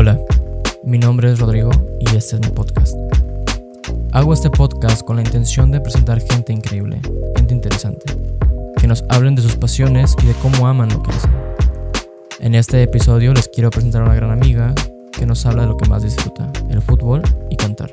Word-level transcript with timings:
Hola, 0.00 0.16
mi 0.84 0.96
nombre 0.96 1.32
es 1.32 1.40
Rodrigo 1.40 1.70
y 1.98 2.04
este 2.14 2.36
es 2.36 2.40
mi 2.40 2.50
podcast. 2.50 2.94
Hago 4.12 4.32
este 4.32 4.48
podcast 4.48 5.02
con 5.02 5.16
la 5.16 5.22
intención 5.22 5.72
de 5.72 5.80
presentar 5.80 6.20
gente 6.20 6.52
increíble, 6.52 7.00
gente 7.34 7.52
interesante, 7.52 8.04
que 8.80 8.86
nos 8.86 9.02
hablen 9.08 9.34
de 9.34 9.42
sus 9.42 9.56
pasiones 9.56 10.14
y 10.22 10.26
de 10.26 10.34
cómo 10.34 10.68
aman 10.68 10.90
lo 10.90 11.02
que 11.02 11.10
hacen. 11.10 11.32
En 12.38 12.54
este 12.54 12.80
episodio 12.80 13.34
les 13.34 13.48
quiero 13.48 13.70
presentar 13.70 14.02
a 14.02 14.04
una 14.04 14.14
gran 14.14 14.30
amiga 14.30 14.72
que 15.10 15.26
nos 15.26 15.44
habla 15.46 15.62
de 15.62 15.68
lo 15.70 15.76
que 15.76 15.88
más 15.88 16.04
disfruta, 16.04 16.48
el 16.70 16.80
fútbol 16.80 17.20
y 17.50 17.56
cantar. 17.56 17.92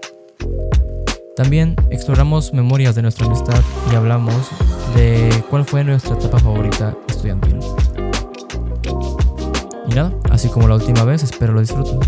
También 1.36 1.76
exploramos 1.90 2.54
memorias 2.54 2.94
de 2.94 3.02
nuestra 3.02 3.26
amistad 3.26 3.64
y 3.92 3.96
hablamos 3.96 4.48
de 4.96 5.44
cuál 5.50 5.66
fue 5.66 5.84
nuestra 5.84 6.14
etapa 6.14 6.38
favorita 6.38 6.96
estudiantil. 7.08 7.58
Y 9.88 9.94
nada, 9.94 10.12
así 10.32 10.50
como 10.50 10.68
la 10.68 10.76
última 10.76 11.04
vez, 11.04 11.24
espero 11.24 11.54
lo 11.54 11.62
disfruten. 11.62 12.00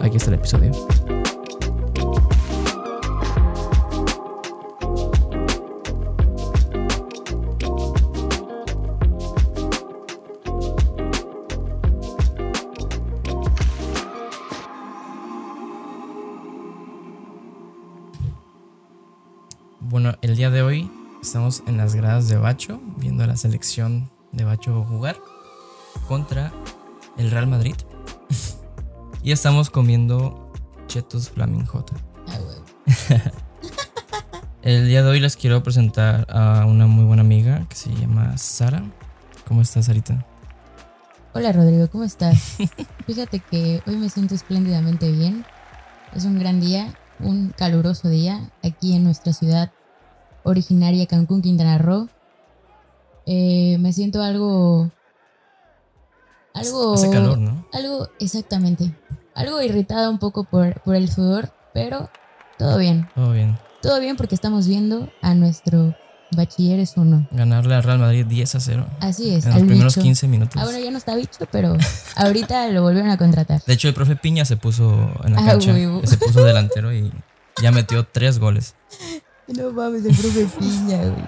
Aquí 0.00 0.16
está 0.16 0.30
el 0.30 0.34
episodio. 0.34 0.72
Bueno, 19.80 20.14
el 20.22 20.36
día 20.36 20.50
de 20.50 20.62
hoy 20.62 20.90
estamos 21.22 21.62
en 21.66 21.76
las 21.76 21.94
gradas 21.94 22.28
de 22.28 22.36
Bacho, 22.36 22.80
viendo 22.96 23.26
la 23.26 23.36
selección 23.36 24.10
de 24.32 24.44
Bacho 24.44 24.84
jugar 24.88 25.16
contra 26.08 26.52
el 27.16 27.30
Real 27.30 27.46
Madrid. 27.46 27.74
y 29.22 29.32
estamos 29.32 29.70
comiendo 29.70 30.52
chetos 30.86 31.30
Flaming 31.30 31.66
J. 31.66 31.94
El 34.62 34.86
día 34.86 35.02
de 35.02 35.10
hoy 35.10 35.18
les 35.18 35.36
quiero 35.36 35.62
presentar 35.64 36.24
a 36.30 36.66
una 36.66 36.86
muy 36.86 37.04
buena 37.04 37.22
amiga 37.22 37.66
que 37.68 37.74
se 37.74 37.90
llama 37.94 38.38
Sara. 38.38 38.84
¿Cómo 39.48 39.60
estás, 39.60 39.86
Sarita? 39.86 40.24
Hola 41.34 41.50
Rodrigo, 41.50 41.88
¿cómo 41.90 42.04
estás? 42.04 42.58
Fíjate 43.06 43.40
que 43.40 43.82
hoy 43.86 43.96
me 43.96 44.08
siento 44.08 44.36
espléndidamente 44.36 45.10
bien. 45.10 45.44
Es 46.14 46.26
un 46.26 46.38
gran 46.38 46.60
día, 46.60 46.94
un 47.18 47.48
caluroso 47.48 48.08
día 48.08 48.52
aquí 48.62 48.94
en 48.94 49.02
nuestra 49.02 49.32
ciudad 49.32 49.72
originaria, 50.44 51.06
Cancún, 51.06 51.42
Quintana 51.42 51.78
Roo. 51.78 52.08
Eh, 53.26 53.78
me 53.80 53.92
siento 53.92 54.22
algo... 54.22 54.90
Algo... 56.54 56.94
Hace 56.94 57.10
calor, 57.10 57.38
¿no? 57.38 57.66
Algo, 57.72 58.08
exactamente. 58.20 58.94
Algo 59.34 59.60
irritada 59.62 60.10
un 60.10 60.18
poco 60.18 60.44
por, 60.44 60.80
por 60.82 60.94
el 60.94 61.10
sudor, 61.10 61.52
pero 61.72 62.10
todo 62.58 62.78
bien. 62.78 63.08
Todo 63.14 63.32
bien. 63.32 63.58
Todo 63.80 63.98
bien 64.00 64.16
porque 64.16 64.34
estamos 64.34 64.66
viendo 64.68 65.08
a 65.22 65.34
nuestro 65.34 65.96
Bachilleres 66.36 66.96
1. 66.96 67.28
Ganarle 67.32 67.74
al 67.74 67.82
Real 67.82 67.98
Madrid 67.98 68.24
10 68.26 68.54
a 68.54 68.60
0 68.60 68.86
Así 69.00 69.34
es. 69.34 69.44
en 69.44 69.52
los 69.54 69.62
primeros 69.64 69.94
bicho. 69.96 70.02
15 70.04 70.28
minutos. 70.28 70.56
Ah, 70.60 70.64
bueno, 70.64 70.78
ya 70.78 70.90
no 70.90 70.98
está 70.98 71.14
bicho, 71.16 71.46
pero 71.50 71.76
ahorita 72.16 72.68
lo 72.68 72.82
volvieron 72.82 73.10
a 73.10 73.16
contratar. 73.18 73.62
De 73.66 73.72
hecho, 73.72 73.88
el 73.88 73.94
profe 73.94 74.16
Piña 74.16 74.44
se 74.44 74.56
puso 74.56 75.10
en 75.24 75.32
la 75.34 75.40
Ah, 75.40 75.46
cancha, 75.46 75.74
se 76.04 76.16
puso 76.18 76.44
delantero 76.44 76.92
y 76.92 77.10
ya 77.62 77.72
metió 77.72 78.06
tres 78.06 78.38
goles. 78.38 78.74
No 79.48 79.72
mames, 79.72 80.04
el 80.04 80.14
profe 80.14 80.46
Piña, 80.58 80.98
güey. 80.98 81.24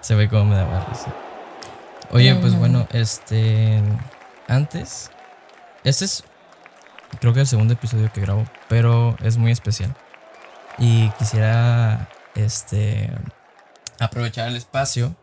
Se 0.00 0.14
ve 0.14 0.28
cómo 0.28 0.46
me 0.46 0.56
daba 0.56 0.84
risa. 0.90 1.14
Oye, 2.10 2.34
pues 2.34 2.52
no. 2.54 2.58
bueno, 2.58 2.86
este. 2.92 3.80
Antes. 4.48 5.10
Este 5.84 6.04
es. 6.04 6.24
Creo 7.20 7.34
que 7.34 7.40
el 7.40 7.46
segundo 7.46 7.74
episodio 7.74 8.10
que 8.12 8.20
grabo, 8.20 8.44
pero 8.68 9.16
es 9.22 9.36
muy 9.36 9.52
especial. 9.52 9.94
Y 10.78 11.10
quisiera. 11.10 12.08
Este. 12.34 13.10
Aprovechar 13.98 14.48
el 14.48 14.56
espacio 14.56 15.14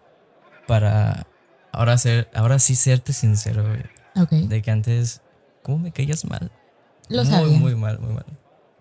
para. 0.68 1.26
Ahora, 1.72 1.98
ser, 1.98 2.30
ahora 2.34 2.60
sí 2.60 2.76
serte 2.76 3.14
sincero, 3.14 3.68
güey. 3.68 3.84
Ok, 4.16 4.32
De 4.50 4.62
que 4.62 4.72
antes. 4.72 5.22
¿Cómo 5.64 5.80
me 5.80 5.92
caías 5.92 6.26
mal? 6.26 6.52
lo 7.10 7.24
muy, 7.24 7.32
sabía. 7.32 7.58
muy 7.58 7.76
mal, 7.76 8.00
muy 8.00 8.14
mal. 8.14 8.26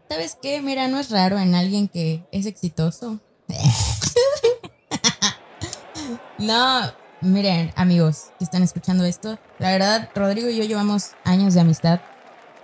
¿Sabes 0.09 0.39
qué? 0.41 0.63
Mira, 0.63 0.89
no 0.89 0.99
es 0.99 1.11
raro 1.11 1.39
en 1.39 1.55
alguien 1.55 1.89
que 1.89 2.25
es 2.33 2.47
exitoso. 2.47 3.21
no, 6.39 6.93
miren, 7.21 7.73
amigos 7.77 8.27
que 8.39 8.45
están 8.45 8.63
escuchando 8.63 9.05
esto. 9.05 9.39
La 9.59 9.71
verdad, 9.71 10.09
Rodrigo 10.15 10.49
y 10.49 10.57
yo 10.57 10.65
llevamos 10.65 11.13
años 11.25 11.55
de 11.55 11.61
amistad. 11.61 12.01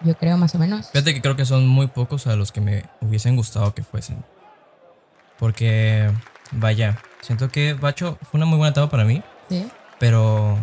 Yo 0.02 0.16
creo, 0.16 0.36
más 0.36 0.54
o 0.54 0.58
menos. 0.58 0.90
Fíjate 0.90 1.14
que 1.14 1.22
creo 1.22 1.36
que 1.36 1.46
son 1.46 1.66
muy 1.66 1.86
pocos 1.86 2.26
a 2.26 2.36
los 2.36 2.52
que 2.52 2.60
me 2.60 2.84
hubiesen 3.00 3.36
gustado 3.36 3.74
que 3.74 3.82
fuesen. 3.82 4.24
Porque, 5.38 6.10
vaya, 6.52 6.98
siento 7.22 7.48
que 7.48 7.74
Bacho 7.74 8.18
fue 8.22 8.38
una 8.38 8.46
muy 8.46 8.58
buena 8.58 8.70
etapa 8.72 8.90
para 8.90 9.04
mí, 9.04 9.22
Sí. 9.48 9.66
pero 9.98 10.58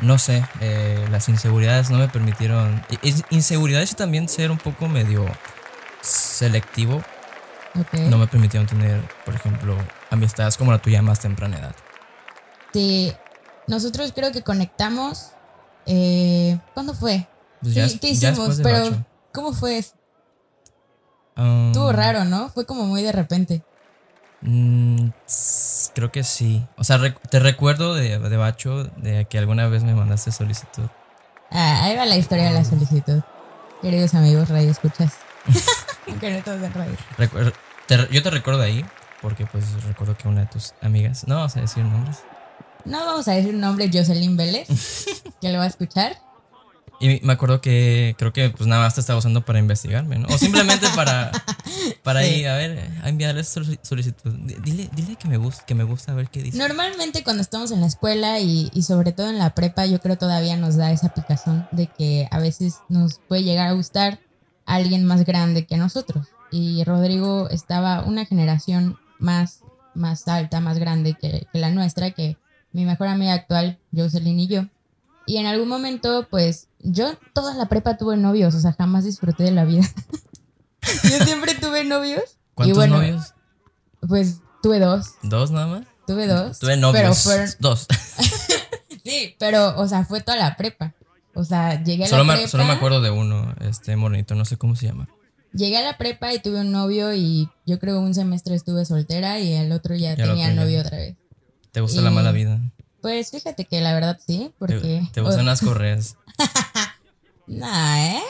no 0.00 0.18
sé, 0.18 0.44
eh, 0.60 1.06
las 1.10 1.28
inseguridades 1.28 1.90
no 1.90 1.98
me 1.98 2.08
permitieron. 2.08 2.82
Inseguridades 3.30 3.92
y 3.92 3.94
también 3.94 4.28
ser 4.28 4.50
un 4.50 4.58
poco 4.58 4.88
medio 4.88 5.24
selectivo 6.02 7.02
Ok. 7.78 7.94
no 8.08 8.18
me 8.18 8.26
permitieron 8.26 8.66
tener, 8.66 9.00
por 9.24 9.34
ejemplo, 9.34 9.76
amistades 10.10 10.56
como 10.56 10.70
la 10.72 10.78
tuya 10.78 11.00
a 11.00 11.02
más 11.02 11.20
temprana 11.20 11.58
edad. 11.58 11.74
Sí, 12.72 13.12
nosotros 13.66 14.12
creo 14.14 14.32
que 14.32 14.42
conectamos. 14.42 15.30
Eh, 15.86 16.58
¿Cuándo 16.74 16.94
fue? 16.94 17.26
Pues 17.62 17.74
¿Qué, 17.74 17.80
ya, 17.88 17.98
qué 17.98 18.14
ya 18.14 18.30
hicimos? 18.30 18.56
de 18.58 18.62
Pero, 18.64 18.78
Bacho. 18.84 19.04
¿cómo 19.32 19.52
fue? 19.52 19.78
eso? 19.78 19.94
Um, 21.36 21.68
Estuvo 21.68 21.92
raro, 21.92 22.24
¿no? 22.24 22.48
Fue 22.50 22.66
como 22.66 22.84
muy 22.84 23.02
de 23.02 23.12
repente. 23.12 23.62
Mm, 24.40 25.08
creo 25.94 26.12
que 26.12 26.22
sí. 26.24 26.64
O 26.76 26.84
sea, 26.84 26.98
rec- 26.98 27.18
te 27.30 27.38
recuerdo 27.40 27.94
de, 27.94 28.18
de 28.18 28.36
Bacho 28.36 28.84
de 28.84 29.24
que 29.24 29.38
alguna 29.38 29.66
vez 29.68 29.82
me 29.84 29.94
mandaste 29.94 30.30
solicitud. 30.30 30.84
Ah, 31.50 31.84
ahí 31.84 31.96
va 31.96 32.04
la 32.06 32.16
historia 32.16 32.44
de 32.46 32.52
la 32.52 32.64
solicitud. 32.64 33.20
Queridos 33.80 34.14
amigos, 34.14 34.48
radio 34.48 34.70
escuchas. 34.70 35.14
que 36.20 36.30
no 36.30 36.42
todos 36.42 36.62
en 36.62 36.72
radio. 36.74 36.96
Te 37.86 38.08
yo 38.12 38.22
te 38.22 38.30
recuerdo 38.30 38.62
ahí 38.62 38.84
porque 39.22 39.46
pues 39.46 39.82
recuerdo 39.84 40.16
que 40.16 40.28
una 40.28 40.42
de 40.42 40.46
tus 40.46 40.74
amigas, 40.82 41.26
no 41.26 41.36
vamos 41.36 41.56
a 41.56 41.60
decir 41.60 41.84
nombres, 41.84 42.18
No 42.84 42.98
vamos 43.04 43.28
a 43.28 43.32
decir 43.32 43.54
un 43.54 43.60
nombre, 43.60 43.90
Jocelyn 43.92 44.36
Vélez, 44.36 44.68
que 45.40 45.52
lo 45.52 45.58
va 45.58 45.64
a 45.64 45.68
escuchar. 45.68 46.16
y 47.00 47.20
me 47.22 47.32
acuerdo 47.34 47.60
que 47.60 48.16
creo 48.18 48.32
que 48.32 48.50
pues 48.50 48.66
nada 48.66 48.82
más 48.82 48.94
te 48.94 49.00
estaba 49.00 49.18
usando 49.18 49.44
para 49.44 49.58
investigarme, 49.58 50.18
¿no? 50.18 50.26
O 50.28 50.38
simplemente 50.38 50.86
para, 50.96 51.30
para 52.02 52.22
Sí. 52.24 52.34
ir 52.40 52.48
a 52.48 52.56
ver, 52.56 52.90
a 53.02 53.08
enviarle 53.08 53.42
solic- 53.42 53.78
solicitud. 53.82 54.32
Dile, 54.64 54.88
dile 54.94 55.16
que 55.16 55.28
me 55.28 55.36
gusta, 55.36 55.64
que 55.66 55.74
me 55.74 55.84
gusta 55.84 56.12
a 56.12 56.14
ver 56.14 56.28
qué 56.28 56.42
dice. 56.42 56.58
Normalmente 56.58 57.22
cuando 57.22 57.42
estamos 57.42 57.70
en 57.70 57.80
la 57.82 57.86
escuela 57.86 58.40
y, 58.40 58.70
y 58.74 58.82
sobre 58.82 59.12
todo 59.12 59.28
en 59.30 59.38
la 59.38 59.50
prepa, 59.54 59.86
yo 59.86 60.00
creo 60.00 60.16
todavía 60.18 60.56
nos 60.56 60.76
da 60.76 60.90
esa 60.90 61.10
picazón 61.14 61.68
de 61.72 61.86
que 61.86 62.26
a 62.30 62.38
veces 62.40 62.76
nos 62.88 63.20
puede 63.28 63.44
llegar 63.44 63.68
a 63.68 63.72
gustar 63.72 64.18
alguien 64.66 65.04
más 65.04 65.24
grande 65.24 65.66
que 65.66 65.76
nosotros. 65.76 66.26
Y 66.50 66.82
Rodrigo 66.84 67.48
estaba 67.50 68.02
una 68.02 68.24
generación 68.24 68.98
más, 69.18 69.60
más 69.94 70.26
alta, 70.26 70.60
más 70.60 70.78
grande 70.78 71.14
que, 71.14 71.46
que 71.52 71.58
la 71.58 71.70
nuestra, 71.70 72.10
que 72.10 72.36
mi 72.72 72.84
mejor 72.84 73.08
amiga 73.08 73.32
actual, 73.34 73.78
Jocelyn 73.94 74.38
y 74.40 74.46
yo. 74.48 74.66
Y 75.26 75.36
en 75.38 75.46
algún 75.46 75.68
momento, 75.68 76.26
pues, 76.30 76.68
yo 76.80 77.14
toda 77.34 77.54
la 77.54 77.68
prepa 77.68 77.96
tuve 77.98 78.16
novios, 78.16 78.54
o 78.54 78.60
sea, 78.60 78.72
jamás 78.72 79.04
disfruté 79.04 79.42
de 79.44 79.50
la 79.52 79.64
vida. 79.64 79.82
yo 81.04 81.24
siempre 81.24 81.54
tuve 81.54 81.84
novios. 81.84 82.38
¿Cuántos 82.54 82.72
y 82.74 82.76
bueno, 82.76 82.96
novios? 82.96 83.34
Pues 84.06 84.38
tuve 84.62 84.78
dos, 84.80 85.14
¿Dos 85.22 85.50
nada 85.50 85.66
más? 85.66 85.86
tuve 86.06 86.26
dos. 86.26 86.58
Tuve 86.58 86.76
novios. 86.76 87.02
Pero 87.02 87.14
fueron, 87.14 87.48
Dos. 87.60 87.86
Sí, 89.04 89.34
pero, 89.38 89.78
o 89.78 89.88
sea, 89.88 90.04
fue 90.04 90.20
toda 90.20 90.36
la 90.36 90.54
prepa. 90.56 90.92
O 91.34 91.42
sea, 91.44 91.82
llegué 91.82 92.04
a 92.04 92.08
solo, 92.08 92.24
la 92.24 92.32
me, 92.32 92.34
prepa. 92.34 92.48
solo 92.50 92.64
me 92.64 92.72
acuerdo 92.72 93.00
de 93.00 93.10
uno, 93.10 93.54
este 93.60 93.96
morenito, 93.96 94.34
no 94.34 94.44
sé 94.44 94.58
cómo 94.58 94.76
se 94.76 94.86
llama. 94.86 95.08
Llegué 95.54 95.78
a 95.78 95.82
la 95.82 95.96
prepa 95.96 96.34
y 96.34 96.40
tuve 96.40 96.60
un 96.60 96.72
novio 96.72 97.14
y 97.14 97.48
yo 97.64 97.78
creo 97.78 98.00
un 98.00 98.12
semestre 98.14 98.54
estuve 98.54 98.84
soltera 98.84 99.38
y 99.40 99.54
el 99.54 99.72
otro 99.72 99.94
ya 99.94 100.12
Y 100.12 100.16
tenía 100.16 100.32
otro 100.32 100.54
ya. 100.54 100.54
novio 100.54 100.80
otra 100.80 100.98
vez. 100.98 101.16
¿Te 101.72 101.80
gusta 101.80 102.00
la 102.00 102.10
mala 102.10 102.32
vida? 102.32 102.60
Pues 103.00 103.30
fíjate 103.30 103.64
que 103.64 103.80
la 103.80 103.94
verdad 103.94 104.18
sí, 104.26 104.48
¿Te, 104.48 104.54
porque... 104.58 105.08
te 105.12 105.20
gustan 105.20 105.42
o- 105.42 105.50
las 105.50 105.60
correas? 105.60 106.16
Nah, 107.46 108.16
¿eh? 108.16 108.22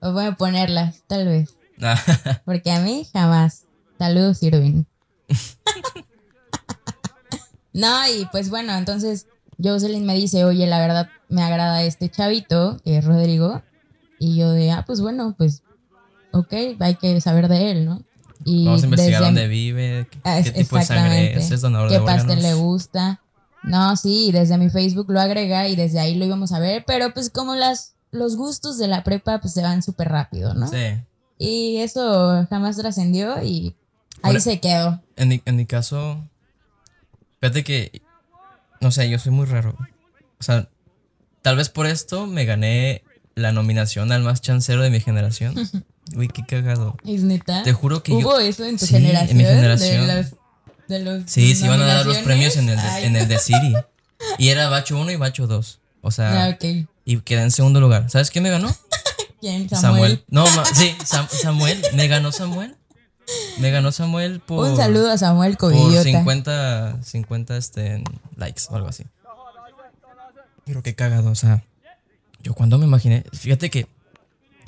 O 0.00 0.12
voy 0.12 0.24
a 0.24 0.32
ponerlas, 0.32 1.02
tal 1.06 1.26
vez. 1.26 1.54
Porque 2.46 2.70
a 2.72 2.80
mí 2.80 3.06
jamás. 3.12 3.64
Saludos, 3.98 4.42
Irving. 4.42 4.84
no, 7.72 8.08
y 8.08 8.26
pues 8.32 8.50
bueno, 8.50 8.72
entonces 8.74 9.26
Jocelyn 9.62 10.06
me 10.06 10.14
dice, 10.14 10.44
oye, 10.44 10.66
la 10.66 10.78
verdad 10.80 11.08
me 11.28 11.42
agrada 11.42 11.82
este 11.82 12.08
chavito, 12.08 12.78
que 12.84 12.98
es 12.98 13.04
Rodrigo. 13.04 13.62
Y 14.18 14.36
yo 14.36 14.50
de, 14.52 14.70
ah, 14.70 14.84
pues 14.86 15.00
bueno, 15.00 15.34
pues, 15.36 15.62
ok, 16.32 16.52
hay 16.80 16.94
que 16.96 17.20
saber 17.20 17.48
de 17.48 17.70
él, 17.72 17.84
¿no? 17.84 18.02
Y 18.44 18.64
Vamos 18.66 18.82
a 18.82 18.86
investigar 18.86 19.20
desde- 19.20 19.24
dónde 19.26 19.48
vive, 19.48 20.06
qué, 20.10 20.18
Ah, 20.24 20.40
qué 20.42 20.50
tipo 20.50 20.76
de 20.76 20.84
sangre 20.84 21.34
es, 21.38 21.50
es 21.50 21.60
donador 21.60 21.88
qué 21.88 21.98
de 21.98 22.00
pastel 22.04 22.42
le 22.42 22.54
gusta. 22.54 23.20
No, 23.62 23.96
sí, 23.96 24.30
desde 24.32 24.58
mi 24.58 24.70
Facebook 24.70 25.10
lo 25.10 25.20
agrega 25.20 25.68
y 25.68 25.76
desde 25.76 26.00
ahí 26.00 26.14
lo 26.16 26.24
íbamos 26.24 26.52
a 26.52 26.58
ver, 26.58 26.84
pero 26.86 27.12
pues 27.14 27.30
como 27.30 27.54
las 27.54 27.94
los 28.10 28.36
gustos 28.36 28.76
de 28.76 28.88
la 28.88 29.04
prepa 29.04 29.40
pues 29.40 29.54
se 29.54 29.62
van 29.62 29.82
súper 29.82 30.08
rápido, 30.08 30.52
¿no? 30.54 30.68
Sí. 30.68 31.00
Y 31.38 31.78
eso 31.78 32.46
jamás 32.50 32.76
trascendió 32.76 33.42
y 33.42 33.74
ahí 34.22 34.38
se 34.40 34.60
quedó. 34.60 35.00
En 35.16 35.28
mi, 35.28 35.42
en 35.44 35.56
mi 35.56 35.64
caso, 35.66 36.22
fíjate 37.40 37.64
que, 37.64 38.02
no 38.80 38.90
sé, 38.90 39.08
yo 39.08 39.18
soy 39.18 39.32
muy 39.32 39.46
raro. 39.46 39.76
O 40.38 40.42
sea, 40.42 40.68
tal 41.40 41.56
vez 41.56 41.68
por 41.70 41.86
esto 41.86 42.26
me 42.26 42.44
gané 42.44 43.02
la 43.34 43.52
nominación 43.52 44.12
al 44.12 44.22
más 44.22 44.40
chancero 44.42 44.82
de 44.82 44.90
mi 44.90 45.00
generación. 45.00 45.54
Uy, 46.16 46.28
qué 46.28 46.42
cagado. 46.46 46.96
Es 47.06 47.22
neta. 47.22 47.62
Te 47.62 47.72
juro 47.72 48.02
que 48.02 48.12
¿Hubo 48.12 48.38
yo... 48.38 48.40
eso 48.40 48.64
en 48.64 48.76
tu 48.78 48.86
Sí, 48.86 48.96
en 48.96 49.02
generación? 49.02 49.36
mi 49.38 49.44
generación. 49.44 50.06
De 50.06 50.14
los, 50.16 50.26
de 50.88 50.98
los 51.00 51.22
Sí, 51.30 51.54
se 51.54 51.66
iban 51.66 51.80
a 51.80 51.86
dar 51.86 52.06
los 52.06 52.18
premios 52.18 52.56
en 52.56 52.68
el, 52.68 52.76
de, 52.76 52.82
Ay, 52.82 53.04
en 53.04 53.16
el 53.16 53.28
de 53.28 53.38
City. 53.40 53.74
Y 54.38 54.48
era 54.48 54.68
Bacho 54.68 54.98
1 54.98 55.10
y 55.10 55.16
Bacho 55.16 55.46
2. 55.46 55.80
O 56.02 56.08
Ah, 56.08 56.10
sea, 56.10 56.48
ok. 56.54 56.86
y 57.04 57.20
quedé 57.20 57.42
en 57.42 57.50
segundo 57.50 57.80
lugar. 57.80 58.10
¿Sabes 58.10 58.30
quién 58.30 58.42
me 58.44 58.50
ganó? 58.50 58.74
¿Quién? 59.40 59.68
Samuel. 59.68 60.24
No, 60.28 60.44
ma- 60.44 60.64
sí, 60.66 60.94
Sam- 61.04 61.28
Samuel. 61.28 61.82
Me 61.94 62.08
ganó 62.08 62.30
Samuel. 62.32 62.76
Me 63.58 63.70
ganó 63.70 63.92
Samuel 63.92 64.40
por... 64.40 64.68
Un 64.68 64.76
saludo 64.76 65.10
a 65.10 65.16
Samuel 65.18 65.56
por 65.56 65.72
Covillota. 65.72 66.02
50, 66.02 66.98
50 67.02 67.56
este, 67.56 68.02
likes 68.36 68.62
o 68.68 68.76
algo 68.76 68.88
así. 68.88 69.04
Pero 70.64 70.82
qué 70.82 70.94
cagado, 70.94 71.30
o 71.30 71.34
sea, 71.34 71.64
yo 72.42 72.54
cuando 72.54 72.78
me 72.78 72.84
imaginé, 72.84 73.24
fíjate 73.32 73.68
que 73.70 73.86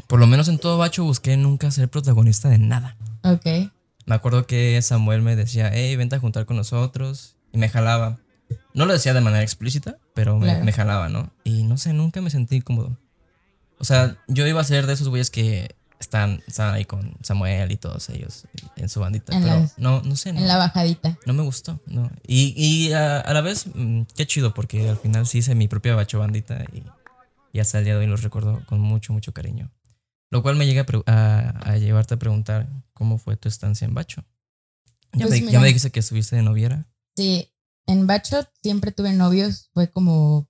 por 0.09 0.21
lo 0.21 0.27
menos 0.27 0.49
en 0.49 0.59
todo 0.59 0.79
bacho 0.79 1.05
busqué 1.05 1.37
nunca 1.37 1.71
ser 1.71 1.89
protagonista 1.89 2.49
de 2.49 2.59
nada. 2.59 2.97
Ok. 3.23 3.47
Me 4.06 4.15
acuerdo 4.15 4.47
que 4.47 4.81
Samuel 4.83 5.23
me 5.23 5.35
decía, 5.37 5.71
hey, 5.73 5.97
vente 5.97 6.17
a 6.17 6.21
juntar 6.21 6.45
con 6.47 6.56
nosotros 6.56 7.37
y 7.53 7.59
me 7.59 7.69
jalaba. 7.69 8.19
No 8.75 8.85
lo 8.87 8.93
decía 8.93 9.15
de 9.15 9.21
manera 9.23 9.43
explícita, 9.43 9.97
pero 10.15 10.39
me, 10.39 10.47
Claro. 10.47 10.65
me 10.65 10.73
jalaba, 10.73 11.09
¿no? 11.09 11.33
Y 11.45 11.62
no 11.65 11.77
sé, 11.79 11.93
nunca 11.95 12.21
me 12.21 12.29
sentí 12.31 12.61
cómodo. 12.61 12.99
O 13.79 13.85
sea, 13.85 14.17
yo 14.29 14.47
iba 14.47 14.61
a 14.61 14.65
ser 14.65 14.87
de 14.87 14.93
esos 14.93 15.09
güeyes 15.09 15.31
que 15.31 15.75
están, 15.99 16.43
están 16.47 16.75
ahí 16.75 16.85
con 16.85 17.17
Samuel 17.23 17.73
y 17.73 17.77
todos 17.77 18.11
ellos 18.11 18.47
en 18.77 18.89
su 18.91 19.01
bandita. 19.01 19.35
En 19.35 19.43
pero 19.43 19.55
las- 19.61 19.79
no, 19.79 20.03
no 20.03 20.17
sé, 20.17 20.33
no. 20.33 20.41
En 20.41 20.49
la 20.49 20.59
bajadita. 20.59 21.17
No 21.25 21.33
me 21.33 21.43
gustó, 21.43 21.81
no. 21.87 22.11
Y, 22.27 22.53
y 22.56 22.93
a, 22.93 23.21
a 23.21 23.33
la 23.33 23.41
vez, 23.41 23.67
mm, 23.75 24.03
qué 24.15 24.27
chido, 24.27 24.53
porque 24.53 24.89
al 24.91 24.99
final 24.99 25.27
sí 25.27 25.39
hice 25.39 25.55
mi 25.55 25.67
propia 25.67 25.95
bacho 25.95 26.19
bandita 26.19 26.62
y, 26.73 26.83
y 27.56 27.61
hasta 27.61 27.79
el 27.79 27.85
día 27.85 27.95
de 27.95 28.01
hoy 28.01 28.06
los 28.06 28.23
recuerdo 28.23 28.62
con 28.67 28.81
mucho, 28.81 29.12
mucho 29.15 29.33
cariño. 29.33 29.71
Lo 30.35 30.43
cual 30.43 30.57
me 30.57 30.67
llega 30.67 30.83
a, 30.83 30.85
pre- 30.87 31.03
a- 31.07 31.61
a 31.65 31.77
llevarte 31.79 32.15
a 32.15 32.19
preguntar 32.19 32.69
cómo 32.93 33.19
fue 33.19 33.37
tu 33.37 33.47
estancia 33.49 33.85
en 33.87 33.95
bacho. 33.95 34.25
Ya, 35.13 35.29
Pues 35.29 35.41
me, 35.45 35.53
ya 35.53 35.61
me 35.61 35.69
dijiste 35.69 35.93
que 35.93 36.01
estuviste 36.01 36.35
de 36.35 36.43
noviera. 36.43 36.89
Sí, 37.17 37.53
en 37.87 38.09
Bachot 38.09 38.51
siempre 38.61 38.91
tuve 38.91 39.13
novios, 39.13 39.71
fue 39.75 39.93
como 39.93 40.49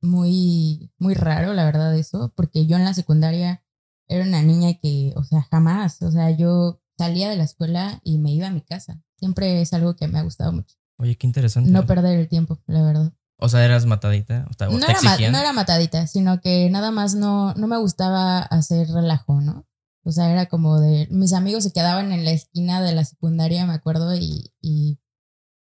muy, 0.00 0.92
muy 0.98 1.14
raro, 1.14 1.54
la 1.54 1.64
verdad, 1.64 1.96
eso, 1.98 2.32
porque 2.36 2.66
yo 2.66 2.76
en 2.76 2.84
la 2.84 2.94
secundaria 2.94 3.64
era 4.06 4.24
una 4.24 4.42
niña 4.42 4.74
que, 4.74 5.12
o 5.16 5.24
sea, 5.24 5.42
jamás, 5.50 6.00
o 6.02 6.12
sea, 6.12 6.30
yo 6.30 6.80
salía 6.96 7.28
de 7.28 7.36
la 7.36 7.42
escuela 7.44 8.00
y 8.04 8.18
me 8.18 8.30
iba 8.32 8.46
a 8.46 8.50
mi 8.52 8.60
casa. 8.60 9.02
Siempre 9.18 9.60
es 9.60 9.72
algo 9.72 9.96
que 9.96 10.06
me 10.06 10.20
ha 10.20 10.22
gustado 10.22 10.52
mucho. 10.52 10.76
Oye, 10.98 11.16
qué 11.16 11.26
interesante. 11.26 11.68
No 11.68 11.84
perder 11.84 12.16
el 12.20 12.28
tiempo, 12.28 12.62
la 12.68 12.82
verdad. 12.82 13.12
O 13.44 13.48
sea, 13.48 13.64
eras 13.64 13.86
matadita. 13.86 14.46
O, 14.50 14.54
te- 14.54 14.66
No 14.66 14.76
era, 14.76 15.00
ma- 15.02 15.10
no 15.32 15.38
era 15.38 15.52
matadita, 15.52 16.06
sino 16.06 16.40
que 16.40 16.68
nada 16.70 16.90
más 16.90 17.14
no, 17.14 17.54
no 17.54 17.66
me 17.66 17.76
gustaba 17.78 18.38
hacer 18.40 18.88
relajo, 18.88 19.40
¿no? 19.40 19.66
O 20.04 20.12
sea, 20.12 20.30
era 20.30 20.46
como 20.46 20.80
de. 20.80 21.06
Mis 21.10 21.32
amigos 21.32 21.64
se 21.64 21.72
quedaban 21.72 22.12
en 22.12 22.24
la 22.24 22.32
esquina 22.32 22.82
de 22.82 22.92
la 22.92 23.04
secundaria, 23.04 23.64
me 23.66 23.72
acuerdo, 23.74 24.14
y. 24.16 24.52
y 24.60 24.98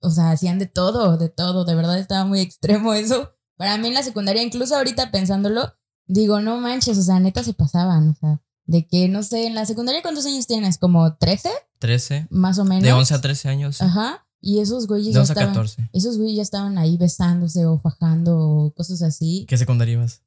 o 0.02 0.10
sea, 0.10 0.30
hacían 0.30 0.58
de 0.58 0.66
todo, 0.66 1.16
de 1.16 1.28
todo. 1.30 1.64
De 1.64 1.74
verdad 1.74 1.98
estaba 1.98 2.24
muy 2.26 2.40
extremo 2.40 2.92
eso. 2.94 3.32
Para 3.56 3.78
mí 3.78 3.88
en 3.88 3.94
la 3.94 4.02
secundaria, 4.02 4.42
incluso 4.42 4.76
ahorita 4.76 5.10
pensándolo, 5.10 5.72
digo, 6.06 6.40
no 6.40 6.58
manches, 6.58 6.98
o 6.98 7.02
sea, 7.02 7.18
neta 7.18 7.42
se 7.42 7.54
pasaban, 7.54 8.10
o 8.10 8.14
sea, 8.14 8.42
de 8.66 8.86
que, 8.86 9.08
no 9.08 9.22
sé, 9.22 9.46
en 9.46 9.54
la 9.54 9.64
secundaria, 9.64 10.02
¿cuántos 10.02 10.26
años 10.26 10.46
tienes? 10.46 10.76
¿Como 10.76 11.16
13? 11.16 11.48
13. 11.78 12.26
Más 12.30 12.58
o 12.58 12.64
menos. 12.66 12.84
De 12.84 12.92
11 12.92 13.14
a 13.14 13.20
13 13.22 13.48
años. 13.48 13.80
Ajá. 13.80 14.25
Y 14.40 14.60
esos 14.60 14.86
güeyes 14.86 15.14
ya 15.14 15.20
11 15.20 15.32
a 15.32 15.34
estaban. 15.34 15.54
14. 15.54 15.90
Esos 15.92 16.18
güeyes 16.18 16.36
ya 16.36 16.42
estaban 16.42 16.78
ahí 16.78 16.96
besándose 16.96 17.66
o 17.66 17.78
fajando 17.78 18.38
o 18.38 18.74
cosas 18.74 19.02
así. 19.02 19.46
¿Qué 19.48 19.56
secundaria 19.56 19.94
ibas? 19.94 20.22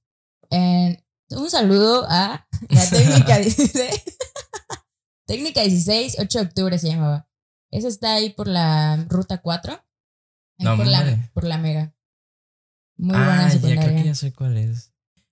Un 0.51 1.49
saludo 1.49 2.05
a 2.09 2.47
la 2.69 2.85
técnica 2.89 3.37
16. 3.37 4.03
técnica 5.25 5.61
16, 5.61 6.17
8 6.19 6.39
de 6.39 6.45
octubre 6.45 6.79
se 6.79 6.89
llamaba. 6.89 7.29
Esa 7.71 7.87
está 7.87 8.15
ahí 8.15 8.31
por 8.31 8.47
la 8.47 9.05
ruta 9.09 9.39
4. 9.41 9.73
ahí 9.73 10.65
No, 10.65 10.75
por, 10.75 10.87
la, 10.87 11.29
por 11.33 11.43
la 11.43 11.57
mega. 11.57 11.95
Muy 12.97 13.15
buena 13.15 13.47
ah, 13.47 13.53
ya 13.53 13.61
creo 13.61 13.95
que 13.95 14.03
ya 14.03 14.15
sé 14.15 14.33
cuál 14.33 14.57
es. 14.57 14.91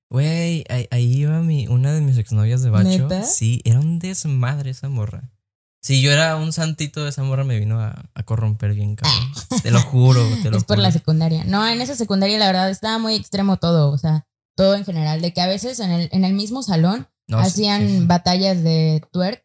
Güey, 0.10 0.64
ahí, 0.70 0.88
ahí 0.90 1.14
iba 1.18 1.42
mi, 1.42 1.68
una 1.68 1.92
de 1.94 2.02
mis 2.02 2.18
exnovias 2.18 2.62
de 2.62 2.70
Bacho. 2.70 2.88
¿Neta? 2.88 3.24
Sí, 3.24 3.62
era 3.66 3.80
un 3.80 4.00
desmadre 4.00 4.70
esa 4.70 4.88
morra. 4.88 5.34
Si 5.82 6.02
yo 6.02 6.12
era 6.12 6.36
un 6.36 6.52
santito 6.52 7.04
de 7.04 7.10
esa 7.12 7.24
morra, 7.24 7.44
me 7.44 7.58
vino 7.60 7.80
a, 7.80 8.10
a 8.14 8.24
corromper 8.24 8.74
bien, 8.74 8.96
cabrón. 8.96 9.32
Te 9.64 9.72
lo 9.72 9.80
juro, 9.82 10.22
te 10.44 10.50
lo 10.50 10.58
es 10.58 10.64
por 10.64 10.76
juro. 10.78 10.82
la 10.82 10.92
secundaria. 10.92 11.44
No, 11.46 11.66
en 11.68 11.80
esa 11.82 11.96
secundaria 11.96 12.38
la 12.40 12.48
verdad 12.48 12.70
estaba 12.70 12.98
muy 12.98 13.16
extremo 13.16 13.58
todo, 13.58 13.92
o 13.92 13.98
sea, 13.98 14.26
todo 14.56 14.76
en 14.76 14.84
general. 14.86 15.22
De 15.22 15.34
que 15.34 15.42
a 15.42 15.48
veces 15.48 15.80
en 15.80 15.92
el, 15.92 16.10
en 16.12 16.26
el 16.26 16.34
mismo 16.34 16.64
salón 16.64 17.08
No, 17.28 17.40
sí, 17.42 17.48
hacían 17.48 17.88
sí. 17.88 18.06
batallas 18.06 18.64
de 18.64 19.02
twerk. 19.12 19.44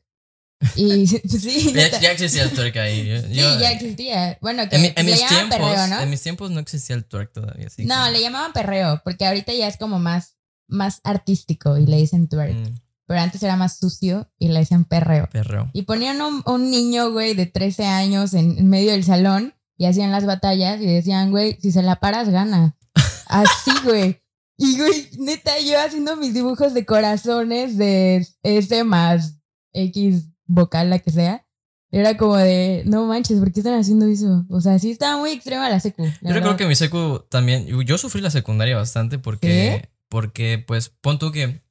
Y 0.74 1.06
sí, 1.28 1.66
Ya, 1.68 1.72
neta. 1.74 2.00
ya 2.00 2.10
existía 2.12 2.42
el 2.44 2.50
twerk 2.52 2.76
ahí. 2.78 3.06
Yo- 3.08 3.20
Sí, 3.22 3.34
yo- 3.34 3.60
ya 3.60 3.70
existía. 3.72 4.38
Bueno, 4.40 4.68
que 4.68 4.76
en, 4.76 4.82
mi- 4.82 4.88
en 4.88 4.94
le 4.96 5.12
mis 5.12 5.20
llamaban 5.20 5.48
tiempos, 5.50 5.68
perreo, 5.70 5.86
¿no? 5.88 6.00
en 6.00 6.10
mis 6.10 6.22
tiempos 6.22 6.50
no 6.50 6.60
existía 6.60 6.96
el 6.96 7.04
twerk 7.04 7.32
todavía. 7.32 7.66
Así 7.66 7.84
No, 7.84 8.04
que- 8.06 8.10
le 8.12 8.20
llamaban 8.22 8.52
perreo, 8.52 9.00
porque 9.04 9.26
ahorita 9.26 9.52
ya 9.52 9.68
es 9.68 9.76
como 9.76 9.98
más, 9.98 10.36
más 10.66 11.00
artístico 11.04 11.76
y 11.78 11.86
le 11.86 11.98
dicen 11.98 12.26
twerk. 12.28 12.54
Mm, 12.56 12.74
Pero 13.12 13.24
antes 13.24 13.42
era 13.42 13.56
más 13.56 13.76
sucio 13.76 14.30
y 14.38 14.48
le 14.48 14.60
decían 14.60 14.86
perreo. 14.86 15.28
perreo. 15.30 15.68
Y 15.74 15.82
ponían 15.82 16.22
un, 16.22 16.42
un 16.46 16.70
niño, 16.70 17.10
güey, 17.12 17.34
de 17.34 17.44
13 17.44 17.84
años 17.84 18.32
en, 18.32 18.56
en 18.56 18.70
medio 18.70 18.92
del 18.92 19.04
salón 19.04 19.52
y 19.76 19.84
hacían 19.84 20.10
las 20.10 20.24
batallas 20.24 20.80
y 20.80 20.86
decían, 20.86 21.30
güey, 21.30 21.58
si 21.60 21.72
se 21.72 21.82
la 21.82 21.96
paras, 21.96 22.30
gana. 22.30 22.74
Así, 23.26 23.70
güey. 23.84 24.22
Y, 24.56 24.78
güey, 24.78 25.10
neta, 25.18 25.50
yo 25.60 25.78
haciendo 25.78 26.16
mis 26.16 26.32
dibujos 26.32 26.72
de 26.72 26.86
corazones 26.86 27.76
de 27.76 28.26
S 28.44 28.82
más 28.82 29.42
X 29.74 30.30
vocal, 30.46 30.88
la 30.88 30.98
que 30.98 31.10
sea. 31.10 31.46
Era 31.90 32.16
como 32.16 32.36
de, 32.38 32.82
no 32.86 33.04
manches, 33.04 33.40
¿por 33.40 33.52
qué 33.52 33.60
están 33.60 33.78
haciendo 33.78 34.06
eso? 34.06 34.46
O 34.48 34.62
sea, 34.62 34.78
sí 34.78 34.90
estaba 34.90 35.18
muy 35.18 35.32
extrema 35.32 35.68
la 35.68 35.80
secu. 35.80 36.02
la 36.22 36.30
Yo 36.30 36.34
verdad. 36.34 36.56
que 36.56 36.66
mi 36.66 36.76
secu 36.76 37.26
también. 37.28 37.66
Yo 37.84 37.98
sufrí 37.98 38.22
la 38.22 38.30
secundaria 38.30 38.74
bastante 38.78 39.18
porque. 39.18 39.90
Porque, 40.08 40.62
pues, 40.66 40.90
pon 41.00 41.18
tú 41.18 41.32
que 41.32 41.61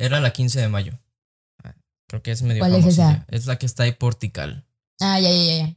era 0.00 0.20
la 0.20 0.32
15 0.32 0.60
de 0.60 0.68
mayo. 0.68 0.98
Ah, 1.62 1.74
Creo 2.08 2.22
que 2.22 2.32
es 2.32 2.42
medio 2.42 2.60
¿Cuál 2.60 2.74
es 2.74 2.86
esa? 2.86 3.26
Es 3.28 3.46
la 3.46 3.58
que 3.58 3.66
está 3.66 3.84
ahí 3.84 3.92
portical. 3.92 4.66
Ah, 5.00 5.20
ya, 5.20 5.30
ya, 5.30 5.56
ya. 5.58 5.76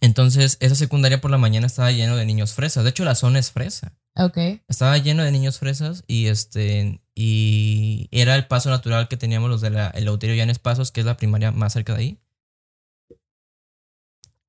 Entonces, 0.00 0.56
esa 0.60 0.74
secundaria 0.74 1.20
por 1.20 1.30
la 1.30 1.38
mañana 1.38 1.66
estaba 1.66 1.90
lleno 1.90 2.16
de 2.16 2.24
niños 2.24 2.52
fresas. 2.52 2.84
De 2.84 2.90
hecho, 2.90 3.04
la 3.04 3.14
zona 3.14 3.38
es 3.38 3.50
fresa. 3.50 3.96
Ok. 4.16 4.38
Estaba 4.68 4.96
lleno 4.98 5.22
de 5.22 5.32
niños 5.32 5.58
fresas 5.58 6.04
y 6.06 6.26
este. 6.26 7.00
Y 7.14 8.08
era 8.10 8.36
el 8.36 8.46
paso 8.46 8.70
natural 8.70 9.08
que 9.08 9.16
teníamos 9.16 9.50
los 9.50 9.60
de 9.60 9.70
la 9.70 9.88
el 9.88 10.04
Lauterio 10.04 10.36
Llanes 10.36 10.58
Pasos, 10.58 10.92
que 10.92 11.00
es 11.00 11.06
la 11.06 11.16
primaria 11.16 11.52
más 11.52 11.72
cerca 11.72 11.94
de 11.94 12.00
ahí. 12.00 12.18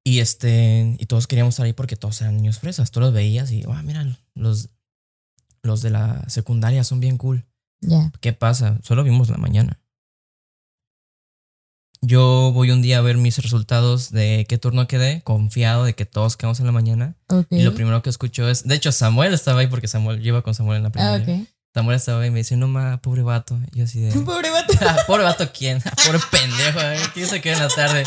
Y 0.03 0.19
este. 0.19 0.95
Y 0.99 1.05
todos 1.07 1.27
queríamos 1.27 1.55
estar 1.55 1.65
ahí 1.65 1.73
porque 1.73 1.95
todos 1.95 2.21
eran 2.21 2.37
niños 2.37 2.59
fresas. 2.59 2.91
Tú 2.91 2.99
los 2.99 3.13
veías 3.13 3.51
y, 3.51 3.63
ah, 3.67 3.81
mira, 3.83 4.05
los, 4.35 4.69
los 5.61 5.81
de 5.81 5.89
la 5.89 6.27
secundaria 6.29 6.83
son 6.83 6.99
bien 6.99 7.17
cool. 7.17 7.45
Ya. 7.81 8.11
¿Qué 8.21 8.33
pasa? 8.33 8.79
Solo 8.83 9.03
vimos 9.03 9.29
la 9.29 9.37
mañana. 9.37 9.79
Yo 12.01 12.51
voy 12.53 12.71
un 12.71 12.81
día 12.81 12.99
a 12.99 13.01
ver 13.01 13.17
mis 13.17 13.37
resultados 13.39 14.09
de 14.11 14.45
qué 14.47 14.57
turno 14.57 14.87
quedé, 14.87 15.21
confiado 15.23 15.83
de 15.83 15.95
que 15.95 16.05
todos 16.05 16.37
quedamos 16.37 16.59
en 16.61 16.65
la 16.65 16.71
mañana. 16.71 17.17
Y 17.49 17.61
lo 17.63 17.73
primero 17.75 18.01
que 18.01 18.09
escucho 18.09 18.49
es, 18.49 18.63
de 18.63 18.75
hecho 18.75 18.91
Samuel 18.93 19.33
estaba 19.33 19.59
ahí 19.59 19.67
porque 19.67 19.89
Samuel 19.89 20.21
lleva 20.21 20.41
con 20.41 20.55
Samuel 20.55 20.77
en 20.77 20.83
la 20.83 20.89
Ah, 20.89 20.91
primaria. 21.19 21.45
Samuel 21.73 21.97
estaba 21.97 22.21
ahí 22.21 22.29
y 22.29 22.31
me 22.31 22.39
dice, 22.39 22.55
no 22.55 22.67
ma, 22.69 23.01
pobre 23.01 23.21
vato. 23.21 23.59
Y 23.73 23.79
yo 23.79 23.83
así 23.83 23.99
de, 23.99 24.11
Pobre 24.25 24.49
vato. 24.49 24.73
"Ah, 24.81 24.97
pobre 25.07 25.23
vato 25.23 25.51
quién, 25.51 25.81
pobre 26.05 26.19
pendejo, 26.31 26.79
¿eh? 26.79 26.99
¿quién 27.13 27.27
se 27.27 27.41
queda 27.41 27.55
en 27.55 27.59
la 27.63 27.67
tarde? 27.69 28.03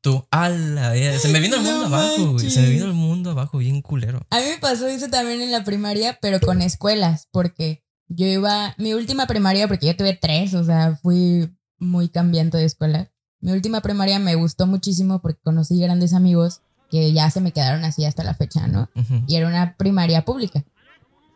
Tú, 0.00 0.24
a 0.30 0.48
la 0.48 0.92
vida. 0.92 1.18
Se 1.18 1.28
me 1.28 1.40
vino 1.40 1.56
el 1.56 1.62
No 1.64 1.70
mundo 1.70 1.86
abajo, 1.86 2.32
güey. 2.32 2.48
Se 2.50 2.60
me 2.60 2.68
vino 2.70 2.86
el 2.86 2.92
mundo 2.92 3.32
abajo, 3.32 3.58
bien 3.58 3.82
culero. 3.82 4.24
A 4.30 4.38
mí 4.38 4.44
me 4.50 4.58
pasó 4.58 4.86
eso 4.86 5.08
también 5.08 5.40
en 5.42 5.50
la 5.52 5.62
primaria, 5.64 6.18
pero 6.22 6.40
con 6.40 6.60
escuelas, 6.62 7.28
porque 7.32 7.84
yo 8.14 8.26
iba, 8.26 8.74
mi 8.78 8.94
última 8.94 9.26
primaria, 9.26 9.68
porque 9.68 9.86
yo 9.86 9.96
tuve 9.96 10.18
tres, 10.20 10.54
o 10.54 10.64
sea, 10.64 10.96
fui 10.96 11.50
muy 11.78 12.08
cambiante 12.08 12.58
de 12.58 12.64
escuela. 12.64 13.10
Mi 13.40 13.52
última 13.52 13.80
primaria 13.80 14.18
me 14.18 14.34
gustó 14.34 14.66
muchísimo 14.66 15.20
porque 15.20 15.40
conocí 15.42 15.80
grandes 15.80 16.12
amigos 16.14 16.60
que 16.90 17.12
ya 17.12 17.30
se 17.30 17.40
me 17.40 17.52
quedaron 17.52 17.84
así 17.84 18.04
hasta 18.04 18.22
la 18.22 18.34
fecha, 18.34 18.66
¿no? 18.66 18.88
Y 19.26 19.36
era 19.36 19.48
una 19.48 19.76
primaria 19.76 20.24
pública. 20.24 20.64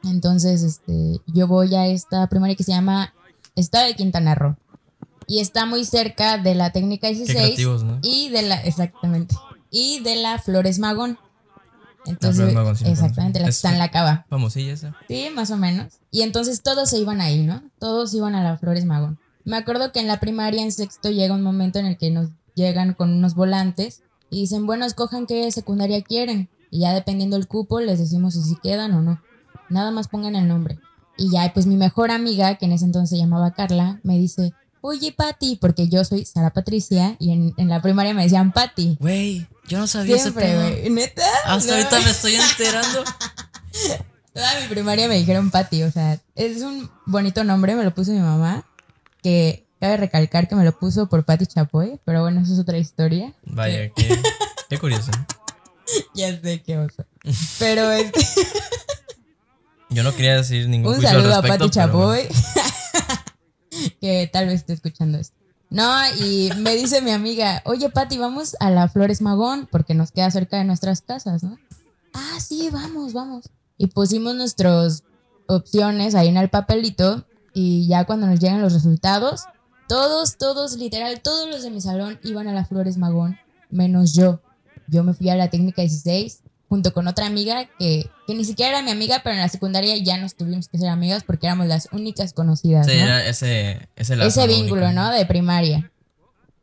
Entonces, 0.05 0.63
este, 0.63 1.21
yo 1.27 1.49
voy 1.49 1.75
a 1.75 1.87
esta 1.87 2.27
primaria 2.29 2.55
que 2.55 2.63
se 2.63 2.73
llama 2.73 3.15
Estado 3.57 3.87
de 3.87 3.95
Quintana 3.95 4.35
Roo. 4.35 4.57
Y 5.27 5.41
está 5.41 5.67
muy 5.67 5.85
cerca 5.85 6.39
de 6.39 6.55
la 6.55 6.71
técnica 6.71 7.09
Qué 7.09 7.15
16 7.15 7.39
creativos, 7.39 7.83
¿no? 7.83 7.99
y 8.03 8.29
de 8.29 8.43
la, 8.43 8.57
exactamente, 8.63 9.35
y 9.71 10.01
de 10.01 10.17
la 10.17 10.39
Flores 10.39 10.79
Magón. 10.79 11.19
Entonces, 12.07 12.55
exactamente, 12.85 13.39
la 13.41 13.45
que 13.47 13.51
Es- 13.51 13.57
está 13.57 13.73
en 13.73 13.79
la 13.79 13.91
cava. 13.91 14.27
Famosilla 14.29 14.73
esa. 14.73 14.95
Sí, 15.09 15.29
más 15.35 15.51
o 15.51 15.57
menos. 15.57 15.95
Y 16.11 16.23
entonces 16.23 16.63
todos 16.63 16.91
se 16.91 16.99
iban 16.99 17.21
ahí, 17.21 17.43
¿no? 17.45 17.63
Todos 17.79 18.15
iban 18.15 18.35
a 18.35 18.43
la 18.43 18.57
Flores 18.59 18.85
Magón. 18.85 19.19
Me 19.45 19.57
acuerdo 19.57 19.93
que 19.93 20.01
en 20.01 20.07
la 20.09 20.19
primaria, 20.21 20.63
en 20.63 20.73
sexto, 20.73 21.11
llega 21.11 21.35
un 21.35 21.43
momento 21.43 21.79
en 21.79 21.87
el 21.87 21.97
que 21.99 22.11
nos 22.11 22.31
llegan 22.55 22.95
con 22.95 23.13
unos 23.13 23.35
volantes 23.35 24.03
y 24.31 24.41
dicen, 24.41 24.67
bueno, 24.67 24.85
escojan 24.87 25.27
qué 25.27 25.51
secundaria 25.53 26.03
quieren. 26.03 26.49
Y 26.71 26.81
ya 26.81 26.93
dependiendo 26.95 27.37
del 27.37 27.47
cupo, 27.47 27.81
les 27.81 27.99
decimos 27.99 28.35
si 28.35 28.43
sí 28.43 28.57
quedan 28.63 28.93
o 28.95 29.03
no. 29.03 29.23
Nada 29.69 29.91
más 29.93 30.09
pongan 30.09 30.35
el 30.35 30.49
nombre. 30.49 30.79
Y 31.17 31.31
ya, 31.31 31.51
pues 31.55 31.67
mi 31.67 31.77
mejor 31.77 32.11
amiga, 32.11 32.57
que 32.57 32.67
en 32.67 32.73
ese 32.73 32.85
entonces 32.85 33.11
se 33.11 33.17
llamaba 33.19 33.53
Carla, 33.55 34.01
me 34.03 34.19
dice, 34.19 34.53
oye, 34.81 35.13
Patti, 35.13 35.57
porque 35.57 35.89
yo 35.89 36.05
soy 36.05 36.25
Sara 36.25 36.51
Patricia 36.51 37.17
y 37.19 37.33
en, 37.33 37.55
en 37.57 37.69
la 37.69 37.83
primaria 37.83 38.15
me 38.15 38.23
decían 38.23 38.53
Patti. 38.53 38.97
Güey, 39.01 39.47
yo 39.69 39.79
no 39.79 39.87
sabía 39.87 40.19
Siempre, 40.19 40.51
ese 40.51 40.83
pedo. 40.83 40.95
¿Neta? 40.95 41.23
Hasta 41.45 41.73
No. 41.73 41.79
ahorita 41.79 42.01
me 42.01 42.11
estoy 42.11 42.35
enterando. 42.37 43.05
Toda 44.37 44.61
mi 44.61 44.67
primaria 44.69 45.09
me 45.09 45.15
dijeron 45.17 45.51
Patty, 45.51 45.83
o 45.83 45.91
sea, 45.91 46.21
es 46.35 46.61
un 46.61 46.91
bonito 47.07 47.43
nombre, 47.43 47.75
me 47.75 47.85
lo 47.85 47.95
puso 47.95 48.13
mi 48.13 48.19
mamá, 48.21 48.67
que 49.23 49.67
cabe 49.81 49.97
recalcar 49.97 50.47
que 50.47 50.55
me 50.55 50.63
lo 50.65 50.79
puso 50.79 51.09
por 51.09 51.25
Patty 51.25 51.47
Chapoy, 51.47 51.99
pero 52.05 52.21
bueno, 52.21 52.43
eso 52.43 52.53
es 52.53 52.59
otra 52.59 52.77
historia. 52.77 53.33
Vaya, 53.47 53.91
qué, 53.97 54.21
qué 54.69 54.79
curioso. 54.79 55.11
Ya 56.15 56.39
sé 56.39 56.63
qué 56.63 56.77
oso. 56.77 57.07
Pero 57.59 57.91
este, 57.93 58.21
Yo 59.89 60.03
no 60.03 60.15
quería 60.15 60.37
decir 60.37 60.69
ningún 60.69 60.97
un 60.97 61.07
al 61.07 61.13
saludo 61.13 61.35
a 61.37 61.43
pero 61.43 61.59
bueno. 61.59 62.29
Que 64.01 64.29
tal 64.33 64.47
vez 64.47 64.57
esté 64.57 64.73
escuchando 64.73 65.19
esto. 65.19 65.37
No, 65.69 65.91
y 66.21 66.51
me 66.59 66.77
dice 66.77 67.03
mi 67.03 67.11
amiga, 67.11 67.63
oye 67.65 67.91
Patty, 67.91 68.19
vamos 68.19 68.57
a 68.61 68.71
la 68.71 68.89
Flores 68.89 69.21
Magón, 69.21 69.69
porque 69.71 69.95
nos 69.95 70.13
queda 70.13 70.31
cerca 70.31 70.59
de 70.59 70.65
nuestras 70.65 71.03
casas, 71.03 71.43
¿no? 71.43 71.59
Ah, 72.13 72.39
sí, 72.41 72.69
vamos, 72.73 73.13
vamos. 73.13 73.51
Y 73.77 73.89
pusimos 73.89 74.35
nuestras 74.37 75.03
opciones 75.49 76.15
ahí 76.15 76.29
en 76.29 76.37
el 76.37 76.51
papelito 76.51 77.27
y 77.53 77.87
ya 77.89 78.05
cuando 78.05 78.27
nos 78.27 78.39
llegan 78.39 78.63
los 78.63 78.73
resultados, 78.75 79.43
todos, 79.89 80.37
todos, 80.37 80.77
literal, 80.77 81.21
todos 81.21 81.49
los 81.49 81.63
de 81.63 81.71
mi 81.71 81.81
salón 81.81 82.21
iban 82.23 82.49
a 82.49 82.53
la 82.53 82.65
Flores 82.65 82.97
Magón, 82.97 83.39
menos 83.71 84.15
yo. 84.15 84.41
Yo 84.89 85.03
me 85.03 85.15
fui 85.15 85.31
a 85.31 85.37
la 85.37 85.51
técnica 85.51 85.83
16 85.83 86.43
junto 86.69 86.93
con 86.93 87.07
otra 87.07 87.27
amiga 87.27 87.69
que, 87.79 88.11
que 88.27 88.35
ni 88.35 88.45
siquiera 88.45 88.71
era 88.71 88.83
mi 88.83 88.91
amiga, 88.91 89.21
pero 89.23 89.35
en 89.35 89.41
la 89.41 89.49
secundaria 89.49 89.97
ya 89.97 90.17
nos 90.19 90.35
tuvimos 90.35 90.69
que 90.69 90.79
ser 90.79 90.89
amigas 90.89 91.23
porque 91.25 91.47
éramos 91.47 91.67
las 91.67 91.89
únicas 91.93 92.33
conocidas. 92.33 92.87
Sí, 92.87 92.97
¿no? 92.97 93.05
era 93.05 93.27
ese, 93.27 93.89
ese 93.97 94.15
ese 94.27 94.47
vínculo. 94.47 94.93
¿no? 94.93 95.11
De 95.11 95.25
primaria. 95.27 95.91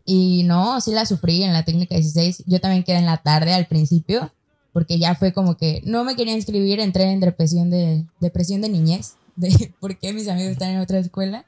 Y 0.05 0.43
no, 0.43 0.81
sí 0.81 0.91
la 0.91 1.05
sufrí 1.05 1.43
en 1.43 1.53
la 1.53 1.63
técnica 1.63 1.95
16. 1.95 2.43
Yo 2.45 2.59
también 2.59 2.83
quedé 2.83 2.97
en 2.97 3.05
la 3.05 3.17
tarde 3.17 3.53
al 3.53 3.67
principio, 3.67 4.33
porque 4.73 4.99
ya 4.99 5.15
fue 5.15 5.31
como 5.31 5.55
que 5.55 5.81
no 5.85 6.03
me 6.03 6.15
quería 6.15 6.33
inscribir, 6.33 6.79
entré 6.81 7.03
en 7.09 7.21
depresión 7.21 7.69
de, 7.69 8.05
depresión 8.19 8.61
de 8.61 8.69
niñez, 8.69 9.15
de 9.35 9.73
por 9.79 9.97
qué 9.97 10.11
mis 10.11 10.27
amigos 10.27 10.51
están 10.51 10.71
en 10.71 10.79
otra 10.79 10.99
escuela. 10.99 11.45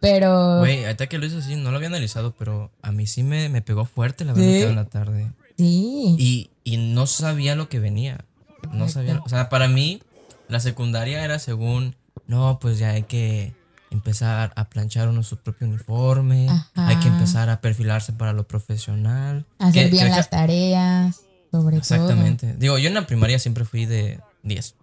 Pero 0.00 0.58
Güey, 0.58 0.84
ahorita 0.84 1.08
que 1.08 1.18
lo 1.18 1.26
hizo 1.26 1.38
así, 1.38 1.54
no 1.54 1.70
lo 1.70 1.76
había 1.76 1.88
analizado, 1.88 2.34
pero 2.36 2.72
a 2.82 2.90
mí 2.90 3.06
sí 3.06 3.22
me, 3.22 3.48
me 3.48 3.62
pegó 3.62 3.84
fuerte 3.84 4.24
la 4.24 4.32
verdad 4.32 4.48
¿Sí? 4.48 4.62
en 4.62 4.74
la 4.74 4.84
tarde. 4.86 5.32
Sí, 5.62 6.16
Y, 6.18 6.50
y 6.64 6.76
no 6.76 7.06
sabía 7.06 7.54
lo 7.56 7.68
que 7.68 7.78
venía. 7.78 8.24
No 8.72 8.88
sabía. 8.88 9.20
O 9.24 9.28
sea, 9.28 9.48
para 9.48 9.68
mí, 9.68 10.02
la 10.48 10.60
secundaria 10.60 11.24
era 11.24 11.38
según, 11.38 11.96
no, 12.26 12.58
pues 12.60 12.78
ya 12.78 12.90
hay 12.90 13.02
que 13.04 13.54
empezar 13.90 14.52
a 14.56 14.64
planchar 14.70 15.08
uno 15.08 15.22
su 15.22 15.36
propio 15.36 15.66
uniforme, 15.66 16.48
Ajá. 16.48 16.88
hay 16.88 16.96
que 16.96 17.08
empezar 17.08 17.50
a 17.50 17.60
perfilarse 17.60 18.12
para 18.12 18.32
lo 18.32 18.46
profesional. 18.48 19.44
hacer 19.58 19.84
Que- 19.86 19.90
bien 19.90 20.04
que- 20.06 20.10
las 20.10 20.30
tareas, 20.30 21.20
sobre 21.50 21.76
Exactamente. 21.76 22.54
Digo, 22.56 22.78
yo 22.78 22.88
en 22.88 22.94
la 22.94 23.06
primaria 23.06 23.38
siempre 23.38 23.64
fui 23.66 23.84
de 23.86 24.18
10. 24.42 24.74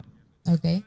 todo. 0.43 0.55
Ok. 0.55 0.83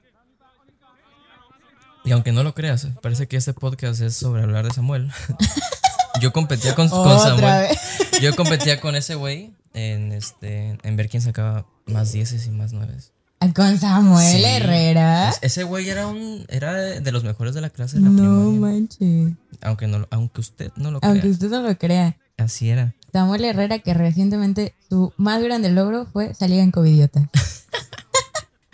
Y 2.05 2.11
aunque 2.11 2.33
no 2.33 2.43
lo 2.43 2.55
creas, 2.55 2.87
parece 3.01 3.29
que 3.29 3.37
este 3.37 3.53
podcast 3.55 4.01
es 4.01 4.17
sobre 4.17 4.43
hablar 4.43 4.65
de 4.67 4.73
Samuel. 4.75 5.11
yo 6.21 6.33
competía 6.33 6.75
con, 6.75 6.89
con 6.89 7.19
Samuel. 7.19 7.69
vez. 7.69 7.79
Yo 8.21 8.35
competía 8.35 8.81
con 8.81 8.97
ese 8.97 9.15
güey 9.15 9.53
en, 9.75 10.13
este, 10.13 10.79
en 10.83 10.97
ver 10.97 11.09
quién 11.09 11.23
sacaba 11.23 11.67
más 11.87 12.13
dieces 12.13 12.47
y 12.47 12.51
más 12.51 12.73
nueves. 12.73 13.13
Con 13.57 13.77
Samuel 13.79 14.25
Sí. 14.25 14.45
Herrera. 14.45 15.31
Es- 15.31 15.39
ese 15.43 15.65
güey 15.65 15.89
era 15.91 16.07
un 16.07 16.45
era 16.49 16.75
de 16.75 17.11
los 17.13 17.25
mejores 17.25 17.55
de 17.55 17.61
la 17.61 17.71
clase 17.71 17.97
de 17.97 18.03
la 18.05 18.11
No 18.11 18.17
primaria. 18.51 18.61
manches. 18.61 19.33
Aunque 19.63 19.89
no 19.89 20.07
aunque 20.11 20.41
usted 20.41 20.71
no 20.77 20.93
lo 20.93 21.01
crea. 21.01 21.11
Aunque 21.11 21.29
usted 21.29 21.49
no 21.51 21.61
lo 21.63 21.77
crea. 21.77 22.17
Así 22.39 22.71
era. 22.71 22.95
Samuel 23.13 23.45
Herrera, 23.45 23.79
que 23.81 23.95
recientemente 23.95 24.75
su 24.89 25.13
más 25.17 25.43
grande 25.43 25.71
logro 25.71 26.07
fue 26.07 26.35
salir 26.35 26.61
en 26.61 26.71
Covidiota. 26.71 27.29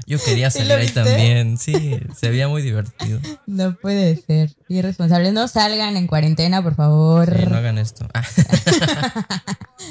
Yo 0.08 0.18
quería 0.24 0.50
¿Sí 0.50 0.58
salir 0.58 0.72
ahí 0.72 0.88
también. 0.88 1.58
Sí, 1.58 2.00
se 2.18 2.30
veía 2.30 2.48
muy 2.48 2.62
divertido. 2.62 3.20
No 3.46 3.74
puede 3.76 4.16
ser. 4.16 4.56
Irresponsables. 4.68 5.32
No 5.34 5.46
salgan 5.48 5.96
en 5.96 6.06
cuarentena, 6.06 6.62
por 6.62 6.74
favor. 6.74 7.32
Sí, 7.38 7.46
no 7.46 7.56
hagan 7.56 7.76
esto. 7.78 8.08
Ah, 8.14 8.24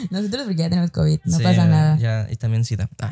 Nosotros 0.10 0.44
porque 0.44 0.58
ya 0.58 0.70
tenemos 0.70 0.92
COVID, 0.92 1.20
no 1.26 1.38
sí, 1.38 1.44
pasa 1.44 1.66
nada. 1.66 1.98
ya, 1.98 2.28
y 2.30 2.36
también 2.36 2.66
SIDA. 2.66 2.90
Ah. 3.00 3.12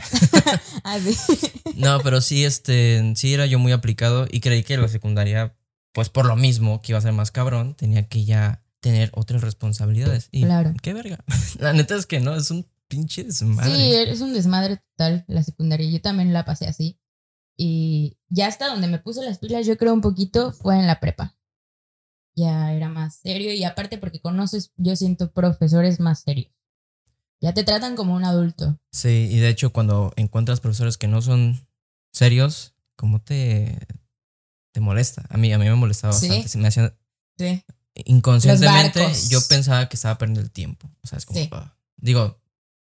Ah, 0.84 0.98
sí. 1.00 1.52
No, 1.76 2.00
pero 2.02 2.22
sí, 2.22 2.44
este, 2.46 3.14
sí 3.16 3.34
era 3.34 3.46
yo 3.46 3.60
muy 3.60 3.72
aplicado 3.72 4.28
y 4.30 4.40
creí 4.40 4.64
que 4.64 4.78
la 4.78 4.88
secundaria, 4.88 5.56
pues 5.94 6.10
por 6.10 6.26
lo 6.26 6.36
mismo 6.36 6.82
que 6.82 6.92
iba 6.92 7.00
a 7.00 7.02
ser 7.02 7.14
más 7.14 7.32
cabrón, 7.32 7.76
tenía 7.76 8.08
que 8.08 8.26
ya 8.26 8.62
tener 8.82 9.10
otras 9.14 9.42
responsabilidades. 9.42 10.28
Y 10.32 10.44
Claro. 10.44 10.74
qué 10.82 10.94
verga. 10.94 11.18
La 11.60 11.74
neta 11.74 11.96
es 11.96 12.06
que 12.06 12.20
no, 12.20 12.36
es 12.36 12.52
un 12.52 12.68
pinche 12.96 13.24
desmadre. 13.24 13.76
Sí, 13.76 13.94
es 13.94 14.22
un 14.22 14.34
desmadre 14.34 14.78
total 14.78 15.26
la 15.28 15.44
secundaria. 15.44 15.90
Yo 15.90 16.02
también 16.02 16.32
la 16.34 16.46
pasé 16.46 16.66
así. 16.68 17.00
Y 17.58 18.18
ya 18.30 18.48
hasta 18.48 18.68
donde 18.68 18.88
me 18.88 19.00
puse 19.00 19.22
las 19.24 19.38
pilas, 19.40 19.66
yo 19.66 19.78
creo 19.78 19.94
un 19.94 20.02
poquito, 20.02 20.52
fue 20.52 20.78
en 20.80 20.88
la 20.88 21.00
prepa. 21.00 21.36
Ya 22.36 22.74
era 22.74 22.90
más 22.90 23.16
serio 23.18 23.54
y 23.54 23.64
aparte 23.64 23.98
porque 23.98 24.20
conoces, 24.22 24.72
yo 24.78 24.96
siento 24.96 25.32
profesores 25.32 26.00
más 26.00 26.22
serios. 26.22 26.54
Ya 27.42 27.54
te 27.54 27.64
tratan 27.64 27.96
como 27.96 28.14
un 28.16 28.26
adulto. 28.26 28.80
Sí, 28.92 29.28
y 29.32 29.38
de 29.40 29.50
hecho 29.50 29.72
cuando 29.72 30.12
encuentras 30.16 30.60
profesores 30.60 30.98
que 30.98 31.08
no 31.08 31.22
son 31.22 31.66
serios, 32.12 32.76
¿cómo 32.98 33.22
te, 33.22 33.78
te 34.74 34.80
molesta? 34.82 35.26
A 35.30 35.38
mí, 35.38 35.52
a 35.54 35.58
mí 35.58 35.66
me 35.66 35.76
molestaba 35.76 36.14
Sí. 36.14 36.28
bastante. 36.28 36.50
Se 36.50 36.58
me 36.58 36.68
hacía 36.68 36.98
Sí. 37.38 37.64
inconscientemente, 38.06 39.06
yo 39.30 39.40
pensaba 39.48 39.88
que 39.88 39.96
estaba 39.96 40.18
perdiendo 40.18 40.42
el 40.42 40.52
tiempo. 40.52 40.90
O 41.04 41.08
sea, 41.08 41.18
es 41.18 41.26
como, 41.26 41.40
Sí. 41.40 41.50
ah. 41.54 41.78
digo, 41.98 42.42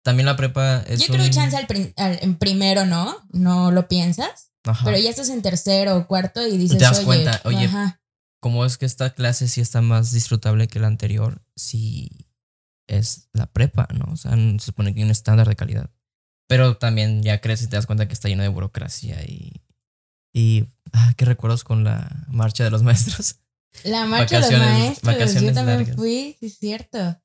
también 0.03 0.27
la 0.27 0.37
prepa 0.37 0.83
es 0.87 1.01
Yo 1.01 1.13
creo 1.13 1.25
un- 1.25 1.31
chance 1.31 1.57
al, 1.57 1.67
al- 1.97 2.19
en 2.23 2.37
primero, 2.37 2.87
¿no? 2.87 3.17
No 3.33 3.71
lo 3.71 3.89
piensas. 3.89 4.51
Ajá. 4.65 4.85
Pero 4.85 4.99
ya 4.99 5.11
estás 5.11 5.29
en 5.31 5.43
tercero 5.43 5.97
o 5.97 6.07
cuarto 6.07 6.47
y 6.47 6.57
dices, 6.59 6.79
Te 6.79 6.85
das 6.85 6.99
oye, 6.99 7.07
cuenta, 7.07 7.41
oye, 7.45 7.65
ajá, 7.65 8.01
¿Cómo 8.43 8.65
es 8.65 8.79
que 8.79 8.87
esta 8.87 9.13
clase 9.15 9.49
sí 9.49 9.61
está 9.61 9.83
más 9.83 10.13
disfrutable 10.13 10.67
que 10.69 10.81
la 10.81 10.87
anterior? 10.87 11.43
Si 11.57 12.27
es 12.89 13.29
la 13.35 13.47
prepa, 13.47 13.87
¿no? 13.93 14.13
O 14.13 14.17
sea, 14.17 14.33
se 14.35 14.59
supone 14.61 14.93
que 14.95 15.01
hay 15.01 15.05
un 15.05 15.11
estándar 15.11 15.47
de 15.49 15.57
calidad. 15.57 15.91
Pero 16.49 16.77
también 16.79 17.23
ya 17.23 17.41
crees 17.41 17.63
y 17.63 17.69
te 17.69 17.77
das 17.77 17.87
cuenta 17.87 18.09
que 18.09 18.15
está 18.15 18.29
lleno 18.29 18.43
de 18.43 18.49
burocracia 18.49 19.23
y. 19.25 19.63
Y. 20.35 20.65
Ah, 20.93 21.13
qué 21.17 21.25
recuerdos 21.25 21.65
con 21.65 21.85
la 21.85 22.25
marcha 22.29 22.65
de 22.65 22.71
los 22.71 22.83
maestros. 22.85 23.37
La 23.85 24.07
marcha 24.07 24.41
de 24.41 24.51
los 24.59 24.61
maestros, 25.05 25.35
yo 25.43 25.53
también 25.53 25.79
largas. 25.79 25.97
fui, 25.97 26.37
sí 26.41 26.47
es 26.47 26.59
cierto. 26.59 27.21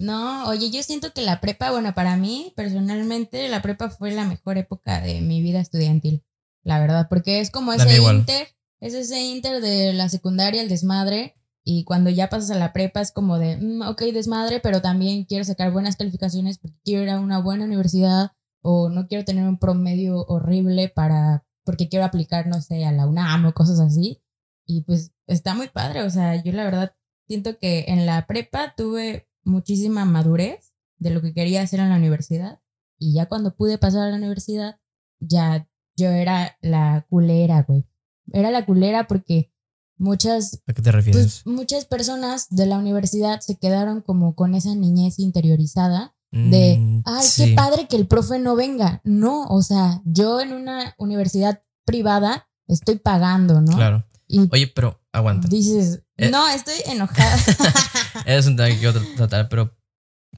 No, 0.00 0.46
oye, 0.46 0.70
yo 0.70 0.82
siento 0.82 1.12
que 1.12 1.20
la 1.20 1.42
prepa, 1.42 1.70
bueno, 1.70 1.94
para 1.94 2.16
mí 2.16 2.54
personalmente 2.56 3.46
la 3.48 3.60
prepa 3.60 3.90
fue 3.90 4.10
la 4.12 4.24
mejor 4.24 4.56
época 4.56 5.02
de 5.02 5.20
mi 5.20 5.42
vida 5.42 5.60
estudiantil, 5.60 6.24
la 6.62 6.80
verdad, 6.80 7.06
porque 7.10 7.40
es 7.40 7.50
como 7.50 7.74
ese 7.74 8.00
inter, 8.00 8.48
es 8.80 8.94
ese 8.94 9.20
inter 9.20 9.60
de 9.60 9.92
la 9.92 10.08
secundaria, 10.08 10.62
el 10.62 10.70
desmadre, 10.70 11.34
y 11.62 11.84
cuando 11.84 12.08
ya 12.08 12.30
pasas 12.30 12.50
a 12.50 12.58
la 12.58 12.72
prepa 12.72 13.02
es 13.02 13.12
como 13.12 13.38
de, 13.38 13.58
mm, 13.58 13.82
ok, 13.82 14.00
desmadre, 14.04 14.60
pero 14.60 14.80
también 14.80 15.26
quiero 15.26 15.44
sacar 15.44 15.70
buenas 15.70 15.96
calificaciones 15.96 16.56
porque 16.56 16.78
quiero 16.82 17.02
ir 17.02 17.10
a 17.10 17.20
una 17.20 17.38
buena 17.38 17.66
universidad 17.66 18.32
o 18.62 18.88
no 18.88 19.06
quiero 19.06 19.26
tener 19.26 19.46
un 19.46 19.58
promedio 19.58 20.24
horrible 20.24 20.88
para, 20.88 21.44
porque 21.62 21.90
quiero 21.90 22.06
aplicar, 22.06 22.46
no 22.46 22.62
sé, 22.62 22.86
a 22.86 22.92
la 22.92 23.06
UNAM 23.06 23.44
o 23.44 23.52
cosas 23.52 23.78
así. 23.80 24.22
Y 24.66 24.80
pues 24.84 25.12
está 25.26 25.54
muy 25.54 25.68
padre, 25.68 26.04
o 26.04 26.10
sea, 26.10 26.42
yo 26.42 26.52
la 26.52 26.64
verdad 26.64 26.94
siento 27.26 27.58
que 27.58 27.84
en 27.88 28.06
la 28.06 28.26
prepa 28.26 28.72
tuve 28.74 29.28
muchísima 29.44 30.04
madurez 30.04 30.72
de 30.98 31.10
lo 31.10 31.22
que 31.22 31.32
quería 31.32 31.62
hacer 31.62 31.80
en 31.80 31.88
la 31.90 31.96
universidad 31.96 32.60
y 32.98 33.14
ya 33.14 33.26
cuando 33.26 33.54
pude 33.56 33.78
pasar 33.78 34.02
a 34.02 34.10
la 34.10 34.16
universidad, 34.16 34.78
ya 35.20 35.66
yo 35.96 36.08
era 36.10 36.56
la 36.60 37.06
culera, 37.08 37.62
güey. 37.66 37.86
Era 38.32 38.50
la 38.50 38.64
culera 38.66 39.06
porque 39.06 39.52
muchas, 39.96 40.62
¿A 40.66 40.72
qué 40.72 40.82
te 40.82 40.92
refieres? 40.92 41.42
pues, 41.44 41.46
muchas 41.54 41.84
personas 41.84 42.46
de 42.50 42.66
la 42.66 42.78
universidad 42.78 43.40
se 43.40 43.56
quedaron 43.56 44.02
como 44.02 44.34
con 44.34 44.54
esa 44.54 44.74
niñez 44.74 45.18
interiorizada 45.18 46.14
de, 46.32 46.76
Mm, 46.78 47.02
ay, 47.06 47.24
sí. 47.24 47.44
qué 47.50 47.54
padre 47.56 47.88
que 47.88 47.96
el 47.96 48.06
profe 48.06 48.38
no 48.38 48.54
venga. 48.54 49.00
No, 49.04 49.46
o 49.48 49.62
sea, 49.62 50.00
yo 50.04 50.40
en 50.40 50.52
una 50.52 50.94
universidad 50.98 51.62
privada 51.84 52.48
estoy 52.68 52.98
pagando, 53.00 53.60
¿no? 53.60 53.72
Claro. 53.76 54.06
Y 54.28 54.48
Oye, 54.52 54.68
pero 54.68 55.00
aguanta. 55.12 55.48
dices. 55.48 56.02
No, 56.28 56.48
estoy 56.48 56.74
enojada. 56.86 57.36
Es 58.26 58.46
un 58.46 58.56
tema 58.56 58.68
que 58.68 58.78
quiero 58.78 59.00
tra- 59.00 59.14
tratar, 59.16 59.48
pero 59.48 59.76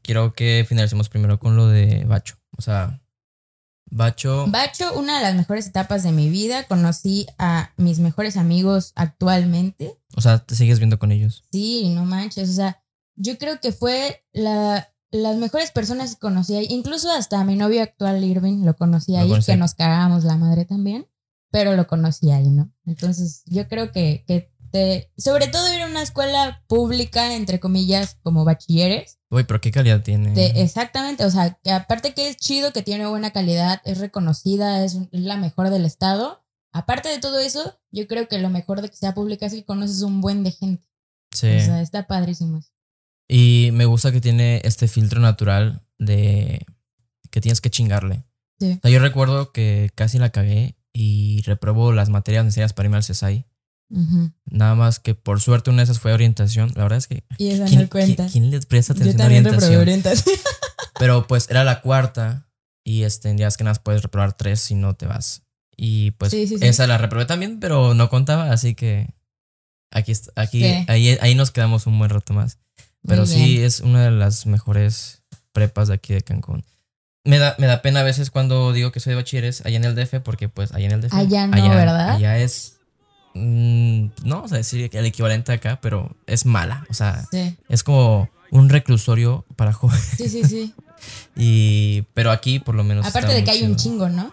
quiero 0.03 0.35
que 0.35 0.65
finalicemos 0.69 1.09
primero 1.09 1.39
con 1.41 1.57
lo 1.57 1.67
de 1.69 2.05
Bacho. 2.05 2.37
O 2.57 2.63
sea, 2.63 3.01
Bacho. 3.91 4.47
Bacho, 4.49 4.95
una 4.99 5.17
de 5.19 5.23
las 5.23 5.35
mejores 5.35 5.67
etapas 5.67 6.03
de 6.03 6.13
mi 6.13 6.31
vida. 6.31 6.65
Conocí 6.65 7.27
a 7.39 7.73
mis 7.77 7.99
mejores 7.99 8.37
amigos 8.37 8.93
actualmente. 8.95 9.99
O 10.17 10.21
sea, 10.21 10.39
te 10.39 10.55
sigues 10.55 10.79
viendo 10.79 10.99
con 10.99 11.13
ellos. 11.13 11.45
Sí, 11.53 11.89
no 11.95 12.05
manches. 12.05 12.49
O 12.51 12.53
sea, 12.55 12.83
yo 13.17 13.37
creo 13.39 13.61
que 13.61 13.73
fue 13.73 14.25
la, 14.33 14.89
las 15.11 15.37
mejores 15.37 15.71
personas 15.73 16.15
que 16.15 16.21
conocí 16.21 16.55
ahí. 16.57 16.67
Incluso 16.71 17.11
hasta 17.11 17.41
a 17.41 17.45
mi 17.45 17.55
novio 17.57 17.83
actual, 17.83 18.23
Irving, 18.25 18.65
lo 18.65 18.77
conocí 18.77 19.17
ahí, 19.17 19.29
conocí. 19.29 19.53
que 19.53 19.59
nos 19.59 19.75
cagábamos 19.75 20.25
la 20.25 20.37
madre 20.37 20.65
también. 20.65 21.07
Pero 21.51 21.77
lo 21.77 21.87
conocí 21.87 22.31
ahí, 22.31 22.49
¿no? 22.49 22.73
Entonces, 22.87 23.43
yo 23.45 23.69
creo 23.69 23.93
que, 23.93 24.25
que 24.27 24.52
te, 24.73 25.13
sobre 25.17 25.47
todo 25.49 25.73
ir 25.73 25.83
a 25.83 25.87
una 25.87 26.03
escuela 26.03 26.65
pública, 26.67 27.35
entre 27.37 27.61
comillas, 27.61 28.17
como 28.23 28.45
bachilleres. 28.45 29.19
Uy, 29.31 29.45
pero 29.45 29.61
qué 29.61 29.71
calidad 29.71 30.03
tiene. 30.03 30.33
de- 30.33 30.63
exactamente, 30.63 31.25
o 31.25 31.31
sea, 31.31 31.59
que 31.63 31.71
aparte 31.71 32.15
que 32.15 32.29
es 32.29 32.37
chido, 32.37 32.73
que 32.73 32.83
tiene 32.83 33.07
buena 33.07 33.31
calidad, 33.31 33.81
es 33.85 33.99
reconocida, 33.99 34.85
es, 34.85 34.99
la 35.13 35.37
mejor 35.37 35.71
del 35.71 35.85
estado. 35.85 36.45
Aparte 36.73 37.11
de 37.11 37.19
todo 37.19 37.39
eso, 37.39 37.79
yo 37.91 38.07
creo 38.07 38.29
que 38.29 38.39
lo 38.39 38.49
mejor 38.49 38.81
de 38.81 38.89
que 38.89 38.97
sea 38.97 39.15
pública 39.15 39.47
es 39.47 39.53
que 39.53 39.65
conoces 39.65 40.01
un 40.03 40.21
buen 40.21 40.43
de 40.43 40.53
gente. 40.53 40.89
sí. 41.33 41.49
O 41.49 41.61
sea, 41.61 41.83
está 41.83 42.07
padrísimo. 42.07 42.61
Y 43.29 43.71
me 43.73 43.85
gusta 43.85 44.11
que 44.11 44.21
tiene 44.21 44.61
este 44.65 44.89
filtro 44.89 45.21
natural 45.21 45.87
de 45.99 46.67
que 47.31 47.41
tienes 47.41 47.61
que 47.61 47.71
chingarle. 47.71 48.25
Sí. 48.59 48.79
O 48.79 48.81
sea, 48.83 48.91
yo 48.91 48.99
recuerdo 49.01 49.53
que 49.53 49.91
casi 49.95 50.19
la 50.19 50.31
cagué 50.31 50.77
y 50.93 51.43
reprobó 51.43 51.93
las 51.93 52.09
materias 52.11 52.45
necesarias 52.45 52.73
para 52.73 52.87
irme 52.87 52.97
al 52.97 53.05
CESAI. 53.05 53.47
Nada 54.47 54.75
más 54.75 55.01
que 55.01 55.15
por 55.15 55.41
suerte 55.41 55.71
una 55.71 55.79
de 55.79 55.85
esas 55.85 55.99
fue 56.01 56.13
orientación. 56.13 56.73
La 56.77 56.83
verdad 56.85 56.99
es 56.99 57.07
que. 57.09 57.25
Y 57.39 57.51
esa 57.51 57.67
¿Quién, 57.67 57.83
no 57.83 57.89
cuenta. 57.89 58.27
quién- 58.29 58.29
quién 58.49 58.51
le 58.51 58.61
presta 58.61 58.95
Yo 58.95 59.01
atención 59.03 59.21
a 59.21 59.25
también 59.25 59.45
reprobé 59.45 59.77
orientación? 59.77 60.35
orientación. 60.35 60.37
Pero 60.99 61.27
pues 61.27 61.51
era 61.51 61.65
la 61.65 61.81
cuarta 61.81 62.47
y 62.85 63.03
este, 63.03 63.29
tendrías 63.29 63.57
que 63.57 63.65
nada 63.65 63.73
más 63.73 63.79
puedes 63.81 64.03
reprobar 64.03 64.33
tres 64.35 64.61
si 64.61 64.75
no 64.75 64.95
te 64.95 65.07
vas. 65.07 65.43
Y 65.77 66.13
pues 66.13 66.31
Sí, 66.31 66.47
sí, 66.47 66.59
sí. 66.59 66.67
esa 66.67 66.87
la 66.87 66.97
reprobé 66.99 67.25
también, 67.27 67.59
pero 67.61 67.95
no 67.95 68.09
contaba, 68.09 68.53
así 68.53 68.75
que 68.75 69.09
aquí, 69.91 70.13
aquí 70.37 70.65
ahí, 70.89 71.19
ahí 71.21 71.35
nos 71.35 71.51
quedamos 71.51 71.87
un 71.87 71.99
buen 71.99 72.11
rato 72.11 72.33
más. 72.35 72.59
Pero 73.07 73.27
sí 73.27 73.63
es 73.63 73.81
una 73.81 74.05
de 74.05 74.11
las 74.13 74.47
mejores 74.47 75.23
prepas 75.53 75.89
de 75.89 75.95
aquí 75.95 76.15
de 76.15 76.23
Cancún. 76.23 76.65
Me 77.25 77.39
da, 77.39 77.57
me 77.59 77.67
da 77.67 77.83
pena 77.83 78.01
a 78.01 78.05
veces 78.05 78.31
cuando 78.31 78.73
digo 78.73 78.93
que 78.93 79.01
soy 79.01 79.11
de 79.13 79.17
bachilleres 79.17 79.65
allá 79.67 79.77
en 79.77 79.85
el 79.85 79.95
DF, 79.97 80.21
porque 80.23 80.49
pues 80.49 80.73
allá 80.73 80.87
en 80.87 80.93
el 80.93 81.01
DF. 81.01 81.15
Allá 81.15 81.47
no, 81.49 81.69
¿verdad? 81.71 82.11
Allá 82.11 82.39
es. 82.39 82.79
Mm, 83.35 84.07
no 84.25 84.37
vamos 84.37 84.53
a 84.53 84.57
decir 84.57 84.89
el 84.93 85.07
equivalente 85.07 85.53
acá, 85.53 85.79
pero 85.83 86.15
es 86.27 86.47
mala. 86.47 86.87
O 86.91 86.95
sea, 86.95 87.27
Sí, 87.31 87.57
es 87.69 87.85
como 87.85 88.29
un 88.51 88.69
reclusorio 88.69 89.45
para 89.57 89.73
jóvenes. 89.73 90.05
sí, 90.17 90.29
sí. 90.29 90.45
sí. 90.45 90.75
Y, 91.37 92.03
pero 92.15 92.31
aquí 92.31 92.59
por 92.61 92.75
lo 92.75 92.85
menos. 92.85 93.07
Aparte 93.07 93.33
de 93.35 93.43
que 93.45 93.51
hay 93.51 93.63
un 93.65 93.77
chingo, 93.77 94.09
¿no? 94.09 94.33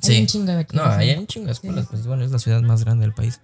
Sí. 0.00 0.12
Hay 0.14 0.20
un 0.22 0.26
chingo 0.26 0.52
de 0.52 0.66
No, 0.72 0.84
hay 0.84 1.10
un 1.14 1.26
chingo 1.26 1.46
de 1.46 1.52
escuelas. 1.52 1.84
Sí. 1.84 1.88
Pues 1.90 2.06
bueno, 2.06 2.24
es 2.24 2.30
la 2.30 2.38
ciudad 2.38 2.62
más 2.62 2.84
grande 2.84 3.02
del 3.04 3.14
país. 3.14 3.40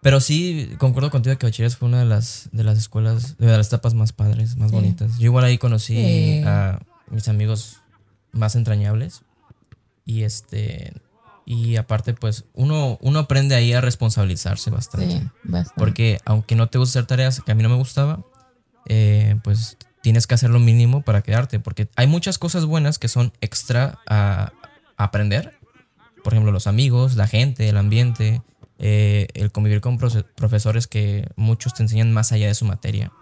Pero 0.00 0.20
sí, 0.20 0.70
concuerdo 0.78 1.10
contigo 1.10 1.36
que 1.38 1.46
bachilleres 1.46 1.76
fue 1.76 1.88
una 1.88 2.00
de 2.00 2.04
las, 2.04 2.48
de 2.52 2.62
las 2.62 2.76
escuelas, 2.76 3.38
de 3.38 3.46
las 3.46 3.68
etapas 3.68 3.94
más 3.94 4.12
padres, 4.12 4.56
más 4.56 4.70
Sí. 4.70 4.76
bonitas. 4.76 5.16
Yo 5.18 5.24
igual 5.26 5.44
ahí 5.44 5.56
conocí 5.56 5.94
Sí. 5.96 6.42
a 6.44 6.80
mis 7.10 7.26
amigos 7.28 7.78
más 8.32 8.54
entrañables. 8.54 9.22
Y 10.04 10.24
este. 10.24 10.92
Y 11.46 11.76
aparte, 11.76 12.14
pues, 12.14 12.44
uno, 12.54 12.98
uno 13.02 13.18
aprende 13.18 13.54
ahí 13.54 13.72
a 13.74 13.80
responsabilizarse 13.80 14.70
bastante. 14.70 15.18
Sí, 15.20 15.28
bastante. 15.42 15.78
Porque 15.78 16.18
aunque 16.24 16.54
no 16.54 16.68
te 16.68 16.78
guste 16.78 16.98
hacer 16.98 17.06
tareas 17.06 17.40
que 17.40 17.52
a 17.52 17.54
mí 17.54 17.62
no 17.62 17.68
me 17.68 17.76
gustaba, 17.76 18.20
eh, 18.86 19.36
pues 19.44 19.76
tienes 20.02 20.26
que 20.26 20.34
hacer 20.34 20.50
lo 20.50 20.58
mínimo 20.60 21.02
para 21.02 21.22
quedarte. 21.22 21.60
Porque 21.60 21.88
hay 21.96 22.06
muchas 22.06 22.38
cosas 22.38 22.64
buenas 22.64 22.98
que 22.98 23.08
son 23.08 23.32
extra 23.42 23.98
a, 24.06 24.52
a 24.96 25.04
aprender. 25.04 25.58
Por 26.22 26.32
ejemplo, 26.32 26.50
los 26.52 26.66
amigos, 26.66 27.16
la 27.16 27.26
gente, 27.26 27.68
el 27.68 27.76
ambiente, 27.76 28.40
eh, 28.78 29.28
el 29.34 29.52
convivir 29.52 29.82
con 29.82 29.98
profe- 29.98 30.24
profesores 30.36 30.86
que 30.86 31.28
muchos 31.36 31.74
te 31.74 31.82
enseñan 31.82 32.10
más 32.12 32.32
allá 32.32 32.46
de 32.46 32.54
su 32.54 32.64
materia. 32.64 33.12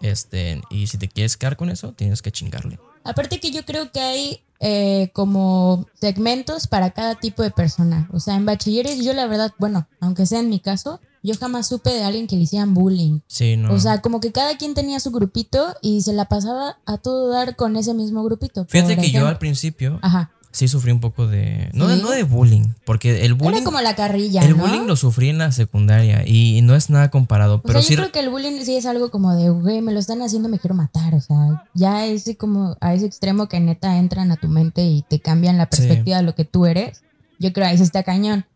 Este, 0.00 0.60
y 0.70 0.86
si 0.86 0.98
te 0.98 1.08
quieres 1.08 1.36
quedar 1.36 1.56
con 1.56 1.70
eso, 1.70 1.92
tienes 1.92 2.20
que 2.22 2.30
chingarle. 2.30 2.78
Aparte 3.04 3.40
que 3.40 3.50
yo 3.50 3.64
creo 3.64 3.90
que 3.92 4.00
hay 4.00 4.42
eh, 4.66 5.10
como 5.12 5.86
segmentos 6.00 6.66
para 6.66 6.92
cada 6.92 7.16
tipo 7.16 7.42
de 7.42 7.50
persona. 7.50 8.08
O 8.14 8.18
sea, 8.18 8.34
en 8.34 8.46
bachilleres 8.46 9.04
yo 9.04 9.12
la 9.12 9.26
verdad, 9.26 9.52
bueno, 9.58 9.86
aunque 10.00 10.24
sea 10.24 10.40
en 10.40 10.48
mi 10.48 10.58
caso, 10.58 11.00
yo 11.22 11.34
jamás 11.38 11.66
supe 11.66 11.90
de 11.90 12.02
alguien 12.02 12.26
que 12.26 12.36
le 12.36 12.44
hicieran 12.44 12.72
bullying. 12.72 13.20
Sí, 13.26 13.58
no. 13.58 13.74
O 13.74 13.78
sea, 13.78 14.00
como 14.00 14.20
que 14.20 14.32
cada 14.32 14.56
quien 14.56 14.72
tenía 14.72 15.00
su 15.00 15.10
grupito 15.10 15.74
y 15.82 16.00
se 16.00 16.14
la 16.14 16.30
pasaba 16.30 16.78
a 16.86 16.96
todo 16.96 17.28
dar 17.28 17.56
con 17.56 17.76
ese 17.76 17.92
mismo 17.92 18.24
grupito. 18.24 18.64
Fíjate 18.66 18.96
que 18.96 19.10
yo 19.10 19.28
al 19.28 19.36
principio 19.36 19.98
Ajá. 20.00 20.30
Sí 20.54 20.68
sufrí 20.68 20.92
un 20.92 21.00
poco 21.00 21.26
de. 21.26 21.68
No, 21.74 21.88
de, 21.88 21.96
¿Sí? 21.96 22.02
no 22.02 22.10
de 22.10 22.22
bullying, 22.22 22.68
porque 22.86 23.24
el 23.26 23.34
bullying. 23.34 23.56
Era 23.56 23.64
como 23.64 23.80
la 23.80 23.94
carrilla, 23.96 24.42
El 24.44 24.56
¿no? 24.56 24.62
bullying 24.62 24.86
lo 24.86 24.94
sufrí 24.96 25.28
en 25.28 25.38
la 25.38 25.50
secundaria 25.52 26.22
y 26.26 26.62
no 26.62 26.74
es 26.76 26.90
nada 26.90 27.10
comparado, 27.10 27.56
O 27.56 27.62
pero 27.62 27.80
sea, 27.80 27.88
sí 27.88 27.94
yo 27.94 28.00
creo 28.00 28.12
que 28.12 28.20
el 28.20 28.30
bullying 28.30 28.62
sí 28.62 28.76
es 28.76 28.86
algo 28.86 29.10
como 29.10 29.34
de, 29.34 29.50
güey, 29.50 29.82
me 29.82 29.92
lo 29.92 29.98
están 29.98 30.22
haciendo, 30.22 30.48
me 30.48 30.58
quiero 30.58 30.74
matar. 30.74 31.14
O 31.14 31.20
sea, 31.20 31.64
ya 31.74 32.06
ese 32.06 32.36
como 32.36 32.76
a 32.80 32.94
ese 32.94 33.04
extremo 33.06 33.48
que 33.48 33.58
neta 33.60 33.98
entran 33.98 34.30
a 34.30 34.36
tu 34.36 34.48
mente 34.48 34.84
y 34.84 35.02
te 35.02 35.18
cambian 35.20 35.58
la 35.58 35.64
Sí. 35.70 35.76
perspectiva 35.82 36.18
de 36.18 36.22
lo 36.22 36.34
que 36.34 36.44
tú 36.44 36.66
eres. 36.66 37.02
Yo 37.40 37.52
creo 37.52 37.66
ahí 37.66 37.76
sí 37.76 37.82
está 37.82 38.02
cañón. 38.04 38.46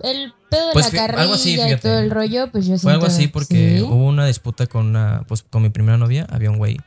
El 0.00 0.32
pedo 0.50 0.66
de 0.66 0.72
Pues 0.72 0.92
la 0.92 0.92
fí- 0.92 1.06
carrilla 1.06 1.34
así, 1.34 1.54
y 1.60 1.76
todo 1.76 1.98
el 2.00 2.10
rollo, 2.10 2.50
pues 2.50 2.66
yo 2.66 2.76
fue 2.78 2.92
algo 2.92 3.06
así 3.06 3.28
porque 3.28 3.78
sí. 3.78 3.82
hubo 3.84 4.06
una 4.08 4.26
disputa 4.26 4.66
con 4.66 4.86
una, 4.86 5.22
pues 5.28 5.44
con 5.44 5.62
mi 5.62 5.70
primera 5.70 5.96
novia, 5.98 6.26
había 6.30 6.50
un 6.50 6.58
güey 6.58 6.78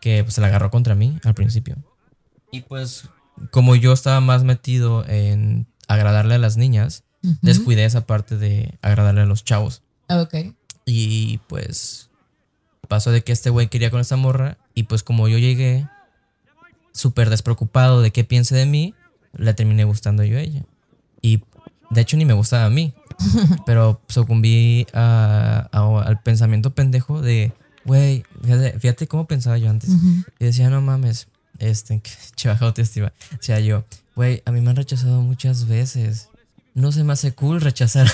que 0.00 0.22
pues, 0.22 0.34
se 0.34 0.40
la 0.40 0.46
agarró 0.46 0.70
contra 0.70 0.94
mí 0.94 1.18
al 1.24 1.34
principio. 1.34 1.74
Y 2.52 2.60
pues 2.60 3.04
como 3.50 3.76
yo 3.76 3.92
estaba 3.92 4.20
más 4.20 4.44
metido 4.44 5.04
en 5.08 5.66
agradarle 5.88 6.34
a 6.34 6.38
las 6.38 6.56
niñas, 6.56 7.04
descuidé 7.42 7.84
esa 7.84 8.06
parte 8.06 8.36
de 8.36 8.78
agradarle 8.82 9.22
a 9.22 9.26
los 9.26 9.44
chavos. 9.44 9.82
Ok. 10.08 10.34
Y 10.84 11.38
pues 11.48 12.10
pasó 12.88 13.10
de 13.10 13.22
que 13.24 13.32
este 13.32 13.50
güey 13.50 13.66
quería 13.68 13.90
con 13.90 14.00
esta 14.00 14.16
morra 14.16 14.58
y 14.74 14.84
pues 14.84 15.02
como 15.02 15.26
yo 15.26 15.38
llegué 15.38 15.88
súper 16.92 17.30
despreocupado 17.30 18.00
de 18.00 18.10
qué 18.10 18.24
piense 18.24 18.54
de 18.54 18.66
mí, 18.66 18.94
le 19.34 19.52
terminé 19.54 19.84
gustando 19.84 20.22
yo 20.24 20.38
a 20.38 20.40
ella. 20.40 20.64
Y 21.20 21.42
de 21.90 22.00
hecho 22.00 22.16
ni 22.16 22.24
me 22.24 22.32
gustaba 22.32 22.66
a 22.66 22.70
mí, 22.70 22.94
pero 23.66 24.00
sucumbí 24.08 24.86
a- 24.94 25.68
a- 25.72 26.02
al 26.02 26.22
pensamiento 26.22 26.74
pendejo 26.74 27.20
de, 27.20 27.52
güey, 27.84 28.24
fíjate, 28.42 28.78
fíjate 28.78 29.06
cómo 29.08 29.26
pensaba 29.26 29.58
yo 29.58 29.68
antes. 29.68 29.90
Y 30.38 30.44
decía, 30.44 30.70
no 30.70 30.80
mames, 30.80 31.26
este, 31.58 32.00
que 32.36 32.48
baja 32.48 32.66
autoestima. 32.66 33.12
O 33.32 33.42
sea, 33.42 33.60
yo, 33.60 33.84
güey, 34.14 34.42
a 34.44 34.52
mí 34.52 34.60
me 34.60 34.70
han 34.70 34.76
rechazado 34.76 35.20
muchas 35.22 35.66
veces. 35.66 36.28
No 36.74 36.92
se 36.92 37.04
me 37.04 37.14
hace 37.14 37.32
cool 37.32 37.60
rechazar. 37.60 38.06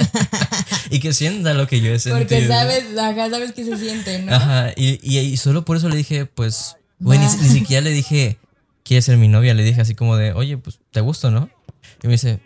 y 0.90 1.00
que 1.00 1.12
sienta 1.14 1.54
lo 1.54 1.66
que 1.66 1.80
yo 1.80 1.92
he 1.92 1.98
sentido. 1.98 2.20
Porque 2.20 2.46
sabes, 2.46 2.96
ajá, 2.98 3.30
sabes 3.30 3.52
que 3.52 3.64
se 3.64 3.76
siente, 3.78 4.18
¿no? 4.20 4.34
Ajá, 4.34 4.72
y, 4.76 5.00
y, 5.02 5.18
y 5.18 5.36
solo 5.36 5.64
por 5.64 5.78
eso 5.78 5.88
le 5.88 5.96
dije, 5.96 6.26
pues, 6.26 6.76
güey, 6.98 7.18
ni, 7.18 7.24
ni 7.24 7.48
siquiera 7.48 7.82
le 7.82 7.90
dije, 7.90 8.38
¿quieres 8.84 9.06
ser 9.06 9.16
mi 9.16 9.28
novia? 9.28 9.54
Le 9.54 9.64
dije 9.64 9.80
así 9.80 9.94
como 9.94 10.16
de, 10.16 10.32
oye, 10.32 10.58
pues, 10.58 10.78
¿te 10.90 11.00
gusto, 11.00 11.30
no? 11.30 11.48
Y 12.02 12.06
me 12.06 12.12
dice, 12.12 12.40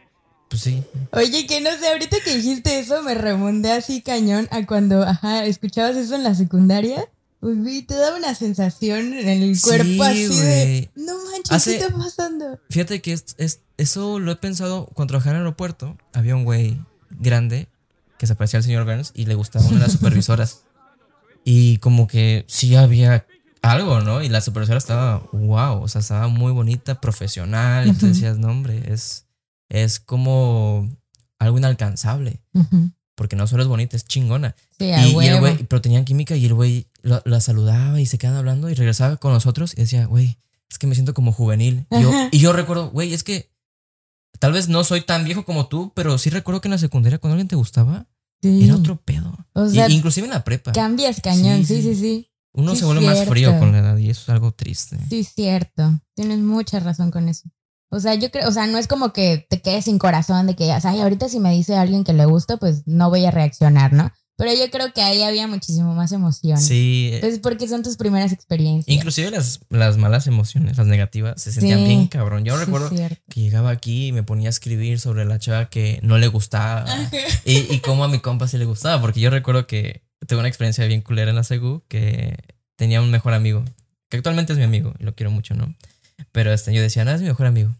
pues 0.48 0.62
sí. 0.62 0.84
Oye, 1.10 1.46
que 1.46 1.60
no 1.60 1.70
sé, 1.78 1.88
ahorita 1.88 2.18
que 2.24 2.36
dijiste 2.36 2.78
eso 2.78 3.02
me 3.02 3.14
remonté 3.14 3.72
así 3.72 4.02
cañón 4.02 4.46
a 4.50 4.64
cuando, 4.66 5.02
ajá, 5.02 5.44
escuchabas 5.46 5.96
eso 5.96 6.14
en 6.14 6.22
la 6.22 6.34
secundaria. 6.34 7.08
Uy, 7.44 7.56
güey, 7.60 7.82
te 7.82 7.94
daba 7.94 8.16
una 8.16 8.34
sensación 8.34 9.12
en 9.14 9.28
el 9.28 9.56
Sí, 9.56 9.68
cuerpo 9.68 10.02
así 10.04 10.28
de, 10.40 10.90
no 10.96 11.12
manches, 11.30 11.52
Hace- 11.52 11.78
¿qué 11.78 11.84
está 11.84 11.96
pasando? 11.96 12.58
Fíjate 12.70 13.02
que 13.02 13.12
es, 13.12 13.24
es- 13.38 13.60
eso 13.76 14.18
lo 14.18 14.32
he 14.32 14.36
pensado 14.36 14.86
cuando 14.94 15.12
trabajaba 15.12 15.32
en 15.32 15.40
el 15.42 15.46
aeropuerto. 15.46 15.96
Había 16.12 16.36
un 16.36 16.44
güey 16.44 16.80
grande 17.10 17.68
que 18.18 18.26
se 18.26 18.34
parecía 18.34 18.58
al 18.58 18.64
señor 18.64 18.84
Burns 18.84 19.10
y 19.14 19.26
le 19.26 19.34
gustaba 19.34 19.64
una 19.66 19.74
de 19.80 19.82
las 19.82 19.92
supervisoras. 19.98 20.62
Y 21.44 21.78
como 21.78 22.06
que 22.06 22.44
sí 22.48 22.74
había 22.76 23.26
algo, 23.60 24.00
¿no? 24.00 24.22
Y 24.22 24.28
la 24.28 24.40
supervisora 24.40 24.78
estaba, 24.78 25.18
wow, 25.32 25.82
o 25.82 25.88
sea, 25.88 26.00
estaba 26.00 26.28
muy 26.28 26.52
bonita, 26.52 27.00
profesional. 27.00 27.88
Y 27.88 27.92
tú 27.92 28.06
decías, 28.06 28.38
no, 28.38 28.48
hombre, 28.48 28.82
es, 28.92 29.26
es 29.68 30.00
como 30.00 30.88
algo 31.38 31.58
inalcanzable. 31.58 32.40
Porque 33.14 33.36
no 33.36 33.46
solo 33.46 33.62
es 33.62 33.68
bonita, 33.68 33.96
es 33.96 34.06
chingona. 34.06 34.56
Sí, 34.78 34.86
Y, 34.86 34.90
y 35.22 35.26
el 35.26 35.40
güey, 35.40 35.62
pero 35.64 35.82
tenían 35.82 36.04
química 36.04 36.34
y 36.36 36.46
el 36.46 36.54
güey 36.54 36.86
la 37.24 37.40
saludaba 37.40 38.00
y 38.00 38.06
se 38.06 38.18
quedaban 38.18 38.38
hablando 38.38 38.70
y 38.70 38.74
regresaba 38.74 39.16
con 39.18 39.32
nosotros 39.32 39.72
y 39.76 39.82
decía, 39.82 40.06
güey, 40.06 40.38
es 40.70 40.78
que 40.78 40.86
me 40.86 40.94
siento 40.94 41.14
como 41.14 41.32
juvenil. 41.32 41.86
Y 41.90 42.02
yo, 42.02 42.10
y 42.32 42.38
yo 42.38 42.52
recuerdo, 42.52 42.90
güey, 42.90 43.12
es 43.14 43.22
que 43.24 43.52
tal 44.40 44.52
vez 44.52 44.68
no 44.68 44.82
soy 44.84 45.02
tan 45.02 45.24
viejo 45.24 45.44
como 45.44 45.68
tú, 45.68 45.92
pero 45.94 46.18
sí 46.18 46.30
recuerdo 46.30 46.60
que 46.60 46.68
en 46.68 46.72
la 46.72 46.78
secundaria 46.78 47.18
cuando 47.18 47.34
alguien 47.34 47.48
te 47.48 47.56
gustaba, 47.56 48.06
Sí. 48.42 48.64
era 48.64 48.76
otro 48.76 48.96
pedo. 49.00 49.34
O 49.54 49.66
Y- 49.66 49.70
sea, 49.74 49.88
inclusive 49.88 50.26
en 50.26 50.32
la 50.34 50.44
prepa. 50.44 50.72
Cambias 50.72 51.20
cañón, 51.22 51.64
Sí, 51.64 51.80
sí, 51.82 51.94
sí. 51.94 52.30
Uno 52.52 52.72
sí, 52.72 52.78
se 52.80 52.84
vuelve 52.84 53.06
más 53.06 53.24
frío 53.26 53.58
con 53.58 53.72
la 53.72 53.78
edad 53.78 53.96
y 53.96 54.10
eso 54.10 54.22
es 54.22 54.28
algo 54.28 54.52
triste. 54.52 54.98
Sí, 55.08 55.24
cierto. 55.24 56.00
Tienes 56.14 56.38
mucha 56.38 56.78
razón 56.80 57.10
con 57.10 57.28
eso. 57.28 57.48
O 57.90 58.00
sea, 58.00 58.14
yo 58.16 58.30
creo, 58.30 58.48
o 58.48 58.52
sea, 58.52 58.66
no 58.66 58.78
es 58.78 58.86
como 58.86 59.12
que 59.12 59.46
te 59.48 59.60
quedes 59.60 59.84
sin 59.86 59.98
corazón 59.98 60.46
de 60.46 60.54
que, 60.56 60.72
o 60.72 60.80
sea, 60.80 60.90
ahorita 60.90 61.28
si 61.28 61.38
me 61.40 61.52
dice 61.52 61.76
alguien 61.76 62.04
que 62.04 62.12
le 62.12 62.26
gusta, 62.26 62.56
pues 62.56 62.82
no 62.86 63.08
voy 63.10 63.24
a 63.24 63.30
reaccionar, 63.30 63.92
¿no? 63.92 64.12
Pero 64.36 64.52
yo 64.52 64.68
creo 64.70 64.92
que 64.92 65.00
ahí 65.00 65.22
había 65.22 65.46
muchísimo 65.46 65.94
más 65.94 66.10
emoción. 66.10 66.58
Sí. 66.58 67.10
Entonces, 67.14 67.38
porque 67.38 67.68
son 67.68 67.82
tus 67.84 67.96
primeras 67.96 68.32
experiencias. 68.32 68.92
Inclusive 68.92 69.30
las, 69.30 69.60
las 69.70 69.96
malas 69.96 70.26
emociones, 70.26 70.76
las 70.76 70.86
negativas, 70.88 71.40
se 71.40 71.52
sentían 71.52 71.80
Sí. 71.80 71.84
bien 71.86 72.06
cabrón. 72.08 72.44
Yo 72.44 72.58
Sí, 72.58 72.64
recuerdo 72.64 72.90
que 72.90 73.40
llegaba 73.40 73.70
aquí 73.70 74.08
y 74.08 74.12
me 74.12 74.24
ponía 74.24 74.48
a 74.48 74.50
escribir 74.50 74.98
sobre 74.98 75.24
la 75.24 75.38
chava 75.38 75.66
que 75.70 76.00
no 76.02 76.18
le 76.18 76.26
gustaba 76.26 76.84
y, 77.44 77.72
y 77.72 77.78
cómo 77.78 78.02
a 78.04 78.08
mi 78.08 78.18
compa 78.18 78.48
sí 78.48 78.58
le 78.58 78.64
gustaba, 78.64 79.00
porque 79.00 79.20
yo 79.20 79.30
recuerdo 79.30 79.66
que 79.68 80.02
tuve 80.26 80.40
una 80.40 80.48
experiencia 80.48 80.84
bien 80.86 81.00
culera 81.02 81.30
en 81.30 81.36
la 81.36 81.44
SEGU 81.44 81.84
que 81.86 82.36
tenía 82.76 83.00
un 83.00 83.10
mejor 83.12 83.34
amigo, 83.34 83.62
que 84.08 84.16
actualmente 84.16 84.52
es 84.52 84.58
mi 84.58 84.64
amigo 84.64 84.94
y 84.98 85.04
lo 85.04 85.14
quiero 85.14 85.30
mucho, 85.30 85.54
¿no? 85.54 85.74
Pero 86.32 86.52
este, 86.52 86.74
yo 86.74 86.82
decía, 86.82 87.04
no, 87.04 87.12
es 87.12 87.20
mi 87.20 87.28
mejor 87.28 87.46
amigo. 87.46 87.74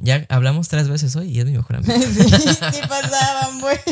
Ya 0.00 0.24
hablamos 0.28 0.68
tres 0.68 0.88
veces 0.88 1.16
hoy 1.16 1.28
y 1.30 1.40
es 1.40 1.44
mi 1.46 1.52
mejor 1.52 1.76
amigo. 1.76 1.92
sí, 2.00 2.22
sí 2.22 2.80
pasaban, 2.88 3.60
güey. 3.60 3.76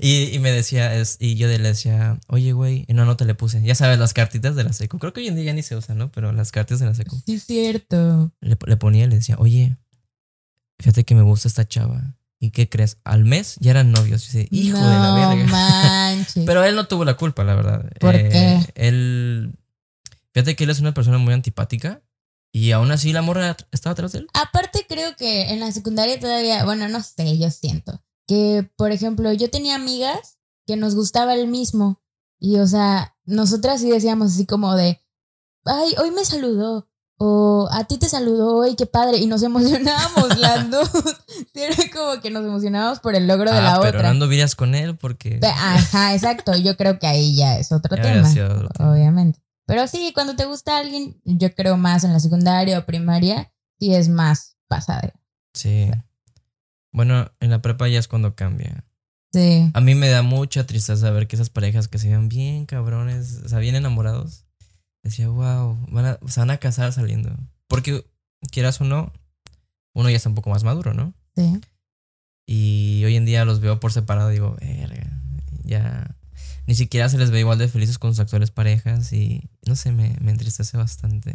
Y, 0.00 0.32
y 0.32 0.38
me 0.38 0.52
decía, 0.52 0.94
es, 0.94 1.16
y 1.18 1.34
yo 1.34 1.48
le 1.48 1.58
decía, 1.58 2.20
oye, 2.28 2.52
güey, 2.52 2.84
en 2.86 2.96
una 2.96 3.04
nota 3.06 3.24
le 3.24 3.34
puse, 3.34 3.60
ya 3.62 3.74
sabes, 3.74 3.98
las 3.98 4.14
cartitas 4.14 4.54
de 4.54 4.62
la 4.62 4.72
secu. 4.72 4.98
Creo 5.00 5.12
que 5.12 5.20
hoy 5.20 5.26
en 5.26 5.34
día 5.34 5.46
ya 5.46 5.52
ni 5.52 5.62
se 5.62 5.74
usan, 5.74 5.98
¿no? 5.98 6.12
Pero 6.12 6.30
las 6.32 6.52
cartas 6.52 6.78
de 6.78 6.86
la 6.86 6.94
secu. 6.94 7.20
Sí, 7.26 7.40
cierto. 7.40 8.30
Le, 8.40 8.56
le 8.64 8.76
ponía 8.76 9.04
y 9.04 9.08
le 9.08 9.16
decía, 9.16 9.34
oye, 9.38 9.76
fíjate 10.78 11.02
que 11.04 11.16
me 11.16 11.22
gusta 11.22 11.48
esta 11.48 11.66
chava. 11.66 12.14
¿Y 12.38 12.52
qué 12.52 12.68
crees? 12.68 12.98
Al 13.02 13.24
mes 13.24 13.56
ya 13.58 13.72
eran 13.72 13.90
novios. 13.90 14.22
Yo 14.30 14.38
decía, 14.38 14.48
hijo 14.52 14.78
de 14.78 14.84
la 14.84 15.08
no 15.08 15.28
verga. 15.36 15.46
manches. 15.50 16.44
Pero 16.46 16.62
él 16.64 16.76
no 16.76 16.86
tuvo 16.86 17.04
la 17.04 17.14
culpa, 17.14 17.42
la 17.42 17.56
verdad. 17.56 17.90
¿Por 17.98 18.14
Eh, 18.14 18.28
qué? 18.30 18.60
Él, 18.76 19.52
fíjate 20.32 20.54
que 20.54 20.62
él 20.64 20.70
es 20.70 20.78
una 20.78 20.94
persona 20.94 21.18
muy 21.18 21.34
antipática 21.34 22.02
y 22.58 22.72
aún 22.72 22.90
así 22.90 23.12
la 23.12 23.22
morra 23.22 23.56
estaba 23.72 23.92
atrás 23.92 24.12
de 24.12 24.18
él. 24.20 24.26
Aparte 24.34 24.84
creo 24.88 25.14
que 25.16 25.50
en 25.52 25.60
la 25.60 25.70
secundaria 25.72 26.18
todavía, 26.18 26.64
bueno, 26.64 26.88
no 26.88 27.02
sé, 27.02 27.38
yo 27.38 27.50
siento 27.50 28.02
que, 28.26 28.68
por 28.76 28.92
ejemplo, 28.92 29.32
yo 29.32 29.48
tenía 29.50 29.74
amigas 29.74 30.38
que 30.66 30.76
nos 30.76 30.94
gustaba 30.94 31.34
el 31.34 31.46
mismo 31.48 32.00
y, 32.38 32.58
o 32.58 32.66
sea, 32.66 33.16
nosotras 33.24 33.80
sí 33.80 33.90
decíamos 33.90 34.32
así 34.34 34.44
como 34.46 34.74
de, 34.76 35.00
ay, 35.64 35.94
hoy 36.00 36.10
me 36.10 36.24
saludó 36.24 36.88
o 37.20 37.68
a 37.72 37.82
ti 37.84 37.98
te 37.98 38.08
saludó 38.08 38.54
hoy, 38.58 38.76
qué 38.76 38.86
padre, 38.86 39.18
y 39.18 39.26
nos 39.26 39.42
emocionábamos 39.82 40.38
las 40.38 40.70
dos. 40.70 40.88
Era 41.54 41.74
como 41.92 42.20
que 42.20 42.30
nos 42.30 42.44
emocionábamos 42.44 43.00
por 43.00 43.14
el 43.16 43.26
logro 43.26 43.50
de 43.50 43.58
Ah, 43.58 43.62
la 43.62 43.76
pero 43.80 43.88
otra. 43.98 44.02
no 44.02 44.08
anduvieras 44.10 44.54
con 44.54 44.74
él 44.74 44.96
porque... 44.96 45.40
Ajá, 45.42 46.14
exacto, 46.14 46.54
yo 46.56 46.76
creo 46.76 46.98
que 46.98 47.06
ahí 47.08 47.34
ya 47.36 47.58
es 47.58 47.70
Ya 47.70 47.76
otro 47.76 47.96
tema. 47.96 48.28
obviamente. 48.78 49.40
Pero 49.68 49.86
sí, 49.86 50.12
cuando 50.14 50.34
te 50.34 50.46
gusta 50.46 50.78
alguien, 50.78 51.20
yo 51.24 51.54
creo 51.54 51.76
más 51.76 52.02
en 52.02 52.14
la 52.14 52.20
secundaria 52.20 52.78
o 52.78 52.86
primaria, 52.86 53.52
sí 53.78 53.94
es 53.94 54.08
más 54.08 54.56
pasada. 54.66 55.12
Sí. 55.52 55.90
Bueno, 56.90 57.30
en 57.38 57.50
la 57.50 57.60
prepa 57.60 57.86
ya 57.86 57.98
es 57.98 58.08
cuando 58.08 58.34
cambia. 58.34 58.86
Sí. 59.30 59.70
A 59.74 59.82
mí 59.82 59.94
me 59.94 60.08
da 60.08 60.22
mucha 60.22 60.64
tristeza 60.64 61.10
ver 61.10 61.28
que 61.28 61.36
esas 61.36 61.50
parejas 61.50 61.86
que 61.86 61.98
se 61.98 62.08
ven 62.08 62.30
bien 62.30 62.64
cabrones, 62.64 63.42
o 63.44 63.48
sea, 63.50 63.58
bien 63.58 63.74
enamorados, 63.74 64.46
decía, 65.02 65.28
wow, 65.28 65.76
van 65.90 66.06
a, 66.06 66.18
se 66.26 66.40
van 66.40 66.50
a 66.50 66.56
casar 66.56 66.94
saliendo. 66.94 67.36
Porque, 67.66 68.06
quieras 68.50 68.80
o 68.80 68.84
no, 68.84 69.12
uno 69.92 70.08
ya 70.08 70.16
está 70.16 70.30
un 70.30 70.34
poco 70.34 70.48
más 70.48 70.64
maduro, 70.64 70.94
¿no? 70.94 71.12
Sí. 71.36 71.60
Y 72.46 73.02
hoy 73.04 73.16
en 73.16 73.26
día 73.26 73.44
los 73.44 73.60
veo 73.60 73.80
por 73.80 73.92
separado 73.92 74.30
y 74.30 74.36
digo, 74.36 74.56
verga, 74.62 75.10
ya. 75.62 76.16
Ni 76.68 76.74
siquiera 76.74 77.08
se 77.08 77.16
les 77.16 77.30
ve 77.30 77.40
igual 77.40 77.56
de 77.56 77.66
felices 77.66 77.98
con 77.98 78.10
sus 78.10 78.20
actuales 78.20 78.50
parejas 78.50 79.10
y 79.14 79.48
no 79.66 79.74
sé, 79.74 79.90
me, 79.90 80.14
me 80.20 80.32
entristece 80.32 80.76
bastante. 80.76 81.34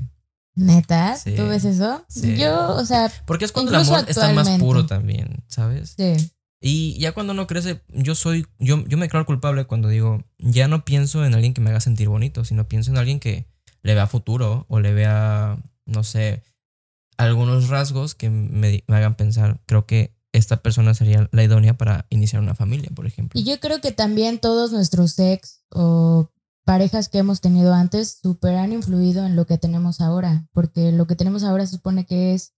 ¿Neta? 0.53 1.15
Sí. 1.15 1.33
¿Tú 1.35 1.47
ves 1.47 1.65
eso? 1.65 2.05
Sí. 2.07 2.37
Yo, 2.37 2.75
o 2.75 2.85
sea, 2.85 3.11
Porque 3.25 3.45
es 3.45 3.51
cuando 3.51 3.71
el 3.71 3.77
amor 3.77 4.05
está 4.07 4.31
más 4.31 4.47
puro 4.59 4.85
también, 4.85 5.43
¿sabes? 5.47 5.95
sí. 5.97 6.13
Y 6.61 6.99
ya 6.99 7.13
cuando 7.13 7.33
uno 7.33 7.47
crece, 7.47 7.81
yo 7.89 8.13
soy, 8.13 8.45
yo, 8.59 8.85
yo 8.85 8.97
me 8.97 9.05
declaro 9.05 9.25
culpable 9.25 9.65
cuando 9.65 9.89
digo, 9.89 10.23
ya 10.37 10.67
no 10.67 10.85
pienso 10.85 11.25
en 11.25 11.33
alguien 11.33 11.55
que 11.55 11.61
me 11.61 11.71
haga 11.71 11.81
sentir 11.81 12.07
bonito, 12.07 12.45
sino 12.45 12.67
pienso 12.67 12.91
en 12.91 12.97
alguien 12.97 13.19
que 13.19 13.47
le 13.81 13.95
vea 13.95 14.05
futuro 14.05 14.65
o 14.69 14.79
le 14.79 14.93
vea, 14.93 15.57
no 15.85 16.03
sé, 16.03 16.43
algunos 17.17 17.69
rasgos 17.69 18.13
que 18.13 18.29
me, 18.29 18.83
me 18.87 18.95
hagan 18.95 19.15
pensar, 19.15 19.59
creo 19.65 19.87
que 19.87 20.15
esta 20.33 20.57
persona 20.57 20.93
sería 20.93 21.29
la 21.31 21.43
idónea 21.43 21.77
para 21.77 22.05
iniciar 22.09 22.41
una 22.41 22.55
familia, 22.55 22.89
por 22.93 23.05
ejemplo. 23.05 23.39
Y 23.39 23.43
yo 23.43 23.59
creo 23.59 23.79
que 23.79 23.91
también 23.91 24.39
todos 24.39 24.71
nuestros 24.71 25.17
ex 25.19 25.63
o 25.69 26.31
parejas 26.65 27.07
que 27.09 27.19
hemos 27.19 27.39
tenido 27.39 27.73
antes 27.73 28.19
super 28.21 28.55
han 28.55 28.73
influido 28.73 29.25
en 29.25 29.35
lo 29.35 29.45
que 29.45 29.57
tenemos 29.57 30.01
ahora, 30.01 30.47
porque 30.51 30.91
lo 30.91 31.07
que 31.07 31.15
tenemos 31.15 31.43
ahora 31.43 31.65
se 31.65 31.75
supone 31.75 32.05
que 32.05 32.33
es 32.33 32.53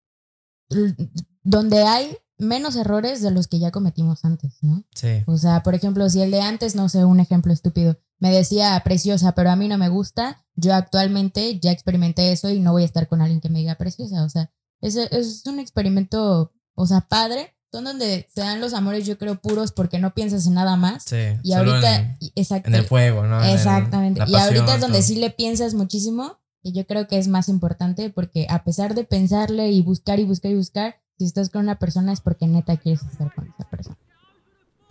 donde 1.44 1.84
hay 1.84 2.18
menos 2.38 2.76
errores 2.76 3.22
de 3.22 3.32
los 3.32 3.48
que 3.48 3.60
ya 3.60 3.72
cometimos 3.72 4.26
antes, 4.26 4.58
¿no? 4.62 4.84
Sí. 4.94 5.24
O 5.26 5.38
sea, 5.38 5.64
por 5.64 5.76
ejemplo, 5.76 6.10
si 6.10 6.22
el 6.22 6.32
de 6.32 6.42
antes, 6.42 6.76
no 6.76 6.90
sé, 6.90 7.06
un 7.06 7.20
ejemplo 7.20 7.54
estúpido, 7.54 7.98
me 8.20 8.32
decía 8.32 8.80
preciosa, 8.84 9.34
pero 9.34 9.52
a 9.52 9.56
mí 9.56 9.68
no 9.68 9.78
me 9.78 9.90
gusta, 9.90 10.46
yo 10.56 10.74
actualmente 10.74 11.60
ya 11.60 11.72
experimenté 11.72 12.32
eso 12.32 12.50
y 12.50 12.60
no 12.60 12.72
voy 12.72 12.84
a 12.84 12.86
estar 12.86 13.08
con 13.08 13.22
alguien 13.22 13.42
que 13.42 13.50
me 13.50 13.60
diga 13.60 13.76
preciosa. 13.76 14.24
O 14.24 14.30
sea, 14.30 14.52
es, 14.82 14.96
es 14.96 15.46
un 15.46 15.60
experimento, 15.60 16.54
o 16.76 16.88
sea, 16.88 17.02
padre. 17.02 17.55
Son 17.76 17.84
donde 17.84 18.28
se 18.34 18.40
dan 18.42 18.62
los 18.62 18.74
amores, 18.74 19.06
yo 19.06 19.18
creo, 19.18 19.36
puros 19.36 19.72
porque 19.74 20.00
no 20.00 20.14
piensas 20.14 20.48
en 20.48 20.54
nada 20.54 20.78
más. 20.78 21.04
Sí. 21.04 21.18
Y 21.44 21.52
ahorita, 21.54 21.96
en, 21.98 22.18
exacto, 22.36 22.70
en 22.70 22.76
el 22.76 22.86
fuego, 22.86 23.26
¿no? 23.26 23.44
En 23.44 23.50
exactamente. 23.50 24.24
y 24.26 24.36
ahorita 24.36 24.76
es 24.76 24.82
donde 24.82 25.00
todo. 25.00 25.08
sí 25.08 25.16
le 25.18 25.30
piensas 25.30 25.74
muchísimo 25.74 26.40
y 26.64 26.72
yo 26.72 26.86
creo 26.88 27.08
que 27.08 27.18
es 27.18 27.28
más 27.28 27.50
importante 27.50 28.10
porque 28.10 28.48
a 28.50 28.64
pesar 28.64 28.96
de 28.96 29.04
pensarle 29.04 29.72
y 29.72 29.82
buscar 29.82 30.20
y 30.20 30.24
buscar 30.24 30.52
y 30.52 30.56
buscar, 30.56 30.96
si 31.20 31.26
estás 31.26 31.50
con 31.50 31.64
una 31.64 31.78
persona 31.78 32.14
es 32.14 32.22
porque 32.22 32.48
neta 32.48 32.78
quieres 32.78 33.02
estar 33.04 33.34
con 33.36 33.48
esa 33.48 33.70
persona. 33.70 33.98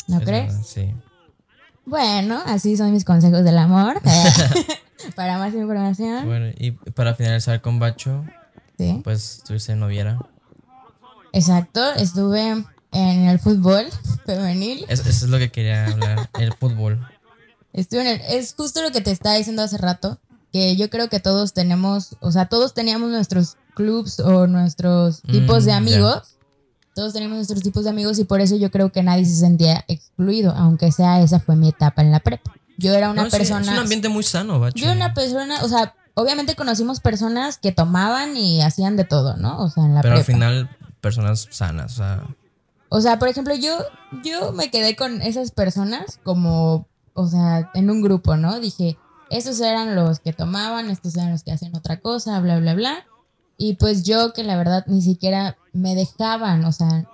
¿No 0.07 0.19
Es 0.19 0.25
crees? 0.25 0.47
verdad, 0.49 0.63
Sí. 0.67 0.95
Bueno, 1.87 2.43
así 2.47 2.77
son 2.77 2.93
mis 2.93 3.05
consejos 3.05 3.45
del 3.45 3.57
amor. 3.59 4.01
Para 5.17 5.39
más 5.39 5.55
información, 5.55 6.27
Bueno, 6.27 6.47
y 6.59 6.71
para 6.71 7.15
finalizar 7.15 7.61
con 7.61 7.79
Bacho, 7.79 8.25
sí. 8.79 9.01
pues 9.03 9.39
estuviste 9.39 9.75
noviera. 9.75 10.19
Exacto, 11.33 11.81
estuve 11.95 12.65
en 12.95 13.27
el 13.27 13.39
fútbol 13.39 13.87
femenil. 14.25 14.87
Es- 14.89 15.01
Eso 15.01 15.27
es 15.27 15.29
lo 15.31 15.39
que 15.39 15.51
quería 15.51 15.87
hablar, 15.87 16.31
el 16.39 16.53
fútbol. 16.55 17.07
Estuve 17.73 18.03
en 18.03 18.07
el- 18.07 18.21
es 18.39 18.55
justo 18.57 18.83
lo 18.83 18.91
que 18.93 19.01
te 19.01 19.11
estaba 19.11 19.35
diciendo 19.37 19.63
hace 19.63 19.77
rato, 19.79 20.19
que 20.53 20.77
yo 20.77 20.89
creo 20.89 21.09
que 21.09 21.19
todos 21.21 21.53
tenemos, 21.53 22.17
o 22.21 22.31
sea, 22.31 22.47
todos 22.47 22.73
teníamos 22.75 23.11
nuestros 23.11 23.57
clubs 23.75 24.21
o 24.21 24.47
nuestros 24.47 25.23
tipos 25.23 25.63
Mm, 25.65 25.67
de 25.67 25.71
ya. 25.73 25.77
amigos. 25.77 26.23
Todos 26.95 27.13
teníamos 27.13 27.37
nuestros 27.39 27.61
tipos 27.63 27.83
de 27.83 27.91
amigos 27.91 28.21
y 28.21 28.25
por 28.25 28.41
eso 28.41 28.55
yo 28.55 28.71
creo 28.71 28.93
que 28.93 29.03
nadie 29.03 29.25
se 29.25 29.35
sentía 29.35 29.85
excluido, 29.89 30.53
aunque 30.53 30.93
sea 30.93 31.21
esa 31.23 31.41
fue 31.41 31.57
mi 31.57 31.71
etapa 31.71 32.03
en 32.03 32.13
la 32.13 32.21
prepa. 32.21 32.53
Yo 32.79 32.93
era 32.95 33.11
una 33.11 33.25
No, 33.25 33.31
persona... 33.31 33.63
es 33.63 33.69
un 33.69 33.79
ambiente 33.79 34.09
muy 34.09 34.23
sano, 34.23 34.61
Bacho. 34.61 34.77
Yo 34.77 34.87
era 34.87 34.95
una 34.95 35.13
persona, 35.13 35.65
o 35.65 35.69
sea, 35.69 35.95
obviamente 36.15 36.55
conocimos 36.55 37.01
personas 37.01 37.59
que 37.59 37.73
tomaban 37.73 38.37
y 38.37 38.63
hacían 38.63 38.97
de 38.97 39.05
todo, 39.05 39.37
¿no? 39.37 39.59
O 39.61 39.71
sea, 39.71 39.85
en 39.85 39.95
la 39.95 40.03
Pero 40.03 40.15
al 40.17 40.25
final, 40.25 40.71
personas 41.01 41.49
sanas, 41.51 41.95
o 41.95 41.97
sea. 41.97 42.23
O 42.95 43.01
sea, 43.01 43.19
por 43.19 43.27
ejemplo, 43.27 43.57
yo, 43.57 43.77
yo 44.23 44.53
me 44.53 44.71
quedé 44.71 44.95
con 44.95 45.21
esas 45.21 45.51
personas 45.51 46.21
como, 46.23 46.87
o 47.15 47.27
sea, 47.27 47.69
en 47.75 47.91
un 47.91 48.01
grupo, 48.01 48.37
¿no? 48.37 48.61
Dije, 48.61 48.97
estos 49.31 49.61
eran 49.61 49.97
los 49.97 50.21
que 50.21 50.33
tomaban, 50.33 50.89
estos 50.91 51.17
eran 51.17 51.33
los 51.33 51.43
que 51.43 51.51
hacían 51.51 51.75
otra 51.75 51.99
cosa, 51.99 52.39
bla, 52.39 52.61
bla, 52.61 52.73
bla. 52.75 53.05
Y 53.57 53.75
pues 53.75 54.05
yo 54.05 54.33
que 54.33 54.45
la 54.45 54.57
verdad 54.57 54.85
ni 54.87 55.03
siquiera 55.03 55.57
me 55.73 55.97
dejaban, 55.97 56.65
o 56.65 56.71
sea, 56.71 57.11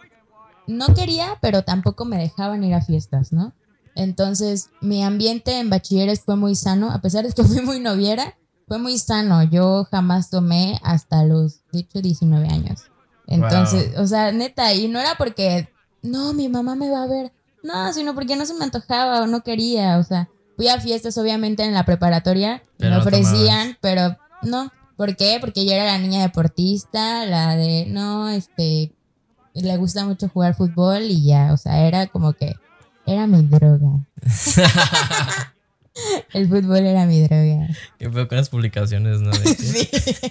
no 0.66 0.92
quería, 0.92 1.38
pero 1.40 1.62
tampoco 1.62 2.04
me 2.04 2.18
dejaban 2.18 2.62
ir 2.62 2.74
a 2.74 2.82
fiestas, 2.82 3.32
¿no? 3.32 3.54
Entonces, 3.94 4.68
mi 4.82 5.02
ambiente 5.02 5.60
en 5.60 5.70
bachilleres 5.70 6.20
fue 6.20 6.36
muy 6.36 6.56
sano, 6.56 6.90
a 6.90 7.00
pesar 7.00 7.26
de 7.26 7.32
que 7.32 7.42
fui 7.42 7.62
muy 7.62 7.80
noviera, 7.80 8.36
fue 8.68 8.78
muy 8.78 8.98
sano. 8.98 9.44
Yo 9.44 9.86
jamás 9.90 10.28
tomé 10.28 10.78
hasta 10.82 11.24
los, 11.24 11.62
de 11.72 11.78
hecho, 11.78 12.02
19 12.02 12.48
años. 12.48 12.90
Entonces, 13.30 13.96
o 13.96 14.06
sea, 14.08 14.32
neta, 14.32 14.74
y 14.74 14.88
no 14.88 14.98
era 14.98 15.14
porque, 15.16 15.69
no, 16.02 16.32
mi 16.32 16.48
mamá 16.48 16.74
me 16.74 16.90
va 16.90 17.02
a 17.04 17.06
ver, 17.06 17.32
no, 17.62 17.92
sino 17.92 18.14
porque 18.14 18.36
no 18.36 18.46
se 18.46 18.54
me 18.54 18.64
antojaba 18.64 19.22
o 19.22 19.26
no 19.26 19.42
quería, 19.42 19.98
o 19.98 20.04
sea, 20.04 20.28
fui 20.56 20.68
a 20.68 20.80
fiestas 20.80 21.16
obviamente 21.18 21.62
en 21.64 21.74
la 21.74 21.84
preparatoria, 21.84 22.62
Pero 22.78 22.92
me 22.92 22.96
ofrecían, 22.98 23.76
pero 23.80 24.16
no. 24.42 24.72
¿Por 24.96 25.16
qué? 25.16 25.38
Porque 25.40 25.64
yo 25.64 25.72
era 25.72 25.84
la 25.84 25.98
niña 25.98 26.20
deportista, 26.20 27.24
la 27.24 27.56
de, 27.56 27.86
no, 27.86 28.28
este, 28.28 28.92
le 29.54 29.76
gusta 29.78 30.04
mucho 30.04 30.28
jugar 30.28 30.54
fútbol 30.54 31.02
y 31.04 31.24
ya, 31.24 31.52
o 31.52 31.56
sea, 31.56 31.86
era 31.86 32.06
como 32.06 32.34
que, 32.34 32.54
era 33.06 33.26
mi 33.26 33.42
droga. 33.42 34.06
El 36.32 36.48
fútbol 36.48 36.86
era 36.86 37.04
mi 37.06 37.22
droga. 37.22 37.68
Qué 37.98 38.10
feo 38.10 38.28
con 38.28 38.36
las 38.38 38.48
publicaciones, 38.48 39.20
¿no? 39.20 39.30
Que- 39.42 40.30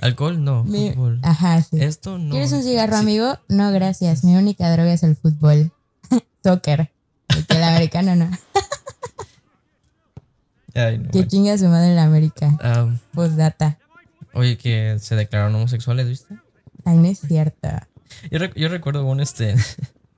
Alcohol, 0.00 0.42
no. 0.44 0.64
Mi- 0.64 0.90
Fútbol. 0.92 1.20
Ajá, 1.22 1.60
sí. 1.62 1.76
Esto 1.80 2.18
no. 2.18 2.30
¿Quieres 2.30 2.52
un 2.52 2.62
cigarro, 2.62 2.94
Sí. 2.94 3.00
amigo? 3.00 3.38
No, 3.48 3.70
gracias. 3.72 4.22
Mi 4.24 4.36
única 4.36 4.70
droga 4.72 4.92
es 4.92 5.02
el 5.02 5.16
fútbol. 5.16 5.72
Soccer. 6.44 6.90
Porque 7.26 7.56
el 7.56 7.62
americano 7.64 8.14
no. 8.16 8.30
Ay, 10.74 10.98
no, 10.98 11.10
Que 11.10 11.26
chinga 11.26 11.56
su 11.58 11.66
madre 11.66 11.92
el 11.92 11.98
América. 11.98 12.56
Ah, 12.62 12.88
Postdata. 13.12 13.78
oye, 14.32 14.56
que 14.56 14.96
se 14.98 15.14
declararon 15.16 15.54
homosexuales, 15.54 16.08
¿viste? 16.08 16.36
Ay, 16.84 16.96
no 16.96 17.06
es 17.08 17.18
cierto. 17.20 17.68
Yo, 18.30 18.38
rec- 18.38 18.54
yo 18.56 18.68
recuerdo 18.68 19.04
un 19.04 19.20
este. 19.20 19.54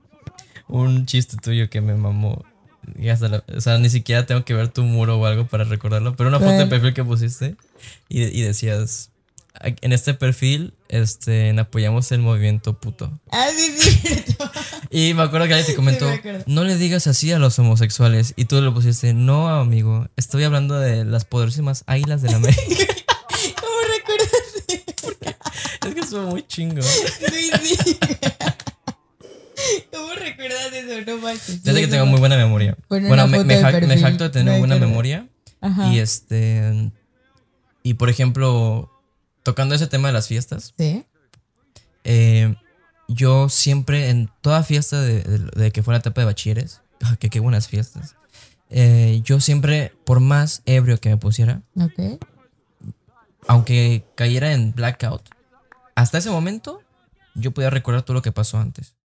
un 0.67 1.05
chiste 1.05 1.37
tuyo 1.37 1.69
que 1.69 1.81
me 1.81 1.95
mamó. 1.95 2.43
y 2.97 3.09
hasta 3.09 3.27
la- 3.27 3.43
o 3.55 3.61
sea, 3.61 3.77
ni 3.79 3.89
siquiera 3.89 4.25
tengo 4.25 4.45
que 4.45 4.53
ver 4.53 4.69
tu 4.69 4.83
muro 4.83 5.19
o 5.19 5.25
algo 5.25 5.45
para 5.47 5.63
recordarlo, 5.65 6.15
pero 6.15 6.29
una 6.29 6.39
foto 6.39 6.51
de 6.51 6.67
perfil 6.67 6.93
que 6.93 7.03
pusiste 7.03 7.55
y, 8.09 8.21
y 8.23 8.41
decías, 8.43 9.09
en 9.61 9.91
este 9.93 10.13
perfil 10.13 10.73
este, 10.89 11.57
apoyamos 11.59 12.11
el 12.11 12.19
movimiento 12.19 12.79
puto. 12.79 13.19
Ah, 13.31 13.47
sí, 13.55 13.71
sí, 13.77 13.91
cierto. 14.01 14.51
Y 14.89 15.13
me 15.13 15.23
acuerdo 15.23 15.47
que 15.47 15.53
alguien 15.53 15.67
te 15.71 15.75
comentó, 15.75 16.07
no 16.45 16.63
le 16.63 16.77
digas 16.77 17.07
así 17.07 17.31
a 17.31 17.39
los 17.39 17.57
homosexuales. 17.59 18.33
Y 18.35 18.45
tú 18.45 18.61
le 18.61 18.71
pusiste, 18.71 19.13
no, 19.13 19.49
amigo, 19.49 20.07
estoy 20.15 20.43
hablando 20.43 20.79
de 20.79 21.05
las 21.05 21.25
poderosísimas 21.25 21.83
águilas 21.87 22.21
de 22.21 22.29
la 22.31 22.37
América. 22.37 22.61
¿Cómo 23.59 23.77
recuerdas? 23.97 24.29
es 25.87 25.93
que 25.93 25.99
estuvo 26.01 26.21
muy 26.23 26.45
chingo. 26.47 26.81
Sí, 26.81 27.49
sí. 27.63 27.97
¿Cómo 29.91 30.13
recuerdas 30.13 30.71
eso? 30.73 31.01
No 31.07 31.17
manches. 31.17 31.59
Fíjate 31.63 31.81
que 31.81 31.87
tengo 31.87 32.05
muy 32.05 32.19
buena 32.19 32.37
memoria. 32.37 32.77
Bueno, 32.89 33.27
me, 33.27 33.43
me 33.43 33.61
jac- 33.61 33.73
me 33.81 33.87
perfil. 33.87 34.01
jacto 34.01 34.23
de 34.25 34.29
tener 34.29 34.59
buena 34.59 34.75
memoria. 34.77 35.27
Ajá. 35.61 35.87
Y 35.93 35.99
este. 35.99 36.91
Y 37.83 37.93
por 37.95 38.09
ejemplo, 38.09 38.91
tocando 39.45 39.73
ese 39.75 39.87
tema 39.87 40.09
de 40.09 40.13
las 40.13 40.27
fiestas, 40.27 40.73
Sí. 40.77 41.05
eh, 42.03 42.55
yo 43.07 43.47
siempre, 43.49 44.09
en 44.09 44.29
toda 44.41 44.63
fiesta 44.63 44.99
de, 44.99 45.21
de- 45.23 45.61
de 45.63 45.71
que 45.71 45.83
fue 45.83 45.93
la 45.93 45.99
etapa 45.99 46.19
de 46.21 46.25
bachilleres, 46.25 46.81
que 47.19 47.29
qué 47.29 47.39
buenas 47.39 47.67
fiestas. 47.69 48.15
eh, 48.71 49.21
yo 49.23 49.39
siempre, 49.39 49.93
por 50.05 50.19
más 50.19 50.61
ebrio 50.65 50.99
que 50.99 51.09
me 51.09 51.17
pusiera, 51.17 51.61
aunque 53.47 54.03
cayera 54.15 54.53
en 54.53 54.73
blackout, 54.73 55.29
hasta 55.95 56.17
ese 56.17 56.29
momento 56.31 56.81
yo 57.35 57.51
podía 57.51 57.69
recordar 57.69 58.01
todo 58.03 58.15
lo 58.15 58.21
que 58.21 58.31
pasó 58.31 58.57
antes, 58.57 58.95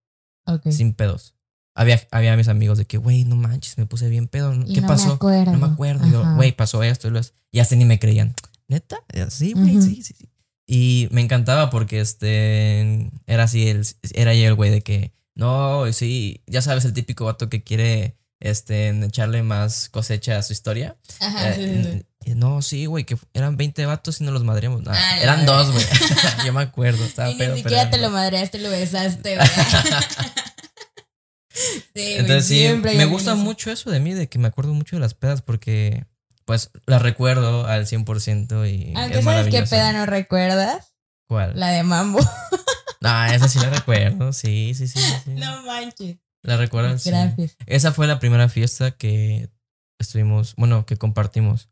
Ok. 0.46 0.70
sin 0.70 0.94
pedos. 0.94 1.34
Había, 1.74 2.00
había 2.10 2.36
mis 2.36 2.48
amigos 2.48 2.78
de 2.78 2.84
que, 2.86 2.96
güey, 2.98 3.24
no 3.24 3.36
manches, 3.36 3.78
me 3.78 3.86
puse 3.86 4.08
bien 4.08 4.26
pedo. 4.28 4.52
¿Qué 4.66 4.80
no 4.80 4.88
pasó? 4.88 5.08
Me 5.08 5.12
acuerdo. 5.14 5.52
No 5.52 5.58
me 5.58 5.72
acuerdo. 5.72 6.34
Güey, 6.34 6.52
pasó 6.52 6.82
esto 6.82 7.08
y 7.08 7.10
lo 7.12 7.20
Y 7.52 7.60
hasta 7.60 7.76
ni 7.76 7.84
me 7.84 7.98
creían. 7.98 8.34
¿Neta? 8.70 8.98
Sí, 9.30 9.52
güey, 9.52 9.82
sí, 9.82 10.02
sí, 10.02 10.14
sí. 10.16 10.28
Y 10.66 11.08
me 11.10 11.20
encantaba 11.20 11.68
porque 11.70 11.98
este 12.00 13.10
era 13.26 13.42
así, 13.42 13.68
el, 13.68 13.84
era 14.14 14.32
yo 14.34 14.46
el 14.46 14.54
güey 14.54 14.70
de 14.70 14.82
que, 14.82 15.12
no, 15.34 15.92
sí, 15.92 16.42
ya 16.46 16.62
sabes, 16.62 16.84
el 16.84 16.92
típico 16.92 17.24
vato 17.24 17.48
que 17.48 17.64
quiere 17.64 18.16
este, 18.38 18.90
echarle 19.04 19.42
más 19.42 19.88
cosecha 19.88 20.38
a 20.38 20.42
su 20.42 20.52
historia. 20.52 20.96
Ajá, 21.18 21.50
Eh, 21.50 21.82
sí, 21.84 21.92
sí. 22.22 22.30
y 22.30 22.34
no, 22.36 22.62
sí, 22.62 22.86
güey, 22.86 23.04
que 23.04 23.16
eran 23.34 23.56
20 23.56 23.84
vatos 23.86 24.20
y 24.20 24.24
no 24.24 24.30
los 24.30 24.44
madreamos. 24.44 24.82
No, 24.84 24.92
Ah, 24.94 25.18
eran 25.20 25.44
dos, 25.46 25.72
güey. 25.72 25.84
yo 26.46 26.52
me 26.52 26.62
acuerdo, 26.62 27.04
estaba 27.04 27.30
Y 27.30 27.34
pedo, 27.34 27.56
ni 27.56 27.62
siquiera 27.62 27.90
te 27.90 27.98
lo 27.98 28.10
madreaste, 28.10 28.58
lo 28.58 28.70
besaste, 28.70 29.34
güey. 29.34 29.48
sí, 31.52 32.14
Entonces 32.18 32.46
sí, 32.46 32.68
me 32.80 33.04
gusta 33.06 33.34
mucho 33.34 33.70
eso 33.72 33.90
de 33.90 33.98
mí, 34.00 34.14
de 34.14 34.28
que 34.28 34.38
me 34.38 34.46
acuerdo 34.48 34.72
mucho 34.74 34.94
de 34.96 35.00
las 35.00 35.14
pedas 35.14 35.42
porque, 35.42 36.04
pues, 36.50 36.72
las 36.86 37.00
recuerdo 37.00 37.64
al 37.66 37.86
100% 37.86 38.66
y 38.68 38.92
Aunque 38.96 39.18
es 39.20 39.24
sabes 39.24 39.46
qué 39.54 39.62
peda 39.62 39.92
no 39.92 40.04
recuerdas, 40.04 40.94
¿Cuál? 41.28 41.52
la 41.54 41.68
de 41.68 41.84
Mambo. 41.84 42.18
No, 43.00 43.24
esa 43.32 43.46
sí 43.48 43.60
la 43.60 43.70
recuerdo, 43.70 44.32
sí, 44.32 44.74
sí, 44.74 44.88
sí. 44.88 44.98
sí, 44.98 45.30
no 45.34 45.62
manches. 45.62 46.18
La 46.42 46.56
recuerdo, 46.56 46.98
sí. 46.98 47.10
Gracias. 47.10 47.56
Esa 47.66 47.92
fue 47.92 48.08
la 48.08 48.18
primera 48.18 48.48
fiesta 48.48 48.90
que 48.90 49.48
estuvimos, 50.00 50.54
bueno, 50.56 50.86
que 50.86 50.96
compartimos, 50.96 51.68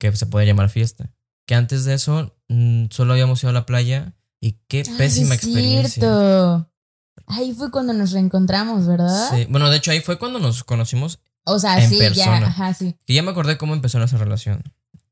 que 0.00 0.16
se 0.16 0.26
puede 0.26 0.44
llamar 0.46 0.68
fiesta. 0.70 1.14
Que 1.46 1.54
antes 1.54 1.84
de 1.84 1.94
eso 1.94 2.36
mm, 2.48 2.86
solo 2.90 3.12
habíamos 3.12 3.40
ido 3.44 3.50
a 3.50 3.52
la 3.52 3.64
playa 3.64 4.16
y 4.40 4.58
qué 4.66 4.82
Ah, 4.88 4.94
pésima 4.98 5.36
es 5.36 5.44
experiencia. 5.44 6.00
cierto. 6.02 6.72
Ahí 7.28 7.52
fue 7.54 7.70
cuando 7.70 7.92
nos 7.92 8.10
reencontramos, 8.10 8.88
¿verdad? 8.88 9.30
Sí. 9.32 9.46
Bueno, 9.48 9.70
de 9.70 9.76
hecho 9.76 9.92
ahí 9.92 10.00
fue 10.00 10.18
cuando 10.18 10.40
nos 10.40 10.64
conocimos 10.64 11.20
O 11.46 11.58
sea, 11.58 11.82
En 11.82 11.88
sí, 11.88 11.98
persona. 11.98 12.40
ya, 12.40 12.46
ajá, 12.48 12.74
sí. 12.74 12.96
y 13.06 13.14
ya 13.14 13.22
me 13.22 13.30
acordé 13.30 13.56
cómo 13.56 13.72
empezó 13.74 13.98
nuestra 13.98 14.18
relación. 14.18 14.62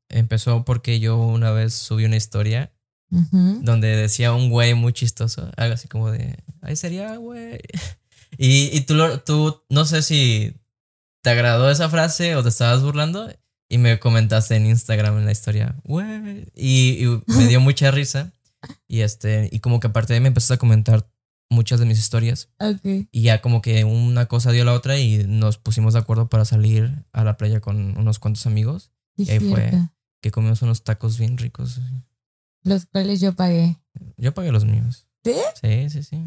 Empezó 0.09 0.65
porque 0.65 0.99
yo 0.99 1.17
una 1.17 1.51
vez 1.51 1.73
subí 1.73 2.05
una 2.05 2.15
historia 2.17 2.71
Ujú. 3.09 3.59
donde 3.61 3.87
decía 3.95 4.33
un 4.33 4.49
güey 4.49 4.73
muy 4.73 4.93
chistoso, 4.93 5.49
algo 5.57 5.73
así 5.73 5.87
como 5.87 6.11
de, 6.11 6.37
ahí 6.61 6.75
sería, 6.75 7.15
güey. 7.17 7.59
Y, 8.37 8.75
y 8.75 8.81
tú, 8.81 8.95
lo- 8.95 9.21
tú, 9.21 9.61
no 9.69 9.85
sé 9.85 10.01
si 10.01 10.57
te 11.21 11.29
agradó 11.29 11.71
esa 11.71 11.87
frase 11.89 12.35
o 12.35 12.43
te 12.43 12.49
estabas 12.49 12.81
burlando 12.83 13.31
y 13.69 13.77
me 13.77 13.97
comentaste 13.97 14.57
en 14.57 14.65
Instagram 14.65 15.17
en 15.19 15.25
la 15.25 15.31
historia, 15.31 15.75
güey. 15.85 16.45
Y, 16.53 17.05
y 17.05 17.23
me 17.27 17.47
dio 17.47 17.61
mucha 17.61 17.91
risa 17.91 18.33
y 18.89 19.01
este, 19.01 19.47
y 19.53 19.59
como 19.61 19.79
que 19.79 19.87
aparte 19.87 20.13
de 20.13 20.19
me 20.19 20.27
empezaste 20.27 20.55
a 20.55 20.57
comentar 20.57 21.07
muchas 21.49 21.79
de 21.79 21.85
mis 21.85 21.99
historias 21.99 22.49
Ok. 22.59 23.07
y 23.11 23.21
ya 23.21 23.41
como 23.41 23.61
que 23.61 23.83
una 23.83 24.25
cosa 24.27 24.51
dio 24.51 24.63
a 24.63 24.65
la 24.65 24.73
otra 24.73 24.97
y 24.97 25.25
nos 25.27 25.57
pusimos 25.57 25.93
de 25.93 25.99
acuerdo 25.99 26.27
para 26.27 26.43
salir 26.45 27.05
a 27.13 27.23
la 27.23 27.37
playa 27.37 27.59
con 27.61 27.97
unos 27.97 28.19
cuantos 28.19 28.45
amigos 28.47 28.91
Sí, 29.17 29.23
Y 29.23 29.31
ahí 29.31 29.39
fue. 29.39 29.71
que 30.21 30.31
comimos 30.31 30.61
unos 30.61 30.83
tacos 30.83 31.17
bien 31.17 31.37
ricos. 31.37 31.79
Los 32.63 32.85
cuales 32.87 33.21
yo 33.21 33.33
pagué. 33.33 33.77
Yo 34.17 34.33
pagué 34.33 34.51
los 34.51 34.65
míos. 34.65 35.07
¿Sí? 35.23 35.35
Sí, 35.61 35.89
sí, 35.89 36.03
sí. 36.03 36.17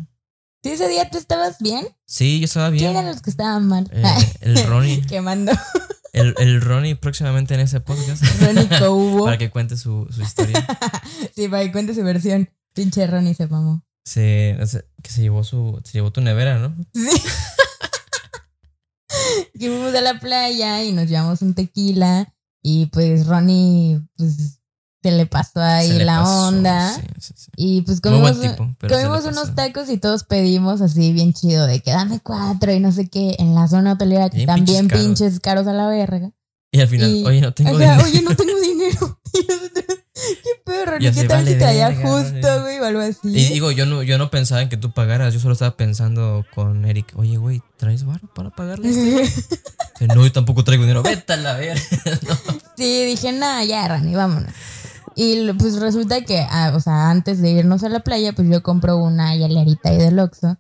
¿Sí 0.63 0.71
ese 0.71 0.89
día 0.89 1.11
tú 1.11 1.19
estabas 1.19 1.59
bien? 1.61 1.87
Sí, 2.07 2.39
yo 2.41 2.47
estaba 2.47 2.71
bien. 2.71 2.85
¿Quién 2.85 2.97
eran 2.97 3.07
los 3.13 3.21
que 3.21 3.29
estaban 3.31 3.67
mal? 3.67 3.91
Eh, 3.93 4.03
el 4.41 4.63
Ronnie. 4.67 5.03
Quemando. 5.07 5.53
El, 6.15 6.35
el 6.39 6.61
Ronnie 6.63 6.97
próximamente 6.97 7.53
en 7.55 7.61
ese 7.61 7.81
podcast. 7.81 8.23
Ronnie 8.41 8.69
Cobo. 8.79 9.25
para 9.27 9.37
que 9.37 9.51
cuente 9.51 9.77
su, 9.77 10.07
su 10.11 10.23
historia. 10.23 10.67
sí, 11.37 11.49
para 11.49 11.63
que 11.65 11.73
cuente 11.73 11.95
su 11.95 12.03
versión. 12.03 12.49
Pinche 12.73 13.07
Ronnie 13.07 13.35
se 13.35 13.47
mamó. 13.49 13.85
Se, 14.09 14.57
que 15.03 15.11
se 15.11 15.21
llevó 15.21 15.45
su. 15.45 15.79
Se 15.85 15.93
llevó 15.93 16.11
tu 16.11 16.23
nevera, 16.23 16.59
¿no? 16.59 16.75
Sí. 16.95 17.09
fuimos 19.59 19.95
a 19.95 20.01
la 20.01 20.19
playa 20.19 20.83
y 20.85 20.93
nos 20.93 21.09
llevamos 21.09 21.43
un 21.43 21.55
tequila. 21.55 22.33
Y 22.63 22.87
pues 22.87 23.27
Ronnie, 23.27 24.01
pues 24.17 24.61
se 25.03 25.11
le 25.13 25.27
pasó 25.27 25.61
ahí 25.61 25.91
le 25.93 26.05
la 26.05 26.21
pasó, 26.23 26.49
onda. 26.49 26.95
sí, 26.95 27.03
sí, 27.21 27.35
sí. 27.37 27.51
Y 27.57 27.83
pues 27.83 28.01
comimos, 28.01 28.41
tipo. 28.41 28.69
comimos 28.89 29.25
unos 29.27 29.55
tacos 29.55 29.89
y 29.91 29.99
todos 29.99 30.25
pedimos 30.25 30.81
así 30.81 31.13
bien 31.13 31.33
chido 31.33 31.67
de 31.67 31.81
que 31.81 31.93
dame 31.93 32.21
cuatro 32.21 32.73
y 32.73 32.81
no 32.81 32.91
sé 32.93 33.09
qué 33.09 33.37
en 33.39 33.55
la 33.55 33.69
zona 33.69 33.93
hotelera 33.93 34.29
que 34.29 34.39
bien 34.39 34.55
pinches 34.55 34.89
caros. 34.89 35.05
pinches 35.05 35.41
caros 35.41 35.67
a 35.67 35.73
la 35.73 35.87
verga. 35.89 36.33
Y 36.73 36.81
al 36.81 36.89
final, 36.89 37.15
y- 37.15 37.25
oye, 37.25 37.41
no 37.41 37.55
tengo 37.55 37.71
Ajá, 37.71 37.79
dinero. 37.79 38.05
oye, 38.05 38.23
no 38.23 38.37
tengo 38.37 38.61
dinero. 38.61 39.21
Y 39.35 39.47
nosotros, 39.47 39.88
qué 40.43 40.51
perro, 40.65 40.99
ni 40.99 41.11
qué 41.11 41.25
tal 41.25 41.39
vale 41.39 41.53
si 41.53 41.59
traía 41.59 41.89
verga, 41.89 42.11
justo, 42.11 42.63
güey, 42.63 42.79
o 42.79 42.85
algo 42.85 43.01
así. 43.01 43.19
Y 43.25 43.53
digo, 43.53 43.71
yo 43.71 43.87
no, 43.87 44.03
yo 44.03 44.19
no 44.19 44.31
pensaba 44.31 44.63
en 44.63 44.69
que 44.69 44.77
tú 44.77 44.93
pagaras. 44.93 45.35
Yo 45.35 45.41
solo 45.41 45.53
estaba 45.53 45.77
pensando 45.77 46.45
con 46.55 46.85
Eric, 46.85 47.13
oye, 47.17 47.37
güey, 47.37 47.63
¿traes 47.77 48.05
barro 48.05 48.29
para 48.35 48.51
pagarle? 48.51 48.89
este 48.89 49.11
güey?" 49.11 49.25
Dice, 50.01 50.15
No, 50.15 50.23
yo 50.23 50.33
tampoco 50.33 50.65
traigo 50.65 50.85
dinero. 50.85 51.03
Vete 51.03 51.33
a 51.33 51.37
la 51.37 51.55
verga. 51.55 51.83
Sí, 52.77 53.05
dije, 53.07 53.33
nada, 53.33 53.65
ya, 53.65 53.89
Rani, 53.89 54.15
vámonos. 54.15 54.53
Y 55.17 55.53
pues 55.55 55.81
resulta 55.81 56.21
que, 56.21 56.47
ah, 56.49 56.71
o 56.77 56.79
sea, 56.79 57.11
antes 57.11 57.43
de 57.43 57.51
irnos 57.51 57.83
a 57.83 57.89
la 57.89 57.99
playa, 58.01 58.33
pues 58.33 58.49
yo 58.49 58.63
compro 58.63 58.99
una 58.99 59.35
hialerita 59.35 59.89
ahí 59.89 59.97
del 59.97 60.21
Oxxo. 60.21 60.59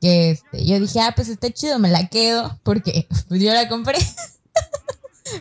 Que 0.00 0.30
este, 0.30 0.64
yo 0.64 0.80
dije, 0.80 1.00
ah, 1.00 1.12
pues 1.14 1.28
está 1.28 1.50
chido, 1.50 1.78
me 1.78 1.90
la 1.90 2.08
quedo, 2.08 2.58
porque 2.62 3.06
pues 3.28 3.42
yo 3.42 3.52
la 3.52 3.68
compré. 3.68 3.98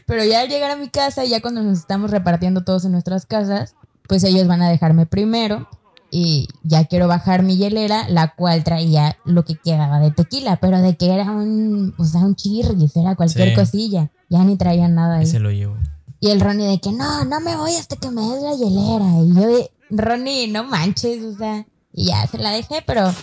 Pero 0.05 0.23
ya 0.23 0.41
al 0.41 0.49
llegar 0.49 0.71
a 0.71 0.75
mi 0.75 0.89
casa, 0.89 1.25
ya 1.25 1.41
cuando 1.41 1.61
nos 1.63 1.79
estamos 1.79 2.11
repartiendo 2.11 2.63
todos 2.63 2.85
en 2.85 2.91
nuestras 2.91 3.25
casas, 3.25 3.75
pues 4.07 4.23
ellos 4.23 4.47
van 4.47 4.61
a 4.61 4.69
dejarme 4.69 5.05
primero. 5.05 5.67
Y 6.09 6.47
ya 6.63 6.85
quiero 6.85 7.07
bajar 7.09 7.43
mi 7.43 7.57
hielera, 7.57 8.07
la 8.07 8.33
cual 8.33 8.63
traía 8.63 9.17
lo 9.25 9.43
que 9.43 9.55
quedaba 9.57 9.99
de 9.99 10.11
tequila, 10.11 10.55
pero 10.57 10.79
de 10.81 10.95
que 10.95 11.13
era 11.13 11.29
un, 11.31 11.93
o 11.97 12.05
sea, 12.05 12.21
un 12.21 12.35
chirris, 12.35 12.95
era 12.95 13.15
cualquier 13.15 13.49
Sí. 13.49 13.55
cosilla. 13.55 14.09
Ya 14.29 14.43
ni 14.45 14.55
traía 14.55 14.87
nada 14.87 15.17
ahí. 15.17 15.23
Y 15.23 15.27
se 15.27 15.39
lo 15.39 15.51
llevo. 15.51 15.75
Y 16.21 16.29
el 16.29 16.39
Ronnie 16.39 16.65
de 16.67 16.79
que 16.79 16.91
no, 16.93 17.25
no 17.25 17.39
me 17.41 17.55
voy 17.57 17.71
hasta 17.75 17.97
que 17.97 18.09
me 18.09 18.21
des 18.21 18.41
la 18.41 18.55
hielera. 18.55 19.05
Y 19.21 19.35
yo 19.35 19.47
de, 19.47 19.71
Ronnie, 19.89 20.47
no 20.47 20.63
manches, 20.63 21.23
o 21.23 21.37
sea. 21.37 21.65
Y 21.91 22.05
ya 22.07 22.25
se 22.27 22.37
la 22.37 22.51
dejé, 22.51 22.81
pero, 22.85 23.13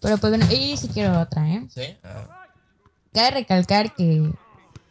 pero 0.00 0.16
pues 0.16 0.30
bueno, 0.30 0.46
y 0.50 0.76
sí 0.78 0.88
quiero 0.88 1.20
otra, 1.20 1.46
¿eh? 1.48 1.66
¿Sí? 1.74 1.82
Ah. 2.02 2.46
Cabe 3.12 3.30
recalcar 3.32 3.94
que 3.94 4.32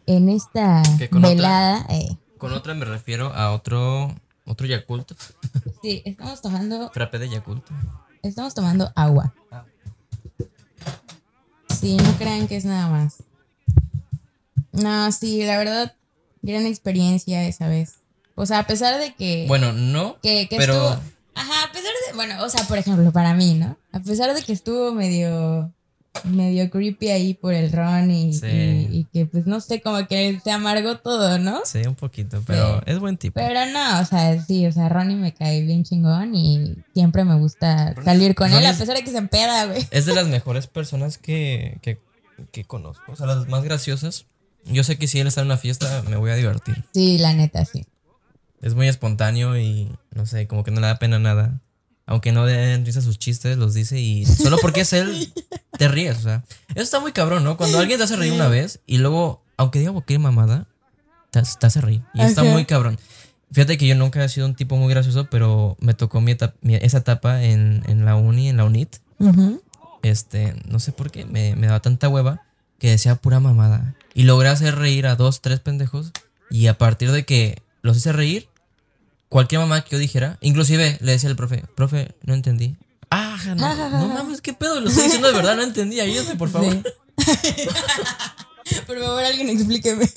en 0.09 0.29
esta 0.29 0.81
¿Que 0.97 1.09
con 1.09 1.19
otra? 1.19 1.29
velada, 1.35 1.85
eh, 1.89 2.17
Con 2.37 2.51
otra 2.53 2.73
me 2.73 2.85
refiero 2.85 3.31
a 3.33 3.51
otro, 3.51 4.13
otro 4.45 4.65
Yakult. 4.67 5.11
sí, 5.83 6.01
estamos 6.05 6.41
tomando, 6.41 6.89
Frappé 6.91 7.19
de 7.19 7.29
Yakult. 7.29 7.63
estamos 8.23 8.53
tomando 8.53 8.91
agua. 8.95 9.33
Ah. 9.51 9.65
Sí, 11.79 11.95
no 11.97 12.11
crean 12.17 12.47
que 12.47 12.57
es 12.57 12.65
nada 12.65 12.89
más. 12.89 13.17
No, 14.71 15.11
sí, 15.11 15.43
la 15.45 15.57
verdad, 15.57 15.95
gran 16.41 16.65
experiencia 16.65 17.43
esa 17.47 17.67
vez. 17.67 17.95
O 18.35 18.45
sea, 18.45 18.59
a 18.59 18.67
pesar 18.67 18.99
de 18.99 19.13
que... 19.13 19.45
Bueno, 19.47 19.71
no, 19.73 20.17
que, 20.21 20.47
que 20.49 20.57
pero 20.57 20.73
estuvo. 20.73 21.01
Ajá, 21.35 21.65
a 21.65 21.71
pesar 21.71 21.91
de. 22.07 22.15
Bueno, 22.15 22.43
o 22.43 22.49
sea, 22.49 22.63
por 22.63 22.77
ejemplo, 22.77 23.11
para 23.11 23.33
mí, 23.33 23.53
¿no? 23.53 23.77
A 23.93 23.99
pesar 23.99 24.33
de 24.33 24.41
que 24.41 24.51
estuvo 24.51 24.91
medio. 24.91 25.71
Medio 26.25 26.69
creepy 26.69 27.09
ahí 27.09 27.33
por 27.33 27.53
el 27.53 27.71
ron 27.71 28.11
y, 28.11 28.33
Sí. 28.33 28.45
y, 28.47 28.97
y 28.99 29.03
que, 29.05 29.25
pues 29.25 29.45
no 29.47 29.59
sé, 29.61 29.81
como 29.81 30.07
que 30.07 30.39
se 30.43 30.51
amargó 30.51 30.97
todo, 30.97 31.37
¿no? 31.39 31.61
sí, 31.65 31.79
un 31.87 31.95
poquito, 31.95 32.43
pero 32.45 32.77
Sí. 32.79 32.83
es 32.87 32.99
buen 32.99 33.17
tipo. 33.17 33.35
Pero 33.39 33.65
no, 33.71 33.99
o 34.01 34.05
sea, 34.05 34.41
sí, 34.43 34.65
o 34.65 34.71
sea, 34.71 34.89
Ronnie 34.89 35.15
me 35.17 35.33
cae 35.33 35.61
bien 35.61 35.83
chingón 35.83 36.35
y 36.35 36.75
siempre 36.93 37.23
me 37.25 37.35
gusta 37.35 37.93
Ronnie- 37.93 38.05
salir 38.05 38.35
con 38.35 38.51
él, 38.51 38.65
a 38.65 38.69
es- 38.71 38.77
pesar 38.77 38.95
de 38.95 39.03
que 39.03 39.11
se 39.11 39.17
empeda, 39.17 39.65
güey. 39.65 39.85
Es 39.91 40.05
de 40.05 40.13
las 40.15 40.27
mejores 40.27 40.67
personas 40.67 41.17
que, 41.17 41.77
que 41.81 41.99
que 42.53 42.63
conozco. 42.63 43.11
O 43.11 43.15
sea, 43.17 43.25
las 43.27 43.49
más 43.49 43.63
graciosas. 43.65 44.25
Yo 44.63 44.85
sé 44.85 44.97
que 44.97 45.07
si 45.07 45.19
él 45.19 45.27
está 45.27 45.41
en 45.41 45.47
una 45.47 45.57
fiesta, 45.57 46.03
me 46.09 46.15
voy 46.15 46.31
a 46.31 46.35
divertir. 46.35 46.85
Sí, 46.93 47.17
la 47.17 47.33
neta, 47.33 47.65
sí. 47.65 47.85
Es 48.61 48.75
muy 48.75 48.87
espontáneo 48.87 49.57
y 49.57 49.91
no 50.15 50.25
sé, 50.25 50.47
como 50.47 50.63
que 50.63 50.71
no 50.71 50.79
le 50.79 50.87
da 50.87 50.99
pena 50.99 51.19
nada. 51.19 51.59
Aunque 52.11 52.31
no 52.31 52.43
den 52.45 52.85
risa 52.87 53.01
sus 53.01 53.19
chistes, 53.19 53.55
los 53.57 53.75
dice 53.75 53.99
y 53.99 54.25
solo 54.25 54.57
porque 54.61 54.81
es 54.81 54.93
él, 54.93 55.31
te 55.77 55.87
ríes. 55.87 56.17
O 56.17 56.21
sea, 56.21 56.43
eso 56.69 56.81
está 56.81 56.99
muy 56.99 57.11
cabrón, 57.11 57.43
¿no? 57.43 57.55
Cuando 57.55 57.77
alguien 57.77 57.99
te 57.99 58.03
hace 58.05 58.15
reír 58.15 58.33
una 58.33 58.47
vez 58.47 58.79
y 58.87 58.97
luego, 58.97 59.43
aunque 59.57 59.77
diga 59.77 59.91
cualquier 59.91 60.19
mamada, 60.19 60.65
te, 61.29 61.41
te 61.59 61.67
hace 61.67 61.81
reír. 61.81 62.01
Y 62.15 62.21
está 62.21 62.41
Ajá. 62.41 62.49
muy 62.51 62.65
cabrón. 62.65 62.97
Fíjate 63.51 63.77
que 63.77 63.85
yo 63.85 63.93
nunca 63.93 64.23
he 64.23 64.29
sido 64.29 64.47
un 64.47 64.55
tipo 64.55 64.75
muy 64.75 64.89
gracioso, 64.91 65.27
pero 65.29 65.77
me 65.79 65.93
tocó 65.93 66.19
mi 66.19 66.31
etapa- 66.31 66.55
mi- 66.61 66.75
esa 66.75 66.97
etapa 66.99 67.43
en, 67.43 67.83
en 67.87 68.05
la 68.05 68.15
uni, 68.15 68.49
en 68.49 68.57
la 68.57 68.65
UNIT. 68.65 68.95
Este, 70.01 70.55
no 70.67 70.79
sé 70.79 70.91
por 70.91 71.11
qué, 71.11 71.25
me, 71.25 71.55
me 71.55 71.67
daba 71.67 71.79
tanta 71.81 72.09
hueva 72.09 72.41
que 72.79 72.89
decía 72.89 73.15
pura 73.15 73.39
mamada. 73.39 73.95
Y 74.13 74.23
logré 74.23 74.49
hacer 74.49 74.75
reír 74.75 75.05
a 75.07 75.15
dos, 75.15 75.41
tres 75.41 75.59
pendejos. 75.59 76.11
Y 76.49 76.67
a 76.67 76.77
partir 76.77 77.11
de 77.11 77.25
que 77.25 77.61
los 77.81 77.97
hice 77.97 78.13
reír, 78.13 78.47
cualquier 79.29 79.61
mamá 79.61 79.83
que 79.83 79.91
yo 79.91 79.97
dijera, 79.99 80.37
inclusive 80.41 80.97
le 81.01 81.11
decía 81.11 81.29
al 81.29 81.35
profe, 81.35 81.63
profe, 81.75 82.15
no 82.23 82.33
entendí. 82.33 82.75
Ah, 83.09 83.39
no, 83.55 83.75
no 83.89 84.07
mames, 84.09 84.41
qué 84.41 84.53
pedo, 84.53 84.81
lo 84.81 84.89
estoy 84.89 85.05
diciendo 85.05 85.29
de 85.29 85.35
verdad, 85.35 85.55
no 85.55 85.63
entendí, 85.63 85.99
ayúdame, 85.99 86.35
por 86.35 86.49
favor. 86.49 86.73
Sí. 86.73 86.83
Por 88.85 88.99
favor, 88.99 89.23
alguien 89.23 89.49
explíqueme. 89.49 90.07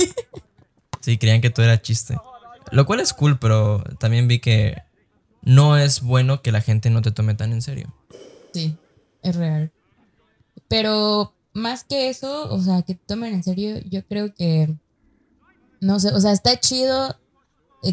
Sí, 1.00 1.16
creían 1.16 1.40
que 1.40 1.48
todo 1.48 1.64
era 1.64 1.80
chiste. 1.80 2.16
Lo 2.70 2.84
cual 2.84 3.00
es 3.00 3.14
cool, 3.14 3.38
pero 3.38 3.82
también 3.98 4.28
vi 4.28 4.40
que 4.40 4.82
no 5.40 5.78
es 5.78 6.02
bueno 6.02 6.42
que 6.42 6.52
la 6.52 6.60
gente 6.60 6.90
no 6.90 7.00
te 7.00 7.10
tome 7.10 7.34
tan 7.34 7.52
en 7.52 7.62
serio. 7.62 7.92
Sí, 8.52 8.76
es 9.22 9.36
real. 9.36 9.72
Pero 10.68 11.34
más 11.54 11.84
que 11.84 12.08
eso, 12.08 12.48
o 12.52 12.60
sea, 12.60 12.82
que 12.82 12.94
te 12.94 13.04
tomen 13.06 13.34
en 13.34 13.42
serio, 13.42 13.78
yo 13.88 14.06
creo 14.06 14.34
que, 14.34 14.74
no 15.80 15.98
sé, 15.98 16.08
o 16.08 16.20
sea, 16.20 16.32
está 16.32 16.58
chido 16.60 17.18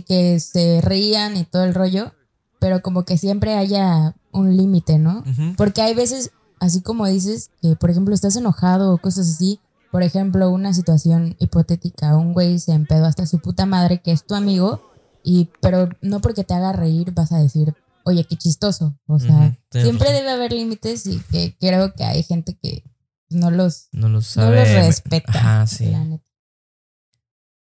que 0.07 0.39
se 0.39 0.81
rían 0.81 1.35
y 1.37 1.43
todo 1.43 1.63
el 1.63 1.73
rollo, 1.73 2.13
pero 2.59 2.81
como 2.81 3.03
que 3.03 3.17
siempre 3.17 3.55
haya 3.55 4.15
un 4.31 4.55
límite, 4.55 4.99
¿no? 4.99 5.19
Ujú. 5.19 5.55
Porque 5.57 5.81
hay 5.81 5.93
veces, 5.93 6.31
así 6.59 6.81
como 6.81 7.07
dices, 7.07 7.49
que 7.61 7.75
por 7.75 7.89
ejemplo 7.89 8.13
estás 8.13 8.35
enojado 8.35 8.93
o 8.93 8.97
cosas 8.97 9.29
así. 9.29 9.59
Por 9.91 10.03
ejemplo, 10.03 10.51
una 10.51 10.73
situación 10.73 11.35
hipotética, 11.39 12.15
un 12.15 12.33
güey 12.33 12.59
se 12.59 12.73
empedó 12.73 13.05
hasta 13.05 13.25
su 13.25 13.39
puta 13.39 13.65
madre 13.65 14.01
que 14.01 14.11
es 14.11 14.23
tu 14.25 14.35
amigo, 14.35 14.81
y 15.23 15.49
pero 15.61 15.89
no 16.01 16.21
porque 16.21 16.43
te 16.43 16.53
haga 16.53 16.71
reír 16.71 17.11
vas 17.11 17.31
a 17.31 17.39
decir, 17.39 17.73
oye, 18.05 18.23
qué 18.29 18.35
chistoso. 18.35 18.95
O 19.07 19.17
sea, 19.19 19.57
siempre 19.71 20.07
razón. 20.09 20.13
debe 20.19 20.29
haber 20.31 20.51
límites 20.53 21.07
y 21.07 21.19
que 21.31 21.55
creo 21.59 21.93
que 21.95 22.03
hay 22.03 22.21
gente 22.23 22.57
que 22.61 22.83
no 23.29 23.49
los, 23.51 23.87
No 23.91 24.09
los 24.09 24.35
respeta. 24.35 25.31
Ajá, 25.33 25.67
sí. 25.67 25.87
la 25.87 26.03
neta. 26.03 26.23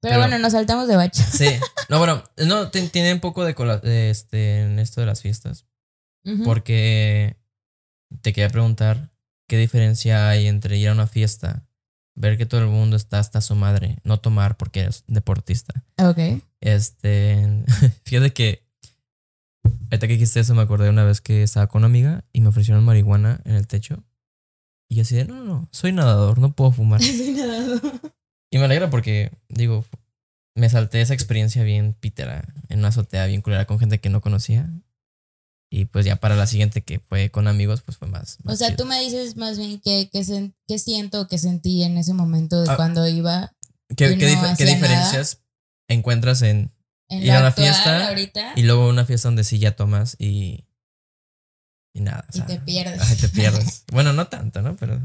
Pero, 0.01 0.13
Pero- 0.15 0.19
bueno, 0.21 0.39
nos 0.39 0.53
saltamos 0.53 0.87
de 0.89 0.97
bacho. 0.97 1.23
Sí. 1.23 1.47
No, 1.89 1.99
bueno, 1.99 2.23
no, 2.47 2.71
ti- 2.71 2.89
tiene 2.89 3.15
un 3.15 3.21
poco 3.21 3.47
de, 3.47 3.55
cola- 3.55 3.79
de 3.79 4.11
este, 4.11 4.61
en 4.61 4.79
esto 4.79 5.01
de 5.01 5.07
las 5.07 5.23
fiestas. 5.23 5.65
Porque 6.45 7.39
te 8.21 8.35
quería 8.35 8.51
preguntar 8.51 9.11
qué 9.49 9.57
diferencia 9.57 10.29
hay 10.29 10.47
entre 10.49 10.77
ir 10.77 10.91
a 10.91 10.93
una 10.93 11.07
fiesta, 11.07 11.67
ver 12.15 12.37
que 12.37 12.45
todo 12.45 12.61
el 12.61 12.67
mundo 12.67 12.95
está 12.97 13.19
hasta 13.19 13.41
su 13.41 13.55
madre, 13.55 13.97
no 14.05 14.21
tomar 14.21 14.59
porque 14.59 14.81
eres 14.81 15.05
deportista. 15.07 15.83
Ok. 15.99 16.43
Este, 16.61 17.65
fíjate 18.05 18.35
que 18.35 18.63
ahorita 19.91 20.07
que 20.07 20.13
dijiste 20.15 20.41
eso 20.41 20.55
me 20.55 20.61
acordé 20.63 20.91
una 20.91 21.05
vez 21.05 21.23
que 21.23 21.43
estaba 21.43 21.69
con 21.69 21.81
una 21.81 21.87
amiga 21.87 22.25
y 22.35 22.43
me 22.43 22.49
ofrecieron 22.49 22.85
marihuana 22.85 23.41
en 23.47 23.55
el 23.55 23.67
techo. 23.67 24.05
Y 24.91 24.97
yo 24.97 25.03
así 25.03 25.17
de, 25.17 25.25
no, 25.25 25.37
no, 25.37 25.45
no, 25.45 25.69
soy 25.73 25.93
nadador, 25.93 26.39
no 26.39 26.53
puedo 26.53 26.73
fumar. 26.73 27.01
Soy 27.03 27.31
nadador. 27.33 28.13
Y 28.51 28.59
me 28.59 28.65
alegra 28.65 28.91
porque, 28.91 29.31
digo, 29.49 29.85
me 30.57 30.69
salté 30.69 31.01
esa 31.01 31.15
experiencia 31.15 31.63
bien 31.63 31.95
pítera 31.95 32.45
en 32.69 32.81
una 32.81 32.89
azotea 32.89 33.27
bien 33.27 33.43
culera 33.43 33.67
con 33.67 33.79
gente 33.79 34.01
que 34.01 34.09
no 34.09 34.21
conocía. 34.21 34.69
Y 35.71 35.85
pues 35.85 36.07
ya 36.07 36.17
para 36.17 36.35
la 36.35 36.47
siguiente 36.47 36.83
que 36.83 36.99
fue 36.99 37.31
con 37.31 37.47
amigos, 37.47 37.83
pues 37.83 37.99
fue 37.99 38.09
más. 38.09 38.39
O 38.47 38.57
sea, 38.57 38.69
chido. 38.69 38.79
tú 38.79 38.85
me 38.87 38.99
dices 39.01 39.37
más 39.37 39.59
bien 39.59 39.81
qué, 39.85 40.09
sen- 40.13 40.55
qué 40.67 40.79
siento 40.79 41.29
qué 41.29 41.37
sentí 41.37 41.83
en 41.83 41.99
ese 41.99 42.15
momento 42.15 42.63
de 42.63 42.71
Ah. 42.71 42.77
cuando 42.77 43.07
iba 43.07 43.53
¿Qué, 43.95 44.17
qué 44.19 44.35
no 44.35 44.71
diferencias 44.71 45.43
encuentras 45.89 46.41
en 46.43 46.71
en 47.11 47.23
Ir 47.23 47.33
a 47.33 47.47
actual 47.47 47.53
fiesta 47.67 48.09
ahorita 48.09 48.53
y 48.57 48.63
luego 48.63 48.89
una 48.89 49.05
fiesta 49.07 49.29
donde 49.29 49.45
sí 49.45 49.59
ya 49.59 49.77
tomas 49.77 50.17
y. 50.19 50.65
Y 51.95 52.01
nada. 52.01 52.25
o 52.29 52.31
y 52.35 52.37
sea, 52.39 52.47
te 52.47 52.59
pierdes. 52.61 53.01
Ay, 53.03 53.17
te 53.17 53.29
pierdes. 53.29 53.85
bueno, 53.93 54.13
no 54.13 54.27
tanto, 54.29 54.63
¿no? 54.63 54.77
Pero 54.77 55.01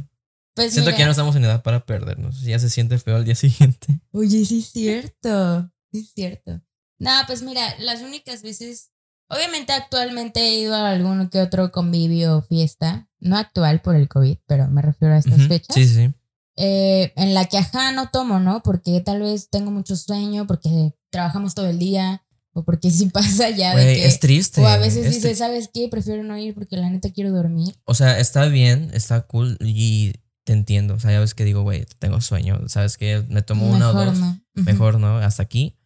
Pues 0.55 0.73
siento 0.73 0.91
que 0.91 0.99
ya 0.99 1.05
no 1.05 1.11
estamos 1.11 1.35
en 1.35 1.45
edad 1.45 1.63
para 1.63 1.85
perdernos. 1.85 2.41
Ya 2.41 2.59
se 2.59 2.69
siente 2.69 2.97
feo 2.99 3.15
al 3.15 3.25
día 3.25 3.35
siguiente. 3.35 4.01
Oye, 4.11 4.45
sí 4.45 4.59
es 4.59 4.71
cierto. 4.71 5.71
Sí 5.91 5.99
es 5.99 6.11
cierto. 6.13 6.61
No, 6.99 7.11
pues 7.27 7.41
mira, 7.41 7.75
las 7.79 8.01
únicas 8.01 8.41
veces. 8.41 8.91
Obviamente, 9.29 9.73
actualmente 9.73 10.41
he 10.41 10.59
ido 10.59 10.75
a 10.75 10.91
algún 10.91 11.29
que 11.29 11.41
otro 11.41 11.71
convivio 11.71 12.37
o 12.37 12.41
fiesta. 12.41 13.09
No 13.19 13.37
actual 13.37 13.81
por 13.81 13.95
el 13.95 14.07
COVID, 14.07 14.37
pero 14.45 14.67
me 14.67 14.81
refiero 14.81 15.15
a 15.15 15.17
estas 15.17 15.47
fechas. 15.47 15.73
Sí, 15.73 15.87
sí, 15.87 16.13
eh, 16.55 17.13
en 17.15 17.33
la 17.33 17.45
que 17.45 17.57
ajá 17.57 17.91
no 17.91 18.09
tomo, 18.09 18.39
¿no? 18.39 18.61
Porque 18.61 18.99
tal 19.01 19.21
vez 19.21 19.49
tengo 19.49 19.71
mucho 19.71 19.95
sueño, 19.95 20.45
porque 20.45 20.93
trabajamos 21.09 21.55
todo 21.55 21.67
el 21.67 21.79
día, 21.79 22.23
o 22.53 22.63
porque 22.63 22.91
sí 22.91 23.05
pasa 23.13 23.49
ya 23.49 23.75
de 23.75 23.83
Güey, 23.83 23.95
que. 23.95 24.05
es 24.05 24.19
triste. 24.19 24.61
o 24.61 24.67
a 24.67 24.77
veces 24.77 25.05
es 25.07 25.15
dices, 25.15 25.37
¿sabes 25.39 25.69
qué? 25.73 25.87
Prefiero 25.89 26.23
no 26.23 26.37
ir 26.37 26.53
porque 26.53 26.77
la 26.77 26.89
neta 26.89 27.11
quiero 27.11 27.31
dormir. 27.31 27.75
O 27.85 27.95
sea, 27.95 28.19
está 28.19 28.45
bien, 28.47 28.91
está 28.93 29.21
cool 29.21 29.57
y 29.61 30.13
te 30.43 30.53
entiendo. 30.53 30.95
O 30.95 30.99
sea, 30.99 31.11
ya 31.11 31.19
ves 31.19 31.33
que 31.33 31.45
digo, 31.45 31.61
güey, 31.61 31.85
tengo 31.99 32.21
sueño. 32.21 32.59
¿Sabes 32.67 32.97
que 32.97 33.23
Me 33.29 33.41
tomo 33.41 33.69
una 33.69 33.89
o 33.89 33.93
dos. 33.93 34.17
no. 34.17 34.41
Mejor, 34.53 34.99
¿no? 34.99 35.17
Hasta 35.17 35.43
aquí. 35.43 35.77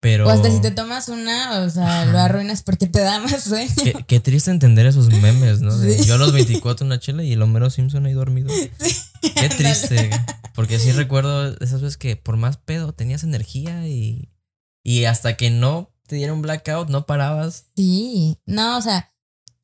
Pero. 0.00 0.26
O 0.26 0.30
hasta 0.30 0.50
si 0.50 0.60
te 0.60 0.70
tomas 0.70 1.08
una, 1.08 1.60
o 1.62 1.70
sea, 1.70 2.04
lo 2.06 2.18
arruinas 2.18 2.62
porque 2.62 2.86
te 2.86 3.00
da 3.00 3.18
más 3.18 3.42
sueño. 3.42 3.72
Qué, 3.82 3.94
qué 4.06 4.20
triste 4.20 4.50
entender 4.50 4.86
esos 4.86 5.08
memes, 5.08 5.60
¿no? 5.60 5.72
Sí. 5.72 6.04
Yo 6.04 6.14
a 6.14 6.18
los 6.18 6.32
24 6.32 6.86
una 6.86 7.00
chela 7.00 7.24
y 7.24 7.32
el 7.32 7.42
Homero 7.42 7.68
Simpson 7.70 8.06
ahí 8.06 8.12
dormido. 8.12 8.48
Qué 9.34 9.48
triste. 9.48 10.10
Porque 10.54 10.78
sí 10.78 10.92
recuerdo 10.92 11.56
esas 11.60 11.80
veces 11.80 11.96
que 11.96 12.16
por 12.16 12.36
más 12.36 12.56
pedo 12.58 12.92
tenías 12.92 13.24
energía 13.24 13.88
y, 13.88 14.30
y 14.84 15.04
hasta 15.04 15.36
que 15.36 15.50
no 15.50 15.92
te 16.06 16.16
diera 16.16 16.32
un 16.32 16.42
blackout 16.42 16.88
no 16.88 17.06
parabas. 17.06 17.66
Sí, 17.76 18.38
no, 18.46 18.78
o 18.78 18.82
sea, 18.82 19.12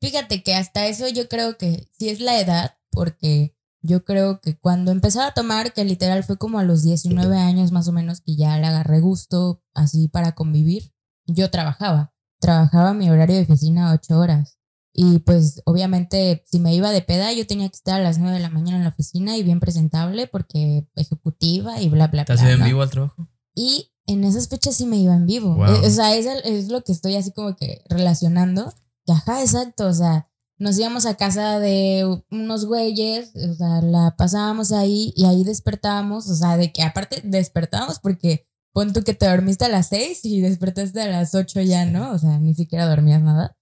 fíjate 0.01 0.43
que 0.43 0.53
hasta 0.53 0.85
eso 0.87 1.07
yo 1.07 1.27
creo 1.29 1.57
que 1.57 1.89
sí 1.97 2.09
es 2.09 2.19
la 2.19 2.39
edad, 2.39 2.77
porque 2.91 3.54
yo 3.85 4.03
creo 4.03 4.39
que 4.41 4.57
cuando 4.57 4.91
empezaba 4.91 5.27
a 5.27 5.33
tomar, 5.33 5.73
que 5.73 5.83
literal 5.85 6.23
fue 6.23 6.37
como 6.37 6.59
a 6.59 6.63
los 6.63 6.83
19 6.83 7.37
años 7.37 7.71
más 7.71 7.87
o 7.87 7.91
menos 7.91 8.21
que 8.21 8.35
ya 8.35 8.57
le 8.57 8.65
agarré 8.67 8.99
gusto 8.99 9.61
así 9.73 10.07
para 10.07 10.33
convivir, 10.33 10.93
yo 11.27 11.49
trabajaba, 11.51 12.13
trabajaba 12.39 12.93
mi 12.93 13.09
horario 13.09 13.35
de 13.37 13.43
oficina 13.43 13.91
ocho 13.93 14.17
horas. 14.19 14.57
Y 14.97 15.19
pues 15.19 15.61
obviamente 15.65 16.43
si 16.49 16.59
me 16.59 16.73
iba 16.73 16.89
de 16.91 17.01
peda 17.01 17.33
yo 17.33 17.45
tenía 17.45 17.67
que 17.67 17.75
estar 17.75 17.99
a 17.99 18.03
las 18.03 18.17
9 18.17 18.35
de 18.37 18.41
la 18.41 18.49
mañana 18.49 18.77
en 18.77 18.83
la 18.83 18.89
oficina 18.91 19.35
y 19.35 19.43
bien 19.43 19.59
presentable 19.59 20.27
porque 20.27 20.87
ejecutiva 20.95 21.81
y 21.81 21.89
bla, 21.89 22.07
bla, 22.07 22.23
¿Te 22.25 22.31
has 22.33 22.39
bla. 22.39 22.47
ido 22.49 22.53
en 22.55 22.59
¿no? 22.61 22.65
vivo 22.65 22.81
al 22.81 22.89
trabajo? 22.89 23.27
Y 23.53 23.91
en 24.07 24.23
esas 24.23 24.47
fechas 24.47 24.75
sí 24.75 24.85
me 24.85 24.97
iba 24.97 25.13
en 25.15 25.25
vivo. 25.25 25.55
Wow. 25.55 25.65
Eh, 25.65 25.87
O 25.87 25.89
sea, 25.89 26.15
es, 26.15 26.25
el- 26.25 26.41
es 26.45 26.69
lo 26.69 26.81
que 26.83 26.91
estoy 26.93 27.15
así 27.15 27.31
como 27.31 27.55
que 27.57 27.81
relacionando. 27.89 28.71
Que 29.05 29.13
ajá, 29.13 29.41
exacto. 29.41 29.87
O 29.87 29.93
sea, 29.93 30.29
nos 30.57 30.79
íbamos 30.79 31.05
a 31.05 31.15
casa 31.15 31.59
de 31.59 32.21
unos 32.31 32.65
güeyes, 32.65 33.33
o 33.35 33.53
sea, 33.55 33.81
la 33.81 34.15
pasábamos 34.17 34.71
ahí 34.71 35.13
y 35.15 35.25
ahí 35.25 35.43
despertábamos. 35.43 36.29
O 36.29 36.35
sea, 36.35 36.57
de 36.57 36.71
que 36.71 36.83
aparte 36.83 37.21
despertábamos 37.23 37.99
porque 37.99 38.47
pon 38.73 38.93
tú 38.93 39.03
que 39.03 39.13
te 39.13 39.27
dormiste 39.27 39.65
a 39.65 39.69
las 39.69 39.89
seis 39.89 40.23
y 40.23 40.41
despertaste 40.41 41.01
a 41.01 41.07
las 41.07 41.35
ocho 41.35 41.61
ya, 41.61 41.85
¿no? 41.85 42.11
O 42.11 42.17
sea, 42.17 42.39
ni 42.39 42.53
siquiera 42.53 42.87
dormías 42.87 43.21
nada. 43.21 43.55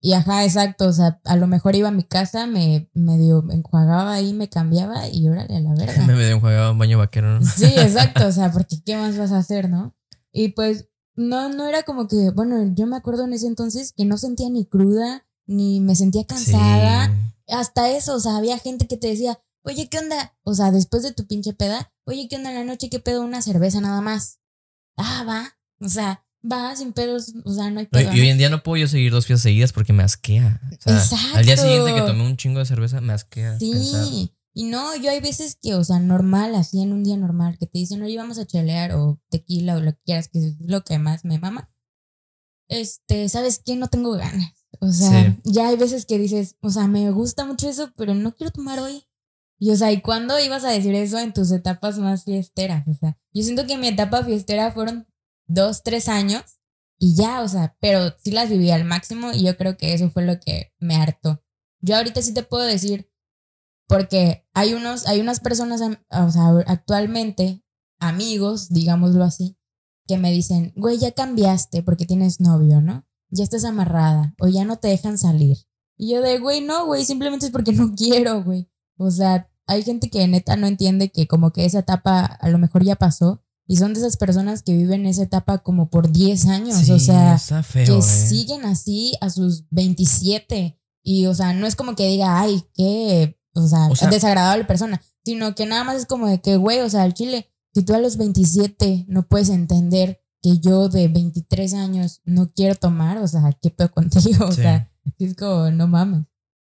Y 0.00 0.12
ajá, 0.12 0.44
exacto. 0.44 0.86
O 0.86 0.92
sea, 0.92 1.20
a 1.24 1.36
lo 1.36 1.46
mejor 1.46 1.74
iba 1.74 1.88
a 1.88 1.92
mi 1.92 2.04
casa, 2.04 2.46
me 2.46 2.88
medio 2.94 3.44
enjuagaba 3.50 4.12
ahí, 4.12 4.32
me 4.32 4.48
cambiaba 4.48 5.08
y 5.08 5.28
órale 5.28 5.56
a 5.56 5.60
la 5.60 5.74
verga. 5.74 6.02
Me 6.06 6.24
dio 6.24 6.36
un 6.36 6.40
juego 6.40 6.70
un 6.70 6.78
baño 6.78 6.98
vaquero, 6.98 7.40
¿no? 7.40 7.44
Sí, 7.44 7.64
exacto, 7.76 8.26
o 8.26 8.32
sea, 8.32 8.52
porque 8.52 8.76
¿qué 8.84 8.96
más 8.96 9.18
vas 9.18 9.32
a 9.32 9.38
hacer, 9.38 9.68
no? 9.68 9.96
Y 10.32 10.50
pues 10.50 10.88
no, 11.16 11.48
no 11.48 11.66
era 11.66 11.82
como 11.82 12.06
que, 12.06 12.30
bueno, 12.30 12.72
yo 12.74 12.86
me 12.86 12.96
acuerdo 12.96 13.24
en 13.24 13.32
ese 13.32 13.48
entonces 13.48 13.92
que 13.96 14.04
no 14.04 14.18
sentía 14.18 14.48
ni 14.50 14.66
cruda, 14.66 15.26
ni 15.48 15.80
me 15.80 15.96
sentía 15.96 16.24
cansada, 16.24 17.08
Sí. 17.08 17.52
hasta 17.52 17.90
eso, 17.90 18.14
o 18.14 18.20
sea, 18.20 18.36
había 18.36 18.58
gente 18.58 18.86
que 18.86 18.96
te 18.96 19.08
decía, 19.08 19.40
oye, 19.62 19.88
¿qué 19.88 19.98
onda? 19.98 20.36
O 20.44 20.54
sea, 20.54 20.70
después 20.70 21.02
de 21.02 21.12
tu 21.12 21.26
pinche 21.26 21.52
peda, 21.54 21.92
oye, 22.04 22.28
¿qué 22.28 22.36
onda 22.36 22.50
en 22.50 22.56
la 22.56 22.64
noche? 22.64 22.88
¿Qué 22.90 23.00
pedo? 23.00 23.22
Una 23.22 23.42
cerveza 23.42 23.80
nada 23.80 24.00
más. 24.00 24.38
Ah, 24.96 25.24
va, 25.26 25.56
o 25.80 25.88
sea, 25.88 26.24
va 26.50 26.76
sin 26.76 26.92
pedos, 26.92 27.32
o 27.44 27.52
sea, 27.52 27.70
no 27.70 27.80
hay 27.80 27.86
pedo. 27.86 28.14
y 28.14 28.20
hoy 28.20 28.28
en 28.28 28.38
día 28.38 28.50
no 28.50 28.62
puedo 28.62 28.76
yo 28.80 28.88
seguir 28.88 29.10
dos 29.10 29.26
fiestas 29.26 29.42
seguidas 29.44 29.72
porque 29.72 29.92
me 29.92 30.02
asquea. 30.04 30.60
O 30.86 30.90
sea, 30.98 31.18
al 31.34 31.44
día 31.44 31.54
Exacto. 31.54 31.62
siguiente 31.62 31.94
que 32.00 32.06
tomé 32.06 32.24
un 32.26 32.36
chingo 32.36 32.58
de 32.60 32.66
cerveza, 32.66 33.00
me 33.00 33.12
asquea. 33.12 33.56
pensar. 33.58 34.04
Sí, 34.06 34.32
y 34.54 34.64
no, 34.64 34.96
yo 34.96 35.10
hay 35.10 35.20
veces 35.20 35.56
que, 35.62 35.74
o 35.76 35.84
sea, 35.84 36.00
normal, 36.00 36.54
así 36.56 36.82
en 36.82 36.92
un 36.92 37.04
día 37.04 37.16
normal, 37.16 37.56
que 37.58 37.66
te 37.66 37.78
dicen, 37.78 38.02
oye, 38.02 38.16
vamos 38.16 38.38
a 38.38 38.46
chelear 38.46 38.92
o 38.94 39.20
tequila 39.30 39.76
o 39.76 39.80
lo 39.80 39.92
que 39.92 40.00
quieras, 40.04 40.28
que 40.28 40.38
es 40.40 40.56
lo 40.60 40.82
que 40.82 40.98
más 40.98 41.24
me 41.24 41.38
mama. 41.38 41.70
Este, 42.68 43.28
¿sabes 43.28 43.62
qué? 43.64 43.76
No 43.76 43.88
tengo 43.88 44.12
ganas. 44.12 44.52
O 44.80 44.90
sea, 44.92 45.32
Sí. 45.32 45.40
ya 45.44 45.68
hay 45.68 45.76
veces 45.76 46.06
que 46.06 46.18
dices, 46.18 46.56
o 46.60 46.70
sea, 46.70 46.86
me 46.86 47.10
gusta 47.10 47.44
mucho 47.44 47.68
eso, 47.68 47.92
pero 47.96 48.14
no 48.14 48.34
quiero 48.34 48.52
tomar 48.52 48.78
hoy. 48.80 49.04
Y 49.60 49.70
o 49.70 49.76
sea, 49.76 49.90
¿y 49.90 50.00
cuándo 50.00 50.38
ibas 50.38 50.64
a 50.64 50.70
decir 50.70 50.94
eso 50.94 51.18
en 51.18 51.32
tus 51.32 51.50
etapas 51.50 51.98
más 51.98 52.24
fiesteras? 52.24 52.86
O 52.86 52.94
sea, 52.94 53.18
yo 53.32 53.42
siento 53.42 53.66
que 53.66 53.76
mi 53.76 53.88
etapa 53.88 54.22
fiestera 54.24 54.70
fueron 54.70 55.08
dos, 55.48 55.82
tres 55.82 56.08
años 56.08 56.44
y 56.96 57.16
ya, 57.16 57.42
o 57.42 57.48
sea, 57.48 57.76
pero 57.80 58.14
sí 58.22 58.30
las 58.30 58.50
viví 58.50 58.70
al 58.70 58.84
máximo 58.84 59.32
y 59.32 59.42
yo 59.44 59.56
creo 59.56 59.76
que 59.76 59.94
eso 59.94 60.10
fue 60.10 60.24
lo 60.24 60.38
que 60.38 60.72
me 60.78 60.94
hartó. 60.94 61.42
Yo 61.80 61.96
ahorita 61.96 62.22
sí 62.22 62.32
te 62.34 62.42
puedo 62.44 62.64
decir, 62.64 63.10
porque 63.88 64.46
hay 64.52 64.74
unos, 64.74 65.06
hay 65.08 65.20
unas 65.20 65.40
personas, 65.40 65.80
o 65.80 66.30
sea, 66.30 66.48
actualmente, 66.66 67.64
amigos, 67.98 68.68
digámoslo 68.68 69.24
así, 69.24 69.56
que 70.06 70.18
me 70.18 70.30
dicen, 70.30 70.72
güey, 70.76 70.98
ya 70.98 71.12
cambiaste 71.12 71.82
porque 71.82 72.06
tienes 72.06 72.38
novio, 72.40 72.80
¿no? 72.80 73.07
Ya 73.30 73.44
estás 73.44 73.64
amarrada 73.64 74.34
o 74.40 74.48
ya 74.48 74.64
no 74.64 74.76
te 74.76 74.88
dejan 74.88 75.18
salir. 75.18 75.58
Y 75.96 76.12
yo 76.12 76.22
de, 76.22 76.38
güey, 76.38 76.60
no, 76.60 76.86
güey, 76.86 77.04
simplemente 77.04 77.46
es 77.46 77.52
porque 77.52 77.72
no 77.74 77.94
quiero, 77.94 78.42
güey. 78.42 78.68
O 78.96 79.10
sea, 79.10 79.50
hay 79.66 79.82
gente 79.82 80.10
que 80.10 80.26
neta 80.26 80.56
no 80.56 80.66
entiende 80.66 81.10
que 81.10 81.26
como 81.26 81.52
que 81.52 81.64
esa 81.64 81.80
etapa 81.80 82.24
a 82.24 82.48
lo 82.48 82.58
mejor 82.58 82.84
ya 82.84 82.96
pasó 82.96 83.42
y 83.66 83.76
son 83.76 83.92
de 83.92 84.00
esas 84.00 84.16
personas 84.16 84.62
que 84.62 84.72
viven 84.72 85.04
esa 85.04 85.22
etapa 85.22 85.58
como 85.58 85.90
por 85.90 86.10
10 86.10 86.46
años, 86.46 86.88
o 86.88 86.98
sea, 86.98 87.38
que 87.74 87.98
¿eh? 87.98 88.02
siguen 88.02 88.64
así 88.64 89.12
a 89.20 89.28
sus 89.28 89.68
27 89.70 90.80
y 91.04 91.26
o 91.26 91.34
sea, 91.34 91.52
no 91.52 91.66
es 91.66 91.76
como 91.76 91.94
que 91.94 92.08
diga, 92.08 92.40
ay, 92.40 92.64
qué, 92.74 93.38
o 93.54 93.68
sea, 93.68 93.88
desagradable 94.10 94.64
persona, 94.64 95.02
sino 95.22 95.54
que 95.54 95.66
nada 95.66 95.84
más 95.84 95.96
es 95.96 96.06
como 96.06 96.26
de 96.26 96.40
que, 96.40 96.56
güey, 96.56 96.80
o 96.80 96.88
sea, 96.88 97.02
al 97.02 97.12
chile, 97.12 97.50
si 97.74 97.82
tú 97.82 97.94
a 97.94 97.98
los 97.98 98.16
27 98.16 99.04
no 99.06 99.28
puedes 99.28 99.50
entender 99.50 100.22
que 100.42 100.58
yo 100.58 100.88
de 100.88 101.08
23 101.08 101.74
años 101.74 102.20
no 102.24 102.48
quiero 102.48 102.74
tomar, 102.74 103.18
o 103.18 103.26
sea, 103.26 103.52
¿qué 103.60 103.70
pedo 103.70 103.90
contigo? 103.90 104.44
O 104.48 104.52
sea, 104.52 104.90
es 105.18 105.34
como, 105.34 105.70
no 105.70 105.86
mames. 105.86 106.26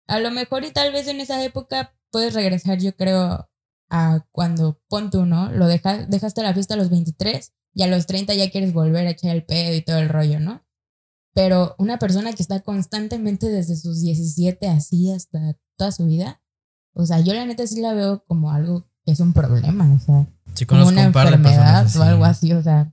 A 0.07 0.21
lo 0.21 0.31
mejor 0.31 0.64
y 0.64 0.73
tal 0.73 0.93
vez 0.93 1.07
en 1.09 1.21
esa 1.21 1.43
época 1.45 1.95
puedes 2.11 2.35
regresar, 2.35 2.79
yo 2.79 2.97
creo, 2.97 3.49
a 3.91 4.27
cuando 4.33 4.81
pon 4.89 5.11
tú, 5.11 5.27
¿no? 5.27 5.53
Lo 5.53 5.66
dejas, 5.66 6.09
dejaste 6.09 6.43
la 6.43 6.55
fiesta 6.55 6.75
a 6.75 6.77
los 6.77 6.91
23 6.91 7.53
y 7.75 7.83
a 7.83 7.87
los 7.87 8.07
30 8.07 8.35
ya 8.35 8.51
quieres 8.51 8.73
volver 8.73 9.07
a 9.07 9.11
echar 9.11 9.35
el 9.35 9.45
pedo 9.45 9.75
y 9.75 9.83
todo 9.83 9.99
el 9.99 10.09
rollo, 10.09 10.41
¿no? 10.41 10.64
Pero 11.35 11.75
una 11.79 11.99
persona 11.99 12.33
que 12.33 12.43
está 12.43 12.61
constantemente 12.61 13.49
desde 13.49 13.77
sus 13.77 14.01
17 14.01 14.66
así 14.69 15.12
hasta 15.12 15.57
toda 15.77 15.93
su 15.93 16.07
vida, 16.07 16.43
o 16.95 17.07
sea, 17.07 17.21
yo 17.21 17.35
la 17.35 17.47
neta 17.47 17.66
sí 17.66 17.81
la 17.81 17.93
veo 17.93 18.25
como 18.25 18.51
algo 18.51 18.89
que 19.05 19.12
es 19.12 19.21
un 19.21 19.33
problema, 19.33 19.93
o 19.95 19.99
sea, 20.01 20.27
como 20.66 20.89
una 20.89 21.05
enfermedad 21.05 21.87
o 21.97 22.03
algo 22.03 22.25
así, 22.25 22.53
o 22.53 22.62
sea. 22.62 22.93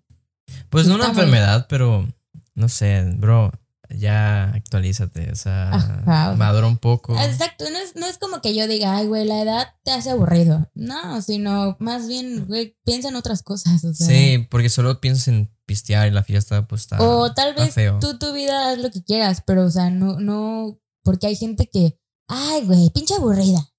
Pues 0.69 0.87
no 0.87 0.95
una 0.95 1.07
enfermedad, 1.07 1.67
pero 1.69 2.07
no 2.53 2.69
sé, 2.69 3.03
bro, 3.17 3.51
ya 3.89 4.51
actualízate, 4.53 5.31
o 5.31 5.35
sea, 5.35 6.03
madura 6.37 6.67
un 6.67 6.77
poco. 6.77 7.17
Exacto, 7.19 7.65
no 7.71 7.77
es, 7.77 7.95
no 7.95 8.05
es 8.05 8.17
como 8.17 8.41
que 8.41 8.55
yo 8.55 8.67
diga, 8.67 8.95
ay, 8.95 9.07
güey, 9.07 9.25
la 9.25 9.41
edad 9.41 9.67
te 9.83 9.91
hace 9.91 10.11
aburrido. 10.11 10.69
No, 10.73 11.21
sino 11.21 11.75
más 11.79 12.07
bien, 12.07 12.45
güey, 12.47 12.77
piensa 12.83 13.09
en 13.09 13.15
otras 13.15 13.43
cosas. 13.43 13.83
O 13.83 13.93
sea. 13.93 14.07
Sí, 14.07 14.47
porque 14.49 14.69
solo 14.69 14.99
piensas 14.99 15.27
en 15.27 15.51
pistear 15.65 16.07
y 16.07 16.11
la 16.11 16.23
fiesta, 16.23 16.67
pues 16.67 16.81
está. 16.81 17.01
O 17.01 17.33
tal 17.33 17.53
vez 17.55 17.75
tú 17.99 18.17
tu 18.17 18.33
vida 18.33 18.71
haz 18.71 18.77
lo 18.79 18.91
que 18.91 19.03
quieras, 19.03 19.43
pero, 19.45 19.65
o 19.65 19.71
sea, 19.71 19.89
no, 19.89 20.19
no, 20.19 20.79
porque 21.03 21.27
hay 21.27 21.35
gente 21.35 21.69
que, 21.71 21.99
ay, 22.27 22.65
güey, 22.65 22.89
pinche 22.91 23.15
aburrida. 23.15 23.71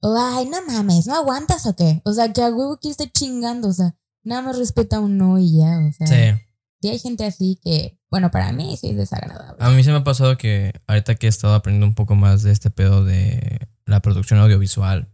O, 0.00 0.16
ay, 0.16 0.46
no 0.46 0.58
mames, 0.64 1.06
¿no 1.06 1.14
aguantas 1.16 1.66
o 1.66 1.74
qué? 1.74 2.00
O 2.04 2.12
sea, 2.12 2.32
que 2.32 2.42
a 2.42 2.50
huevo 2.50 2.78
que 2.80 2.88
esté 2.90 3.10
chingando, 3.10 3.68
o 3.68 3.72
sea, 3.72 3.96
nada 4.28 4.42
más 4.42 4.58
respeta 4.58 5.00
un 5.00 5.18
no 5.18 5.38
y 5.38 5.58
ya, 5.58 5.80
o 5.80 5.92
sea. 5.92 6.06
Sí. 6.06 6.42
Sí 6.80 6.88
hay 6.90 6.98
gente 7.00 7.24
así 7.24 7.58
que 7.60 7.98
bueno, 8.10 8.30
para 8.30 8.52
mí 8.52 8.76
sí 8.76 8.88
es 8.88 8.96
desagradable. 8.96 9.56
A 9.58 9.70
mí 9.70 9.84
se 9.84 9.90
me 9.90 9.98
ha 9.98 10.04
pasado 10.04 10.36
que 10.38 10.72
ahorita 10.86 11.14
que 11.16 11.26
he 11.26 11.28
estado 11.28 11.54
aprendiendo 11.54 11.86
un 11.86 11.94
poco 11.94 12.14
más 12.14 12.42
de 12.42 12.52
este 12.52 12.70
pedo 12.70 13.04
de 13.04 13.66
la 13.84 14.00
producción 14.00 14.40
audiovisual 14.40 15.08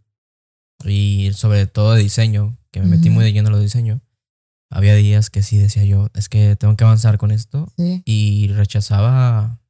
y 0.85 1.31
sobre 1.35 1.67
todo 1.67 1.95
de 1.95 2.03
diseño, 2.03 2.57
que 2.71 2.81
me 2.81 2.87
metí 2.87 3.11
muy 3.11 3.25
de 3.25 3.33
lleno 3.33 3.49
en 3.49 3.53
lo 3.53 3.59
de 3.59 3.65
diseño, 3.65 4.01
había 4.71 4.95
días 4.95 5.31
que 5.31 5.43
sí 5.43 5.59
decía 5.59 5.85
yo, 5.85 6.09
es 6.15 6.29
que 6.29 6.57
tengo 6.57 6.77
que 6.77 6.85
avanzar 6.85 7.19
con 7.19 7.31
esto 7.31 7.73
y 7.77 8.49
rechazaba 8.49 9.61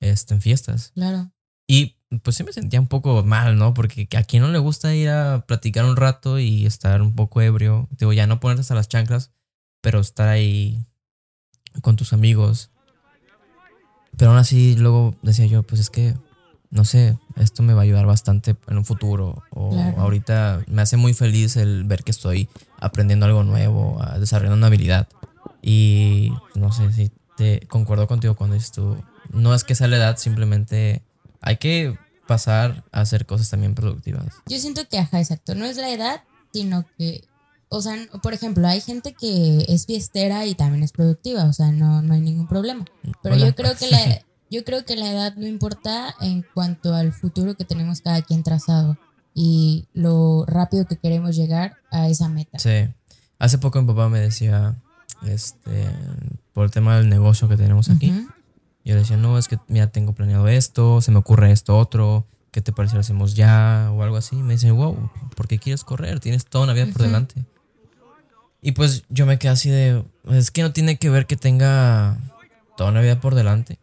este, 0.00 0.34
en 0.34 0.40
fiestas. 0.40 0.92
Claro. 0.94 1.30
Y 1.66 1.95
pues 2.22 2.36
sí 2.36 2.44
me 2.44 2.52
sentía 2.52 2.80
un 2.80 2.86
poco 2.86 3.22
mal, 3.24 3.58
¿no? 3.58 3.74
Porque 3.74 4.08
a 4.16 4.22
quien 4.22 4.42
no 4.42 4.48
le 4.48 4.58
gusta 4.58 4.94
ir 4.94 5.08
a 5.10 5.44
platicar 5.46 5.84
un 5.84 5.96
rato 5.96 6.38
y 6.38 6.66
estar 6.66 7.02
un 7.02 7.14
poco 7.14 7.40
ebrio, 7.40 7.88
digo, 7.98 8.12
ya 8.12 8.26
no 8.26 8.40
ponerte 8.40 8.60
hasta 8.60 8.74
las 8.74 8.88
chanclas, 8.88 9.32
pero 9.80 10.00
estar 10.00 10.28
ahí 10.28 10.84
con 11.82 11.96
tus 11.96 12.12
amigos. 12.12 12.70
Pero 14.16 14.30
aún 14.30 14.38
así 14.38 14.76
luego 14.76 15.14
decía 15.22 15.46
yo, 15.46 15.62
pues 15.62 15.80
es 15.80 15.90
que, 15.90 16.14
no 16.70 16.84
sé, 16.84 17.18
esto 17.36 17.62
me 17.62 17.74
va 17.74 17.80
a 17.80 17.84
ayudar 17.84 18.06
bastante 18.06 18.56
en 18.68 18.78
un 18.78 18.84
futuro. 18.84 19.42
O 19.50 19.76
ahorita 19.98 20.62
me 20.68 20.82
hace 20.82 20.96
muy 20.96 21.12
feliz 21.12 21.56
el 21.56 21.84
ver 21.84 22.02
que 22.02 22.12
estoy 22.12 22.48
aprendiendo 22.80 23.26
algo 23.26 23.42
nuevo, 23.44 24.00
desarrollando 24.18 24.56
una 24.56 24.68
habilidad. 24.68 25.08
Y 25.60 26.32
no 26.54 26.72
sé 26.72 26.92
si 26.92 27.10
te 27.36 27.66
concuerdo 27.66 28.06
contigo 28.06 28.36
cuando 28.36 28.54
dices 28.54 28.72
tú, 28.72 28.96
no 29.32 29.54
es 29.54 29.64
que 29.64 29.74
sea 29.74 29.88
la 29.88 29.96
edad, 29.96 30.16
simplemente 30.16 31.02
hay 31.40 31.56
que 31.56 31.98
pasar 32.26 32.84
a 32.92 33.00
hacer 33.00 33.26
cosas 33.26 33.50
también 33.50 33.74
productivas. 33.74 34.34
Yo 34.46 34.58
siento 34.58 34.86
que, 34.88 34.98
ajá, 34.98 35.20
exacto, 35.20 35.54
no 35.54 35.64
es 35.64 35.76
la 35.76 35.90
edad, 35.90 36.22
sino 36.52 36.84
que 36.98 37.24
o 37.68 37.82
sea, 37.82 37.96
por 38.22 38.32
ejemplo, 38.32 38.66
hay 38.68 38.80
gente 38.80 39.12
que 39.12 39.64
es 39.68 39.86
fiestera 39.86 40.46
y 40.46 40.54
también 40.54 40.82
es 40.84 40.92
productiva, 40.92 41.44
o 41.44 41.52
sea, 41.52 41.72
no, 41.72 42.00
no 42.00 42.14
hay 42.14 42.20
ningún 42.20 42.46
problema. 42.46 42.84
Pero 43.22 43.36
yo 43.36 43.54
creo 43.54 43.74
que 43.76 43.90
la, 43.90 43.98
yo 44.50 44.64
creo 44.64 44.84
que 44.84 44.96
la 44.96 45.10
edad 45.10 45.34
no 45.36 45.46
importa 45.46 46.14
en 46.20 46.44
cuanto 46.54 46.94
al 46.94 47.12
futuro 47.12 47.56
que 47.56 47.64
tenemos 47.64 48.00
cada 48.00 48.22
quien 48.22 48.42
trazado 48.44 48.96
y 49.34 49.88
lo 49.92 50.44
rápido 50.46 50.86
que 50.86 50.96
queremos 50.96 51.34
llegar 51.34 51.76
a 51.90 52.08
esa 52.08 52.28
meta. 52.28 52.58
Sí. 52.58 52.88
Hace 53.38 53.58
poco 53.58 53.80
mi 53.82 53.88
papá 53.88 54.08
me 54.08 54.20
decía, 54.20 54.76
este, 55.26 55.90
por 56.54 56.64
el 56.64 56.70
tema 56.70 56.96
del 56.96 57.08
negocio 57.08 57.48
que 57.48 57.56
tenemos 57.56 57.90
aquí, 57.90 58.26
yo 58.86 58.94
le 58.94 59.00
decía, 59.00 59.16
no, 59.16 59.36
es 59.36 59.48
que 59.48 59.58
mira, 59.66 59.88
tengo 59.88 60.14
planeado 60.14 60.46
esto, 60.46 61.00
se 61.00 61.10
me 61.10 61.18
ocurre 61.18 61.50
esto 61.50 61.76
otro, 61.76 62.24
¿qué 62.52 62.60
te 62.60 62.72
parece 62.72 62.94
lo 62.94 63.00
hacemos 63.00 63.34
ya? 63.34 63.90
O 63.92 64.04
algo 64.04 64.16
así. 64.16 64.36
Me 64.36 64.54
dice, 64.54 64.70
wow, 64.70 65.10
¿por 65.34 65.48
qué 65.48 65.58
quieres 65.58 65.82
correr? 65.82 66.20
Tienes 66.20 66.46
toda 66.46 66.64
una 66.64 66.72
vida 66.72 66.86
por 66.86 67.02
delante. 67.02 67.44
Y 68.62 68.72
pues 68.72 69.02
yo 69.08 69.26
me 69.26 69.40
quedé 69.40 69.50
así 69.50 69.70
de, 69.70 70.04
es 70.30 70.52
que 70.52 70.62
no 70.62 70.72
tiene 70.72 71.00
que 71.00 71.10
ver 71.10 71.26
que 71.26 71.36
tenga 71.36 72.16
toda 72.76 72.90
una 72.90 73.00
vida 73.00 73.18
por 73.20 73.34
delante. 73.34 73.80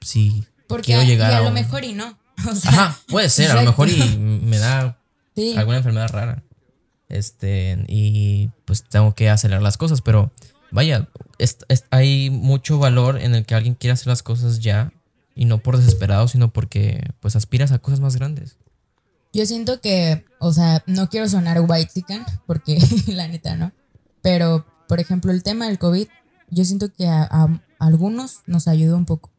Sí. 0.00 0.46
Porque 0.68 0.92
quiero 0.92 1.02
llegar 1.02 1.32
a, 1.32 1.38
a, 1.38 1.42
lo 1.42 1.50
mejor 1.50 1.82
y 1.82 1.94
no. 1.94 2.16
Ajá, 2.66 2.96
puede 3.08 3.28
ser, 3.30 3.50
a 3.50 3.56
lo 3.56 3.62
mejor 3.64 3.88
y 3.88 4.16
me 4.16 4.58
da 4.58 4.96
alguna 5.56 5.78
enfermedad 5.78 6.08
rara. 6.08 6.44
Este, 7.08 7.84
y 7.88 8.50
pues 8.64 8.84
tengo 8.84 9.12
que 9.16 9.28
acelerar 9.28 9.62
las 9.62 9.76
cosas, 9.76 10.02
pero 10.02 10.30
vaya, 10.70 11.08
hay 11.90 12.30
mucho 12.30 12.78
valor 12.78 13.20
en 13.20 13.34
el 13.34 13.44
que 13.44 13.54
alguien 13.54 13.74
quiera 13.74 13.94
hacer 13.94 14.08
las 14.08 14.22
cosas 14.22 14.60
ya 14.60 14.92
y 15.34 15.44
no 15.44 15.58
por 15.58 15.76
desesperado, 15.76 16.28
sino 16.28 16.52
porque 16.52 17.02
pues 17.20 17.36
aspiras 17.36 17.72
a 17.72 17.78
cosas 17.78 18.00
más 18.00 18.16
grandes. 18.16 18.56
Yo 19.32 19.46
siento 19.46 19.80
que, 19.80 20.24
o 20.38 20.52
sea, 20.52 20.82
no 20.86 21.08
quiero 21.08 21.28
sonar 21.28 21.60
white 21.66 21.90
chicken, 21.94 22.24
porque 22.46 22.78
la 23.06 23.28
neta, 23.28 23.56
¿no? 23.56 23.72
Pero, 24.22 24.66
por 24.88 25.00
ejemplo, 25.00 25.30
el 25.32 25.42
tema 25.42 25.66
del 25.66 25.78
COVID, 25.78 26.08
yo 26.50 26.64
siento 26.64 26.92
que 26.92 27.06
a, 27.06 27.48
algunos 27.78 28.40
nos 28.46 28.66
ayudó 28.66 28.96
un 28.96 29.06
poco. 29.06 29.30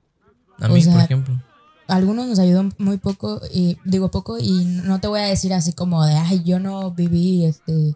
A 0.59 0.69
mí, 0.69 0.83
por 0.83 1.01
ejemplo. 1.01 1.41
A 1.87 1.95
algunos 1.95 2.27
nos 2.27 2.39
ayudó 2.39 2.69
muy 2.77 2.97
poco, 2.97 3.41
y 3.53 3.77
digo 3.83 4.11
poco, 4.11 4.39
y 4.39 4.63
no 4.63 5.01
te 5.01 5.07
voy 5.07 5.19
a 5.19 5.25
decir 5.25 5.53
así 5.53 5.73
como 5.73 6.05
de, 6.05 6.13
ay, 6.13 6.41
yo 6.43 6.59
no 6.59 6.91
viví 6.91 7.45
este 7.45 7.95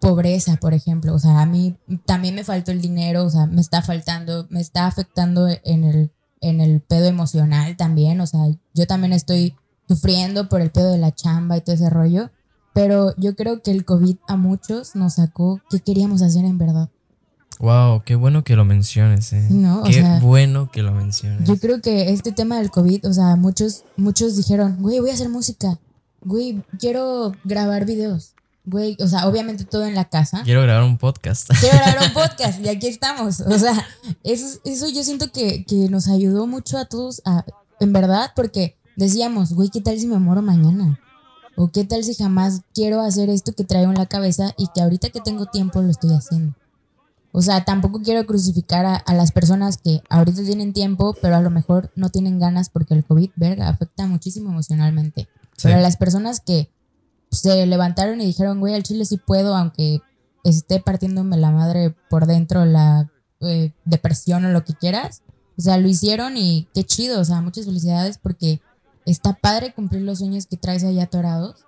pobreza, 0.00 0.56
por 0.56 0.74
ejemplo. 0.74 1.14
O 1.14 1.18
sea, 1.18 1.40
a 1.40 1.46
mí 1.46 1.76
también 2.04 2.34
me 2.34 2.44
faltó 2.44 2.72
el 2.72 2.80
dinero, 2.80 3.24
o 3.24 3.30
sea, 3.30 3.46
me 3.46 3.60
está 3.60 3.82
faltando, 3.82 4.46
me 4.50 4.60
está 4.60 4.86
afectando 4.86 5.48
en 5.64 5.84
el, 5.84 6.12
en 6.40 6.60
el 6.60 6.80
pedo 6.80 7.06
emocional 7.06 7.76
también. 7.76 8.20
O 8.20 8.26
sea, 8.26 8.40
yo 8.74 8.86
también 8.86 9.12
estoy 9.12 9.54
sufriendo 9.88 10.48
por 10.48 10.60
el 10.60 10.70
pedo 10.70 10.92
de 10.92 10.98
la 10.98 11.14
chamba 11.14 11.56
y 11.56 11.60
todo 11.60 11.74
ese 11.74 11.90
rollo. 11.90 12.30
Pero 12.74 13.14
yo 13.16 13.36
creo 13.36 13.62
que 13.62 13.70
el 13.70 13.84
COVID 13.84 14.16
a 14.26 14.36
muchos 14.36 14.96
nos 14.96 15.14
sacó 15.14 15.60
qué 15.70 15.80
queríamos 15.80 16.22
hacer 16.22 16.44
en 16.44 16.58
verdad. 16.58 16.90
Wow, 17.60 18.02
qué 18.04 18.16
bueno 18.16 18.42
que 18.42 18.56
lo 18.56 18.64
menciones, 18.64 19.32
eh. 19.32 19.46
qué 19.88 20.18
bueno 20.20 20.70
que 20.72 20.82
lo 20.82 20.92
menciones. 20.92 21.48
Yo 21.48 21.56
creo 21.56 21.80
que 21.80 22.10
este 22.10 22.32
tema 22.32 22.58
del 22.58 22.70
COVID, 22.70 23.08
o 23.08 23.12
sea, 23.12 23.36
muchos, 23.36 23.84
muchos 23.96 24.36
dijeron, 24.36 24.78
güey, 24.80 24.98
voy 24.98 25.10
a 25.10 25.14
hacer 25.14 25.28
música, 25.28 25.78
güey, 26.20 26.62
quiero 26.80 27.32
grabar 27.44 27.86
videos, 27.86 28.33
güey, 28.64 28.96
o 29.00 29.06
sea, 29.06 29.28
obviamente 29.28 29.64
todo 29.64 29.84
en 29.84 29.94
la 29.94 30.06
casa. 30.06 30.42
Quiero 30.44 30.62
grabar 30.62 30.84
un 30.84 30.98
podcast. 30.98 31.50
Quiero 31.60 31.76
grabar 31.76 32.08
un 32.08 32.12
podcast 32.14 32.60
y 32.60 32.68
aquí 32.68 32.86
estamos. 32.86 33.40
O 33.40 33.58
sea, 33.58 33.86
eso, 34.22 34.58
eso 34.64 34.88
yo 34.88 35.04
siento 35.04 35.30
que, 35.30 35.64
que 35.64 35.88
nos 35.88 36.08
ayudó 36.08 36.46
mucho 36.46 36.78
a 36.78 36.86
todos, 36.86 37.22
a, 37.24 37.44
en 37.80 37.92
verdad, 37.92 38.32
porque 38.34 38.76
decíamos, 38.96 39.52
güey, 39.52 39.70
¿qué 39.70 39.80
tal 39.80 39.98
si 39.98 40.06
me 40.06 40.18
muero 40.18 40.42
mañana? 40.42 40.98
¿O 41.56 41.70
qué 41.70 41.84
tal 41.84 42.02
si 42.02 42.14
jamás 42.14 42.62
quiero 42.74 43.00
hacer 43.00 43.30
esto 43.30 43.52
que 43.52 43.64
traigo 43.64 43.90
en 43.90 43.98
la 43.98 44.06
cabeza 44.06 44.54
y 44.58 44.68
que 44.74 44.82
ahorita 44.82 45.10
que 45.10 45.20
tengo 45.20 45.46
tiempo 45.46 45.80
lo 45.82 45.90
estoy 45.90 46.12
haciendo? 46.12 46.54
O 47.36 47.42
sea, 47.42 47.64
tampoco 47.64 48.00
quiero 48.00 48.24
crucificar 48.26 49.02
a, 49.04 49.14
las 49.14 49.32
personas 49.32 49.76
que 49.76 50.02
ahorita 50.08 50.44
tienen 50.44 50.72
tiempo, 50.72 51.16
pero 51.20 51.34
a 51.34 51.40
lo 51.40 51.50
mejor 51.50 51.90
no 51.96 52.08
tienen 52.08 52.38
ganas 52.38 52.70
porque 52.70 52.94
el 52.94 53.04
COVID, 53.04 53.30
verga, 53.34 53.68
afecta 53.68 54.06
muchísimo 54.06 54.50
emocionalmente. 54.50 55.28
Pero 55.60 55.76
a 55.76 55.80
las 55.80 55.96
personas 55.96 56.38
que 56.38 56.70
se 57.34 57.66
levantaron 57.66 58.20
y 58.20 58.26
dijeron, 58.26 58.60
güey, 58.60 58.74
al 58.74 58.82
chile 58.82 59.04
sí 59.04 59.16
puedo, 59.16 59.56
aunque 59.56 60.00
esté 60.44 60.80
partiéndome 60.80 61.36
la 61.36 61.50
madre 61.50 61.94
por 62.08 62.26
dentro, 62.26 62.64
la 62.64 63.10
eh, 63.40 63.72
depresión 63.84 64.44
o 64.44 64.50
lo 64.50 64.64
que 64.64 64.74
quieras. 64.74 65.22
O 65.56 65.62
sea, 65.62 65.78
lo 65.78 65.88
hicieron 65.88 66.36
y 66.36 66.68
qué 66.74 66.84
chido, 66.84 67.20
o 67.20 67.24
sea, 67.24 67.40
muchas 67.40 67.66
felicidades 67.66 68.18
porque 68.18 68.60
está 69.06 69.34
padre 69.34 69.72
cumplir 69.72 70.02
los 70.02 70.18
sueños 70.18 70.46
que 70.46 70.56
traes 70.56 70.84
ahí 70.84 71.00
atorados. 71.00 71.64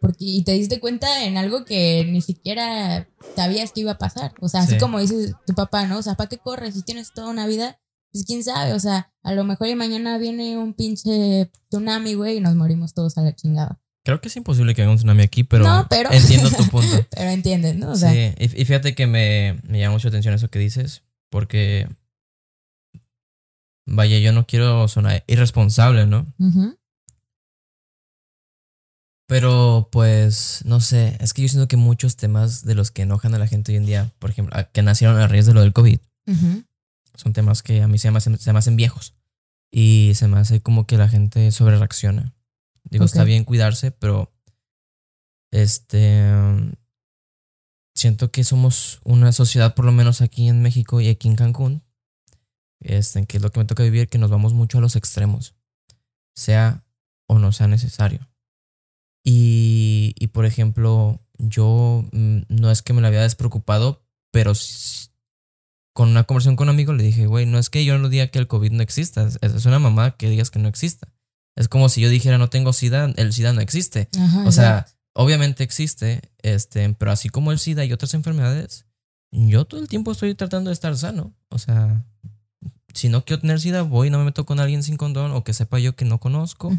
Porque, 0.00 0.24
y 0.24 0.42
te 0.44 0.52
diste 0.52 0.80
cuenta 0.80 1.24
en 1.24 1.36
algo 1.36 1.66
que 1.66 2.06
ni 2.10 2.22
siquiera 2.22 3.06
sabías 3.36 3.72
que 3.72 3.80
iba 3.80 3.92
a 3.92 3.98
pasar. 3.98 4.32
O 4.40 4.48
sea, 4.48 4.62
así 4.62 4.78
como 4.78 4.98
dice 4.98 5.34
tu 5.46 5.52
papá, 5.52 5.86
¿no? 5.86 5.98
O 5.98 6.02
sea, 6.02 6.14
¿para 6.14 6.28
qué 6.28 6.38
corres 6.38 6.74
si 6.74 6.82
tienes 6.82 7.12
toda 7.12 7.28
una 7.28 7.46
vida? 7.46 7.78
Pues 8.10 8.24
quién 8.24 8.42
sabe, 8.42 8.72
o 8.72 8.80
sea, 8.80 9.12
a 9.22 9.34
lo 9.34 9.44
mejor 9.44 9.68
y 9.68 9.74
mañana 9.74 10.16
viene 10.16 10.56
un 10.56 10.72
pinche 10.72 11.52
tsunami, 11.68 12.14
güey, 12.14 12.38
y 12.38 12.40
nos 12.40 12.56
morimos 12.56 12.94
todos 12.94 13.18
a 13.18 13.22
la 13.22 13.36
chingada. 13.36 13.78
Creo 14.04 14.20
que 14.20 14.28
es 14.28 14.36
imposible 14.36 14.74
que 14.74 14.82
haga 14.82 14.90
un 14.90 14.96
tsunami 14.96 15.22
aquí, 15.22 15.44
pero, 15.44 15.66
entiendo 16.10 16.50
tu 16.50 16.66
punto. 16.68 17.06
pero 17.10 17.30
entiendes, 17.30 17.76
¿no? 17.76 17.94
sí, 17.96 18.34
y, 18.38 18.48
fíjate 18.48 18.94
que 18.94 19.06
me, 19.06 19.60
me 19.64 19.78
llama 19.78 19.94
mucho 19.94 20.08
atención 20.08 20.34
eso 20.34 20.48
que 20.48 20.58
dices, 20.58 21.02
porque, 21.30 21.88
vaya, 23.86 24.18
yo 24.18 24.32
no 24.32 24.46
quiero 24.46 24.88
sonar 24.88 25.22
irresponsable, 25.26 26.06
¿no? 26.06 26.26
Pero 29.26 29.88
pues, 29.92 30.62
no 30.64 30.80
sé, 30.80 31.16
es 31.20 31.34
que 31.34 31.42
yo 31.42 31.48
siento 31.48 31.68
que 31.68 31.76
muchos 31.76 32.16
temas 32.16 32.64
de 32.64 32.74
los 32.74 32.90
que 32.90 33.02
enojan 33.02 33.34
a 33.34 33.38
la 33.38 33.46
gente 33.46 33.70
hoy 33.70 33.76
en 33.76 33.86
día, 33.86 34.12
por 34.18 34.30
ejemplo, 34.30 34.56
que 34.72 34.82
nacieron 34.82 35.20
a 35.20 35.28
raíz 35.28 35.46
de 35.46 35.54
lo 35.54 35.60
del 35.60 35.72
COVID, 35.72 36.00
son 37.14 37.32
temas 37.32 37.62
que 37.62 37.82
a 37.82 37.88
mí 37.88 37.98
se 37.98 38.10
me, 38.10 38.18
hacen, 38.18 38.38
se 38.38 38.52
me 38.52 38.58
hacen 38.58 38.76
viejos. 38.76 39.14
Y 39.70 40.12
se 40.14 40.26
me 40.26 40.38
hace 40.38 40.60
como 40.60 40.86
que 40.86 40.96
la 40.96 41.08
gente 41.08 41.52
sobre 41.52 41.78
Digo, 42.84 43.04
está 43.04 43.24
bien 43.24 43.44
cuidarse, 43.44 43.90
pero 43.90 44.32
este 45.50 46.30
siento 47.94 48.32
que 48.32 48.44
somos 48.44 49.00
una 49.04 49.32
sociedad, 49.32 49.74
por 49.74 49.84
lo 49.84 49.92
menos 49.92 50.22
aquí 50.22 50.48
en 50.48 50.62
México 50.62 51.00
y 51.00 51.08
aquí 51.08 51.28
en 51.28 51.36
Cancún, 51.36 51.82
este, 52.80 53.26
que 53.26 53.36
es 53.36 53.42
lo 53.42 53.50
que 53.50 53.60
me 53.60 53.66
toca 53.66 53.82
vivir, 53.82 54.08
que 54.08 54.18
nos 54.18 54.30
vamos 54.30 54.54
mucho 54.54 54.78
a 54.78 54.80
los 54.80 54.96
extremos, 54.96 55.54
sea 56.34 56.84
o 57.26 57.38
no 57.38 57.52
sea 57.52 57.68
necesario. 57.68 58.26
Y, 59.22 60.14
y 60.18 60.28
por 60.28 60.46
ejemplo, 60.46 61.20
yo 61.38 62.04
mm, 62.12 62.40
no 62.48 62.70
es 62.70 62.80
que 62.82 62.94
me 62.94 63.02
la 63.02 63.08
había 63.08 63.22
despreocupado, 63.22 64.02
pero 64.32 64.52
con 65.92 66.08
una 66.08 66.24
conversación 66.24 66.56
con 66.56 66.68
un 66.68 66.74
amigo 66.74 66.94
le 66.94 67.02
dije, 67.02 67.26
güey, 67.26 67.44
no 67.44 67.58
es 67.58 67.68
que 67.68 67.84
yo 67.84 67.98
no 67.98 68.08
diga 68.08 68.28
que 68.28 68.38
el 68.38 68.46
COVID 68.46 68.72
no 68.72 68.82
exista, 68.82 69.28
es 69.40 69.66
una 69.66 69.78
mamá 69.78 70.16
que 70.16 70.30
digas 70.30 70.50
que 70.50 70.58
no 70.58 70.68
exista. 70.68 71.12
Es 71.56 71.68
como 71.68 71.88
si 71.88 72.00
yo 72.00 72.08
dijera 72.08 72.38
no 72.38 72.48
tengo 72.48 72.72
SIDA, 72.72 73.12
el 73.16 73.32
SIDA 73.32 73.52
no 73.52 73.60
existe. 73.60 74.08
o 74.46 74.52
sea, 74.52 74.86
obviamente 75.12 75.64
existe, 75.64 76.22
este, 76.42 76.94
pero 76.94 77.12
así 77.12 77.28
como 77.28 77.52
el 77.52 77.58
SIDA 77.58 77.84
y 77.84 77.92
otras 77.92 78.14
enfermedades, 78.14 78.86
yo 79.32 79.64
todo 79.64 79.80
el 79.80 79.88
tiempo 79.88 80.12
estoy 80.12 80.34
tratando 80.34 80.70
de 80.70 80.74
estar 80.74 80.96
sano. 80.96 81.34
O 81.48 81.58
sea, 81.58 82.04
si 82.94 83.08
no 83.08 83.24
quiero 83.24 83.40
tener 83.40 83.60
SIDA, 83.60 83.82
voy 83.82 84.08
y 84.08 84.10
no 84.10 84.18
me 84.18 84.24
meto 84.24 84.46
con 84.46 84.60
alguien 84.60 84.82
sin 84.82 84.96
condón 84.96 85.32
o 85.32 85.44
que 85.44 85.52
sepa 85.52 85.78
yo 85.78 85.94
que 85.94 86.04
no 86.04 86.18
conozco. 86.18 86.72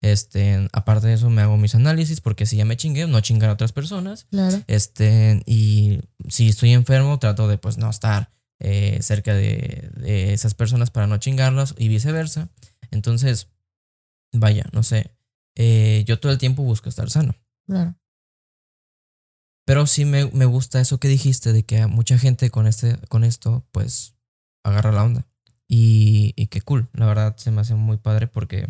Este, 0.00 0.68
aparte 0.72 1.08
de 1.08 1.14
eso, 1.14 1.28
me 1.28 1.42
hago 1.42 1.56
mis 1.56 1.74
análisis 1.74 2.20
porque 2.20 2.46
si 2.46 2.56
ya 2.56 2.64
me 2.64 2.76
chingué, 2.76 3.06
no 3.06 3.20
chingar 3.20 3.50
a 3.50 3.54
otras 3.54 3.72
personas. 3.72 4.26
Claro. 4.30 4.62
Este, 4.66 5.42
y 5.46 6.00
si 6.28 6.48
estoy 6.48 6.72
enfermo, 6.72 7.18
trato 7.18 7.48
de 7.48 7.58
pues 7.58 7.78
no 7.78 7.90
estar 7.90 8.30
eh, 8.60 8.98
cerca 9.02 9.34
de, 9.34 9.90
de, 9.96 10.32
esas 10.32 10.54
personas 10.54 10.90
para 10.90 11.06
no 11.06 11.18
chingarlas 11.18 11.74
y 11.78 11.88
viceversa. 11.88 12.48
Entonces, 12.90 13.48
vaya, 14.32 14.64
no 14.72 14.82
sé. 14.82 15.14
Eh, 15.56 16.04
yo 16.06 16.20
todo 16.20 16.32
el 16.32 16.38
tiempo 16.38 16.62
busco 16.62 16.88
estar 16.88 17.10
sano. 17.10 17.34
Claro. 17.66 17.94
Pero 19.66 19.86
sí 19.86 20.04
me, 20.04 20.26
me, 20.30 20.46
gusta 20.46 20.80
eso 20.80 20.98
que 20.98 21.08
dijiste 21.08 21.52
de 21.52 21.64
que 21.64 21.86
mucha 21.86 22.16
gente 22.16 22.50
con, 22.50 22.66
este, 22.66 22.96
con 23.08 23.22
esto, 23.24 23.66
pues, 23.70 24.14
agarra 24.64 24.92
la 24.92 25.04
onda. 25.04 25.26
Y, 25.68 26.32
y 26.36 26.46
qué 26.46 26.62
cool. 26.62 26.88
La 26.94 27.06
verdad 27.06 27.36
se 27.36 27.50
me 27.50 27.60
hace 27.60 27.74
muy 27.74 27.98
padre 27.98 28.28
porque 28.28 28.68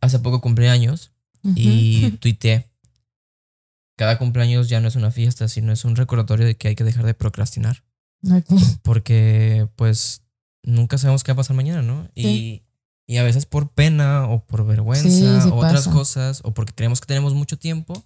hace 0.00 0.18
poco 0.20 0.40
cumpleaños 0.40 1.12
y 1.42 2.10
tuiteé. 2.20 2.70
Cada 3.96 4.18
cumpleaños 4.18 4.68
ya 4.68 4.80
no 4.80 4.86
es 4.86 4.94
una 4.94 5.10
fiesta, 5.10 5.48
sino 5.48 5.72
es 5.72 5.84
un 5.84 5.96
recordatorio 5.96 6.46
de 6.46 6.56
que 6.56 6.68
hay 6.68 6.76
que 6.76 6.84
dejar 6.84 7.04
de 7.04 7.14
procrastinar. 7.14 7.82
Porque, 8.82 9.68
pues, 9.74 10.22
nunca 10.62 10.98
sabemos 10.98 11.24
qué 11.24 11.32
va 11.32 11.34
a 11.34 11.36
pasar 11.38 11.56
mañana, 11.56 11.82
¿no? 11.82 12.08
Y, 12.14 12.62
y, 13.08 13.16
a 13.16 13.22
veces 13.22 13.46
por 13.46 13.70
pena 13.70 14.28
o 14.28 14.44
por 14.44 14.66
vergüenza 14.66 15.48
o 15.48 15.56
otras 15.56 15.88
cosas, 15.88 16.42
o 16.44 16.52
porque 16.52 16.74
creemos 16.74 17.00
que 17.00 17.06
tenemos 17.06 17.34
mucho 17.34 17.58
tiempo, 17.58 18.04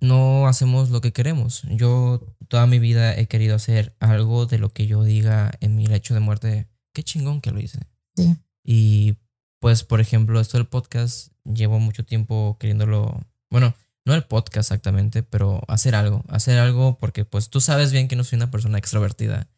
no 0.00 0.46
hacemos 0.46 0.90
lo 0.90 1.00
que 1.00 1.12
queremos. 1.12 1.62
Yo 1.70 2.20
toda 2.48 2.66
mi 2.66 2.78
vida 2.78 3.16
he 3.16 3.26
querido 3.26 3.56
hacer 3.56 3.94
algo 4.00 4.46
de 4.46 4.58
lo 4.58 4.72
que 4.72 4.86
yo 4.86 5.02
diga 5.04 5.52
en 5.60 5.76
mi 5.76 5.86
lecho 5.86 6.14
de 6.14 6.20
muerte. 6.20 6.68
Qué 6.92 7.02
chingón 7.02 7.40
que 7.40 7.50
lo 7.50 7.60
hice. 7.60 7.80
Sí. 8.16 8.36
Y 8.62 9.16
pues, 9.60 9.84
por 9.84 10.00
ejemplo, 10.00 10.40
esto 10.40 10.56
del 10.58 10.66
podcast, 10.66 11.28
llevo 11.44 11.80
mucho 11.80 12.04
tiempo 12.04 12.56
queriéndolo, 12.58 13.20
bueno, 13.50 13.74
no 14.06 14.14
el 14.14 14.24
podcast 14.24 14.70
exactamente, 14.70 15.22
pero 15.22 15.62
hacer 15.68 15.94
algo, 15.94 16.24
hacer 16.28 16.58
algo 16.58 16.98
porque 16.98 17.24
pues 17.24 17.48
tú 17.48 17.60
sabes 17.60 17.90
bien 17.90 18.08
que 18.08 18.16
no 18.16 18.24
soy 18.24 18.36
una 18.36 18.50
persona 18.50 18.78
extrovertida 18.78 19.48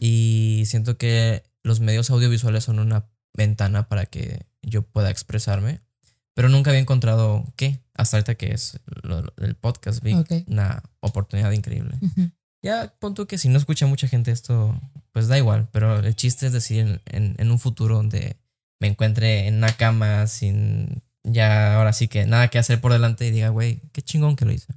y 0.00 0.64
siento 0.66 0.98
que 0.98 1.44
los 1.62 1.78
medios 1.78 2.10
audiovisuales 2.10 2.64
son 2.64 2.80
una 2.80 3.06
ventana 3.34 3.88
para 3.88 4.06
que 4.06 4.46
yo 4.62 4.82
pueda 4.82 5.10
expresarme, 5.10 5.80
pero 6.34 6.48
nunca 6.48 6.70
había 6.70 6.80
encontrado 6.80 7.44
qué, 7.56 7.84
hasta 7.94 8.16
ahorita 8.16 8.34
que 8.36 8.52
es 8.52 8.78
el 9.38 9.54
podcast, 9.56 10.02
vi 10.02 10.14
una 10.46 10.82
oportunidad 11.00 11.52
increíble. 11.52 11.98
Ya 12.62 12.94
punto 12.98 13.26
que 13.26 13.38
si 13.38 13.48
no 13.48 13.58
escucha 13.58 13.86
mucha 13.86 14.06
gente 14.08 14.30
esto, 14.30 14.80
pues 15.10 15.28
da 15.28 15.36
igual, 15.36 15.68
pero 15.72 15.98
el 15.98 16.14
chiste 16.14 16.46
es 16.46 16.52
decir 16.52 17.00
en, 17.06 17.34
en 17.38 17.50
un 17.50 17.58
futuro 17.58 17.96
donde 17.96 18.36
me 18.80 18.88
encuentre 18.88 19.48
en 19.48 19.56
una 19.56 19.76
cama 19.76 20.26
sin 20.26 21.02
ya 21.24 21.76
ahora 21.76 21.92
sí 21.92 22.08
que 22.08 22.26
nada 22.26 22.48
que 22.48 22.58
hacer 22.58 22.80
por 22.80 22.92
delante 22.92 23.26
y 23.26 23.30
diga, 23.30 23.50
güey, 23.50 23.80
qué 23.92 24.02
chingón 24.02 24.36
que 24.36 24.44
lo 24.44 24.52
hice. 24.52 24.74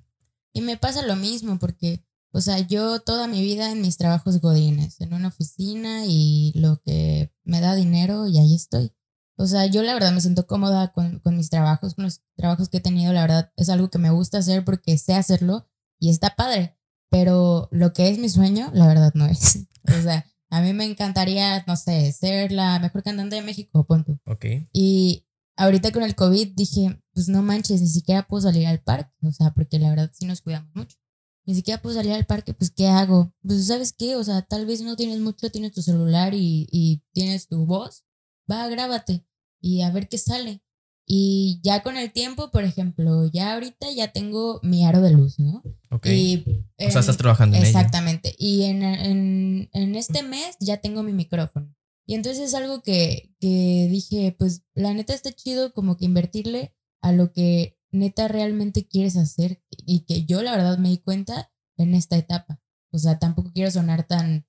Y 0.53 0.61
me 0.61 0.77
pasa 0.77 1.05
lo 1.05 1.15
mismo 1.15 1.59
porque, 1.59 2.05
o 2.31 2.41
sea, 2.41 2.59
yo 2.59 2.99
toda 2.99 3.27
mi 3.27 3.41
vida 3.41 3.71
en 3.71 3.81
mis 3.81 3.97
trabajos 3.97 4.39
godines, 4.39 5.01
en 5.01 5.13
una 5.13 5.29
oficina 5.29 6.05
y 6.05 6.53
lo 6.55 6.81
que 6.81 7.31
me 7.45 7.61
da 7.61 7.75
dinero 7.75 8.27
y 8.27 8.37
ahí 8.37 8.55
estoy. 8.55 8.91
O 9.37 9.47
sea, 9.47 9.65
yo 9.65 9.83
la 9.83 9.93
verdad 9.93 10.13
me 10.13 10.21
siento 10.21 10.47
cómoda 10.47 10.91
con, 10.93 11.19
con 11.19 11.35
mis 11.35 11.49
trabajos, 11.49 11.95
con 11.95 12.05
los 12.05 12.21
trabajos 12.35 12.69
que 12.69 12.77
he 12.77 12.81
tenido, 12.81 13.11
la 13.13 13.21
verdad 13.21 13.51
es 13.57 13.69
algo 13.69 13.89
que 13.89 13.97
me 13.97 14.09
gusta 14.09 14.37
hacer 14.37 14.63
porque 14.63 14.97
sé 14.97 15.13
hacerlo 15.13 15.67
y 15.99 16.09
está 16.09 16.35
padre. 16.35 16.77
Pero 17.09 17.67
lo 17.71 17.93
que 17.93 18.09
es 18.09 18.17
mi 18.17 18.29
sueño, 18.29 18.71
la 18.73 18.87
verdad 18.87 19.11
no 19.15 19.25
es. 19.25 19.59
O 19.87 20.01
sea, 20.01 20.25
a 20.49 20.61
mí 20.61 20.73
me 20.73 20.83
encantaría, 20.85 21.63
no 21.67 21.75
sé, 21.75 22.11
ser 22.11 22.51
la 22.51 22.79
mejor 22.79 23.03
cantante 23.03 23.35
de 23.35 23.43
México, 23.43 23.85
punto. 23.85 24.19
Ok. 24.25 24.45
Y 24.73 25.27
ahorita 25.57 25.91
con 25.91 26.01
el 26.01 26.15
COVID 26.15 26.53
dije, 26.55 26.99
pues 27.13 27.29
no 27.29 27.43
manches, 27.43 27.81
ni 27.81 27.87
siquiera 27.87 28.23
puedo 28.23 28.41
salir 28.41 28.65
al 28.65 28.81
parque, 28.81 29.13
o 29.21 29.31
sea, 29.31 29.51
porque 29.53 29.77
la 29.77 29.89
verdad 29.89 30.11
sí 30.11 30.25
nos 30.25 30.41
cuidamos 30.41 30.73
mucho. 30.73 30.97
Ni 31.45 31.55
siquiera 31.55 31.81
puedo 31.81 31.95
salir 31.95 32.13
al 32.13 32.25
parque, 32.25 32.53
pues 32.53 32.71
¿qué 32.71 32.87
hago? 32.87 33.33
Pues 33.41 33.67
sabes 33.67 33.93
qué, 33.93 34.15
o 34.15 34.23
sea, 34.23 34.41
tal 34.41 34.65
vez 34.65 34.81
no 34.81 34.95
tienes 34.95 35.19
mucho, 35.19 35.51
tienes 35.51 35.71
tu 35.71 35.81
celular 35.81 36.33
y, 36.33 36.67
y 36.71 37.03
tienes 37.13 37.47
tu 37.47 37.65
voz, 37.65 38.03
va, 38.51 38.67
grábate 38.67 39.25
y 39.61 39.81
a 39.81 39.91
ver 39.91 40.07
qué 40.09 40.17
sale. 40.17 40.61
Y 41.07 41.59
ya 41.63 41.83
con 41.83 41.97
el 41.97 42.11
tiempo, 42.11 42.49
por 42.49 42.63
ejemplo, 42.63 43.27
ya 43.31 43.53
ahorita 43.53 43.91
ya 43.91 44.11
tengo 44.11 44.59
mi 44.63 44.85
aro 44.85 45.01
de 45.01 45.11
luz, 45.11 45.37
¿no? 45.37 45.61
Ok. 45.91 46.07
Y, 46.07 46.43
o 46.79 46.89
sea, 46.89 47.01
estás 47.01 47.17
trabajando 47.17 47.57
en 47.57 47.63
Exactamente. 47.63 48.35
Y 48.39 48.63
en, 48.63 48.81
en, 48.81 49.69
en 49.71 49.95
este 49.95 50.23
mes 50.23 50.57
ya 50.59 50.77
tengo 50.77 51.03
mi 51.03 51.13
micrófono. 51.13 51.75
Y 52.07 52.15
entonces 52.15 52.43
es 52.43 52.53
algo 52.55 52.81
que, 52.81 53.35
que 53.39 53.87
dije, 53.89 54.35
pues 54.37 54.63
la 54.73 54.93
neta 54.93 55.13
está 55.13 55.31
chido 55.31 55.73
como 55.73 55.95
que 55.95 56.05
invertirle 56.05 56.75
a 57.01 57.11
lo 57.11 57.31
que 57.31 57.74
neta 57.95 58.27
realmente 58.27 58.87
quieres 58.87 59.17
hacer 59.17 59.63
y 59.85 60.01
que 60.01 60.25
yo 60.25 60.41
la 60.41 60.51
verdad 60.51 60.77
me 60.77 60.89
di 60.89 60.97
cuenta 60.99 61.51
en 61.77 61.95
esta 61.95 62.17
etapa. 62.17 62.61
O 62.91 62.97
sea, 62.97 63.19
tampoco 63.19 63.51
quiero 63.53 63.71
sonar 63.71 64.03
tan, 64.03 64.45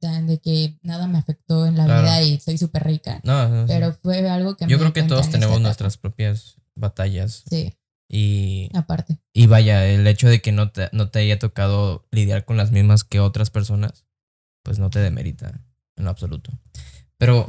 tan 0.00 0.26
de 0.26 0.38
que 0.38 0.78
nada 0.82 1.06
me 1.06 1.18
afectó 1.18 1.66
en 1.66 1.76
la 1.76 1.86
vida 1.86 2.22
y 2.22 2.38
soy 2.40 2.58
súper 2.58 2.84
rica. 2.84 3.20
No, 3.24 3.64
pero 3.66 3.92
fue 3.92 4.28
algo 4.28 4.56
que... 4.56 4.66
Yo 4.66 4.78
creo 4.78 4.92
que 4.92 5.02
todos 5.02 5.30
tenemos 5.30 5.60
nuestras 5.60 5.96
propias 5.96 6.56
batallas. 6.74 7.44
Sí. 7.48 7.74
Y... 8.08 8.70
Aparte. 8.74 9.18
Y 9.32 9.46
vaya, 9.46 9.86
el 9.86 10.06
hecho 10.06 10.28
de 10.28 10.40
que 10.40 10.52
no 10.52 10.70
te, 10.70 10.88
no 10.92 11.10
te 11.10 11.20
haya 11.20 11.38
tocado 11.38 12.06
lidiar 12.10 12.44
con 12.44 12.56
las 12.56 12.72
mismas 12.72 13.04
que 13.04 13.20
otras 13.20 13.50
personas, 13.50 14.04
pues 14.62 14.78
no 14.78 14.90
te 14.90 14.98
demerita 14.98 15.64
en 15.96 16.04
lo 16.04 16.10
absoluto. 16.10 16.50
Pero 17.16 17.46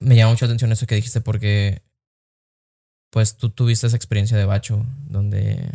me 0.00 0.16
llama 0.16 0.32
mucho 0.32 0.46
la 0.46 0.50
atención 0.50 0.72
eso 0.72 0.86
que 0.86 0.94
dijiste 0.94 1.20
porque, 1.20 1.82
pues 3.10 3.36
tú 3.36 3.50
tuviste 3.50 3.86
esa 3.86 3.96
experiencia 3.96 4.36
de 4.36 4.44
bacho 4.44 4.84
donde 5.08 5.72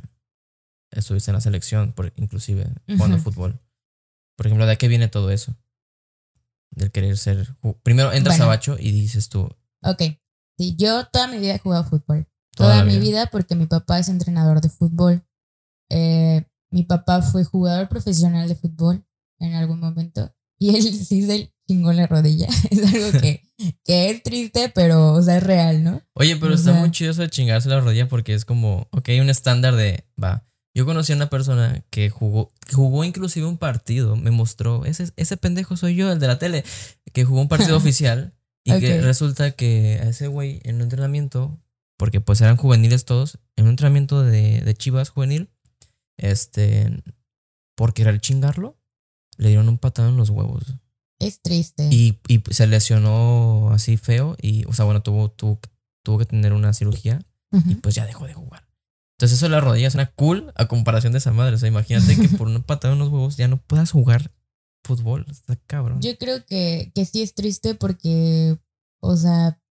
estuviste 0.92 1.32
en 1.32 1.36
la 1.36 1.42
selección, 1.42 1.94
por, 1.94 2.14
inclusive 2.16 2.68
jugando 2.88 3.18
fútbol. 3.18 3.60
Por 4.36 4.48
ejemplo, 4.48 4.66
¿de 4.66 4.78
qué 4.78 4.88
viene 4.88 5.08
todo 5.08 5.32
eso? 5.32 5.56
Del 6.72 6.92
querer 6.92 7.18
ser... 7.18 7.56
Primero 7.84 8.12
entras 8.12 8.40
a 8.40 8.46
bacho 8.46 8.78
y 8.80 8.92
dices 8.92 9.30
tú... 9.30 9.50
Ok. 9.84 10.02
Sí, 10.58 10.76
yo 10.76 11.08
toda 11.08 11.28
mi 11.28 11.38
vida 11.40 11.56
he 11.56 11.60
jugado 11.60 11.84
fútbol. 11.84 12.28
toda, 12.56 12.84
mi 12.84 12.94
vida. 12.94 13.02
vida 13.02 13.30
porque 13.32 13.56
mi 13.56 13.66
papá 13.66 14.00
es 14.00 14.10
entrenador 14.10 14.62
de 14.62 14.70
fútbol. 14.70 15.26
Eh, 15.90 16.46
mi 16.72 16.84
papá 16.84 17.22
fue 17.22 17.44
jugador 17.44 17.90
profesional 17.90 18.48
de 18.48 18.56
fútbol 18.56 19.06
en 19.40 19.54
algún 19.54 19.80
momento 19.80 20.34
y 20.64 20.70
él 20.76 20.84
sí 20.84 21.26
se 21.26 21.53
chingó 21.68 21.94
la 21.94 22.08
rodilla. 22.08 22.48
Es 22.72 22.94
algo 22.94 23.20
que, 23.20 23.44
que 23.84 24.10
es 24.10 24.24
triste, 24.24 24.70
pero 24.74 25.14
o 25.14 25.22
sea, 25.22 25.38
es 25.38 25.44
real, 25.44 25.84
¿no? 25.84 26.02
Oye, 26.14 26.36
pero 26.38 26.52
O 26.54 26.56
está 26.56 26.72
sea- 26.72 26.80
muy 26.80 26.92
chido 26.92 27.12
eso 27.12 27.22
de 27.22 27.30
chingarse 27.30 27.70
la 27.70 27.80
rodilla 27.80 28.08
porque 28.08 28.34
es 28.34 28.46
como, 28.46 28.88
ok, 28.92 29.10
un 29.22 29.30
estándar 29.30 29.76
de, 29.76 30.06
va. 30.22 30.46
Yo 30.76 30.86
conocí 30.86 31.14
a 31.14 31.16
una 31.16 31.30
persona 31.30 31.86
que 31.92 32.10
jugó, 32.10 32.52
jugó 32.74 33.04
inclusive 33.04 33.46
un 33.46 33.58
partido, 33.60 34.16
me 34.16 34.32
mostró, 34.32 34.86
ese, 34.86 35.12
ese 35.18 35.38
pendejo 35.38 35.78
soy 35.78 35.96
yo, 35.96 36.12
el 36.12 36.20
de 36.20 36.28
la 36.28 36.40
tele, 36.40 36.64
que 37.14 37.26
jugó 37.26 37.42
un 37.42 37.48
partido 37.48 37.78
oficial 37.78 38.34
y 38.66 38.80
que 38.80 39.00
resulta 39.02 39.52
que 39.52 40.00
a 40.02 40.10
ese 40.10 40.28
güey 40.28 40.62
en 40.64 40.78
un 40.78 40.82
entrenamiento, 40.84 41.60
porque 41.98 42.22
pues 42.22 42.42
eran 42.42 42.58
juveniles 42.58 43.06
todos, 43.06 43.38
en 43.56 43.66
un 43.66 43.72
entrenamiento 43.72 44.24
de, 44.24 44.62
de 44.62 44.74
Chivas 44.74 45.10
juvenil, 45.10 45.50
este, 46.18 47.04
por 47.76 47.94
querer 47.94 48.20
chingarlo, 48.20 48.78
le 49.38 49.50
dieron 49.50 49.70
un 49.70 49.78
patado 49.78 50.10
en 50.10 50.18
los 50.18 50.30
huevos. 50.32 50.64
Es 51.24 51.42
triste. 51.42 51.90
Y, 51.92 52.20
y 52.28 52.44
se 52.52 52.68
lesionó 52.68 53.72
así 53.72 53.98
feo 53.98 54.36
y, 54.42 54.66
o 54.66 54.74
sea, 54.74 54.86
bueno, 54.86 55.02
tuvo, 55.02 55.32
tuvo, 55.32 55.60
tuvo 56.04 56.18
que 56.18 56.26
tener 56.26 56.54
una 56.54 56.74
cirugía 56.74 57.26
y 57.52 57.76
pues 57.76 57.94
ya 57.96 58.06
dejó 58.06 58.26
de 58.26 58.34
jugar. 58.34 58.68
Entonces 59.18 59.38
eso 59.38 59.46
de 59.46 59.52
la 59.52 59.62
rodilla 59.62 59.92
suena 59.92 60.12
cool 60.16 60.52
a 60.56 60.68
comparación 60.68 61.14
de 61.14 61.20
esa 61.20 61.32
madre. 61.32 61.56
O 61.56 61.58
sea, 61.58 61.70
imagínate 61.70 62.20
que 62.20 62.30
por 62.30 62.48
una 62.48 62.62
patada 62.66 62.94
en 62.94 63.00
los 63.00 63.10
huevos 63.10 63.38
ya 63.38 63.48
no 63.48 63.58
puedas 63.58 63.92
jugar 63.92 64.32
fútbol. 64.84 65.26
Está 65.30 65.56
cabrón. 65.56 66.02
Yo 66.02 66.18
creo 66.18 66.46
que, 66.46 66.92
que 66.94 67.06
sí 67.06 67.22
es 67.22 67.34
triste 67.36 67.76
porque, 67.76 68.58
o 69.00 69.16
sea, 69.16 69.62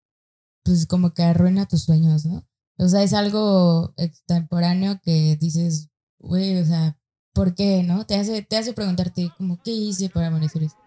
pues 0.63 0.87
como 0.87 1.13
que 1.13 1.23
arruina 1.23 1.67
tus 1.67 1.83
sueños, 1.83 2.25
¿no? 2.25 2.47
O 2.77 2.87
sea, 2.87 3.03
es 3.03 3.13
algo 3.13 3.93
extemporáneo 3.97 4.99
que 5.03 5.37
dices, 5.39 5.89
güey, 6.19 6.57
o 6.59 6.65
sea, 6.65 6.97
¿por 7.33 7.53
qué, 7.53 7.83
no? 7.83 8.05
Te 8.05 8.15
hace, 8.15 8.41
te 8.41 8.57
hace 8.57 8.73
preguntarte, 8.73 9.31
como, 9.37 9.61
¿qué 9.61 9.71
hice 9.71 10.09
para 10.09 10.31
merecer 10.31 10.63
esto? 10.63 10.79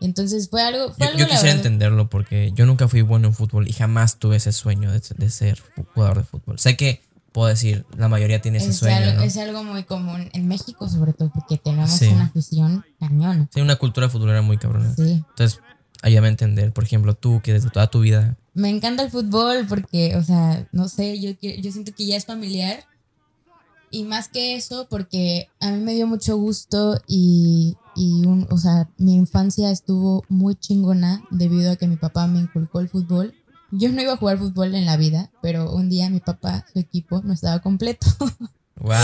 Entonces 0.00 0.48
fue 0.48 0.62
algo, 0.62 0.92
fue 0.92 1.06
Yo, 1.06 1.12
algo 1.12 1.18
yo 1.18 1.28
quisiera 1.28 1.54
entenderlo 1.56 2.08
porque 2.08 2.52
yo 2.54 2.66
nunca 2.66 2.86
fui 2.88 3.02
bueno 3.02 3.28
en 3.28 3.34
fútbol 3.34 3.66
y 3.68 3.72
jamás 3.72 4.18
tuve 4.18 4.36
ese 4.36 4.52
sueño 4.52 4.92
de, 4.92 5.00
de 5.16 5.30
ser 5.30 5.60
jugador 5.94 6.18
de 6.18 6.24
fútbol. 6.24 6.58
Sé 6.58 6.76
que 6.76 7.02
puedo 7.32 7.48
decir, 7.48 7.84
la 7.96 8.08
mayoría 8.08 8.40
tiene 8.40 8.58
ese 8.58 8.70
es, 8.70 8.76
sueño, 8.78 8.96
algo, 8.96 9.12
¿no? 9.14 9.22
es 9.22 9.36
algo 9.36 9.64
muy 9.64 9.84
común 9.84 10.28
en 10.32 10.48
México, 10.48 10.88
sobre 10.88 11.12
todo, 11.12 11.30
porque 11.32 11.56
tenemos 11.56 11.90
Sí. 11.90 12.06
una 12.08 12.24
afición 12.24 12.84
cañona. 12.98 13.48
Sí, 13.52 13.60
una 13.60 13.76
cultura 13.76 14.08
futbolera 14.08 14.42
muy 14.42 14.56
cabrona. 14.58 14.94
Sí. 14.94 15.24
Entonces, 15.30 15.60
ayúdame 16.02 16.28
a 16.28 16.30
entender. 16.30 16.72
Por 16.72 16.84
ejemplo, 16.84 17.14
tú 17.14 17.40
que 17.42 17.52
desde 17.52 17.70
toda 17.70 17.88
tu 17.90 18.00
vida 18.00 18.36
Me 18.54 18.70
encanta 18.70 19.04
el 19.04 19.10
fútbol 19.10 19.66
porque, 19.68 20.16
o 20.16 20.22
sea, 20.24 20.66
no 20.72 20.88
sé, 20.88 21.20
yo, 21.20 21.30
yo 21.40 21.70
siento 21.72 21.92
que 21.94 22.06
ya 22.06 22.16
es 22.16 22.24
familiar. 22.24 22.84
Y 23.90 24.04
más 24.04 24.28
que 24.28 24.54
eso, 24.56 24.86
porque 24.90 25.48
a 25.60 25.70
mí 25.70 25.78
me 25.78 25.94
dio 25.94 26.06
mucho 26.06 26.36
gusto 26.36 27.00
y, 27.06 27.76
y 27.98 28.24
un, 28.26 28.46
o 28.50 28.58
sea, 28.58 28.88
mi 28.96 29.16
infancia 29.16 29.72
estuvo 29.72 30.24
muy 30.28 30.54
chingona 30.54 31.24
debido 31.30 31.72
a 31.72 31.76
que 31.76 31.88
mi 31.88 31.96
papá 31.96 32.28
me 32.28 32.38
inculcó 32.38 32.78
el 32.78 32.88
fútbol. 32.88 33.34
Yo 33.72 33.90
no 33.90 34.00
iba 34.00 34.12
a 34.12 34.16
jugar 34.16 34.38
fútbol 34.38 34.76
en 34.76 34.86
la 34.86 34.96
vida, 34.96 35.30
pero 35.42 35.72
un 35.72 35.90
día 35.90 36.08
mi 36.08 36.20
papá, 36.20 36.64
su 36.72 36.78
equipo, 36.78 37.20
no 37.24 37.32
estaba 37.32 37.58
completo. 37.58 38.06
¡Wow! 38.76 38.94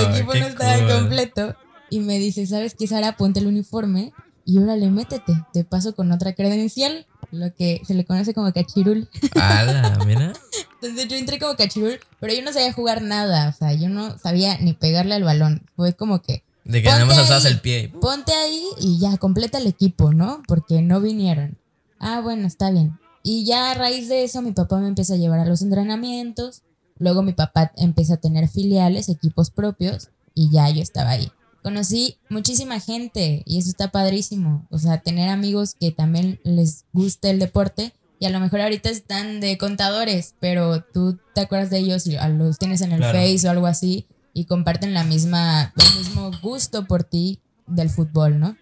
su 0.00 0.10
equipo 0.10 0.34
no 0.34 0.46
estaba 0.46 0.78
cool. 0.78 0.98
completo. 0.98 1.54
Y 1.90 2.00
me 2.00 2.18
dice, 2.18 2.44
¿sabes 2.46 2.74
qué, 2.74 2.88
Sara? 2.88 3.16
Ponte 3.16 3.38
el 3.38 3.46
uniforme 3.46 4.12
y 4.44 4.58
órale, 4.58 4.90
métete. 4.90 5.32
Te 5.52 5.62
paso 5.62 5.94
con 5.94 6.10
otra 6.10 6.34
credencial, 6.34 7.06
lo 7.30 7.54
que 7.54 7.80
se 7.86 7.94
le 7.94 8.04
conoce 8.04 8.34
como 8.34 8.52
cachirul. 8.52 9.08
¡Hala! 9.40 9.96
Mira. 10.04 10.32
Entonces 10.82 11.06
yo 11.06 11.16
entré 11.16 11.38
como 11.38 11.54
cachirul, 11.54 12.00
pero 12.18 12.34
yo 12.34 12.42
no 12.42 12.52
sabía 12.52 12.72
jugar 12.72 13.02
nada, 13.02 13.50
o 13.50 13.52
sea, 13.52 13.74
yo 13.74 13.88
no 13.88 14.18
sabía 14.18 14.58
ni 14.58 14.72
pegarle 14.72 15.14
al 15.14 15.22
balón. 15.22 15.62
Fue 15.76 15.92
como 15.94 16.20
que 16.20 16.42
De 16.70 16.82
que 16.82 16.88
Ponte 16.88 17.04
nada 17.06 17.28
más 17.28 17.44
el 17.44 17.60
pie. 17.60 17.90
y- 17.92 17.98
ponte 17.98 18.32
ahí 18.32 18.64
y 18.80 18.98
ya, 18.98 19.16
completa 19.16 19.58
el 19.58 19.66
equipo, 19.66 20.12
¿no? 20.12 20.42
Porque 20.46 20.82
no 20.82 21.00
vinieron. 21.00 21.58
Ah, 21.98 22.20
bueno, 22.20 22.46
está 22.46 22.70
bien. 22.70 22.98
Y 23.22 23.44
ya 23.44 23.70
a 23.70 23.74
raíz 23.74 24.08
de 24.08 24.24
eso 24.24 24.40
mi 24.40 24.52
papá 24.52 24.78
me 24.78 24.88
empieza 24.88 25.14
a 25.14 25.16
llevar 25.16 25.40
a 25.40 25.44
los 25.44 25.62
entrenamientos, 25.62 26.62
luego 26.98 27.22
mi 27.22 27.32
papá 27.32 27.72
empieza 27.76 28.14
a 28.14 28.16
tener 28.18 28.48
filiales, 28.48 29.08
equipos 29.08 29.50
propios, 29.50 30.08
y 30.34 30.50
ya 30.50 30.70
yo 30.70 30.80
estaba 30.82 31.10
ahí. 31.10 31.30
Conocí 31.62 32.16
muchísima 32.30 32.80
gente 32.80 33.42
y 33.44 33.58
eso 33.58 33.68
está 33.68 33.90
padrísimo, 33.90 34.66
o 34.70 34.78
sea, 34.78 35.02
tener 35.02 35.28
amigos 35.28 35.74
que 35.78 35.90
también 35.90 36.40
les 36.44 36.84
guste 36.92 37.28
el 37.30 37.38
deporte 37.38 37.92
y 38.18 38.24
a 38.26 38.30
lo 38.30 38.40
mejor 38.40 38.60
ahorita 38.62 38.88
están 38.88 39.40
de 39.40 39.58
contadores, 39.58 40.34
pero 40.40 40.82
tú 40.82 41.18
te 41.34 41.42
acuerdas 41.42 41.68
de 41.68 41.78
ellos 41.78 42.06
y 42.06 42.16
los 42.38 42.58
tienes 42.58 42.80
en 42.80 42.92
el 42.92 42.98
Claro. 42.98 43.18
Face 43.18 43.46
o 43.46 43.50
algo 43.50 43.66
así 43.66 44.06
y 44.32 44.44
comparten 44.44 44.94
la 44.94 45.04
misma, 45.04 45.72
el 45.76 45.98
mismo 45.98 46.30
gusto 46.40 46.86
por 46.86 47.04
ti 47.04 47.40
del 47.66 47.90
fútbol, 47.90 48.38
¿no? 48.38 48.56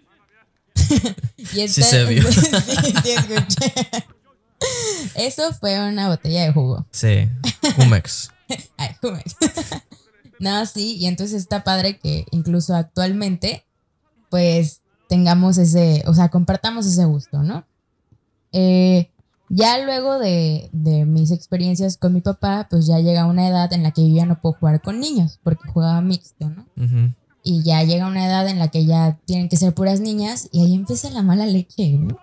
y 1.37 1.67
Sí 1.67 1.83
se 1.83 2.05
vio. 2.05 2.23
sí, 2.31 2.41
sí 3.03 3.11
escuché. 3.11 3.73
Eso 5.15 5.53
fue 5.53 5.79
una 5.87 6.07
botella 6.07 6.43
de 6.43 6.53
jugo. 6.53 6.85
Sí. 6.91 7.29
Cumex. 7.75 8.31
Ay, 8.77 8.95
Jumex. 9.01 9.35
no, 10.39 10.65
sí, 10.65 10.97
y 10.97 11.07
entonces 11.07 11.41
está 11.41 11.63
padre 11.63 11.97
que 11.97 12.25
incluso 12.31 12.75
actualmente, 12.75 13.65
pues 14.29 14.81
tengamos 15.07 15.57
ese, 15.57 16.03
o 16.07 16.13
sea, 16.13 16.29
compartamos 16.29 16.85
ese 16.85 17.05
gusto, 17.05 17.41
¿no? 17.43 17.65
Eh, 18.51 19.11
ya 19.49 19.83
luego 19.83 20.19
de, 20.19 20.69
de 20.71 21.05
mis 21.05 21.31
experiencias 21.31 21.97
con 21.97 22.13
mi 22.13 22.21
papá, 22.21 22.67
pues 22.69 22.85
ya 22.85 22.99
llega 22.99 23.25
una 23.25 23.47
edad 23.47 23.71
en 23.73 23.83
la 23.83 23.91
que 23.91 24.07
yo 24.07 24.15
ya 24.15 24.25
no 24.25 24.39
puedo 24.39 24.55
jugar 24.59 24.81
con 24.81 24.99
niños, 24.99 25.39
porque 25.43 25.67
jugaba 25.69 26.01
mixto, 26.01 26.49
¿no? 26.49 26.65
Y 27.43 27.63
ya 27.63 27.83
llega 27.83 28.07
una 28.07 28.25
edad 28.25 28.47
en 28.47 28.59
la 28.59 28.67
que 28.67 28.85
ya 28.85 29.17
tienen 29.25 29.49
que 29.49 29.57
ser 29.57 29.73
puras 29.73 29.99
niñas, 29.99 30.49
y 30.51 30.61
ahí 30.61 30.75
empieza 30.75 31.09
la 31.09 31.23
mala 31.23 31.45
leche, 31.45 31.93
¿no? 31.93 32.17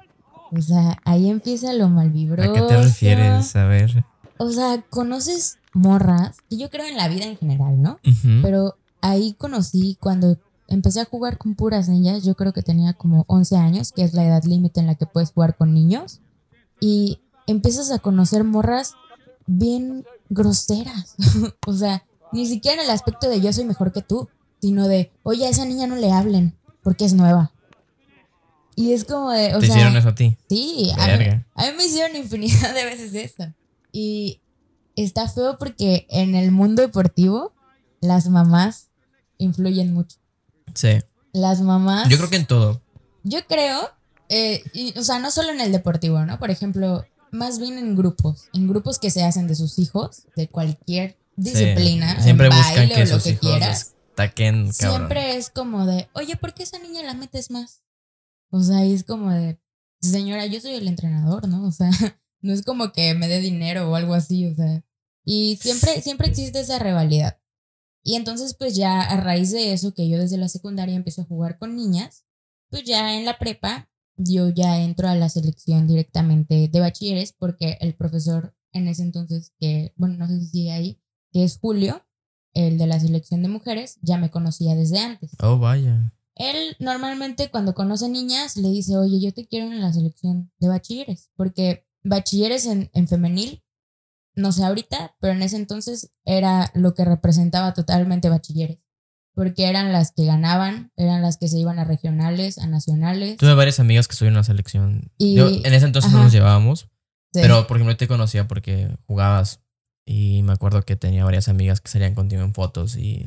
O 0.53 0.61
sea, 0.61 0.99
ahí 1.05 1.29
empieza 1.29 1.73
lo 1.73 1.89
malvibroso. 1.89 2.51
¿A 2.51 2.55
qué 2.55 2.63
te 2.63 2.83
refieres? 2.83 3.57
A 3.57 3.65
ver. 3.65 4.05
O 4.39 4.51
sea, 4.51 4.83
conoces 4.91 5.59
morras, 5.73 6.37
que 6.49 6.57
yo 6.57 6.71
creo 6.71 6.87
en 6.87 6.97
la 6.97 7.09
vida 7.09 7.25
en 7.25 7.37
general, 7.37 7.83
¿no? 7.83 7.99
Pero 8.43 8.77
ahí 9.01 9.35
conocí 9.35 9.97
cuando 10.01 10.39
empecé 10.69 11.01
a 11.01 11.05
jugar 11.05 11.39
con 11.39 11.55
puras 11.55 11.89
niñas, 11.89 12.25
yo 12.25 12.35
creo 12.35 12.53
que 12.53 12.63
tenía 12.63 12.93
como 12.93 13.25
11 13.29 13.57
años, 13.57 13.93
que 13.93 14.03
es 14.03 14.15
la 14.15 14.25
edad 14.25 14.45
límite 14.45 14.81
en 14.81 14.87
la 14.87 14.95
que 14.95 15.07
puedes 15.07 15.33
jugar 15.33 15.57
con 15.57 15.75
niños, 15.75 16.21
y 16.81 17.21
empiezas 17.47 17.91
a 17.91 17.99
conocer 17.99 18.45
morras 18.45 18.95
bien 19.47 20.05
groseras. 20.29 21.17
o 21.67 21.73
sea, 21.73 22.05
ni 22.33 22.47
siquiera 22.47 22.81
en 22.81 22.89
el 22.89 22.91
aspecto 22.91 23.29
de 23.29 23.41
yo 23.41 23.53
soy 23.53 23.65
mejor 23.65 23.93
que 23.93 24.03
tú, 24.03 24.29
sino 24.61 24.89
de, 24.89 25.13
oye, 25.23 25.47
a 25.47 25.51
esa 25.51 25.65
niña 25.65 25.87
no 25.87 25.97
le 25.97 26.13
hablen, 26.13 26.57
porque 26.83 27.05
es 27.05 27.15
nueva. 27.15 27.53
Y 28.75 28.93
es 28.93 29.05
como 29.05 29.31
de, 29.31 29.55
o 29.55 29.61
¿Te 29.61 29.67
sea, 29.67 29.77
hicieron 29.77 29.97
eso 29.97 30.11
a 30.11 30.15
ti? 30.15 30.37
Sí, 30.49 30.93
a 30.99 31.17
mí, 31.17 31.25
a 31.55 31.63
mí 31.65 31.69
me 31.77 31.87
hicieron 31.87 32.17
infinidad 32.17 32.75
de 32.75 32.85
veces 32.85 33.15
eso. 33.15 33.53
Y 33.91 34.41
está 34.97 35.29
feo 35.29 35.57
porque 35.59 36.07
en 36.11 36.35
el 36.35 36.51
mundo 36.51 36.83
deportivo 36.83 37.55
las 38.01 38.29
mamás 38.29 38.91
influyen 39.39 39.95
mucho. 39.95 40.19
Sí. 40.75 40.99
Las 41.33 41.61
mamás... 41.61 42.09
Yo 42.09 42.19
creo 42.19 42.29
que 42.29 42.37
en 42.37 42.47
todo. 42.47 42.83
Yo 43.23 43.39
creo, 43.47 43.91
eh, 44.29 44.63
y, 44.73 44.99
o 44.99 45.03
sea, 45.05 45.19
no 45.19 45.31
solo 45.31 45.51
en 45.51 45.61
el 45.61 45.73
deportivo, 45.73 46.25
¿no? 46.25 46.39
Por 46.39 46.51
ejemplo, 46.51 47.05
más 47.31 47.59
bien 47.59 47.79
en 47.79 47.97
grupos, 47.97 48.49
en 48.55 48.69
grupos 48.69 48.99
que 48.99 49.11
se 49.11 49.25
hacen 49.25 49.47
de 49.49 49.55
sus 49.55 49.79
hijos, 49.79 50.27
de 50.37 50.49
cualquier 50.49 51.19
Sí. 51.37 51.51
disciplina, 51.53 52.23
Siempre 52.23 52.47
en 52.47 52.53
buscan 52.53 52.75
baile 52.77 52.95
que 52.95 53.03
o 53.03 53.05
lo 53.07 53.15
sus 53.15 53.23
que 53.25 53.31
hijos 53.31 53.41
quieras. 53.41 53.95
cabrón. 54.17 54.73
Siempre 54.73 55.37
es 55.37 55.51
como 55.51 55.85
de, 55.87 56.09
oye, 56.15 56.37
¿por 56.37 56.55
qué 56.55 56.63
esa 56.63 56.79
niña 56.79 57.03
la 57.03 57.13
metes 57.15 57.51
más? 57.51 57.83
O 58.51 58.63
sea, 58.63 58.85
y 58.87 58.95
es 58.95 59.05
como 59.05 59.31
de, 59.31 59.59
señora, 60.01 60.47
yo 60.47 60.61
soy 60.61 60.75
el 60.77 60.89
entrenador, 60.89 61.47
¿no? 61.49 61.67
O 61.67 61.73
sea, 61.73 61.91
no 62.41 62.53
es 62.53 62.63
como 62.63 62.93
que 62.93 63.13
me 63.15 63.29
dé 63.29 63.41
dinero 63.41 63.91
o 63.91 63.97
algo 63.97 64.15
así, 64.15 64.47
o 64.47 64.55
sea. 64.55 64.83
Y 65.25 65.59
siempre, 65.61 66.01
siempre 66.01 66.29
existe 66.29 66.61
esa 66.61 66.79
rivalidad. 66.79 67.39
Y 68.03 68.15
entonces, 68.15 68.55
pues 68.55 68.77
ya 68.77 69.03
a 69.03 69.17
raíz 69.17 69.51
de 69.51 69.73
eso, 69.73 69.93
que 69.93 70.09
yo 70.09 70.19
desde 70.19 70.39
la 70.39 70.49
secundaria 70.49 70.95
empiezo 70.95 71.23
a 71.23 71.27
jugar 71.27 71.59
con 71.59 71.75
niñas, 71.77 72.25
pues 72.71 72.85
ya 72.85 73.15
en 73.17 73.25
la 73.25 73.37
prepa, 73.39 73.91
yo 74.17 74.49
ya 74.49 74.81
entro 74.81 75.09
a 75.09 75.15
la 75.15 75.29
selección 75.29 75.87
directamente 75.87 76.69
de 76.69 76.81
bachilleres, 76.81 77.33
porque 77.33 77.79
el 77.81 77.95
profesor 77.95 78.55
en 78.77 78.89
ese 78.89 79.03
entonces, 79.03 79.53
que, 79.59 79.93
bueno, 79.97 80.17
no 80.17 80.29
sé 80.29 80.39
si 80.41 80.47
sigue 80.47 80.73
ahí, 80.73 81.01
que 81.33 81.45
es 81.45 81.59
Julio, 81.59 82.05
el 82.55 82.79
de 82.79 82.87
la 82.87 83.01
selección 83.01 83.43
de 83.43 83.49
mujeres, 83.49 83.99
ya 84.03 84.19
me 84.19 84.31
conocía 84.31 84.75
desde 84.75 84.99
antes. 84.99 85.31
Oh, 85.43 85.59
vaya. 85.59 86.13
Él 86.35 86.77
normalmente 86.79 87.51
cuando 87.51 87.75
conoce 87.75 88.09
niñas 88.09 88.57
le 88.57 88.69
dice, 88.69 88.97
oye, 88.97 89.21
yo 89.21 89.33
te 89.33 89.47
quiero 89.47 89.67
en 89.67 89.81
la 89.81 89.93
selección 89.93 90.53
de 90.59 90.69
bachilleres, 90.69 91.31
porque 91.37 91.87
bachilleres 92.05 92.67
en, 92.67 92.91
en 92.93 93.09
femenil, 93.09 93.65
no 94.35 94.53
sé 94.53 94.65
ahorita, 94.65 95.17
pero 95.19 95.33
en 95.33 95.43
ese 95.43 95.57
entonces 95.57 96.13
era 96.25 96.71
lo 96.75 96.95
que 96.95 97.07
representaba 97.07 97.73
totalmente 97.73 98.29
bachilleres, 98.29 98.79
porque 99.37 99.69
eran 99.69 99.93
las 99.93 100.11
que 100.11 100.25
ganaban, 100.25 100.91
eran 100.97 101.23
las 101.23 101.37
que 101.37 101.47
se 101.47 101.59
iban 101.59 101.79
a 101.79 101.85
regionales, 101.85 102.59
a 102.59 102.67
nacionales. 102.67 103.37
Tuve 103.37 103.55
varias 103.55 103.79
amigas 103.79 104.09
que 104.09 104.13
estuvieron 104.15 104.35
en 104.35 104.39
la 104.39 104.45
selección. 104.45 105.13
Y- 105.19 105.37
Yo 105.37 105.47
en 105.49 105.73
ese 105.73 105.87
entonces 105.87 106.11
no 106.11 106.17
ajá. 106.19 106.25
nos 106.25 106.33
llevábamos, 106.33 106.89
Sí. 107.35 107.41
pero 107.43 107.67
por 107.69 107.77
ejemplo 107.77 107.97
te 107.97 108.09
conocía 108.09 108.49
porque 108.49 108.89
jugabas 109.07 109.61
Y 110.09 110.43
me 110.45 110.53
acuerdo 110.53 110.83
que 110.83 110.95
tenía 110.97 111.25
varias 111.25 111.49
amigas 111.49 111.81
que 111.81 111.91
salían 111.91 112.15
contigo 112.15 112.43
en 112.43 112.55
fotos 112.55 112.97
y, 112.97 113.25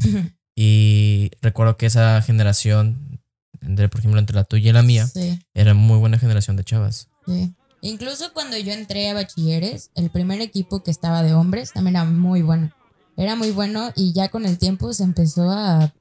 y 0.55 1.29
recuerdo 1.41 1.77
que 1.77 1.85
esa 1.85 2.21
generación, 2.21 3.21
entre, 3.61 3.89
por 3.89 3.99
ejemplo, 3.99 4.19
entre 4.19 4.35
la 4.35 4.43
tuya 4.45 4.69
y 4.69 4.73
la 4.73 4.81
mía, 4.81 5.05
Sí, 5.07 5.39
era 5.53 5.73
muy 5.73 5.97
buena 5.99 6.17
generación 6.19 6.55
de 6.55 6.63
chavas. 6.63 7.09
sí. 7.25 7.53
Incluso 7.81 8.33
cuando 8.33 8.57
yo 8.57 8.73
entré 8.73 9.09
a 9.09 9.13
bachilleres, 9.13 9.91
el 9.95 10.09
primer 10.09 10.41
equipo 10.41 10.83
que 10.83 10.91
estaba 10.91 11.23
de 11.23 11.33
hombres 11.33 11.71
también 11.71 11.95
era 11.95 12.03
muy 12.03 12.41
bueno. 12.41 12.71
Era 13.15 13.37
muy 13.37 13.51
bueno 13.51 13.91
y 13.95 14.11
ya 14.11 14.27
con 14.27 14.45
el 14.45 14.57
tiempo 14.57 14.91
se 14.93 15.03
empezó 15.03 15.49
a... 15.49 15.93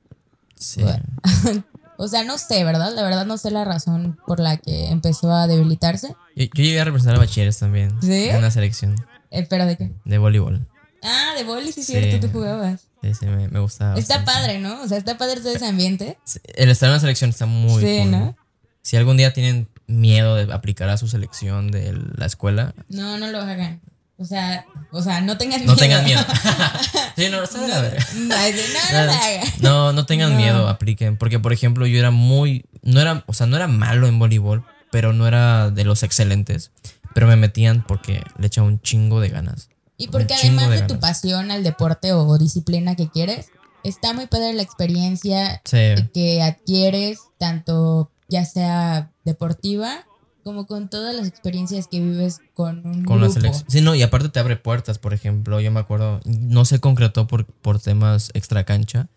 Sí. 0.58 0.82
Bueno. 0.82 1.04
O 2.00 2.06
sea, 2.06 2.22
no 2.22 2.38
sé, 2.38 2.62
¿verdad? 2.62 2.94
La 2.94 3.02
verdad 3.02 3.26
no 3.26 3.38
sé 3.38 3.50
la 3.50 3.64
razón 3.64 4.16
por 4.24 4.38
la 4.38 4.56
que 4.56 4.86
empezó 4.90 5.32
a 5.32 5.48
debilitarse. 5.48 6.14
Yo, 6.36 6.44
yo 6.44 6.50
llegué 6.62 6.80
a 6.80 6.84
representar 6.84 7.16
a 7.16 7.18
bachilleres 7.18 7.58
también. 7.58 7.90
¿Sí? 8.00 8.28
En 8.28 8.36
una 8.36 8.52
selección 8.52 8.94
Eh, 9.32 9.44
¿Pero 9.50 9.66
de 9.66 9.76
qué? 9.76 9.90
de 10.04 10.18
voleibol. 10.18 10.64
Ah, 11.02 11.32
de 11.36 11.42
boli, 11.42 11.72
sí, 11.72 11.82
Sí. 11.82 11.94
cierto, 11.94 12.24
tú 12.24 12.32
jugabas. 12.32 12.82
Sí, 13.02 13.14
sí, 13.14 13.26
me, 13.26 13.48
me 13.48 13.58
gustaba. 13.58 13.98
Está 13.98 14.18
bastante. 14.18 14.40
padre, 14.46 14.58
¿no? 14.60 14.80
O 14.82 14.86
sea, 14.86 14.96
está 14.96 15.18
padre 15.18 15.40
todo 15.40 15.52
ese 15.52 15.66
ambiente. 15.66 16.16
El 16.54 16.70
estar 16.70 16.86
en 16.86 16.92
una 16.92 17.00
selección 17.00 17.30
está 17.30 17.46
muy 17.46 17.82
Sí, 17.82 17.98
cool. 18.02 18.10
¿no? 18.12 18.36
Si 18.82 18.96
algún 18.96 19.16
día 19.16 19.32
tienen 19.32 19.66
miedo 19.88 20.36
de 20.36 20.52
aplicar 20.52 20.88
a 20.90 20.98
su 20.98 21.08
selección 21.08 21.72
de 21.72 21.98
la 22.16 22.26
escuela, 22.26 22.74
No, 22.88 23.18
no 23.18 23.26
lo 23.26 23.40
hagan. 23.40 23.80
O 24.20 24.24
sea, 24.24 24.66
o 24.90 25.00
sea, 25.00 25.20
no 25.20 25.38
tengan 25.38 25.60
no 25.64 25.74
miedo. 25.74 25.76
tengan 25.78 26.04
miedo. 26.04 26.20
sí, 27.16 27.28
no, 27.30 27.40
No, 27.40 27.46
no, 27.46 27.68
no, 27.68 29.06
no. 29.06 29.12
No, 29.60 29.92
no 29.92 30.06
tengan 30.06 30.32
No. 30.32 30.36
miedo, 30.36 30.68
apliquen. 30.68 31.16
Porque, 31.16 31.38
por 31.38 31.52
ejemplo, 31.52 31.86
yo 31.86 31.98
era 31.98 32.10
muy. 32.10 32.64
No 32.82 33.00
era, 33.00 33.22
o 33.26 33.32
sea, 33.32 33.46
no 33.46 33.56
era 33.56 33.68
malo 33.68 34.08
en 34.08 34.18
voleibol, 34.18 34.64
pero 34.90 35.12
no 35.12 35.28
era 35.28 35.70
de 35.70 35.84
los 35.84 36.02
excelentes. 36.02 36.72
Pero 37.14 37.26
me 37.28 37.36
metían 37.36 37.84
porque 37.86 38.22
le 38.38 38.46
echaba 38.48 38.66
un 38.66 38.80
chingo 38.80 39.20
de 39.20 39.28
ganas. 39.28 39.68
Y 39.96 40.08
porque 40.08 40.34
además 40.34 40.68
de, 40.70 40.80
de 40.80 40.86
tu 40.86 40.98
pasión 41.00 41.50
al 41.50 41.62
deporte 41.64 42.12
o 42.12 42.38
disciplina 42.38 42.94
que 42.96 43.08
quieres, 43.08 43.50
está 43.84 44.12
muy 44.12 44.26
padre 44.26 44.52
la 44.52 44.62
experiencia 44.62 45.60
Sí. 45.64 45.94
que 46.12 46.42
adquieres, 46.42 47.20
tanto 47.38 48.10
ya 48.28 48.44
sea 48.44 49.10
deportiva 49.24 50.04
como 50.48 50.66
con 50.66 50.88
todas 50.88 51.14
las 51.14 51.26
experiencias 51.28 51.88
que 51.88 52.00
vives 52.00 52.40
con 52.54 52.78
un 52.86 53.04
Con 53.04 53.20
la 53.20 53.26
grupo. 53.26 53.38
selección. 53.40 53.66
Sí, 53.70 53.82
no, 53.82 53.94
y 53.94 54.00
aparte 54.00 54.30
te 54.30 54.40
abre 54.40 54.56
puertas, 54.56 54.98
por 54.98 55.12
ejemplo. 55.12 55.60
Yo 55.60 55.70
me 55.70 55.78
acuerdo, 55.78 56.20
no 56.24 56.64
se 56.64 56.80
concretó 56.80 57.26
por, 57.26 57.44
por 57.44 57.78
temas 57.78 58.30
extra 58.32 58.64
cancha, 58.64 59.08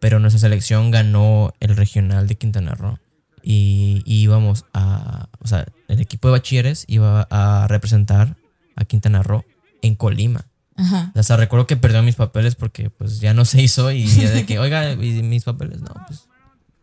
pero 0.00 0.18
nuestra 0.18 0.40
selección 0.40 0.90
ganó 0.90 1.52
el 1.60 1.76
regional 1.76 2.26
de 2.26 2.34
Quintana 2.34 2.74
Roo. 2.74 2.98
Y, 3.40 4.02
y 4.04 4.16
íbamos 4.22 4.64
a. 4.74 5.28
O 5.38 5.46
sea, 5.46 5.64
el 5.86 6.00
equipo 6.00 6.26
de 6.26 6.32
bachilleres 6.32 6.84
iba 6.88 7.28
a 7.30 7.68
representar 7.68 8.36
a 8.74 8.84
Quintana 8.84 9.22
Roo 9.22 9.44
en 9.82 9.94
Colima. 9.94 10.46
Ajá. 10.74 11.12
Hasta 11.14 11.36
recuerdo 11.36 11.68
que 11.68 11.76
perdió 11.76 12.02
mis 12.02 12.16
papeles 12.16 12.56
porque 12.56 12.90
pues 12.90 13.20
ya 13.20 13.32
no 13.32 13.44
se 13.44 13.62
hizo 13.62 13.92
y 13.92 14.06
ya 14.08 14.28
de 14.32 14.44
que, 14.44 14.58
oiga, 14.64 14.90
¿y 14.92 15.22
mis 15.22 15.44
papeles? 15.44 15.82
No, 15.82 15.94
pues 16.08 16.24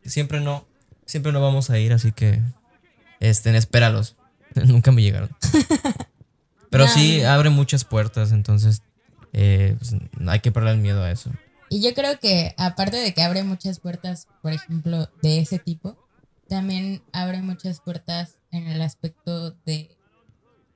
siempre 0.05 0.39
no, 0.39 0.65
siempre 1.05 1.33
no 1.33 1.41
vamos 1.41 1.69
a 1.69 1.77
ir, 1.77 1.91
así 1.91 2.13
que 2.13 2.41
estén, 3.19 3.55
espéralos. 3.55 4.15
Nunca 4.55 4.91
me 4.91 5.01
llegaron. 5.01 5.29
Pero 6.69 6.85
No, 6.85 6.91
sí 6.91 7.23
abre 7.23 7.49
muchas 7.49 7.85
puertas, 7.85 8.31
entonces 8.31 8.81
eh, 9.33 9.75
pues, 9.79 9.95
hay 10.27 10.39
que 10.41 10.51
perder 10.51 10.75
el 10.75 10.81
miedo 10.81 11.03
a 11.03 11.11
eso. 11.11 11.31
Y 11.69 11.81
yo 11.81 11.93
creo 11.93 12.19
que 12.19 12.53
aparte 12.57 12.97
de 12.97 13.13
que 13.13 13.21
abre 13.21 13.43
muchas 13.43 13.79
puertas, 13.79 14.27
por 14.41 14.53
ejemplo, 14.53 15.09
de 15.21 15.39
ese 15.39 15.59
tipo, 15.59 15.97
también 16.47 17.01
abre 17.11 17.41
muchas 17.41 17.81
puertas 17.81 18.35
en 18.51 18.67
el 18.67 18.81
aspecto 18.81 19.51
de, 19.65 19.97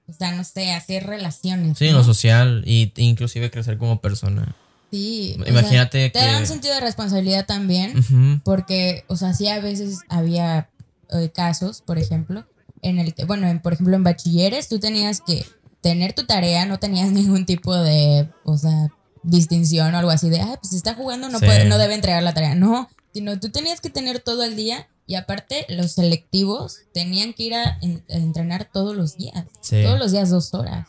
o 0.07 0.13
sea, 0.13 0.33
no 0.33 0.43
sé, 0.43 0.71
hacer 0.73 1.05
relaciones. 1.07 1.77
Sí, 1.77 1.87
en 1.87 1.93
lo 1.93 2.03
social 2.03 2.63
y 2.65 2.91
inclusive 2.97 3.51
crecer 3.51 3.77
como 3.77 4.01
persona. 4.01 4.55
Sí. 4.91 5.37
o 5.39 5.43
sea, 5.43 5.51
Imagínate 5.53 6.09
te 6.09 6.19
da 6.19 6.37
un 6.37 6.45
sentido 6.45 6.73
de 6.75 6.81
responsabilidad 6.81 7.45
también, 7.45 8.41
porque, 8.43 9.05
o 9.07 9.15
sea, 9.15 9.33
sí 9.33 9.47
a 9.47 9.61
veces 9.61 9.99
había 10.09 10.69
eh, 11.11 11.31
casos, 11.31 11.81
por 11.81 11.97
ejemplo, 11.97 12.45
en 12.81 12.99
el 12.99 13.13
que, 13.13 13.25
bueno, 13.25 13.47
en- 13.47 13.61
por 13.61 13.73
ejemplo, 13.73 13.95
en 13.95 14.03
bachilleres 14.03 14.67
tú 14.69 14.79
tenías 14.79 15.21
que 15.21 15.45
tener 15.81 16.13
tu 16.13 16.25
tarea, 16.25 16.65
no 16.65 16.79
tenías 16.79 17.11
ningún 17.11 17.45
tipo 17.45 17.75
de, 17.75 18.29
o 18.45 18.57
sea, 18.57 18.89
distinción 19.23 19.93
o 19.93 19.97
algo 19.97 20.11
así 20.11 20.29
de, 20.29 20.41
ah, 20.41 20.57
pues 20.59 20.71
si 20.71 20.77
está 20.77 20.95
jugando 20.95 21.29
no, 21.29 21.39
Sí. 21.39 21.45
puede, 21.45 21.65
no 21.65 21.77
debe 21.77 21.93
entregar 21.95 22.23
la 22.23 22.33
tarea. 22.33 22.55
No, 22.55 22.89
sino 23.13 23.39
tú 23.39 23.49
tenías 23.51 23.81
que 23.81 23.89
tener 23.89 24.19
todo 24.19 24.43
el 24.43 24.55
día 24.55 24.87
y 25.05 25.15
aparte 25.15 25.65
los 25.69 25.91
selectivos 25.91 26.77
tenían 26.93 27.33
que 27.33 27.43
ir 27.43 27.55
a, 27.55 27.77
en- 27.81 28.03
a 28.09 28.13
entrenar 28.15 28.69
todos 28.71 28.95
los 28.95 29.17
días, 29.17 29.45
Sí. 29.61 29.83
todos 29.83 29.99
los 29.99 30.11
días 30.11 30.29
dos 30.29 30.53
horas. 30.53 30.87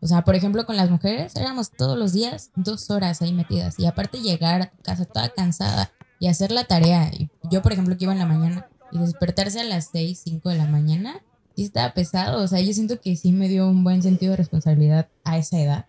O 0.00 0.06
sea, 0.06 0.22
por 0.22 0.34
ejemplo, 0.34 0.66
con 0.66 0.76
las 0.76 0.90
mujeres 0.90 1.34
éramos 1.36 1.70
todos 1.70 1.96
los 1.96 2.12
días 2.12 2.50
dos 2.56 2.90
horas 2.90 3.22
ahí 3.22 3.32
metidas. 3.32 3.78
Y 3.78 3.86
aparte 3.86 4.20
llegar 4.20 4.62
a 4.62 4.70
casa 4.82 5.04
toda 5.04 5.28
cansada 5.28 5.92
y 6.18 6.26
hacer 6.26 6.50
la 6.50 6.64
tarea. 6.64 7.08
Y 7.12 7.30
yo, 7.50 7.62
por 7.62 7.72
ejemplo, 7.72 7.96
que 7.96 8.04
iba 8.04 8.12
en 8.12 8.18
la 8.18 8.26
mañana 8.26 8.66
y 8.92 8.98
despertarse 8.98 9.60
a 9.60 9.64
las 9.64 9.88
6, 9.92 10.20
5 10.24 10.50
de 10.50 10.56
la 10.56 10.66
mañana, 10.66 11.22
sí 11.56 11.64
estaba 11.64 11.94
pesado. 11.94 12.42
O 12.42 12.48
sea, 12.48 12.60
yo 12.60 12.72
siento 12.72 13.00
que 13.00 13.16
sí 13.16 13.32
me 13.32 13.48
dio 13.48 13.68
un 13.68 13.84
buen 13.84 14.02
sentido 14.02 14.32
de 14.32 14.36
responsabilidad 14.36 15.08
a 15.24 15.38
esa 15.38 15.60
edad. 15.60 15.86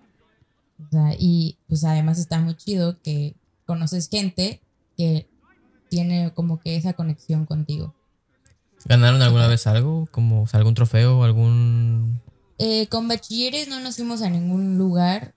O 0.79 0.89
sea, 0.89 1.15
y 1.17 1.57
pues 1.67 1.83
además 1.83 2.17
está 2.17 2.39
muy 2.39 2.55
chido 2.55 3.01
que 3.01 3.35
conoces 3.65 4.09
gente 4.09 4.61
que 4.97 5.27
tiene 5.89 6.31
como 6.33 6.59
que 6.59 6.75
esa 6.75 6.93
conexión 6.93 7.45
contigo. 7.45 7.93
¿Ganaron 8.85 9.21
alguna 9.21 9.47
vez 9.47 9.67
algo? 9.67 10.07
Como 10.11 10.43
o 10.43 10.47
sea, 10.47 10.57
algún 10.57 10.73
trofeo 10.73 11.19
o 11.19 11.23
algún... 11.23 12.21
Eh, 12.57 12.87
con 12.87 13.07
bachilleres 13.07 13.67
no 13.67 13.79
nos 13.79 13.95
fuimos 13.95 14.21
a 14.21 14.29
ningún 14.29 14.77
lugar 14.77 15.33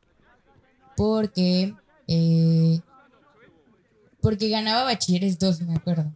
porque 0.97 1.75
eh, 2.09 2.81
porque 4.21 4.49
ganaba 4.49 4.85
bachilleres 4.85 5.39
2, 5.39 5.63
me 5.63 5.75
acuerdo. 5.75 6.13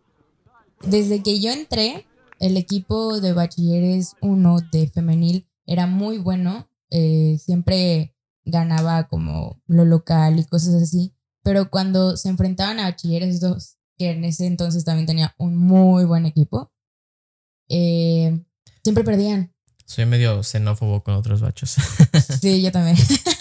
Desde 0.85 1.23
que 1.23 1.41
yo 1.41 1.51
entré, 1.53 2.07
el 2.39 2.57
equipo 2.57 3.21
de 3.21 3.33
bachilleres 3.33 4.15
1 4.23 4.57
de 4.73 4.89
femenil 4.89 5.47
era 5.67 5.87
muy 5.87 6.19
bueno. 6.19 6.69
eh, 6.93 7.39
siempre 7.39 8.17
ganaba 8.45 9.07
como 9.07 9.63
lo 9.67 9.85
local 9.85 10.41
y 10.41 10.45
cosas 10.45 10.75
así. 10.83 11.15
Pero 11.43 11.71
cuando 11.71 12.17
se 12.17 12.29
enfrentaban 12.29 12.81
a 12.81 12.85
bachilleres 12.85 13.41
2, 13.41 13.77
que 13.97 14.11
en 14.11 14.25
ese 14.25 14.47
entonces 14.47 14.85
también 14.85 15.07
tenía 15.07 15.35
un 15.39 15.57
muy 15.57 16.05
buen 16.05 16.27
equipo, 16.27 16.73
eh, 17.69 18.43
siempre 18.83 19.05
perdían. 19.05 19.55
Soy 19.85 20.07
medio 20.07 20.43
xenófobo 20.43 21.03
con 21.05 21.15
otros 21.15 21.41
bachos. 21.41 21.77
Sí, 22.41 22.63
yo 22.63 22.73
también. 22.73 22.97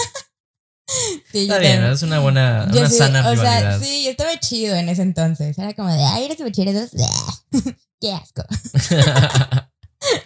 sí, 1.32 1.40
Está 1.42 1.60
bien, 1.60 1.84
es 1.84 2.02
una 2.04 2.20
buena, 2.20 2.68
Yo 2.72 2.80
una 2.82 2.90
sí, 2.90 2.98
sana 2.98 3.28
o 3.28 3.32
rivalidad. 3.32 3.80
sea, 3.80 3.88
sí, 3.88 4.04
yo 4.06 4.12
estaba 4.12 4.40
chido 4.40 4.76
en 4.76 4.90
ese 4.90 5.02
entonces. 5.04 5.58
Era 5.58 5.74
como 5.74 5.90
de, 5.92 6.04
ay, 6.04 6.26
eres 6.26 6.40
bachilleros. 6.40 6.90
Qué 8.02 8.12
asco. 8.14 8.44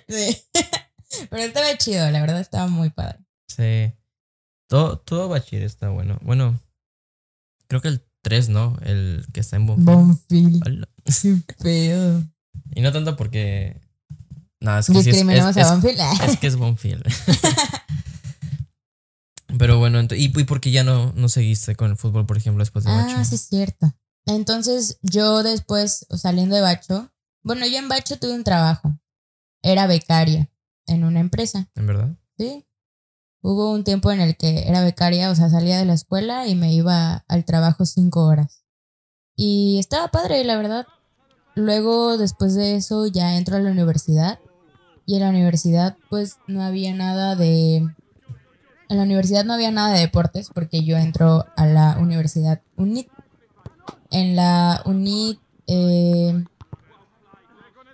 Sí. 0.07 0.37
Pero 1.31 1.43
estaba 1.43 1.75
chido, 1.77 2.09
la 2.11 2.21
verdad 2.21 2.39
estaba 2.39 2.67
muy 2.67 2.91
padre. 2.91 3.17
Sí. 3.47 3.91
Todo, 4.69 4.99
todo 4.99 5.29
bachiller 5.29 5.63
está 5.63 5.89
bueno. 5.89 6.19
Bueno, 6.21 6.59
creo 7.67 7.81
que 7.81 7.87
el 7.87 8.05
3, 8.21 8.49
¿no? 8.49 8.77
El 8.83 9.25
que 9.33 9.39
está 9.39 9.55
en 9.55 9.65
Bonfil. 9.65 9.83
Bonfil. 9.83 11.43
Qué 11.47 11.53
pedo. 11.59 12.23
Y 12.75 12.81
no 12.81 12.91
tanto 12.91 13.15
porque. 13.15 13.81
No, 14.59 14.77
es 14.77 14.87
que 14.87 15.01
sí 15.03 15.09
es, 15.09 15.17
es- 15.17 15.25
Bonfil. 15.25 15.97
es 16.27 16.37
que 16.39 16.47
es 16.47 16.55
Bonfield. 16.55 17.03
Pero 19.57 19.77
bueno, 19.79 20.01
¿y, 20.01 20.39
y 20.39 20.43
por 20.43 20.61
qué 20.61 20.71
ya 20.71 20.83
no, 20.83 21.11
no 21.13 21.29
seguiste 21.29 21.75
con 21.75 21.91
el 21.91 21.97
fútbol, 21.97 22.25
por 22.25 22.37
ejemplo, 22.37 22.61
después 22.61 22.85
de 22.85 22.91
Bacho? 22.91 23.15
Ah, 23.17 23.25
sí, 23.25 23.35
es 23.35 23.41
cierto. 23.41 23.93
Entonces, 24.25 24.99
yo 25.01 25.43
después, 25.43 26.05
saliendo 26.09 26.55
de 26.55 26.61
Bacho, 26.61 27.11
bueno, 27.41 27.67
yo 27.67 27.77
en 27.77 27.89
Bacho 27.89 28.17
tuve 28.17 28.33
un 28.33 28.43
trabajo. 28.43 28.97
Era 29.61 29.85
becaria 29.85 30.49
en 30.87 31.03
una 31.03 31.19
empresa. 31.19 31.69
¿En 31.75 31.87
verdad? 31.87 32.17
Sí. 32.37 32.65
Hubo 33.41 33.71
un 33.71 33.83
tiempo 33.83 34.11
en 34.11 34.21
el 34.21 34.37
que 34.37 34.67
era 34.69 34.81
becaria, 34.81 35.29
o 35.29 35.35
sea, 35.35 35.49
salía 35.49 35.77
de 35.77 35.85
la 35.85 35.93
escuela 35.93 36.47
y 36.47 36.55
me 36.55 36.73
iba 36.73 37.25
al 37.27 37.43
trabajo 37.43 37.85
cinco 37.85 38.25
horas. 38.25 38.63
Y 39.35 39.79
estaba 39.79 40.09
padre, 40.09 40.43
la 40.45 40.55
verdad. 40.55 40.87
Luego, 41.55 42.17
después 42.17 42.55
de 42.55 42.75
eso, 42.75 43.07
ya 43.07 43.35
entro 43.35 43.57
a 43.57 43.59
la 43.59 43.71
universidad. 43.71 44.39
Y 45.05 45.15
en 45.15 45.21
la 45.21 45.29
universidad, 45.29 45.97
pues, 46.09 46.37
no 46.47 46.63
había 46.63 46.93
nada 46.93 47.35
de... 47.35 47.85
En 48.93 48.97
la 48.97 49.05
universidad 49.05 49.43
no 49.43 49.55
había 49.55 49.71
nada 49.71 49.91
de 49.95 50.01
deportes 50.01 50.51
porque 50.53 50.83
yo 50.83 50.97
entro 50.97 51.47
a 51.55 51.65
la 51.65 51.97
universidad 51.97 52.61
UNIT. 52.75 53.07
En 54.11 54.35
la 54.35 54.83
UNIT, 54.85 55.39
eh, 55.65 56.45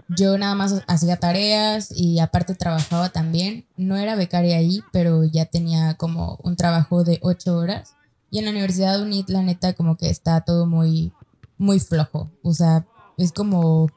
yo 0.09 0.37
nada 0.37 0.55
más 0.55 0.83
hacía 0.87 1.15
tareas 1.15 1.93
y 1.95 2.19
aparte 2.19 2.53
trabajaba 2.53 3.07
también. 3.11 3.65
No 3.77 3.95
era 3.95 4.17
becaria 4.17 4.57
ahí, 4.57 4.83
pero 4.91 5.23
ya 5.23 5.45
tenía 5.45 5.93
como 5.93 6.37
un 6.43 6.57
trabajo 6.57 7.05
de 7.05 7.19
ocho 7.21 7.55
horas. 7.55 7.93
Y 8.29 8.39
en 8.39 8.45
la 8.45 8.51
Universidad 8.51 9.01
UNIT, 9.01 9.29
la 9.29 9.41
neta, 9.41 9.71
como 9.71 9.95
que 9.95 10.09
está 10.09 10.41
todo 10.41 10.65
muy, 10.65 11.13
muy 11.57 11.79
flojo. 11.79 12.29
O 12.43 12.53
sea, 12.53 12.85
es 13.17 13.31
como... 13.31 13.87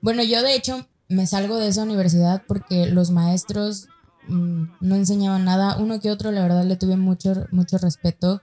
Bueno, 0.00 0.22
yo 0.22 0.40
de 0.40 0.54
hecho 0.54 0.86
me 1.08 1.26
salgo 1.26 1.56
de 1.56 1.66
esa 1.66 1.82
universidad 1.82 2.44
porque 2.46 2.86
los 2.86 3.10
maestros 3.10 3.88
no 4.28 4.94
enseñaban 4.94 5.44
nada. 5.44 5.76
Uno 5.78 6.00
que 6.00 6.10
otro, 6.10 6.30
la 6.30 6.42
verdad, 6.42 6.64
le 6.64 6.76
tuve 6.76 6.96
mucho, 6.96 7.46
mucho 7.50 7.78
respeto, 7.78 8.42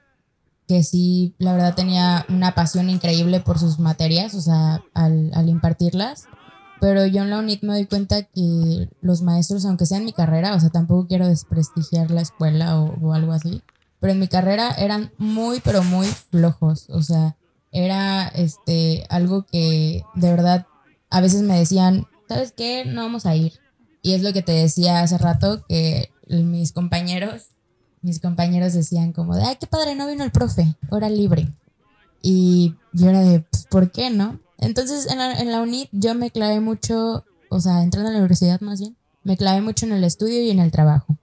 que 0.68 0.84
sí, 0.84 1.34
la 1.40 1.54
verdad 1.54 1.76
tenía 1.76 2.26
una 2.30 2.54
pasión 2.54 2.90
increíble 2.90 3.40
por 3.40 3.58
sus 3.60 3.80
materias, 3.80 4.36
o 4.36 4.42
sea, 4.42 4.84
al, 4.94 5.32
al 5.34 5.50
impartirlas. 5.50 6.26
Pero 6.80 7.06
yo 7.06 7.24
en 7.24 7.30
la 7.30 7.40
UNIT 7.40 7.64
me 7.64 7.74
doy 7.74 7.86
cuenta 7.88 8.24
que 8.24 8.90
los 9.02 9.22
maestros, 9.22 9.66
aunque 9.66 9.86
sea 9.86 9.98
en 9.98 10.06
mi 10.06 10.14
carrera, 10.14 10.56
o 10.56 10.60
sea, 10.60 10.70
tampoco 10.70 11.08
quiero 11.08 11.28
desprestigiar 11.28 12.10
la 12.12 12.22
escuela 12.22 12.80
o, 12.80 12.96
o 13.02 13.14
algo 13.14 13.34
así, 13.34 13.62
pero 14.00 14.14
en 14.14 14.20
mi 14.20 14.28
carrera 14.28 14.72
eran 14.72 15.12
muy, 15.18 15.60
pero 15.60 15.84
muy 15.84 16.08
flojos. 16.08 16.90
O 16.90 17.02
sea, 17.02 17.36
era 17.72 18.28
este 18.30 19.06
algo 19.10 19.46
que 19.46 20.04
de 20.16 20.30
verdad 20.30 20.68
a 21.10 21.22
veces 21.22 21.42
me 21.42 21.58
decían, 21.58 22.08
¿sabes 22.28 22.52
qué? 22.52 22.86
No 22.86 23.02
vamos 23.02 23.26
a 23.26 23.36
ir. 23.36 23.59
Y 24.02 24.14
es 24.14 24.24
lo 24.24 24.34
que 24.34 24.42
te 24.42 24.52
decía 24.52 25.02
hace 25.02 25.18
rato, 25.18 25.66
que 25.68 26.12
mis 26.28 26.72
compañeros, 26.72 27.48
mis 28.02 28.20
compañeros 28.20 28.74
decían 28.74 29.12
como 29.14 29.36
de, 29.36 29.44
ay, 29.44 29.58
qué 29.60 29.68
padre, 29.68 29.96
no 29.96 30.08
vino 30.08 30.24
el 30.24 30.32
profe, 30.32 30.76
hora 30.90 31.10
libre. 31.10 31.50
Y 32.22 32.76
yo 32.94 33.10
era 33.10 33.22
de, 33.22 33.42
pues, 33.42 33.66
¿por 33.66 33.92
qué 33.92 34.10
no? 34.10 34.40
Entonces 34.58 35.10
en 35.10 35.20
la, 35.20 35.40
en 35.40 35.52
la 35.52 35.62
UNIT 35.62 35.90
yo 35.92 36.16
me 36.16 36.32
clavé 36.32 36.60
mucho, 36.60 37.26
o 37.50 37.60
sea, 37.60 37.82
entrando 37.82 38.10
a 38.10 38.14
la 38.14 38.20
universidad 38.20 38.60
más 38.62 38.80
bien, 38.80 38.96
me 39.24 39.38
clavé 39.38 39.62
mucho 39.62 39.86
en 39.86 39.94
el 39.94 40.04
estudio 40.04 40.42
y 40.42 40.50
en 40.50 40.60
el 40.60 40.72
trabajo. 40.72 41.18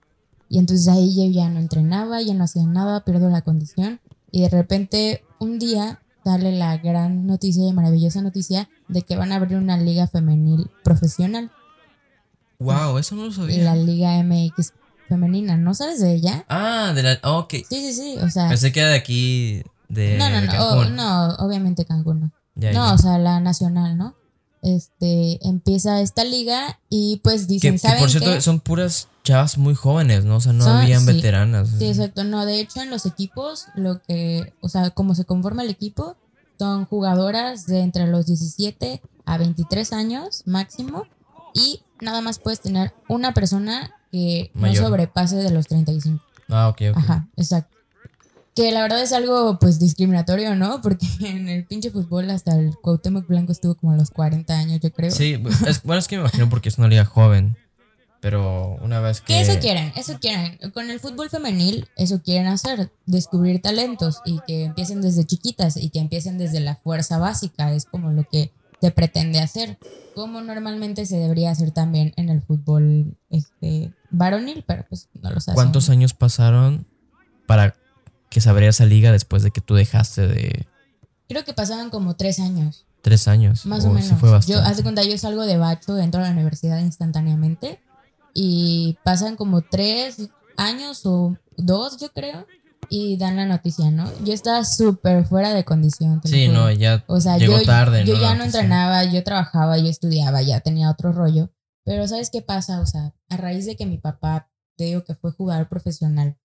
Y 0.49 0.59
entonces 0.59 0.87
ahí 0.87 1.15
yo 1.15 1.31
ya 1.31 1.49
no 1.49 1.59
entrenaba, 1.59 2.21
ya 2.21 2.33
no 2.33 2.43
hacía 2.43 2.65
nada, 2.65 3.03
pierdo 3.03 3.29
la 3.29 3.41
condición. 3.41 3.99
Y 4.31 4.41
de 4.41 4.49
repente 4.49 5.23
un 5.39 5.59
día 5.59 6.01
darle 6.23 6.51
la 6.51 6.77
gran 6.77 7.25
noticia 7.25 7.67
y 7.67 7.73
maravillosa 7.73 8.21
noticia 8.21 8.69
de 8.87 9.01
que 9.01 9.15
van 9.15 9.31
a 9.31 9.37
abrir 9.37 9.57
una 9.57 9.77
liga 9.77 10.07
femenil 10.07 10.69
profesional. 10.83 11.51
Wow, 12.59 12.97
eso 12.97 13.15
no 13.15 13.25
lo 13.25 13.31
sabía. 13.31 13.63
La 13.63 13.75
Liga 13.75 14.21
MX 14.23 14.73
femenina, 15.07 15.57
¿no 15.57 15.73
sabes 15.73 15.99
de 16.01 16.13
ella? 16.15 16.45
Ah, 16.49 16.91
de 16.95 17.03
la. 17.03 17.19
ok. 17.23 17.53
Sí, 17.53 17.65
sí, 17.69 17.93
sí, 17.93 18.15
o 18.21 18.29
sea. 18.29 18.49
Pensé 18.49 18.71
que 18.71 18.79
era 18.81 18.89
de 18.89 18.95
aquí. 18.95 19.63
De 19.89 20.17
no, 20.17 20.29
no, 20.29 20.41
no, 20.41 20.47
Cancún. 20.51 20.67
oh, 20.67 20.89
no, 20.89 21.27
obviamente 21.35 21.85
Cancún 21.85 22.19
no. 22.21 22.31
Ya, 22.55 22.73
no, 22.73 22.87
ya. 22.87 22.93
o 22.93 22.97
sea, 22.97 23.17
la 23.19 23.39
nacional, 23.39 23.97
¿no? 23.97 24.15
Este, 24.63 25.39
empieza 25.47 26.01
esta 26.01 26.23
liga 26.23 26.79
y 26.89 27.21
pues 27.23 27.41
Que, 27.43 27.47
dicen, 27.47 27.73
que, 27.73 27.77
¿saben 27.79 27.99
por 27.99 28.09
cierto, 28.09 28.33
qué? 28.33 28.41
son 28.41 28.59
puras 28.59 29.07
chavas 29.23 29.57
muy 29.57 29.75
jóvenes, 29.75 30.25
¿no? 30.25 30.37
O 30.37 30.41
sea, 30.41 30.51
no 30.53 30.63
Son- 30.65 30.77
habían 30.77 31.01
sí. 31.05 31.13
veteranas. 31.13 31.69
Sí, 31.77 31.85
exacto. 31.87 32.23
No, 32.23 32.45
de 32.45 32.59
hecho, 32.59 32.81
en 32.81 32.89
los 32.89 33.05
equipos, 33.05 33.67
lo 33.75 34.01
que, 34.01 34.53
o 34.61 34.67
sea, 34.67 34.89
como 34.89 35.15
se 35.15 35.25
conforma 35.25 35.61
el 35.63 35.69
equipo, 35.69 36.17
son 36.59 36.85
jugadoras 36.85 37.65
de 37.67 37.81
entre 37.81 38.07
los 38.07 38.25
17 38.25 39.01
a 39.25 39.37
23 39.37 39.93
años 39.93 40.41
máximo 40.45 41.05
y 41.57 41.81
nada 42.01 42.21
más 42.21 42.39
puedes 42.39 42.61
tener 42.61 42.93
una 43.07 43.33
persona 43.33 43.91
que 44.11 44.51
Mayor. 44.53 44.83
no 44.83 44.87
sobrepase 44.89 45.35
de 45.37 45.51
los 45.51 45.67
35. 45.67 46.23
Ah, 46.49 46.69
ok, 46.69 46.81
ok. 46.91 46.97
Ajá, 46.97 47.27
exacto. 47.35 47.75
Que 48.55 48.71
la 48.71 48.81
verdad 48.81 49.01
es 49.01 49.13
algo 49.13 49.59
pues 49.59 49.79
discriminatorio, 49.79 50.55
¿no? 50.55 50.81
Porque 50.81 51.05
en 51.21 51.49
el 51.49 51.65
pinche 51.65 51.91
fútbol 51.91 52.29
hasta 52.29 52.55
el 52.55 52.75
Cuauhtémoc 52.77 53.27
Blanco 53.27 53.51
estuvo 53.51 53.75
como 53.75 53.93
a 53.93 53.97
los 53.97 54.11
40 54.11 54.57
años, 54.57 54.79
yo 54.81 54.91
creo. 54.91 55.11
Sí, 55.11 55.41
es, 55.67 55.83
bueno, 55.83 55.99
es 55.99 56.07
que 56.07 56.15
me 56.15 56.21
imagino 56.21 56.49
porque 56.49 56.69
es 56.69 56.77
una 56.77 56.87
liga 56.87 57.05
joven. 57.05 57.55
Pero 58.19 58.77
una 58.81 58.99
vez 58.99 59.21
que. 59.21 59.33
Que 59.33 59.41
eso 59.41 59.59
quieren, 59.59 59.93
eso 59.95 60.17
quieren. 60.19 60.57
Con 60.73 60.89
el 60.89 60.99
fútbol 60.99 61.29
femenil, 61.29 61.87
eso 61.95 62.21
quieren 62.23 62.47
hacer, 62.47 62.91
descubrir 63.05 63.61
talentos 63.61 64.21
y 64.25 64.39
que 64.47 64.65
empiecen 64.65 65.01
desde 65.01 65.23
chiquitas 65.23 65.77
y 65.77 65.89
que 65.89 65.99
empiecen 65.99 66.39
desde 66.39 66.59
la 66.59 66.75
fuerza 66.75 67.19
básica, 67.19 67.71
es 67.73 67.85
como 67.85 68.11
lo 68.11 68.23
que 68.23 68.51
se 68.81 68.91
pretende 68.91 69.39
hacer, 69.39 69.77
como 70.15 70.41
normalmente 70.41 71.05
se 71.05 71.17
debería 71.17 71.51
hacer 71.51 71.71
también 71.71 72.13
en 72.15 72.29
el 72.29 72.41
fútbol 72.41 73.17
este 73.29 73.93
varonil, 74.11 74.63
pero 74.67 74.85
pues 74.87 75.09
no 75.21 75.31
lo 75.31 75.39
sabes. 75.39 75.55
¿Cuántos 75.55 75.89
años 75.89 76.13
pasaron 76.13 76.85
para 77.47 77.75
que 78.29 78.41
se 78.41 78.49
abriera 78.49 78.69
esa 78.69 78.85
liga 78.85 79.11
después 79.11 79.43
de 79.43 79.51
que 79.51 79.61
tú 79.61 79.75
dejaste 79.75 80.27
de 80.27 80.67
Creo 81.27 81.43
que 81.43 81.53
pasaban 81.53 81.89
como 81.89 82.15
tres 82.15 82.39
años, 82.39 82.85
tres 83.01 83.27
años? 83.27 83.65
más 83.65 83.83
o 83.83 83.89
Uy, 83.89 84.01
sí 84.01 84.13
menos. 84.13 84.19
fue 84.19 84.53
yo, 84.53 84.61
de 84.61 84.83
cuenta, 84.83 85.03
yo 85.03 85.17
salgo 85.17 85.45
de 85.45 85.57
Bacho, 85.57 85.97
entro 85.97 86.21
a 86.21 86.25
la 86.25 86.31
universidad 86.31 86.79
instantáneamente 86.79 87.81
y 88.33 88.97
pasan 89.03 89.35
como 89.35 89.61
tres 89.61 90.29
años 90.55 91.05
o 91.05 91.37
dos, 91.57 91.97
yo 91.99 92.11
creo, 92.13 92.45
y 92.89 93.17
dan 93.17 93.35
la 93.35 93.45
noticia, 93.45 93.91
¿no? 93.91 94.09
Yo 94.23 94.33
estaba 94.33 94.63
súper 94.65 95.25
fuera 95.25 95.53
de 95.53 95.63
condición. 95.65 96.21
Sí, 96.23 96.47
no, 96.47 96.71
ya 96.71 97.03
O 97.07 97.19
sea, 97.21 97.37
llegó 97.37 97.59
yo, 97.59 97.65
tarde, 97.65 98.05
yo 98.05 98.15
¿no? 98.15 98.21
ya 98.21 98.35
no 98.35 98.43
entrenaba, 98.45 99.03
yo 99.05 99.23
trabajaba, 99.23 99.77
yo 99.77 99.87
estudiaba, 99.87 100.41
ya 100.41 100.59
tenía 100.61 100.89
otro 100.89 101.11
rollo. 101.11 101.51
Pero 101.85 102.07
¿sabes 102.07 102.29
qué 102.29 102.41
pasa? 102.41 102.81
O 102.81 102.85
sea, 102.85 103.13
a 103.29 103.37
raíz 103.37 103.65
de 103.65 103.75
que 103.75 103.85
mi 103.85 103.97
papá, 103.97 104.51
te 104.77 104.85
digo 104.85 105.03
que 105.03 105.15
fue 105.15 105.31
jugador 105.31 105.69
profesional, 105.69 106.37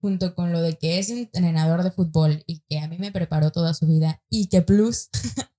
junto 0.00 0.34
con 0.34 0.52
lo 0.52 0.60
de 0.60 0.76
que 0.78 0.98
es 0.98 1.10
entrenador 1.10 1.82
de 1.82 1.90
fútbol 1.90 2.44
y 2.46 2.60
que 2.68 2.78
a 2.80 2.86
mí 2.88 2.98
me 2.98 3.10
preparó 3.12 3.50
toda 3.50 3.74
su 3.74 3.86
vida 3.86 4.22
y 4.30 4.46
que 4.48 4.62
plus, 4.62 5.08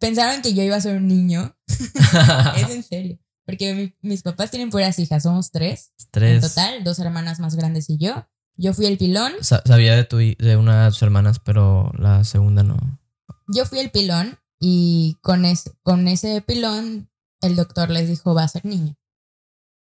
pensaron 0.00 0.42
que 0.42 0.54
yo 0.54 0.62
iba 0.62 0.76
a 0.76 0.80
ser 0.80 0.96
un 0.96 1.08
niño. 1.08 1.56
es 2.56 2.70
en 2.70 2.82
serio. 2.82 3.18
Porque 3.44 3.74
mi- 3.74 3.94
mis 4.08 4.22
papás 4.22 4.50
tienen 4.50 4.70
puras 4.70 4.98
hijas, 4.98 5.22
somos 5.22 5.50
tres 5.50 5.92
en 5.98 6.06
Tres. 6.10 6.40
total, 6.54 6.84
dos 6.84 6.98
hermanas 6.98 7.40
más 7.40 7.54
grandes 7.56 7.88
y 7.90 7.96
yo. 7.98 8.26
Yo 8.60 8.74
fui 8.74 8.86
el 8.86 8.98
pilón, 8.98 9.32
Sa- 9.40 9.62
Sabía 9.64 9.94
de, 9.96 10.04
tu, 10.04 10.16
de 10.18 10.56
una 10.58 10.84
de 10.84 10.90
tus 10.90 11.00
hermanas, 11.02 11.38
pero 11.38 11.92
la 11.96 12.24
segunda 12.24 12.62
no. 12.64 12.76
yo 13.46 13.64
fui 13.64 13.78
el 13.78 13.90
pilón 13.90 14.38
y 14.60 15.16
con, 15.22 15.44
es- 15.44 15.70
con 15.82 16.08
ese 16.08 16.42
pilón 16.42 17.08
el 17.40 17.54
doctor 17.56 17.88
les 17.88 18.08
dijo 18.08 18.34
va 18.34 18.42
a 18.42 18.48
ser 18.48 18.64
niño. 18.64 18.96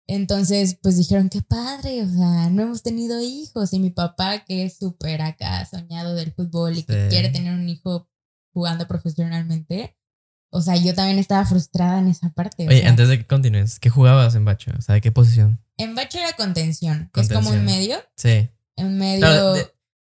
Entonces, 0.08 0.78
pues 0.82 0.98
dijeron, 0.98 1.30
qué 1.30 1.42
padre, 1.42 2.04
o 2.04 2.10
sea, 2.10 2.50
no 2.50 2.64
hemos 2.64 2.82
tenido 2.84 3.22
hijos. 3.22 3.72
Y 3.74 3.80
mi 3.80 3.92
papá, 3.92 4.44
que 4.44 4.66
es 4.66 4.78
súper 4.78 5.22
acá, 5.22 5.66
soñado 5.66 6.16
del 6.16 6.34
fútbol 6.34 6.78
y 6.78 6.84
que 6.84 7.04
Sí. 7.04 7.10
quiere 7.10 7.30
tener 7.30 7.54
un 7.54 7.70
hijo 7.70 8.10
jugando 8.54 8.88
profesionalmente, 8.88 9.96
o 10.50 10.62
sea, 10.62 10.76
yo 10.76 10.94
también 10.94 11.18
estaba 11.20 11.46
frustrada 11.46 12.00
en 12.00 12.10
esa 12.10 12.30
parte. 12.34 12.66
o 12.66 12.70
Oye, 12.70 12.82
sea, 12.82 12.90
antes 12.90 13.08
de 13.08 13.20
que 13.20 13.26
continúes, 13.28 13.80
¿qué 13.80 13.90
jugabas 13.90 14.36
en 14.36 14.44
Bacho? 14.44 14.72
O 14.78 14.82
sea, 14.82 14.96
¿de 14.96 15.02
qué 15.02 15.12
posición? 15.12 15.64
En 15.78 15.96
Bacho 15.96 16.18
era 16.18 16.34
contención, 16.36 17.10
que 17.14 17.22
es 17.22 17.30
como 17.30 17.50
Contención. 17.50 17.60
un 17.60 17.66
medio, 17.66 17.98
Sí. 18.18 18.50
Un 18.78 18.98
medio... 18.98 19.20
Claro, 19.20 19.54
de- 19.54 19.72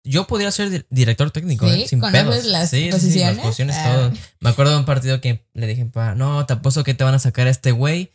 yo 0.08 0.28
podría 0.28 0.52
ser 0.52 0.70
di- 0.70 0.86
director 0.92 1.32
técnico, 1.32 1.68
¿Sí? 1.68 1.82
¿eh? 1.84 1.88
Sin 1.88 2.00
¿Conoces 2.00 2.24
pedos. 2.28 2.46
las 2.46 2.70
sí, 2.70 2.78
sí, 2.78 2.84
sí, 2.86 2.92
posiciones? 2.92 3.36
las 3.38 3.46
posiciones, 3.46 3.76
Ah. 3.80 3.92
todo. 3.94 4.12
Me 4.40 4.50
acuerdo 4.52 4.72
de 4.74 4.78
un 4.78 4.86
partido 4.86 5.20
que 5.20 5.48
le 5.54 5.66
dije, 5.68 5.90
no, 6.16 6.46
te 6.46 6.54
apuesto 6.54 6.84
que 6.84 6.94
te 6.94 7.04
van 7.04 7.16
a 7.16 7.20
sacar 7.20 7.48
a 7.48 7.50
este 7.50 7.72
güey, 7.72 8.12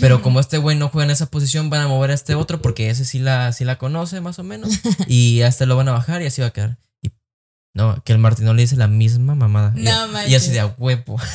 pero 0.00 0.22
como 0.22 0.40
este 0.40 0.56
güey 0.56 0.76
no 0.78 0.88
juega 0.88 1.04
en 1.04 1.10
esa 1.10 1.26
posición, 1.26 1.68
van 1.68 1.82
a 1.82 1.88
mover 1.88 2.10
a 2.12 2.14
este 2.14 2.34
otro 2.34 2.62
porque 2.62 2.88
ese 2.88 3.04
sí 3.04 3.18
la, 3.18 3.52
sí 3.52 3.64
la 3.64 3.76
conoce 3.76 4.22
más 4.22 4.38
o 4.38 4.42
menos. 4.44 4.70
y 5.06 5.42
a 5.42 5.48
este 5.48 5.66
lo 5.66 5.76
van 5.76 5.88
a 5.88 5.92
bajar 5.92 6.22
y 6.22 6.26
así 6.26 6.40
va 6.40 6.46
a 6.48 6.52
quedar. 6.52 6.78
Y 7.02 7.10
no, 7.74 8.02
que 8.04 8.12
el 8.12 8.18
Martino 8.18 8.54
le 8.54 8.62
dice 8.62 8.76
la 8.76 8.88
misma 8.88 9.34
mamada. 9.34 9.74
Y- 9.76 9.82
No 9.82 10.06
y, 10.06 10.10
manches. 10.10 10.42
así 10.42 10.50
de 10.52 10.60
a 10.60 10.66
huevo. 10.78 11.20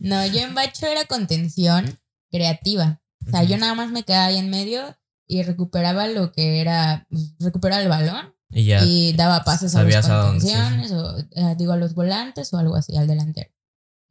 No, 0.00 0.24
yo 0.26 0.40
en 0.40 0.54
Bacho 0.54 0.86
era 0.86 1.04
contención 1.04 1.98
creativa. 2.30 3.00
O 3.26 3.30
sea, 3.30 3.42
yo 3.42 3.58
nada 3.58 3.74
más 3.74 3.90
me 3.90 4.02
quedaba 4.02 4.26
ahí 4.26 4.38
en 4.38 4.48
medio 4.48 4.96
y 5.30 5.42
recuperaba 5.44 6.06
lo 6.08 6.32
que 6.32 6.60
era, 6.60 7.06
pues, 7.10 7.34
recuperaba 7.38 7.82
el 7.82 7.88
balón 7.88 8.34
Y 8.50 8.64
ya. 8.64 8.84
y 8.84 9.12
daba 9.12 9.44
pases 9.44 9.74
a 9.76 9.80
a 9.80 9.82
dónde, 9.84 10.40
sí, 10.40 10.52
contenciones, 10.52 10.92
o 10.92 11.18
eh, 11.18 11.54
digo 11.56 11.72
a 11.72 11.76
los 11.76 11.94
volantes 11.94 12.52
o 12.52 12.58
algo 12.58 12.74
así, 12.76 12.96
al 12.96 13.06
delantero. 13.06 13.50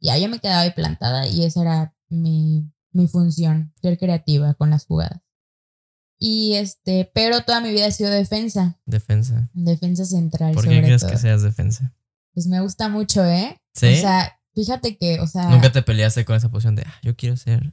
Ya 0.00 0.16
yo 0.16 0.28
me 0.30 0.38
quedaba 0.38 0.60
ahí 0.62 0.70
plantada 0.72 1.26
y 1.26 1.44
esa 1.44 1.60
era 1.60 1.94
mi, 2.08 2.72
mi 2.92 3.06
función, 3.06 3.74
ser 3.82 3.98
creativa 3.98 4.54
con 4.54 4.70
las 4.70 4.86
jugadas. 4.86 5.20
Y 6.18 6.54
este, 6.54 7.10
pero 7.14 7.42
toda 7.42 7.60
mi 7.60 7.70
vida 7.70 7.86
he 7.86 7.92
sido 7.92 8.10
defensa, 8.10 8.78
Defensa. 8.86 9.48
defensa 9.54 10.04
central 10.04 10.52
¿Por 10.54 10.64
qué 10.64 10.70
sobre 10.70 10.82
crees 10.84 11.00
todo. 11.02 11.10
que 11.12 11.18
seas 11.18 11.42
defensa? 11.42 11.94
Pues 12.34 12.46
me 12.46 12.60
gusta 12.60 12.88
mucho, 12.88 13.24
¿eh? 13.24 13.60
¿Sí? 13.74 13.86
O 13.86 13.96
sea, 14.00 14.38
fíjate 14.54 14.96
que, 14.98 15.20
o 15.20 15.26
sea, 15.26 15.48
Nunca 15.50 15.72
te 15.72 15.82
peleaste 15.82 16.24
con 16.24 16.36
esa 16.36 16.50
posición 16.50 16.76
de, 16.76 16.82
"Ah, 16.86 16.94
yo 17.02 17.16
quiero 17.16 17.36
ser, 17.36 17.72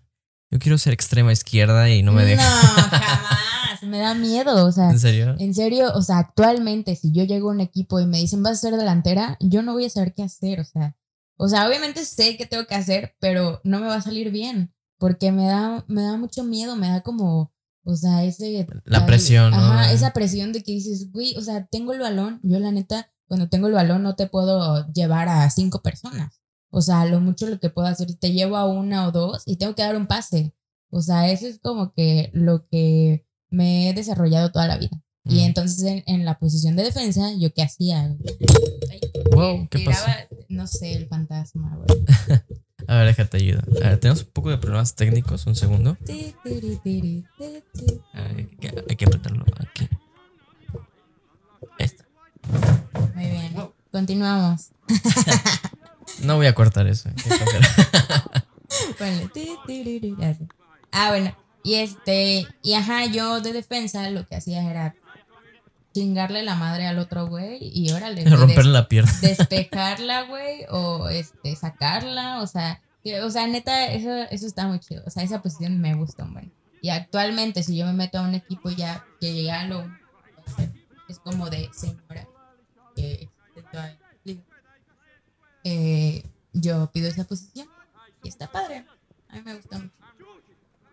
yo 0.50 0.60
quiero 0.60 0.78
ser 0.78 0.94
extrema 0.94 1.32
izquierda 1.32 1.90
y 1.90 2.04
no 2.04 2.14
me 2.14 2.26
deja. 2.26 2.44
No, 2.44 2.98
jamás. 2.98 3.84
Me 3.84 4.00
da 4.00 4.14
miedo. 4.14 4.66
O 4.66 4.72
sea, 4.72 4.90
¿En 4.90 5.00
serio? 5.00 5.36
en 5.38 5.54
serio, 5.54 5.92
o 5.94 6.02
sea, 6.02 6.20
actualmente, 6.20 6.96
si 6.96 7.12
yo 7.12 7.24
llego 7.24 7.50
a 7.50 7.54
un 7.54 7.62
equipo 7.62 8.00
y 8.00 8.06
me 8.06 8.18
dicen 8.18 8.44
vas 8.44 8.54
a 8.54 8.70
ser 8.70 8.76
delantera, 8.76 9.38
yo 9.40 9.62
no 9.62 9.74
voy 9.74 9.86
a 9.86 9.90
saber 9.90 10.14
qué 10.14 10.24
hacer. 10.24 10.60
O 10.60 10.64
sea, 10.64 10.96
o 11.38 11.48
sea, 11.48 11.68
obviamente 11.68 12.04
sé 12.06 12.38
qué 12.38 12.46
tengo 12.46 12.66
que 12.66 12.76
hacer, 12.76 13.16
pero 13.20 13.62
no 13.64 13.80
me 13.80 13.88
va 13.88 13.96
a 13.96 14.02
salir 14.02 14.32
bien. 14.32 14.74
Porque 14.98 15.32
me 15.32 15.46
da, 15.46 15.86
me 15.88 16.02
da 16.02 16.18
mucho 16.18 16.44
miedo, 16.44 16.76
me 16.76 16.88
da 16.90 17.02
como, 17.02 17.54
o 17.84 17.96
sea, 17.96 18.24
ese. 18.24 18.66
La 18.86 19.06
presión, 19.06 19.52
¿no? 19.52 19.58
Ajá, 19.58 19.92
esa 19.92 20.12
presión 20.12 20.54
de 20.54 20.64
que 20.64 20.72
dices, 20.72 21.12
güey, 21.12 21.36
o 21.38 21.42
sea, 21.42 21.68
tengo 21.68 21.94
el 21.94 22.00
balón. 22.00 22.40
Yo, 22.42 22.60
la 22.60 22.72
neta, 22.72 23.12
cuando 23.28 23.48
tengo 23.48 23.68
el 23.68 23.74
balón, 23.74 24.02
no 24.02 24.16
te 24.16 24.28
puedo 24.28 24.92
llevar 24.92 25.30
a 25.30 25.48
cinco 25.52 25.84
personas. 25.84 26.42
O 26.78 26.82
sea, 26.84 27.06
lo 27.06 27.20
mucho 27.20 27.48
lo 27.48 27.60
que 27.60 27.72
puedo 27.72 27.88
hacer, 27.88 28.14
te 28.20 28.34
llevo 28.34 28.56
a 28.56 28.66
una 28.66 29.08
o 29.08 29.12
dos 29.12 29.42
y 29.48 29.56
tengo 29.58 29.74
que 29.74 29.82
dar 29.82 29.96
un 29.96 30.06
pase. 30.06 30.54
O 30.92 31.02
sea, 31.02 31.28
eso 31.32 31.48
es 31.48 31.58
como 31.60 31.92
que 31.92 32.30
lo 32.34 32.68
que 32.68 33.26
me 33.50 33.90
he 33.90 33.94
desarrollado 33.94 34.52
toda 34.52 34.68
la 34.68 34.78
vida. 34.78 35.02
Y 35.26 35.38
Mm. 35.40 35.46
entonces 35.46 35.82
en, 35.84 36.04
en 36.06 36.24
la 36.24 36.38
posición 36.38 36.76
de 36.76 36.84
defensa, 36.84 37.32
¿yo 37.36 37.52
qué 37.52 37.64
hacía? 37.64 38.02
Ay, 38.04 39.00
Wow, 39.32 39.68
¿qué 39.72 39.80
tiraba, 39.80 40.06
pasó? 40.06 40.44
no 40.50 40.68
sé, 40.68 40.94
el 40.94 41.08
fantasma. 41.08 41.80
A 42.88 42.98
ver, 42.98 43.08
déjate 43.08 43.38
ayuda. 43.38 43.64
A 43.84 43.90
ver, 43.90 44.00
tenemos 44.00 44.22
un 44.24 44.30
poco 44.30 44.52
de 44.52 44.58
problemas 44.60 44.96
técnicos, 44.96 45.48
un 45.48 45.56
segundo. 45.56 45.98
Ver, 46.06 46.36
que, 48.60 48.84
hay 48.90 48.96
que 48.96 49.06
apretarlo 49.06 49.44
aquí. 49.60 49.90
Ahí 51.80 51.86
está. 51.86 52.06
Muy 53.16 53.26
bien. 53.26 53.56
Continuamos. 53.92 54.70
No 56.22 56.36
voy 56.38 56.48
a 56.48 56.56
cortar 56.56 56.88
eso. 56.88 57.10
así. 57.10 57.30
Ah, 60.92 61.10
bueno. 61.10 61.36
Y 61.64 61.76
este, 61.76 62.48
y 62.62 62.74
ajá, 62.74 63.06
yo 63.06 63.42
de 63.42 63.54
defensa 63.54 64.10
lo 64.10 64.26
que 64.26 64.36
hacía 64.36 64.70
era 64.70 64.96
chingarle 65.94 66.44
la 66.44 66.56
madre 66.56 66.88
al 66.88 67.00
otro 67.00 67.28
güey 67.28 67.58
y 67.62 67.92
órale. 67.92 68.24
güey, 68.24 68.36
Romperle 68.36 68.72
la 68.72 68.88
pierna. 68.88 69.12
des- 69.22 69.38
despejarla, 69.50 70.24
güey, 70.24 70.66
o 70.70 71.10
este, 71.10 71.56
sacarla, 71.56 72.42
o 72.42 72.48
sea, 72.48 72.82
que- 73.04 73.22
o 73.22 73.30
sea, 73.32 73.48
neta, 73.48 73.88
eso, 73.88 74.10
eso 74.32 74.48
está 74.48 74.68
muy 74.68 74.80
chido. 74.80 75.04
O 75.06 75.10
sea, 75.10 75.24
esa 75.24 75.42
posición 75.42 75.80
me 75.80 75.94
gusta 75.96 76.24
buen. 76.26 76.52
Y 76.82 76.90
actualmente, 76.90 77.64
si 77.64 77.76
yo 77.78 77.86
me 77.86 77.94
meto 77.94 78.20
a 78.20 78.22
un 78.22 78.36
equipo 78.36 78.70
ya 78.70 79.06
que 79.20 79.44
ya 79.44 79.66
lo 79.66 79.86
es 81.10 81.20
como 81.20 81.50
de 81.50 81.70
señora 81.74 82.28
que 82.96 83.14
existe 83.14 83.62
todavía 83.72 83.94
en 83.94 84.00
la 84.00 84.08
liga, 84.24 84.44
eh, 85.70 86.24
yo 86.54 86.90
pido 86.92 87.08
esa 87.10 87.24
posición 87.26 87.68
y 88.24 88.30
está 88.30 88.52
padre. 88.52 88.86
A 89.30 89.36
mí 89.36 89.42
me 89.44 89.56
gusta 89.56 89.78
mucho. 89.80 89.92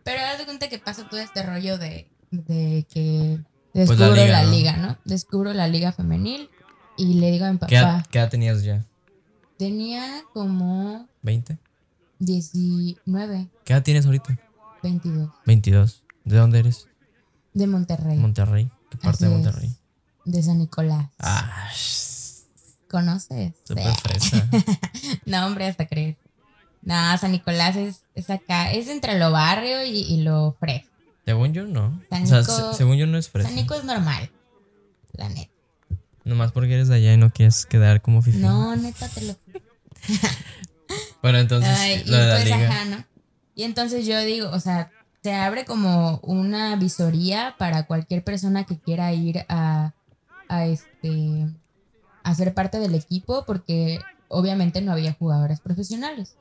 Pero 0.05 0.20
haz 0.22 0.39
de 0.39 0.45
cuenta 0.45 0.68
que 0.68 0.79
pasa 0.79 1.09
todo 1.09 1.20
este 1.20 1.43
rollo 1.43 1.79
de, 1.79 2.11
de 2.31 2.87
que 2.91 3.41
Pues 3.72 3.89
descubro 3.89 4.14
la 4.16 4.27
la, 4.27 4.45
liga, 4.45 4.51
liga, 4.51 4.77
¿no? 4.77 4.87
¿no? 4.89 4.99
Descubro 5.05 5.53
la 5.55 5.66
liga 5.68 5.93
femenil 5.93 6.51
y 6.97 7.14
le 7.14 7.31
digo 7.31 7.47
a 7.47 7.53
mi 7.53 7.59
¿Qué 7.59 7.77
edad, 7.77 7.99
papá, 7.99 8.09
qué 8.11 8.18
edad 8.18 8.31
tenías 8.31 8.62
ya? 8.62 8.85
tenía 9.57 10.22
como 10.33 11.09
¿20? 11.22 11.59
19, 12.18 13.49
¿Qué 13.64 13.72
edad 13.72 13.83
tienes 13.83 14.05
ahorita? 14.07 14.39
22, 14.83 15.31
22. 15.47 16.03
¿De 16.25 16.37
dónde 16.37 16.59
eres? 16.59 16.89
de 17.55 17.66
Monterrey, 17.68 18.18
Monterrey. 18.18 18.70
¿Qué 18.91 18.99
parte 18.99 19.27
de 19.27 19.31
Así 19.33 19.41
es. 19.41 19.45
Monterrey? 19.45 19.77
de 20.25 20.43
San 20.43 20.59
Nicolás. 20.59 21.09
Ah, 21.18 21.68
¿Conoces? 22.99 23.53
súper 23.64 23.84
Sí. 23.92 24.01
fresa. 24.03 24.49
No, 25.26 25.47
hombre, 25.47 25.66
hasta 25.66 25.86
creer. 25.86 26.16
No, 26.82 26.95
San 27.18 27.32
Nicolás 27.32 27.74
es, 27.76 28.03
es 28.14 28.30
acá, 28.30 28.70
es 28.72 28.88
entre 28.88 29.18
lo 29.18 29.32
barrio 29.32 29.84
y, 29.84 30.01
y 30.03 30.22
lo 30.22 30.55
fresco. 30.61 30.90
Según 31.24 31.53
yo, 31.55 31.64
no. 31.66 32.01
San 32.11 32.22
O 32.22 32.26
sea, 32.26 32.40
Nico- 32.40 32.70
se- 32.72 32.76
según 32.78 32.97
yo 32.97 33.07
no 33.07 33.18
es 33.18 33.28
fresa. 33.30 33.49
San 33.49 33.57
Nico 33.57 33.74
es 33.74 33.82
normal, 33.84 34.30
la 35.14 35.28
neta. 35.28 35.51
Nomás 36.24 36.53
porque 36.53 36.74
eres 36.74 36.86
de 36.88 36.95
allá 36.97 37.12
y 37.14 37.16
no 37.16 37.30
quieres 37.32 37.66
quedar 37.66 38.01
como 38.01 38.22
fifi. 38.22 38.38
No, 38.38 38.76
neta, 38.76 39.09
te 39.09 39.22
lo 39.22 39.34
Bueno, 41.22 41.38
entonces, 41.38 41.70
Ay, 41.78 42.03
y 42.05 42.11
lo 42.11 42.16
de 42.18 42.26
la 42.26 42.34
pues, 42.36 42.45
liga. 42.45 42.57
ajá, 42.70 42.84
¿no? 42.84 43.05
Y 43.55 43.62
entonces 43.64 44.07
yo 44.07 44.20
digo, 44.20 44.51
o 44.51 44.61
sea, 44.61 44.90
se 45.22 45.32
abre 45.34 45.64
como 45.64 46.18
una 46.22 46.76
visoría 46.76 47.55
para 47.59 47.86
cualquier 47.86 48.22
persona 48.22 48.64
que 48.64 48.78
quiera 48.78 49.12
ir 49.12 49.45
a, 49.49 49.95
a 50.49 50.66
este 50.66 51.49
a 52.25 52.35
ser 52.35 52.53
parte 52.55 52.81
del 52.81 52.95
equipo, 52.97 53.45
porque 53.47 54.01
obviamente 54.29 54.81
no 54.81 54.91
había 54.93 55.12
jugadoras 55.12 55.61
profesionales. 55.61 56.35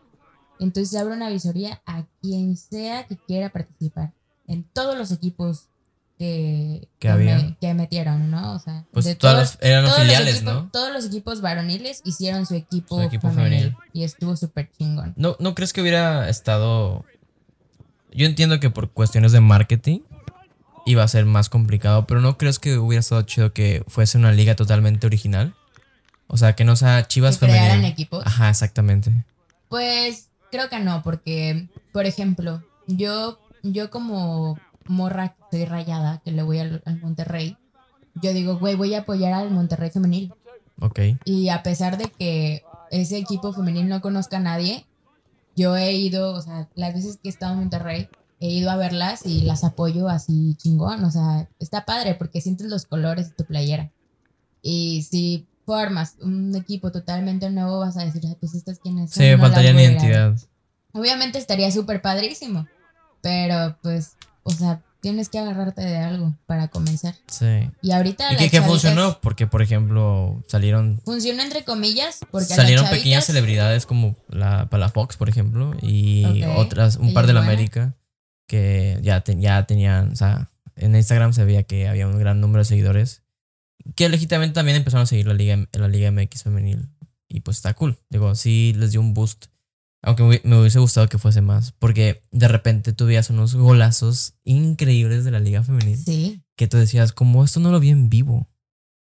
Entonces 0.60 0.90
se 0.92 0.98
abre 1.00 1.14
una 1.16 1.30
visoría 1.30 1.82
a 1.86 2.06
quien 2.22 2.58
sea 2.58 3.06
que 3.06 3.18
quiera 3.18 3.50
participar 3.50 4.12
en 4.48 4.64
todos 4.64 4.98
los 4.98 5.12
equipos 5.12 5.68
que, 6.18 6.88
Que 7.00 7.10
había. 7.10 7.38
me- 7.38 7.58
que 7.60 7.74
metieron, 7.74 8.30
¿no? 8.32 8.54
O 8.54 8.60
sea, 8.60 8.86
Pues 8.94 9.06
de 9.06 9.16
todos- 9.16 9.58
eran 9.62 9.84
todos 9.86 9.98
los 10.00 10.08
filiales, 10.08 10.36
equipos- 10.38 10.54
¿no? 10.54 10.70
Todos 10.72 10.94
los 10.94 11.06
equipos 11.06 11.42
varoniles 11.42 12.02
hicieron 12.06 12.46
su 12.46 12.54
equipo, 12.56 12.96
Su 12.98 13.02
equipo 13.02 13.30
femenil, 13.30 13.60
femenil. 13.72 13.78
y 13.94 14.04
estuvo 14.04 14.36
súper 14.38 14.70
chingón. 14.78 15.14
¿No, 15.18 15.36
¿No 15.40 15.54
crees 15.56 15.74
que 15.74 15.82
hubiera 15.82 16.30
estado... 16.30 17.04
Yo 18.14 18.28
entiendo 18.28 18.60
que 18.60 18.70
por 18.70 18.92
cuestiones 18.92 19.32
de 19.32 19.42
marketing 19.42 20.02
iba 20.86 21.04
a 21.04 21.08
ser 21.08 21.26
más 21.26 21.50
complicado, 21.50 22.06
pero 22.06 22.22
¿no 22.22 22.38
crees 22.38 22.60
que 22.60 22.78
hubiera 22.78 23.00
estado 23.00 23.24
chido 23.24 23.52
que 23.54 23.84
fuese 23.88 24.18
una 24.20 24.32
liga 24.32 24.56
totalmente 24.56 25.08
original? 25.08 25.56
O 26.34 26.38
sea, 26.38 26.56
que 26.56 26.66
no 26.66 26.76
sea 26.76 27.08
Chivas 27.08 27.38
que 27.38 27.46
crearan 27.46 27.86
equipos. 27.86 28.24
Ajá, 28.26 28.50
exactamente. 28.50 29.24
Pues 29.70 30.30
creo 30.50 30.68
que 30.68 30.80
no, 30.80 31.04
porque, 31.04 31.70
por 31.92 32.08
ejemplo, 32.08 32.64
yo, 32.88 33.38
yo 33.62 33.92
como 33.92 34.58
morra 34.88 35.36
estoy 35.44 35.66
rayada, 35.66 36.24
que 36.26 36.32
le 36.32 36.42
voy 36.42 36.58
al, 36.58 36.82
al 36.88 37.00
Monterrey, 37.00 37.56
yo 38.16 38.34
digo, 38.34 38.58
güey, 38.58 38.74
voy 38.74 38.96
a 38.96 39.02
apoyar 39.02 39.32
al 39.32 39.52
Monterrey 39.52 39.92
femenil. 39.92 40.34
Ok. 40.80 41.02
Y 41.24 41.50
a 41.50 41.62
pesar 41.62 42.00
de 42.00 42.06
que 42.06 42.64
ese 42.90 43.20
equipo 43.20 43.54
femenil 43.54 43.88
no 43.88 44.02
conozca 44.02 44.38
a 44.38 44.40
nadie, 44.40 44.88
yo 45.56 45.78
he 45.78 45.94
ido, 45.94 46.34
o 46.34 46.42
sea, 46.42 46.68
las 46.74 46.96
veces 46.96 47.18
que 47.18 47.30
he 47.30 47.32
estado 47.32 47.54
en 47.54 47.60
Monterrey, 47.60 48.10
he 48.40 48.50
ido 48.50 48.72
a 48.72 48.76
verlas 48.76 49.28
y 49.28 49.44
las 49.44 49.64
apoyo 49.64 50.10
así 50.10 50.56
chingón. 50.56 51.04
O 51.04 51.12
sea, 51.12 51.48
está 51.60 51.86
padre 51.86 52.16
porque 52.16 52.42
sientes 52.42 52.66
los 52.66 52.88
colores 52.88 53.30
de 53.30 53.36
tu 53.36 53.46
playera. 53.46 53.92
Y 54.64 55.04
si 55.04 55.46
formas 55.66 56.16
un 56.22 56.56
equipo 56.56 56.92
totalmente 56.92 57.50
nuevo, 57.50 57.80
vas 57.80 57.98
a 57.98 58.06
decir, 58.06 58.22
"Ay, 58.28 58.36
pues 58.40 58.54
estas 58.56 58.80
quiénes 58.80 59.12
son. 59.12 59.24
Sí, 59.24 59.30
No 59.32 59.38
las 59.38 59.42
faltaría 59.42 59.74
voy 59.74 59.82
a 59.82 59.84
ir 59.84 59.90
a 59.90 59.94
ver". 60.02 60.10
identidad. 60.12 60.50
Obviamente 60.94 61.40
estaría 61.40 61.72
súper 61.72 62.02
padrísimo, 62.02 62.68
pero 63.22 63.78
pues, 63.82 64.14
o 64.44 64.52
sea, 64.52 64.82
tienes 65.02 65.28
que 65.30 65.40
agarrarte 65.40 65.82
de 65.82 65.98
algo 65.98 66.34
para 66.46 66.68
comenzar. 66.70 67.16
Sí. 67.28 67.70
Y 67.82 67.92
ahorita 67.92 68.32
¿Y 68.34 68.38
qué, 68.38 68.50
chavitas- 68.50 68.66
funcionó? 68.68 69.20
Porque, 69.22 69.48
por 69.48 69.62
ejemplo, 69.62 70.42
salieron 70.48 71.02
Funcionó 71.04 71.42
entre 71.44 71.64
comillas 71.66 72.20
porque 72.32 72.46
salieron 72.48 72.86
chavitas- 72.86 72.98
pequeñas 73.00 73.26
celebridades 73.26 73.86
como 73.86 74.16
la 74.30 74.70
Palafox, 74.70 75.18
por 75.18 75.28
ejemplo, 75.30 75.74
y 75.82 76.44
otras, 76.56 76.96
un 76.98 77.14
par 77.14 77.28
de 77.28 77.34
la 77.34 77.40
buena. 77.42 77.54
América, 77.54 77.96
que 78.48 79.00
ya, 79.02 79.22
te- 79.22 79.40
ya 79.40 79.66
tenían, 79.66 80.12
o 80.12 80.16
sea, 80.16 80.50
en 80.76 80.96
Instagram 80.96 81.34
se 81.34 81.44
veía 81.44 81.64
que 81.64 81.88
había 81.88 82.08
un 82.08 82.18
gran 82.20 82.40
número 82.40 82.60
de 82.60 82.66
seguidores, 82.66 83.23
que 83.96 84.10
legítimamente 84.10 84.56
también 84.56 84.78
empezaron 84.78 85.04
a 85.04 85.08
seguir 85.08 85.28
la 85.28 85.34
Liga, 85.34 85.68
la 85.74 85.88
Liga 85.88 86.12
MX 86.12 86.44
femenil, 86.44 86.90
y 87.28 87.42
pues 87.42 87.58
está 87.58 87.74
cool, 87.74 87.98
digo, 88.10 88.36
sí 88.36 88.74
les 88.78 88.92
dio 88.92 89.02
un 89.02 89.14
boost, 89.14 89.46
aunque 90.02 90.42
me, 90.44 90.60
hubiese 90.60 90.80
gustado 90.80 91.08
que 91.08 91.18
fuese 91.18 91.42
más, 91.42 91.72
porque 91.74 92.22
de 92.32 92.48
repente 92.48 92.94
tú 92.94 93.06
veías 93.06 93.30
unos 93.30 93.56
golazos 93.56 94.36
increíbles 94.44 95.24
de 95.26 95.32
la 95.32 95.40
Liga 95.40 95.64
femenil, 95.64 95.98
Sí, 95.98 96.44
que 96.56 96.68
tú 96.68 96.78
decías, 96.78 97.14
como 97.14 97.44
esto 97.44 97.60
no 97.60 97.72
lo 97.72 97.80
vi 97.80 97.90
en 97.90 98.10
vivo, 98.10 98.50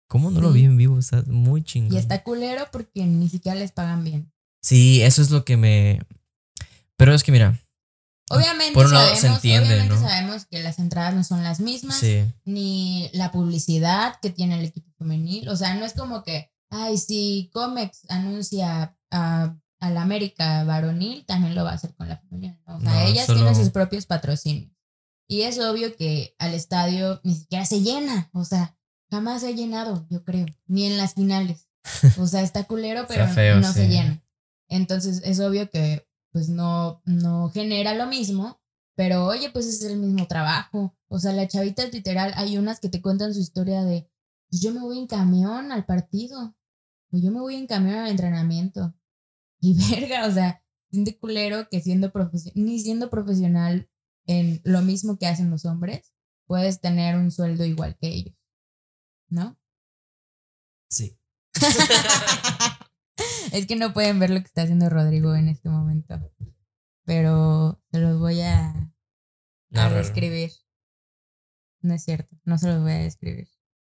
¿cómo 0.07 0.31
no 0.31 0.41
lo 0.41 0.51
vi 0.51 0.65
en 0.65 0.77
vivo? 0.77 0.99
Está 0.99 1.23
muy 1.27 1.63
chingón. 1.63 1.93
y 1.93 1.99
está 1.99 2.23
culero 2.23 2.67
porque 2.71 3.05
ni 3.05 3.29
siquiera 3.29 3.57
les 3.57 3.71
pagan 3.71 4.03
bien. 4.03 4.31
Sí, 4.61 5.01
eso 5.01 5.21
es 5.21 5.31
lo 5.31 5.45
que 5.45 5.55
me. 5.55 6.01
Pero 6.97 7.13
es 7.13 7.23
que 7.23 7.31
mira, 7.31 7.59
Obviamente, 8.29 8.73
Por 8.73 8.89
sabemos, 8.89 9.19
se 9.19 9.27
entiende, 9.27 9.69
obviamente 9.69 9.95
¿no? 9.95 10.01
sabemos 10.09 10.45
que 10.45 10.61
las 10.61 10.79
entradas 10.79 11.13
no 11.15 11.23
son 11.23 11.43
las 11.43 11.59
mismas, 11.59 11.97
sí, 11.97 12.25
ni 12.45 13.09
la 13.13 13.31
publicidad 13.31 14.15
que 14.21 14.29
tiene 14.29 14.59
el 14.59 14.65
equipo 14.65 14.91
femenil. 14.97 15.47
O 15.49 15.55
sea, 15.55 15.73
no 15.75 15.85
es 15.85 15.93
como 15.93 16.23
que, 16.23 16.51
ay, 16.69 16.97
si 16.97 17.49
Comex 17.53 18.01
anuncia 18.09 18.97
a, 19.11 19.55
a 19.79 19.89
la 19.89 20.01
América 20.01 20.63
varonil, 20.65 21.25
también 21.25 21.55
lo 21.55 21.63
va 21.63 21.71
a 21.71 21.75
hacer 21.75 21.93
con 21.95 22.09
la 22.09 22.17
femenil. 22.17 22.59
O 22.65 22.79
sea, 22.81 22.89
No, 22.93 22.99
ellas 23.01 23.25
solo- 23.27 23.39
tienen 23.39 23.55
sus 23.55 23.69
propios 23.69 24.05
patrocinios. 24.05 24.71
Y 25.29 25.41
es 25.41 25.59
obvio 25.59 25.95
que 25.95 26.35
al 26.39 26.53
estadio 26.53 27.19
ni 27.23 27.35
siquiera 27.35 27.65
se 27.65 27.81
llena. 27.81 28.29
O 28.33 28.45
sea, 28.45 28.77
jamás 29.11 29.41
se 29.41 29.49
ha 29.49 29.51
llenado, 29.51 30.05
yo 30.09 30.23
creo, 30.23 30.45
ni 30.67 30.85
en 30.85 30.97
las 30.97 31.13
finales. 31.13 31.67
O 32.19 32.27
sea, 32.27 32.41
está 32.41 32.63
culero, 32.65 33.05
pero 33.07 33.27
feo, 33.29 33.59
no 33.59 33.71
se 33.71 33.87
llena. 33.87 34.21
Entonces 34.69 35.21
es 35.23 35.39
obvio 35.39 35.69
que 35.69 36.06
pues 36.37 36.49
no, 36.49 37.01
no 37.05 37.49
genera 37.49 37.95
lo 37.95 38.05
mismo, 38.05 38.61
pero 38.95 39.25
oye, 39.25 39.49
pues 39.49 39.65
es 39.65 39.81
el 39.81 39.97
mismo 39.97 40.27
trabajo. 40.27 40.95
O 41.07 41.17
sea, 41.17 41.33
las 41.33 41.47
chavitas 41.47 41.91
literal, 41.91 42.31
hay 42.35 42.59
unas 42.59 42.79
que 42.79 42.89
te 42.89 43.01
cuentan 43.01 43.33
su 43.33 43.39
historia 43.39 43.83
de, 43.83 44.07
pues 44.47 44.61
yo 44.61 44.71
me 44.71 44.81
voy 44.81 44.99
en 44.99 45.07
camión 45.07 45.71
al 45.71 45.87
partido, 45.87 46.55
o 47.11 47.17
yo 47.17 47.31
me 47.31 47.39
voy 47.39 47.55
en 47.55 47.65
camión 47.65 47.95
al 47.95 48.11
entrenamiento. 48.11 48.93
Y 49.59 49.73
verga, 49.89 50.27
o 50.27 50.31
sea, 50.31 50.63
siente 50.91 51.17
culero 51.17 51.69
que 51.69 51.81
siendo 51.81 52.11
profesional, 52.11 52.63
ni 52.63 52.79
siendo 52.79 53.09
profesional 53.09 53.89
en 54.27 54.61
lo 54.63 54.83
mismo 54.83 55.17
que 55.17 55.25
hacen 55.25 55.49
los 55.49 55.65
hombres, 55.65 56.13
puedes 56.45 56.81
tener 56.81 57.15
un 57.15 57.31
sueldo 57.31 57.65
igual 57.65 57.97
que 57.99 58.09
ellos. 58.09 58.35
¿No? 59.27 59.57
sí. 60.87 61.17
es 63.51 63.65
que 63.65 63.75
no 63.75 63.93
pueden 63.93 64.19
ver 64.19 64.29
lo 64.29 64.39
que 64.39 64.47
está 64.47 64.63
haciendo 64.63 64.89
Rodrigo 64.89 65.35
en 65.35 65.49
este 65.49 65.69
momento. 65.69 66.19
Pero 67.05 67.81
se 67.91 67.99
los 67.99 68.19
voy 68.19 68.41
a, 68.41 68.91
a 69.73 69.89
describir. 69.89 70.51
No 71.81 71.93
es 71.93 72.03
cierto, 72.03 72.35
no 72.43 72.57
se 72.57 72.67
los 72.67 72.81
voy 72.81 72.91
a 72.91 72.97
describir. 72.97 73.47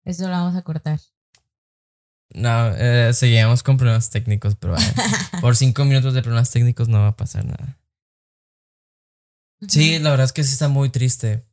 Eso 0.03 0.23
lo 0.23 0.31
vamos 0.31 0.55
a 0.55 0.63
cortar. 0.63 0.99
No, 2.33 2.73
eh, 2.75 3.13
seguíamos 3.13 3.61
con 3.61 3.77
problemas 3.77 4.09
técnicos, 4.09 4.55
pero 4.55 4.75
eh, 4.75 4.79
por 5.41 5.55
cinco 5.55 5.85
minutos 5.85 6.13
de 6.13 6.23
problemas 6.23 6.51
técnicos 6.51 6.89
no 6.89 6.99
va 6.99 7.09
a 7.09 7.15
pasar 7.17 7.45
nada. 7.45 7.79
Sí, 9.67 9.99
la 9.99 10.09
verdad 10.09 10.25
es 10.25 10.33
que 10.33 10.43
sí 10.43 10.53
está 10.53 10.67
muy 10.67 10.89
triste. 10.89 11.45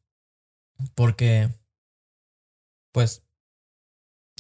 Porque, 0.95 1.51
pues, 2.93 3.23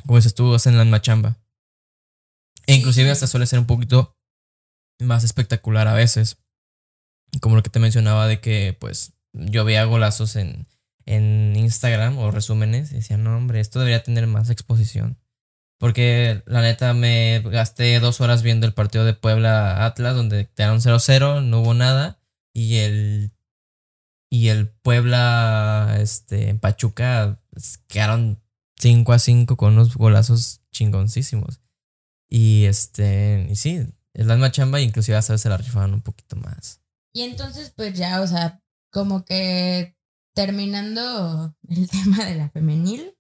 como 0.07 0.17
dices 0.17 0.35
tú, 0.35 0.55
hacen 0.55 0.77
la 0.77 0.85
misma 0.85 1.03
chamba. 1.03 1.39
E 2.67 2.75
inclusive 2.75 3.11
hasta 3.11 3.27
suele 3.27 3.47
ser 3.47 3.59
un 3.59 3.67
poquito 3.67 4.17
más 5.01 5.25
espectacular 5.25 5.89
a 5.89 5.95
veces. 5.95 6.39
como 7.41 7.57
lo 7.57 7.63
que 7.63 7.71
te 7.71 7.79
mencionaba 7.79 8.27
de 8.27 8.41
que 8.41 8.77
pues 8.79 9.13
yo 9.33 9.65
veía 9.65 9.85
golazos 9.85 10.35
en, 10.37 10.67
en 11.07 11.55
Instagram 11.57 12.19
o 12.19 12.31
resúmenes 12.31 12.93
y 12.93 12.97
decía, 12.97 13.17
no 13.17 13.37
hombre, 13.37 13.61
esto 13.61 13.79
debería 13.79 14.03
tener 14.03 14.27
más 14.27 14.51
exposición. 14.51 15.19
Porque 15.81 16.43
la 16.45 16.61
neta 16.61 16.93
me 16.93 17.41
gasté 17.41 17.99
dos 18.01 18.21
horas 18.21 18.43
viendo 18.43 18.67
el 18.67 18.75
partido 18.75 19.07
de 19.07 19.15
Puebla 19.15 19.87
Atlas, 19.87 20.15
donde 20.15 20.47
quedaron 20.55 20.81
0-0, 20.81 21.43
no 21.43 21.61
hubo 21.61 21.73
nada. 21.73 22.21
Y 22.53 22.77
el. 22.77 23.33
Y 24.31 24.49
el 24.49 24.69
Puebla 24.69 25.97
este, 25.99 26.51
en 26.51 26.61
Pachuca 26.61 27.43
pues, 27.51 27.79
quedaron 27.89 28.41
5 28.79 29.13
a 29.13 29.19
5 29.19 29.57
con 29.57 29.73
unos 29.73 29.97
golazos 29.97 30.61
chingoncísimos. 30.71 31.61
Y 32.31 32.65
este. 32.65 33.49
Y 33.51 33.57
sí, 33.57 33.87
es 34.15 34.27
la 34.27 34.35
misma 34.35 34.53
chamba, 34.53 34.81
inclusive 34.81 35.17
a 35.17 35.21
veces 35.21 35.41
se 35.41 35.49
la 35.49 35.57
rifaban 35.57 35.93
un 35.93 36.01
poquito 36.01 36.37
más. 36.37 36.81
Y 37.13 37.23
entonces, 37.23 37.73
pues 37.77 37.99
ya, 37.99 38.21
o 38.23 38.27
sea, 38.27 38.63
como 38.91 39.25
que 39.25 39.97
terminando 40.35 41.57
el 41.69 41.89
tema 41.91 42.25
de 42.25 42.37
la 42.37 42.49
femenil, 42.51 43.17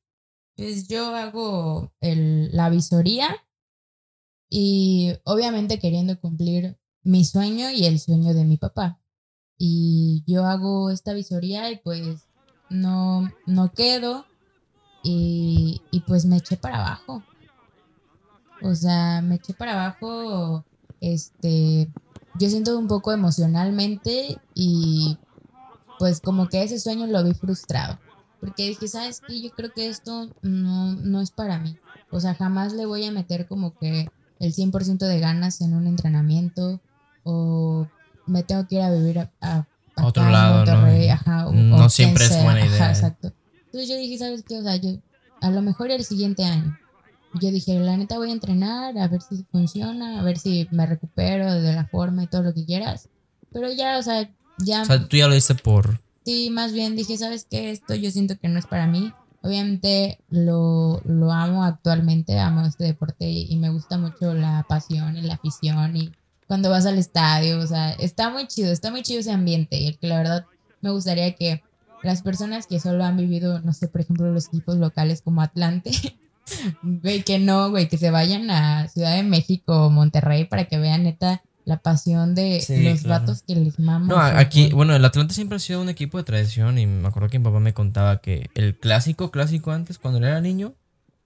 pues 0.56 0.88
yo 0.88 1.14
hago 1.14 1.92
el, 2.00 2.54
la 2.56 2.70
visoría 2.70 3.36
y 4.48 5.14
obviamente 5.24 5.78
queriendo 5.78 6.20
cumplir 6.20 6.78
mi 7.02 7.24
sueño 7.24 7.70
y 7.70 7.86
el 7.86 7.98
sueño 7.98 8.32
de 8.32 8.44
mi 8.44 8.56
papá. 8.56 9.00
Y 9.58 10.24
yo 10.26 10.46
hago 10.46 10.90
esta 10.90 11.12
visoría 11.12 11.70
y 11.70 11.76
pues 11.78 12.26
no, 12.68 13.30
no 13.46 13.72
quedo 13.72 14.26
y, 15.02 15.82
y 15.90 16.00
pues 16.00 16.24
me 16.26 16.38
eché 16.38 16.56
para 16.56 16.78
abajo. 16.78 17.22
O 18.62 18.74
sea, 18.74 19.22
me 19.22 19.36
eché 19.36 19.54
para 19.54 19.72
abajo, 19.72 20.64
este, 21.00 21.90
yo 22.38 22.48
siento 22.48 22.78
un 22.78 22.88
poco 22.88 23.12
emocionalmente 23.12 24.38
y 24.54 25.18
pues 25.98 26.20
como 26.20 26.48
que 26.48 26.62
ese 26.62 26.78
sueño 26.80 27.06
lo 27.06 27.22
vi 27.24 27.34
frustrado. 27.34 27.98
Porque 28.40 28.68
dije, 28.68 28.88
¿sabes 28.88 29.20
qué? 29.20 29.40
Yo 29.40 29.50
creo 29.50 29.70
que 29.72 29.88
esto 29.88 30.30
no, 30.42 30.94
no 30.94 31.20
es 31.20 31.30
para 31.30 31.58
mí. 31.58 31.76
O 32.10 32.20
sea, 32.20 32.34
jamás 32.34 32.72
le 32.72 32.86
voy 32.86 33.04
a 33.04 33.12
meter 33.12 33.46
como 33.46 33.76
que 33.76 34.08
el 34.38 34.54
100% 34.54 34.98
de 34.98 35.20
ganas 35.20 35.60
en 35.60 35.74
un 35.74 35.86
entrenamiento 35.86 36.80
o 37.22 37.86
me 38.26 38.42
tengo 38.42 38.66
que 38.66 38.76
ir 38.76 38.82
a 38.82 38.90
vivir 38.90 39.18
a, 39.18 39.66
otro 40.02 40.30
lado, 40.30 40.64
¿no? 40.64 41.52
no 41.52 41.88
siempre 41.90 42.24
es 42.24 42.42
buena 42.42 42.64
idea. 42.64 42.84
Ajá, 42.84 42.90
exacto. 42.92 43.32
Entonces 43.66 43.88
yo 43.88 43.96
dije, 43.96 44.16
¿sabes 44.16 44.42
qué? 44.48 44.58
O 44.58 44.62
sea, 44.62 44.76
yo 44.76 44.92
a 45.42 45.50
lo 45.50 45.60
mejor 45.60 45.90
el 45.90 46.04
siguiente 46.04 46.44
año. 46.44 46.78
Yo 47.34 47.50
dije, 47.50 47.78
la 47.78 47.96
neta 47.96 48.18
voy 48.18 48.30
a 48.30 48.32
entrenar, 48.32 48.98
a 48.98 49.08
ver 49.08 49.22
si 49.22 49.44
funciona, 49.52 50.20
a 50.20 50.22
ver 50.22 50.38
si 50.38 50.66
me 50.70 50.86
recupero 50.86 51.60
de 51.60 51.72
la 51.72 51.86
forma 51.86 52.24
y 52.24 52.26
todo 52.26 52.42
lo 52.42 52.54
que 52.54 52.64
quieras. 52.64 53.08
Pero 53.52 53.72
ya, 53.72 53.98
o 53.98 54.02
sea, 54.02 54.30
ya... 54.58 54.82
O 54.82 54.84
sea, 54.84 55.06
tú 55.06 55.16
ya 55.16 55.28
lo 55.28 55.34
hiciste 55.34 55.62
por, 55.62 56.00
Sí, 56.24 56.50
más 56.50 56.72
bien 56.72 56.96
dije, 56.96 57.16
¿sabes 57.16 57.46
qué? 57.48 57.70
Esto 57.70 57.94
yo 57.94 58.10
siento 58.10 58.38
que 58.38 58.48
no 58.48 58.58
es 58.58 58.66
para 58.66 58.86
mí. 58.86 59.12
Obviamente 59.42 60.18
lo, 60.28 61.00
lo 61.04 61.32
amo 61.32 61.64
actualmente, 61.64 62.38
amo 62.38 62.66
este 62.66 62.84
deporte 62.84 63.28
y, 63.28 63.56
me 63.56 63.70
gusta 63.70 63.96
mucho 63.96 64.34
la 64.34 64.66
pasión 64.68 65.16
y 65.16 65.22
la 65.22 65.34
afición 65.34 65.96
y 65.96 66.12
cuando 66.46 66.68
vas 66.68 66.84
al 66.84 66.98
estadio, 66.98 67.58
o 67.58 67.66
sea, 67.66 67.92
está 67.92 68.28
muy 68.28 68.46
chido, 68.46 68.70
está 68.70 68.90
muy 68.90 69.02
chido 69.02 69.20
ese 69.20 69.32
ambiente 69.32 69.78
y 69.78 69.94
que 69.94 70.08
la 70.08 70.18
verdad 70.18 70.46
me 70.82 70.90
gustaría 70.90 71.34
que 71.34 71.62
las 72.02 72.22
personas 72.22 72.66
que 72.66 72.80
solo 72.80 73.04
han 73.04 73.16
vivido, 73.16 73.60
no 73.60 73.72
sé, 73.72 73.88
por 73.88 74.02
ejemplo, 74.02 74.30
los 74.30 74.48
equipos 74.48 74.76
locales 74.76 75.22
como 75.22 75.40
Atlante, 75.40 75.90
güey, 76.82 77.22
que 77.22 77.38
no, 77.38 77.70
güey, 77.70 77.88
que 77.88 77.98
se 77.98 78.10
vayan 78.10 78.50
a 78.50 78.88
Ciudad 78.88 79.16
de 79.16 79.22
México 79.22 79.86
o 79.86 79.90
Monterrey 79.90 80.44
para 80.44 80.64
que 80.66 80.78
vean 80.78 81.04
neta 81.04 81.42
la 81.64 81.78
pasión 81.78 82.34
de 82.34 82.64
los 82.68 83.04
vatos 83.04 83.42
que 83.46 83.54
les 83.54 83.78
maman. 83.78 84.08
No, 84.08 84.18
aquí, 84.18 84.70
bueno, 84.72 84.94
el 84.94 85.04
Atlante 85.04 85.34
siempre 85.34 85.56
ha 85.56 85.60
sido 85.60 85.80
un 85.80 85.88
equipo 85.88 86.18
de 86.18 86.24
tradición 86.24 86.78
y 86.78 86.86
me 86.86 87.06
acuerdo 87.06 87.28
que 87.28 87.38
mi 87.38 87.44
papá 87.44 87.60
me 87.60 87.74
contaba 87.74 88.20
que 88.20 88.50
el 88.54 88.76
clásico, 88.76 89.30
clásico 89.30 89.70
antes, 89.70 89.98
cuando 89.98 90.18
él 90.18 90.24
era 90.24 90.40
niño, 90.40 90.74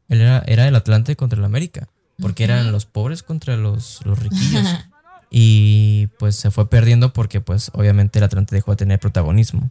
él 0.09 0.21
era, 0.21 0.43
era 0.47 0.69
el 0.69 0.75
Atlante 0.75 1.17
contra 1.17 1.39
el 1.39 1.45
América, 1.45 1.89
porque 2.21 2.45
eran 2.45 2.73
los 2.73 2.85
pobres 2.85 3.23
contra 3.23 3.57
los, 3.57 4.01
los 4.05 4.19
riquillos. 4.19 4.67
y 5.31 6.09
pues 6.19 6.37
se 6.37 6.51
fue 6.51 6.69
perdiendo 6.69 7.13
porque 7.13 7.41
pues 7.41 7.71
obviamente 7.73 8.19
el 8.19 8.25
Atlante 8.25 8.55
dejó 8.55 8.73
de 8.73 8.77
tener 8.77 9.01
protagonismo. 9.01 9.71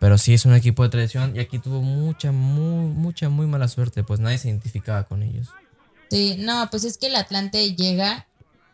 Pero 0.00 0.18
sí 0.18 0.34
es 0.34 0.44
un 0.44 0.54
equipo 0.54 0.82
de 0.82 0.88
tradición 0.90 1.34
y 1.34 1.38
aquí 1.38 1.58
tuvo 1.58 1.80
mucha, 1.80 2.32
muy, 2.32 2.92
mucha, 2.92 3.28
muy 3.28 3.46
mala 3.46 3.68
suerte, 3.68 4.04
pues 4.04 4.20
nadie 4.20 4.38
se 4.38 4.48
identificaba 4.48 5.04
con 5.04 5.22
ellos. 5.22 5.48
Sí, 6.10 6.36
no, 6.38 6.68
pues 6.70 6.84
es 6.84 6.98
que 6.98 7.06
el 7.06 7.16
Atlante 7.16 7.74
llega 7.74 8.26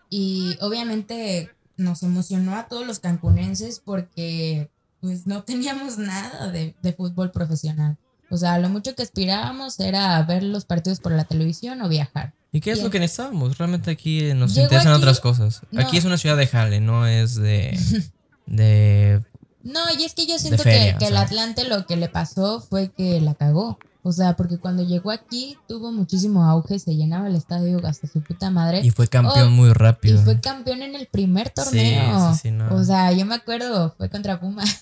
y 0.09 0.57
obviamente 0.61 1.51
nos 1.77 2.03
emocionó 2.03 2.57
a 2.57 2.69
todos 2.69 2.87
los 2.87 2.99
cancunenses 2.99 3.81
porque 3.81 4.71
pues 5.01 5.27
no 5.27 5.43
teníamos 5.45 5.99
nada 5.99 6.51
de, 6.51 6.75
fútbol 6.97 7.31
profesional. 7.31 7.97
O 8.29 8.37
sea, 8.37 8.59
lo 8.59 8.69
mucho 8.69 8.95
que 8.95 9.03
aspirábamos 9.03 9.81
era 9.81 10.23
ver 10.23 10.43
los 10.43 10.65
partidos 10.65 11.01
por 11.01 11.13
la 11.13 11.25
televisión 11.25 11.81
o 11.83 11.89
viajar. 11.89 12.35
¿Y 12.53 12.61
qué 12.61 12.73
es 12.73 12.83
lo 12.83 12.91
que 12.91 13.01
necesitábamos? 13.01 13.59
Realmente 13.59 13.91
aquí 13.91 14.35
nos 14.35 14.57
interesan 14.57 14.93
otras 14.93 15.21
cosas. 15.21 15.63
Aquí 15.77 15.97
es 15.97 16.05
una 16.05 16.19
ciudad 16.19 16.37
de 16.37 16.47
jale, 16.47 16.81
no 16.81 17.07
es 17.07 17.37
de... 17.37 17.79
de 18.47 19.23
no, 19.63 19.81
y 19.99 20.05
es 20.05 20.15
que 20.15 20.27
yo 20.27 20.39
siento 20.39 20.63
que, 20.63 20.97
que 20.99 21.07
el 21.07 21.17
Atlante 21.17 21.65
lo 21.65 21.87
que 21.87 21.97
le 21.97 22.09
pasó 22.09 22.61
fue 22.61 22.91
que 22.91 23.21
la 23.21 23.35
cagó. 23.35 23.79
O 24.03 24.13
sea, 24.13 24.35
porque 24.35 24.57
cuando 24.59 24.83
llegó 24.83 25.11
aquí 25.11 25.59
tuvo 25.69 25.93
muchísimo 25.93 26.45
auge, 26.45 26.79
se 26.79 26.97
llenaba 26.97 27.29
el 27.29 27.37
estadio 27.37 27.81
hasta 27.87 28.07
su 28.07 28.23
puta 28.23 28.51
madre. 28.51 28.81
Y 28.83 28.91
fue 28.91 29.09
campeón 29.09 29.49
oh, 29.49 29.51
muy 29.51 29.73
rápido. 29.73 30.21
Y 30.21 30.25
fue 30.25 30.41
campeón 30.41 30.83
en 30.83 30.95
el 30.95 31.07
primer 31.07 31.51
torneo. 31.51 32.33
Sí, 32.33 32.39
sí, 32.43 32.51
no. 32.51 32.75
O 32.75 32.83
sea, 32.83 33.13
yo 33.13 33.27
me 33.27 33.35
acuerdo, 33.35 33.95
fue 33.97 34.09
contra 34.09 34.41
Puma. 34.41 34.65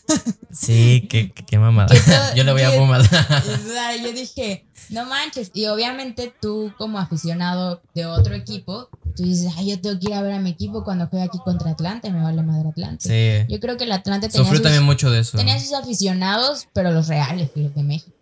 Sí, 0.51 1.07
qué, 1.11 1.31
qué 1.31 1.59
mamada. 1.59 1.95
yo 2.35 2.43
le 2.43 2.53
voy 2.53 2.63
a 2.63 2.73
Puma. 2.73 2.99
o 3.01 3.03
sea, 3.03 3.97
yo 4.03 4.13
dije, 4.13 4.65
no 4.89 5.05
manches. 5.05 5.51
Y 5.53 5.67
obviamente 5.67 6.33
tú 6.41 6.73
como 6.79 6.99
aficionado 6.99 7.83
de 7.95 8.07
otro 8.07 8.35
equipo, 8.35 8.89
tú 9.15 9.25
dices, 9.25 9.53
ay, 9.57 9.71
yo 9.71 9.81
tengo 9.81 10.01
que 10.01 10.09
ir 10.09 10.15
a 10.15 10.23
ver 10.23 10.33
a 10.33 10.41
mi 10.41 10.51
equipo 10.51 10.85
cuando 10.85 11.07
juega 11.07 11.27
aquí 11.27 11.39
contra 11.45 11.73
Atlante, 11.73 12.11
me 12.11 12.23
vale 12.23 12.43
madre 12.43 12.71
Atlante. 12.71 13.09
Sí. 13.09 13.53
Yo 13.53 13.61
creo 13.61 13.77
que 13.77 13.85
el 13.85 13.93
Atlante 13.93 14.29
tenía 14.29 14.45
Sufrió 14.45 14.63
también 14.63 14.85
mucho 14.85 15.11
de 15.11 15.21
eso. 15.21 15.37
Tenía 15.37 15.61
sus 15.61 15.75
aficionados, 15.75 16.67
pero 16.73 16.91
los 16.91 17.09
reales, 17.09 17.51
los 17.55 17.75
de 17.75 17.83
México. 17.83 18.18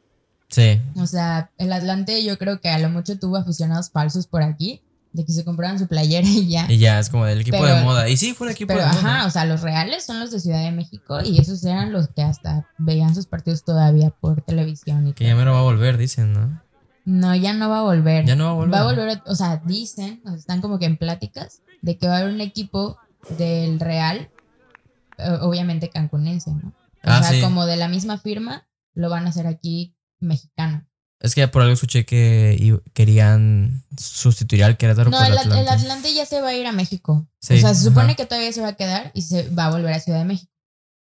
Sí. 0.57 0.81
O 0.99 1.07
sea, 1.07 1.51
el 1.59 1.71
Atlante 1.71 2.25
yo 2.25 2.39
creo 2.39 2.63
que 2.63 2.71
a 2.71 2.79
lo 2.79 2.89
mucho 2.89 3.19
tuvo 3.19 3.37
aficionados 3.37 3.91
falsos 3.91 4.27
por 4.27 4.43
aquí, 4.43 4.81
de 5.13 5.27
que 5.27 5.33
se 5.33 5.45
compraban 5.45 5.79
su 5.79 5.87
playera 5.87 6.27
y 6.31 6.49
ya. 6.49 6.65
Y 6.67 6.79
ya, 6.79 6.99
es 6.99 7.11
como 7.11 7.27
del 7.27 7.43
equipo 7.43 7.63
de 7.63 7.83
moda. 7.83 8.09
Y 8.09 8.17
sí, 8.17 8.33
fue 8.33 8.47
un 8.47 8.53
equipo 8.55 8.73
de 8.73 8.79
moda. 8.79 8.91
Ajá, 8.91 9.27
o 9.27 9.31
sea, 9.31 9.45
los 9.45 9.61
reales 9.61 10.07
son 10.07 10.19
los 10.19 10.31
de 10.31 10.41
Ciudad 10.41 10.65
de 10.65 10.71
México 10.71 11.19
y 11.23 11.39
esos 11.39 11.63
eran 11.63 11.93
los 11.93 12.09
que 12.09 12.23
hasta 12.23 12.67
veían 12.79 13.15
sus 13.15 13.27
partidos 13.27 13.65
todavía 13.65 14.09
por 14.19 14.41
televisión. 14.41 15.07
Y 15.07 15.13
que 15.13 15.27
ya 15.27 15.37
me 15.37 15.45
lo 15.45 15.53
va 15.53 15.59
a 15.59 15.65
volver, 15.65 15.99
dicen, 15.99 16.33
¿no? 16.33 16.63
No, 17.05 17.35
ya 17.35 17.53
no 17.53 17.69
va 17.69 17.81
a 17.81 17.83
volver. 17.83 18.25
Ya 18.25 18.35
no 18.35 18.45
va 18.45 18.51
a 18.51 18.55
volver. 18.55 18.75
Va 18.75 18.81
a 18.81 18.85
volver, 18.85 19.23
o 19.27 19.35
sea, 19.35 19.59
dicen, 19.59 20.23
o 20.25 20.31
sea, 20.31 20.39
están 20.39 20.63
como 20.63 20.79
que 20.79 20.87
en 20.87 20.97
pláticas 20.97 21.61
de 21.83 21.99
que 21.99 22.09
va 22.09 22.15
a 22.15 22.19
haber 22.21 22.33
un 22.33 22.41
equipo 22.41 22.97
del 23.37 23.79
Real, 23.79 24.31
eh, 25.19 25.39
obviamente 25.43 25.91
cancunense, 25.91 26.51
¿no? 26.51 26.69
O 26.69 27.11
ah, 27.11 27.23
sea, 27.23 27.43
como 27.43 27.67
de 27.67 27.77
la 27.77 27.89
misma 27.89 28.17
firma, 28.17 28.67
lo 28.95 29.11
van 29.11 29.27
a 29.27 29.29
hacer 29.29 29.47
aquí 29.47 29.96
mexicano. 30.21 30.87
Es 31.21 31.35
que 31.35 31.49
por 31.49 31.63
algo 31.63 31.75
escuché 31.75 32.05
que 32.05 32.79
querían 32.93 33.85
sustituir 33.97 34.65
al 34.65 34.77
Querétaro 34.77 35.11
no, 35.11 35.25
el, 35.25 35.39
Atlante. 35.39 35.61
el 35.61 35.69
Atlante 35.69 36.15
ya 36.15 36.27
se 36.27 36.41
va 36.41 36.49
a 36.49 36.55
ir 36.55 36.67
a 36.67 36.73
México. 36.73 37.27
o 37.29 37.29
sea, 37.41 37.75
se 37.75 37.85
supone 37.85 38.17
que 38.17 38.27
todavía 38.27 38.53
se 38.53 38.61
va 38.61 38.69
a 38.69 38.77
quedar 38.77 39.13
y 39.15 39.23
se 39.23 39.49
va 39.51 39.67
a 39.67 39.71
volver 39.71 39.95
a 39.95 40.01
Ciudad 40.01 40.19
de 40.19 40.27
México. 40.27 40.53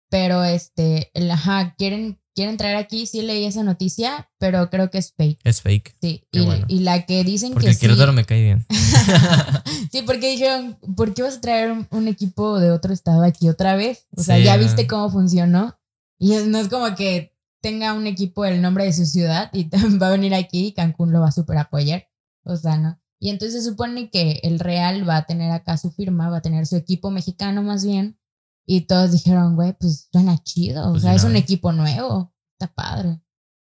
Pero 0.09 0.43
este, 0.43 1.09
el, 1.15 1.31
ajá, 1.31 1.73
quieren, 1.79 2.19
quieren 2.35 2.57
traer 2.57 2.75
aquí, 2.75 3.07
sí 3.07 3.23
leí 3.23 3.45
esa 3.45 3.63
noticia, 3.63 4.29
pero 4.37 4.69
creo 4.69 4.91
que 4.91 4.99
es 4.99 5.13
fake. 5.13 5.39
Es 5.43 5.61
fake. 5.63 5.95
Sí, 5.99 6.23
y, 6.67 6.79
la 6.81 7.07
que 7.07 7.23
dicen 7.23 7.53
porque 7.53 7.65
que 7.65 7.71
el 7.71 7.79
Querétaro 7.79 8.13
me 8.13 8.23
cae 8.23 8.43
bien. 8.43 8.65
sí, 9.91 10.03
porque 10.03 10.29
dijeron, 10.29 10.77
¿por 10.95 11.15
qué 11.15 11.23
vas 11.23 11.37
a 11.37 11.41
traer 11.41 11.73
un, 11.89 12.07
equipo 12.07 12.59
de 12.59 12.69
otro 12.69 12.93
estado 12.93 13.23
aquí 13.23 13.49
otra 13.49 13.75
vez? 13.75 14.05
O 14.15 14.21
sea, 14.21 14.37
ya 14.37 14.55
viste 14.57 14.85
cómo 14.85 15.09
funcionó. 15.09 15.75
Y 16.19 16.35
no 16.45 16.59
es 16.59 16.69
como 16.69 16.95
que 16.95 17.32
tenga 17.63 17.93
un 17.93 18.07
equipo 18.07 18.43
el 18.43 18.61
nombre 18.61 18.83
de 18.83 18.93
su 18.93 19.05
ciudad 19.05 19.49
y 19.53 19.69
va 19.97 20.07
a 20.07 20.11
venir 20.11 20.35
aquí 20.35 20.67
y 20.67 20.73
Cancún 20.73 21.13
lo 21.13 21.21
va 21.21 21.29
a 21.29 21.31
super 21.31 21.57
apoyar. 21.57 22.07
O 22.43 22.57
sea, 22.57 22.77
¿no? 22.77 22.99
Y 23.19 23.29
entonces 23.29 23.63
se 23.63 23.69
supone 23.69 24.09
que 24.09 24.41
el 24.43 24.59
Real 24.59 25.07
va 25.07 25.15
a 25.15 25.25
tener 25.25 25.49
acá 25.51 25.77
su 25.77 25.89
firma, 25.89 26.29
va 26.29 26.37
a 26.37 26.41
tener 26.41 26.67
su 26.67 26.75
equipo 26.75 27.09
mexicano 27.09 27.63
más 27.63 27.85
bien. 27.85 28.19
Y 28.65 28.81
todos 28.81 29.13
dijeron, 29.13 29.55
güey, 29.55 29.73
pues 29.79 30.09
suena 30.11 30.37
chido. 30.43 30.89
O 30.89 30.91
pues 30.91 31.03
sea, 31.03 31.15
es 31.15 31.23
un 31.23 31.37
equipo 31.37 31.71
nuevo. 31.71 32.33
Está 32.59 32.73
padre. 32.73 33.21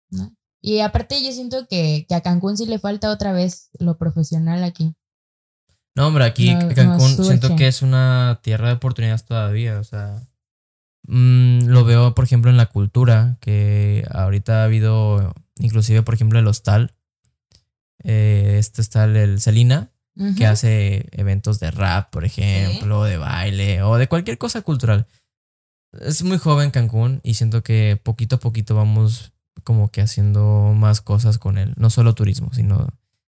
¿no? 0.10 0.36
Y 0.60 0.80
aparte 0.80 1.24
yo 1.24 1.32
siento 1.32 1.68
que, 1.68 2.07
que, 2.10 2.15
a 2.15 2.22
Cancún 2.22 2.57
sí 2.57 2.65
le 2.65 2.80
falta 2.80 3.11
otra 3.11 3.32
vez 3.32 3.70
lo 3.78 3.98
profesional 3.98 4.64
aquí. 4.64 4.95
No, 5.95 6.07
hombre, 6.07 6.26
aquí 6.26 6.56
Cancún 6.74 7.24
siento 7.24 7.56
que 7.56 7.68
es 7.68 7.84
una 7.84 8.40
tierra 8.41 8.70
de 8.70 8.74
oportunidades 8.74 9.24
todavía. 9.24 9.80
O 9.80 9.84
sea, 9.84 10.20
Mm, 11.07 11.65
lo 11.67 11.84
veo, 11.84 12.15
por 12.15 12.25
ejemplo, 12.25 12.49
en 12.49 12.57
la 12.57 12.67
cultura, 12.67 13.38
que 13.41 14.05
ahorita 14.11 14.61
ha 14.61 14.65
habido, 14.65 15.34
inclusive, 15.59 16.01
por 16.01 16.13
ejemplo, 16.13 16.39
el 16.39 16.47
hostal. 16.47 16.95
Eh, 18.03 18.55
este 18.57 18.81
hostal, 18.81 19.15
el 19.15 19.39
Celina, 19.39 19.91
que 20.38 20.45
hace 20.45 21.07
eventos 21.11 21.59
de 21.59 21.71
rap, 21.71 22.11
por 22.11 22.23
ejemplo, 22.23 23.03
de 23.03 23.17
baile, 23.17 23.81
o 23.81 23.97
de 23.97 24.07
cualquier 24.07 24.38
cosa 24.38 24.61
cultural. 24.61 25.07
Es 26.01 26.23
muy 26.23 26.38
joven 26.38 26.71
Cancún 26.71 27.19
y 27.23 27.35
siento 27.35 27.63
que 27.63 27.99
poquito 28.01 28.35
a 28.35 28.39
poquito 28.39 28.75
vamos 28.75 29.34
como 29.63 29.89
que 29.89 30.01
haciendo 30.01 30.73
más 30.75 31.01
cosas 31.01 31.38
con 31.38 31.57
él. 31.57 31.73
No 31.77 31.89
solo 31.89 32.13
turismo, 32.13 32.51
sino... 32.53 32.88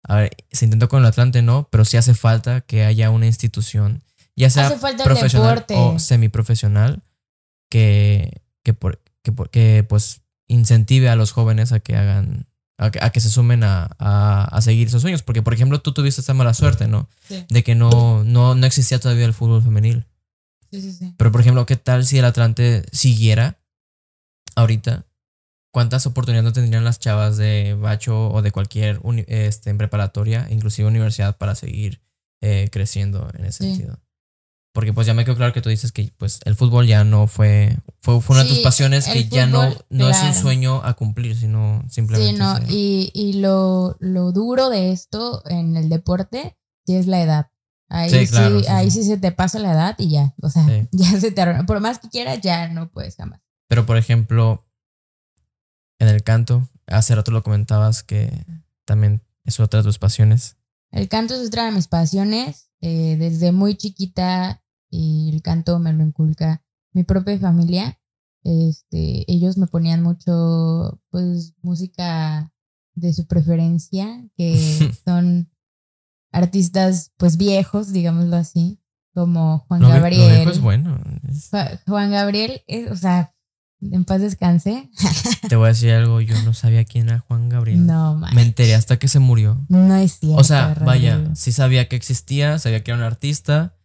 A 0.03 0.17
ver, 0.17 0.37
se 0.51 0.65
intentó 0.65 0.87
con 0.87 1.01
el 1.01 1.05
Atlante, 1.07 1.41
no, 1.41 1.67
pero 1.69 1.83
sí 1.83 1.97
hace 1.97 2.13
falta 2.13 2.61
que 2.61 2.85
haya 2.85 3.09
una 3.09 3.25
institución, 3.25 4.03
ya 4.37 4.49
sea 4.49 4.73
profesional 5.03 5.65
o 5.69 5.99
semiprofesional, 5.99 7.01
que, 7.69 8.41
que, 8.63 8.73
por- 8.73 9.01
que, 9.23 9.31
por- 9.31 9.49
que, 9.49 9.83
pues 9.87 10.21
incentive 10.47 11.09
a 11.09 11.15
los 11.15 11.31
jóvenes 11.33 11.71
a 11.73 11.79
que 11.81 11.95
hagan, 11.97 12.47
a 12.77 12.91
que, 12.91 12.99
a 13.01 13.09
que 13.11 13.19
se 13.19 13.29
sumen 13.29 13.63
a, 13.63 13.89
a- 13.99 14.43
a 14.45 14.61
seguir 14.61 14.89
sus 14.89 15.01
sueños. 15.01 15.23
Porque, 15.23 15.41
por 15.41 15.53
ejemplo, 15.53 15.81
tú 15.81 15.93
tuviste 15.93 16.21
esta 16.21 16.33
mala 16.33 16.53
suerte, 16.53 16.87
¿no? 16.87 17.09
Sí. 17.27 17.45
De 17.49 17.63
que 17.63 17.75
no, 17.75 18.23
no, 18.23 18.55
no 18.55 18.65
existía 18.65 18.99
todavía 18.99 19.25
el 19.25 19.33
fútbol 19.33 19.61
femenil. 19.63 20.05
Sí, 20.71 20.81
sí, 20.81 20.93
sí. 20.93 21.13
Pero, 21.17 21.31
por 21.31 21.41
ejemplo, 21.41 21.65
¿qué 21.65 21.75
tal 21.77 22.05
si 22.05 22.17
el 22.17 22.25
Atlante 22.25 22.83
siguiera 22.91 23.59
ahorita? 24.55 25.05
¿Cuántas 25.73 26.05
oportunidades 26.07 26.43
no 26.45 26.53
tendrían 26.53 26.83
las 26.83 26.99
chavas 26.99 27.37
de 27.37 27.73
Bacho 27.75 28.29
o 28.31 28.41
de 28.41 28.51
cualquier 28.51 28.99
este, 29.27 29.69
en 29.69 29.77
preparatoria, 29.77 30.47
inclusive 30.49 30.87
universidad, 30.87 31.37
para 31.37 31.55
seguir 31.55 32.01
eh, 32.41 32.69
creciendo 32.71 33.29
en 33.37 33.45
ese 33.45 33.63
Sí. 33.63 33.69
sentido? 33.75 33.99
Porque 34.77 34.93
pues 34.93 35.07
ya 35.07 35.15
me 35.15 35.25
quedó 35.25 35.35
claro 35.35 35.53
que 35.53 35.61
tú 35.63 35.69
dices 35.69 35.91
que 35.91 36.13
pues 36.17 36.39
el 36.45 36.55
fútbol 36.55 36.85
ya 36.85 37.03
no 37.03 37.25
fue, 37.25 37.79
fue, 37.99 38.21
fue 38.21 38.35
una 38.35 38.43
de 38.43 38.49
tus 38.49 38.59
pasiones 38.59 39.07
que 39.07 39.27
ya 39.27 39.47
no, 39.47 39.73
no 39.89 40.07
es 40.07 40.21
un 40.21 40.35
sueño 40.35 40.81
a 40.83 40.93
cumplir, 40.93 41.35
sino 41.35 41.83
simplemente... 41.89 42.33
Sí, 42.33 42.37
no, 42.37 42.57
se- 42.57 42.65
y, 42.71 43.09
y 43.15 43.33
lo, 43.33 43.97
lo 43.99 44.31
duro 44.31 44.69
de 44.69 44.91
esto 44.91 45.41
en 45.49 45.75
el 45.77 45.89
deporte 45.89 46.55
sí 46.85 46.95
es 46.95 47.07
la 47.07 47.19
edad. 47.23 47.49
Ahí 47.89 48.11
Sí, 48.11 48.27
sí, 48.27 48.31
claro, 48.31 48.59
sí, 48.59 48.67
ahí 48.67 48.91
sí. 48.91 49.03
se 49.03 49.17
te 49.17 49.31
pasa 49.31 49.57
la 49.57 49.71
edad 49.71 49.95
y 49.97 50.11
ya, 50.11 50.35
o 50.43 50.49
sea, 50.51 50.63
ya 50.91 51.19
se 51.19 51.31
te 51.31 51.41
arruina. 51.41 51.65
Por 51.65 51.79
más 51.79 51.97
que 51.97 52.09
quieras, 52.09 52.39
ya 52.41 52.67
no 52.67 52.91
puedes 52.91 53.15
jamás. 53.15 53.41
Pero 53.67 53.87
por 53.87 53.97
ejemplo, 53.97 54.63
en 55.99 56.07
el 56.09 56.21
canto, 56.21 56.69
hace 56.85 57.15
rato 57.15 57.31
lo 57.31 57.41
comentabas 57.41 58.03
que 58.03 58.31
también 58.85 59.23
es 59.43 59.59
otra 59.59 59.79
de 59.79 59.85
tus 59.85 59.97
pasiones. 59.97 60.57
El 60.91 61.09
canto 61.09 61.33
es 61.33 61.47
otra 61.47 61.65
de 61.65 61.71
mis 61.71 61.87
pasiones. 61.87 62.69
eh, 62.81 63.15
desde 63.17 63.51
muy 63.51 63.73
chiquita 63.75 64.61
y 64.89 65.31
el 65.33 65.41
canto 65.41 65.79
me 65.79 65.93
lo 65.93 66.03
inculca 66.03 66.63
mi 66.93 67.03
propia 67.03 67.37
familia. 67.39 67.99
Este, 68.43 69.29
ellos 69.31 69.57
me 69.57 69.67
ponían 69.67 70.01
mucho, 70.03 71.01
pues, 71.09 71.53
música 71.61 72.53
de 72.95 73.13
su 73.13 73.27
preferencia, 73.27 74.25
que 74.37 74.57
son 75.05 75.49
artistas, 76.31 77.11
pues, 77.17 77.37
viejos, 77.37 77.91
digámoslo 77.91 78.35
así, 78.35 78.79
como 79.13 79.59
Juan 79.67 79.81
Lo, 79.81 79.89
Gabriel. 79.89 80.31
viejo 80.35 80.51
es 80.51 80.61
bueno. 80.61 80.99
Juan 81.87 82.11
Gabriel, 82.11 82.61
es- 82.67 82.91
o 82.91 82.95
sea, 82.95 83.33
en 83.81 84.05
paz 84.05 84.21
descanse. 84.21 84.89
te 85.49 85.55
voy 85.55 85.65
a 85.65 85.69
decir 85.69 85.91
algo, 85.91 86.19
yo 86.21 86.39
no 86.43 86.53
sabía 86.53 86.83
quién 86.85 87.09
era 87.09 87.19
Juan 87.19 87.49
Gabriel. 87.49 87.85
No, 87.85 88.15
man. 88.15 88.33
Me 88.33 88.41
enteré 88.41 88.73
hasta 88.75 88.97
que 88.97 89.07
se 89.07 89.19
murió. 89.19 89.63
No 89.69 89.95
es 89.95 90.13
cierto. 90.19 90.37
O 90.41 90.43
sea, 90.43 90.75
vaya, 90.83 91.35
sí 91.35 91.51
sabía 91.51 91.87
que 91.87 91.95
existía, 91.95 92.57
sabía 92.59 92.83
que 92.83 92.91
era 92.91 92.97
un 92.99 93.03
artista, 93.03 93.76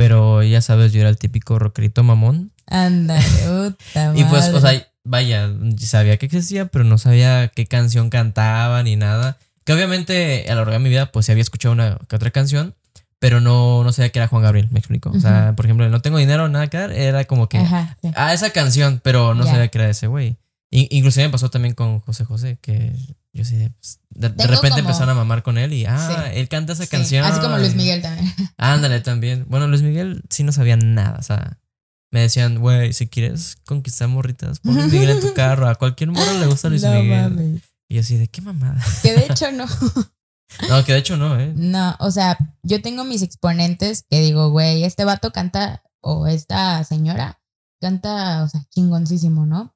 pero 0.00 0.42
ya 0.42 0.62
sabes, 0.62 0.94
yo 0.94 1.00
era 1.00 1.10
el 1.10 1.18
típico 1.18 1.58
rockerito 1.58 2.02
mamón. 2.02 2.52
Ándale, 2.66 3.22
puta 3.46 4.14
Y 4.16 4.24
pues, 4.24 4.48
o 4.48 4.58
sea, 4.62 4.82
vaya, 5.04 5.50
sabía 5.78 6.16
que 6.16 6.24
existía, 6.24 6.64
pero 6.66 6.84
no 6.84 6.96
sabía 6.96 7.48
qué 7.48 7.66
canción 7.66 8.08
cantaba 8.08 8.82
ni 8.82 8.96
nada. 8.96 9.36
Que 9.64 9.74
obviamente 9.74 10.46
a 10.48 10.54
lo 10.54 10.60
largo 10.62 10.72
de 10.72 10.78
mi 10.78 10.88
vida, 10.88 11.12
pues 11.12 11.26
sí 11.26 11.32
había 11.32 11.42
escuchado 11.42 11.74
una 11.74 11.98
que 12.08 12.16
otra 12.16 12.30
canción, 12.30 12.74
pero 13.18 13.42
no, 13.42 13.84
no 13.84 13.92
sabía 13.92 14.08
que 14.10 14.20
era 14.20 14.28
Juan 14.28 14.42
Gabriel, 14.42 14.68
me 14.70 14.78
explico. 14.78 15.10
O 15.10 15.20
sea, 15.20 15.52
por 15.54 15.66
ejemplo, 15.66 15.86
no 15.90 16.00
tengo 16.00 16.16
dinero, 16.16 16.48
nada 16.48 16.68
que 16.68 16.78
dar, 16.78 16.92
era 16.92 17.26
como 17.26 17.46
que, 17.50 17.58
Ajá, 17.58 17.98
sí. 18.00 18.10
ah, 18.16 18.32
esa 18.32 18.50
canción, 18.50 19.02
pero 19.04 19.34
no 19.34 19.44
sabía 19.44 19.68
que 19.68 19.76
era 19.76 19.90
ese 19.90 20.06
güey. 20.06 20.38
In- 20.70 20.88
Inclusive 20.90 21.26
me 21.26 21.30
pasó 21.32 21.50
también 21.50 21.74
con 21.74 22.00
José 22.00 22.24
José, 22.24 22.56
que 22.62 22.94
yo 23.32 23.44
sí, 23.44 23.56
de, 23.56 23.70
pues, 23.70 24.00
de, 24.10 24.28
repente 24.28 24.68
como- 24.70 24.78
empezaron 24.80 25.10
a 25.10 25.14
mamar 25.14 25.42
con 25.42 25.56
él 25.58 25.72
y, 25.72 25.86
ah, 25.86 26.24
Sí. 26.26 26.38
él 26.38 26.48
canta 26.48 26.72
esa 26.72 26.84
Sí, 26.84 26.90
canción. 26.90 27.24
Así 27.24 27.40
como 27.40 27.58
Luis 27.58 27.74
Miguel 27.74 28.02
también. 28.02 28.32
Ándale 28.56 29.00
también. 29.00 29.46
Bueno, 29.48 29.66
Luis 29.68 29.82
Miguel 29.82 30.22
sí 30.30 30.42
no 30.42 30.52
sabía 30.52 30.76
nada. 30.76 31.16
O 31.18 31.22
sea, 31.22 31.58
me 32.12 32.20
decían, 32.22 32.58
güey, 32.58 32.92
si 32.92 33.06
quieres 33.06 33.56
conquistar 33.64 34.08
morritas, 34.08 34.58
pon 34.60 34.74
Luis 34.74 34.92
Miguel 34.92 35.10
en 35.10 35.20
tu 35.20 35.32
carro. 35.34 35.68
A 35.68 35.76
cualquier 35.76 36.10
morro 36.10 36.38
le 36.40 36.46
gusta 36.46 36.68
Luis 36.68 36.82
No 36.82 36.90
Miguel. 36.92 37.22
mames. 37.30 37.62
Y 37.88 37.94
yo 37.96 38.00
así, 38.00 38.16
¿de 38.16 38.28
qué 38.28 38.40
mamada? 38.40 38.82
Que 39.02 39.12
de 39.14 39.26
hecho 39.26 39.50
no. 39.52 39.66
No, 40.68 40.84
que 40.84 40.92
de 40.94 40.98
hecho 40.98 41.16
no, 41.16 41.38
¿eh? 41.38 41.52
No, 41.54 41.94
o 42.00 42.10
sea, 42.10 42.36
yo 42.64 42.82
tengo 42.82 43.04
mis 43.04 43.22
exponentes 43.22 44.04
que 44.10 44.18
digo, 44.20 44.50
güey, 44.50 44.82
este 44.82 45.04
vato 45.04 45.30
canta, 45.30 45.84
o 46.00 46.26
esta 46.26 46.82
señora 46.82 47.40
canta, 47.80 48.42
o 48.42 48.48
sea, 48.48 48.64
chingoncísimo, 48.68 49.46
¿no? 49.46 49.72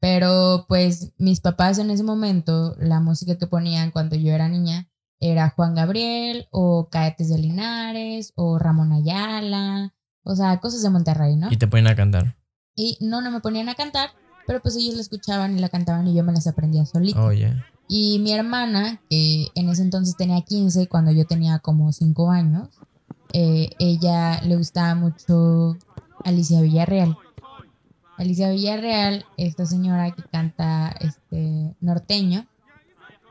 Pero 0.00 0.66
pues 0.68 1.12
mis 1.18 1.40
papás 1.40 1.78
en 1.78 1.90
ese 1.90 2.02
momento, 2.02 2.76
la 2.78 3.00
música 3.00 3.38
que 3.38 3.46
ponían 3.46 3.90
cuando 3.90 4.16
yo 4.16 4.32
era 4.32 4.48
niña 4.48 4.88
era 5.20 5.50
Juan 5.50 5.74
Gabriel 5.74 6.46
o 6.50 6.88
Caetes 6.90 7.30
de 7.30 7.38
Linares 7.38 8.32
o 8.36 8.58
Ramón 8.58 8.92
Ayala, 8.92 9.94
o 10.22 10.34
sea, 10.34 10.58
cosas 10.58 10.82
de 10.82 10.90
Monterrey, 10.90 11.36
¿no? 11.36 11.50
Y 11.50 11.56
te 11.56 11.66
ponen 11.66 11.86
a 11.86 11.96
cantar. 11.96 12.36
Y 12.74 12.98
no, 13.00 13.22
no 13.22 13.30
me 13.30 13.40
ponían 13.40 13.68
a 13.68 13.74
cantar, 13.74 14.10
pero 14.46 14.60
pues 14.60 14.76
ellos 14.76 14.94
la 14.94 15.00
escuchaban 15.00 15.56
y 15.56 15.60
la 15.60 15.70
cantaban 15.70 16.06
y 16.06 16.14
yo 16.14 16.22
me 16.22 16.32
las 16.32 16.46
aprendía 16.46 16.84
solita. 16.84 17.24
Oye. 17.24 17.54
Y 17.88 18.18
mi 18.18 18.32
hermana, 18.32 19.00
que 19.08 19.46
en 19.54 19.68
ese 19.68 19.82
entonces 19.82 20.16
tenía 20.16 20.42
15, 20.42 20.88
cuando 20.88 21.12
yo 21.12 21.24
tenía 21.24 21.60
como 21.60 21.92
5 21.92 22.30
años, 22.30 22.68
eh, 23.32 23.70
ella 23.78 24.40
le 24.42 24.56
gustaba 24.56 24.94
mucho 24.94 25.76
Alicia 26.24 26.60
Villarreal. 26.60 27.16
Alicia 28.16 28.50
Villarreal, 28.50 29.24
esta 29.36 29.66
señora 29.66 30.10
que 30.12 30.22
canta 30.22 30.94
este 31.00 31.74
norteño. 31.80 32.46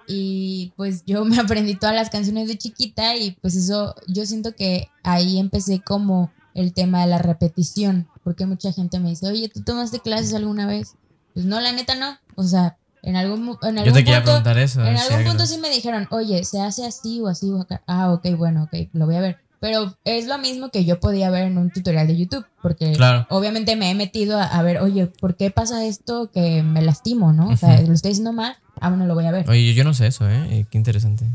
Y 0.07 0.73
pues 0.75 1.03
yo 1.05 1.25
me 1.25 1.37
aprendí 1.39 1.75
todas 1.75 1.95
las 1.95 2.09
canciones 2.09 2.47
de 2.47 2.57
chiquita 2.57 3.15
y 3.15 3.31
pues 3.41 3.55
eso, 3.55 3.95
yo 4.07 4.25
siento 4.25 4.55
que 4.55 4.89
ahí 5.03 5.39
empecé 5.39 5.81
como 5.81 6.31
el 6.53 6.73
tema 6.73 7.01
de 7.01 7.07
la 7.07 7.17
repetición, 7.17 8.07
porque 8.23 8.45
mucha 8.45 8.71
gente 8.71 8.99
me 8.99 9.09
dice, 9.09 9.27
oye, 9.27 9.49
¿tú 9.49 9.61
tomaste 9.63 9.99
clases 9.99 10.33
alguna 10.33 10.67
vez? 10.67 10.95
Pues 11.33 11.45
no, 11.45 11.59
la 11.59 11.73
neta 11.73 11.95
no. 11.95 12.17
O 12.35 12.43
sea, 12.43 12.77
en 13.01 13.17
algún, 13.17 13.57
en 13.61 13.75
Yo 13.75 13.81
algún 13.81 13.93
te 13.93 14.03
quería 14.03 14.23
punto... 14.23 14.31
preguntar 14.31 14.57
eso. 14.57 14.83
En 14.85 14.97
si 14.97 15.03
algún 15.03 15.27
punto 15.27 15.45
sí 15.45 15.57
me 15.57 15.69
dijeron, 15.69 16.07
oye, 16.11 16.43
se 16.45 16.61
hace 16.61 16.85
así 16.85 17.19
o 17.21 17.27
así 17.27 17.51
o 17.51 17.61
acá. 17.61 17.81
Ah, 17.87 18.11
ok, 18.13 18.27
bueno, 18.37 18.63
ok, 18.63 18.89
lo 18.93 19.05
voy 19.05 19.15
a 19.15 19.21
ver. 19.21 19.44
Pero 19.59 19.95
es 20.03 20.27
lo 20.27 20.37
mismo 20.37 20.69
que 20.69 20.85
yo 20.85 20.99
podía 20.99 21.29
ver 21.29 21.43
en 21.43 21.57
un 21.57 21.71
tutorial 21.71 22.07
de 22.07 22.17
YouTube, 22.17 22.45
porque 22.61 22.91
Claro. 22.93 23.25
obviamente 23.29 23.75
me 23.75 23.89
he 23.89 23.95
metido 23.95 24.37
a, 24.39 24.45
a 24.45 24.61
ver, 24.61 24.79
oye, 24.79 25.07
¿por 25.07 25.35
qué 25.35 25.51
pasa 25.51 25.85
esto 25.85 26.29
que 26.31 26.61
me 26.63 26.81
lastimo, 26.81 27.33
no? 27.33 27.49
O 27.49 27.57
sea, 27.57 27.81
lo 27.81 27.93
estoy 27.93 28.09
diciendo 28.11 28.33
mal, 28.33 28.55
aún 28.81 28.99
no 28.99 29.05
lo 29.05 29.15
voy 29.15 29.25
a 29.25 29.31
ver. 29.31 29.49
Oye, 29.49 29.73
yo 29.73 29.83
no 29.83 29.93
sé 29.93 30.07
eso, 30.07 30.29
¿eh? 30.29 30.59
Eh, 30.59 30.65
Qué 30.69 30.77
interesante. 30.77 31.31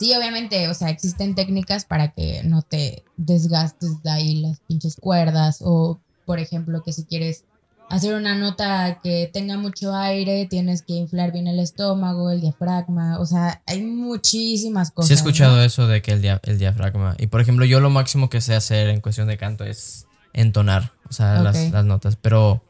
Sí, 0.00 0.12
obviamente, 0.16 0.68
o 0.68 0.74
sea, 0.74 0.90
existen 0.90 1.34
técnicas 1.36 1.84
para 1.84 2.08
que 2.12 2.42
no 2.44 2.62
te 2.62 3.04
desgastes 3.16 4.02
de 4.02 4.10
ahí 4.10 4.42
las 4.42 4.60
pinches 4.66 4.96
cuerdas 4.96 5.58
o, 5.60 6.00
por 6.26 6.40
ejemplo, 6.40 6.82
que 6.82 6.92
si 6.92 7.04
quieres 7.04 7.44
hacer 7.92 8.14
una 8.14 8.34
nota 8.34 9.00
que 9.02 9.28
tenga 9.32 9.56
mucho 9.56 9.94
aire, 9.94 10.46
tienes 10.46 10.82
que 10.82 10.94
inflar 10.94 11.30
bien 11.32 11.46
el 11.46 11.58
estómago, 11.58 12.30
el 12.30 12.40
diafragma, 12.40 13.18
o 13.20 13.26
sea, 13.26 13.62
hay 13.66 13.82
muchísimas 13.82 14.90
cosas. 14.90 15.08
Sí 15.08 15.14
he 15.14 15.16
escuchado 15.16 15.56
¿no? 15.56 15.62
eso 15.62 15.86
de 15.86 16.00
que 16.02 16.12
el, 16.12 16.22
dia- 16.22 16.40
el 16.44 16.58
diafragma. 16.58 17.14
Y 17.18 17.26
por 17.26 17.40
ejemplo, 17.40 17.64
yo 17.64 17.80
lo 17.80 17.90
máximo 17.90 18.30
que 18.30 18.40
sé 18.40 18.54
hacer 18.54 18.88
en 18.88 19.00
cuestión 19.00 19.28
de 19.28 19.36
canto 19.36 19.64
es 19.64 20.06
entonar, 20.32 20.92
o 21.08 21.12
sea, 21.12 21.40
las, 21.42 21.70
las 21.70 21.84
notas. 21.84 22.16
Pero 22.16 22.62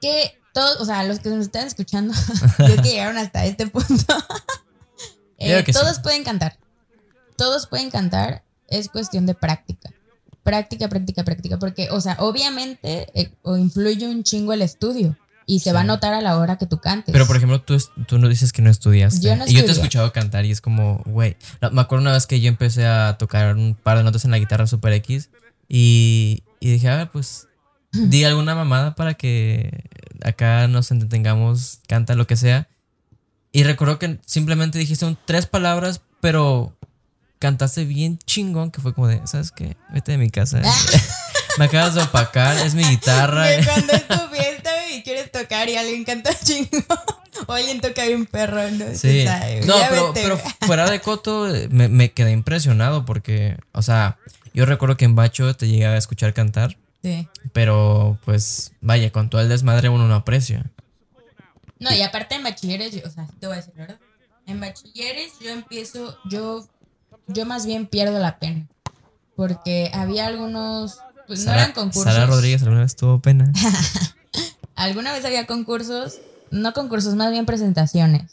Que 0.00 0.38
todos, 0.54 0.80
o 0.80 0.84
sea, 0.84 1.02
los 1.04 1.18
que 1.20 1.30
nos 1.30 1.40
están 1.46 1.66
escuchando, 1.66 2.14
creo 2.56 2.76
que 2.82 2.88
llegaron 2.90 3.18
hasta 3.18 3.44
este 3.46 3.66
punto, 3.66 4.14
eh, 5.38 5.62
sí. 5.66 5.72
todos 5.72 5.98
pueden 6.00 6.22
cantar. 6.24 6.58
Todos 7.36 7.66
pueden 7.66 7.90
cantar, 7.90 8.44
es 8.68 8.88
cuestión 8.88 9.26
de 9.26 9.34
práctica. 9.34 9.90
Práctica, 10.50 10.88
práctica, 10.88 11.24
práctica. 11.24 11.58
Porque, 11.58 11.88
o 11.90 12.00
sea, 12.00 12.16
obviamente 12.18 13.06
eh, 13.14 13.30
o 13.42 13.56
influye 13.56 14.08
un 14.08 14.22
chingo 14.24 14.52
el 14.52 14.62
estudio 14.62 15.16
y 15.46 15.60
se 15.60 15.70
Sí. 15.70 15.74
va 15.74 15.80
a 15.80 15.84
notar 15.84 16.12
a 16.14 16.20
la 16.20 16.38
hora 16.38 16.58
que 16.58 16.66
tú 16.66 16.78
cantes. 16.78 17.12
Pero 17.12 17.26
por 17.26 17.36
ejemplo, 17.36 17.60
tú, 17.60 17.76
tú 18.06 18.18
no 18.18 18.28
dices 18.28 18.52
que 18.52 18.62
no 18.62 18.70
estudiaste. 18.70 19.20
Yo 19.26 19.36
no 19.36 19.44
y 19.46 19.48
yo 19.48 19.52
te 19.52 19.52
he 19.52 19.58
estudié. 19.60 19.72
escuchado 19.82 20.12
cantar 20.12 20.44
y 20.44 20.50
es 20.50 20.60
como, 20.60 21.02
güey. 21.06 21.36
Me 21.72 21.80
acuerdo 21.80 22.02
una 22.02 22.12
vez 22.12 22.26
que 22.26 22.40
yo 22.40 22.48
empecé 22.48 22.86
a 22.86 23.16
tocar 23.18 23.56
un 23.56 23.74
par 23.74 23.96
de 23.98 24.04
notas 24.04 24.24
en 24.24 24.30
la 24.32 24.38
guitarra 24.38 24.66
Super 24.66 24.92
X 24.94 25.30
y, 25.68 26.42
y 26.60 26.70
dije, 26.72 26.88
a 26.88 26.96
ver, 26.96 27.10
pues 27.10 27.46
di 27.92 28.24
alguna 28.24 28.54
mamada 28.54 28.94
para 28.94 29.14
que 29.14 29.84
acá 30.22 30.68
nos 30.68 30.90
entretengamos, 30.90 31.80
canta 31.88 32.14
lo 32.14 32.26
que 32.26 32.36
sea. 32.36 32.68
Y 33.52 33.64
recuerdo 33.64 33.98
que 33.98 34.18
simplemente 34.26 34.78
dijiste 34.78 35.04
un- 35.04 35.18
tres 35.26 35.46
palabras, 35.46 36.00
pero 36.20 36.76
cantaste 37.40 37.84
bien 37.84 38.18
chingón, 38.18 38.70
que 38.70 38.80
fue 38.80 38.94
como 38.94 39.08
de, 39.08 39.20
¿sabes 39.26 39.50
qué? 39.50 39.76
Vete 39.92 40.12
de 40.12 40.18
mi 40.18 40.30
casa. 40.30 40.62
Me 41.58 41.64
acabas 41.64 41.96
de 41.96 42.02
opacar, 42.02 42.56
es 42.64 42.74
mi 42.74 42.84
guitarra. 42.84 43.48
Que 43.48 43.64
cuando 43.64 43.92
es 43.92 44.06
tu 44.06 44.14
fiesta 44.28 44.70
y 44.92 45.02
quieres 45.02 45.32
tocar 45.32 45.68
y 45.68 45.76
alguien 45.76 46.04
canta 46.04 46.30
chingo. 46.38 46.68
O 47.46 47.52
alguien 47.52 47.80
toca 47.80 48.04
bien 48.04 48.26
perro, 48.26 48.70
¿no? 48.70 48.84
Sí. 48.94 49.24
No, 49.66 49.74
pero, 50.14 50.38
fuera 50.60 50.88
de 50.88 51.00
coto 51.00 51.52
eh, 51.52 51.68
me, 51.70 51.88
me 51.88 52.12
quedé 52.12 52.30
impresionado 52.32 53.04
porque, 53.04 53.56
o 53.72 53.82
sea, 53.82 54.18
yo 54.54 54.64
recuerdo 54.66 54.96
que 54.96 55.06
en 55.06 55.16
Bacho 55.16 55.56
te 55.56 55.66
llegué 55.66 55.86
a 55.86 55.96
escuchar 55.96 56.34
cantar, 56.34 56.76
Sí. 57.02 57.28
pero 57.52 58.18
pues 58.24 58.72
vaya, 58.80 59.10
con 59.10 59.30
todo 59.30 59.40
el 59.40 59.48
desmadre 59.48 59.88
uno 59.88 60.06
no 60.06 60.14
aprecia. 60.14 60.70
No, 61.78 61.92
y 61.94 62.02
aparte 62.02 62.34
en 62.34 62.42
bachilleres, 62.44 62.92
yo- 62.92 63.00
o 63.06 63.10
sea, 63.10 63.26
te 63.40 63.46
voy 63.46 63.54
a 63.54 63.56
decir, 63.60 63.72
¿verdad? 63.74 63.98
En 64.46 64.60
bachilleres 64.60 65.32
yo 65.40 65.50
empiezo, 65.50 66.18
yo, 66.28 66.68
yo 67.32 67.46
más 67.46 67.66
bien 67.66 67.86
pierdo 67.86 68.18
la 68.18 68.38
pena. 68.38 68.68
Porque 69.36 69.90
había 69.94 70.26
algunos, 70.26 70.98
pues 71.26 71.44
no 71.46 71.52
eran 71.52 71.72
concursos. 71.72 72.12
Sara 72.12 72.26
Rodríguez 72.26 72.62
alguna 72.62 72.82
vez 72.82 72.96
tuvo 72.96 73.20
pena. 73.20 73.50
Alguna 74.80 75.12
vez 75.12 75.26
había 75.26 75.46
concursos, 75.46 76.20
no 76.50 76.72
concursos, 76.72 77.14
más 77.14 77.30
bien 77.32 77.44
presentaciones, 77.44 78.32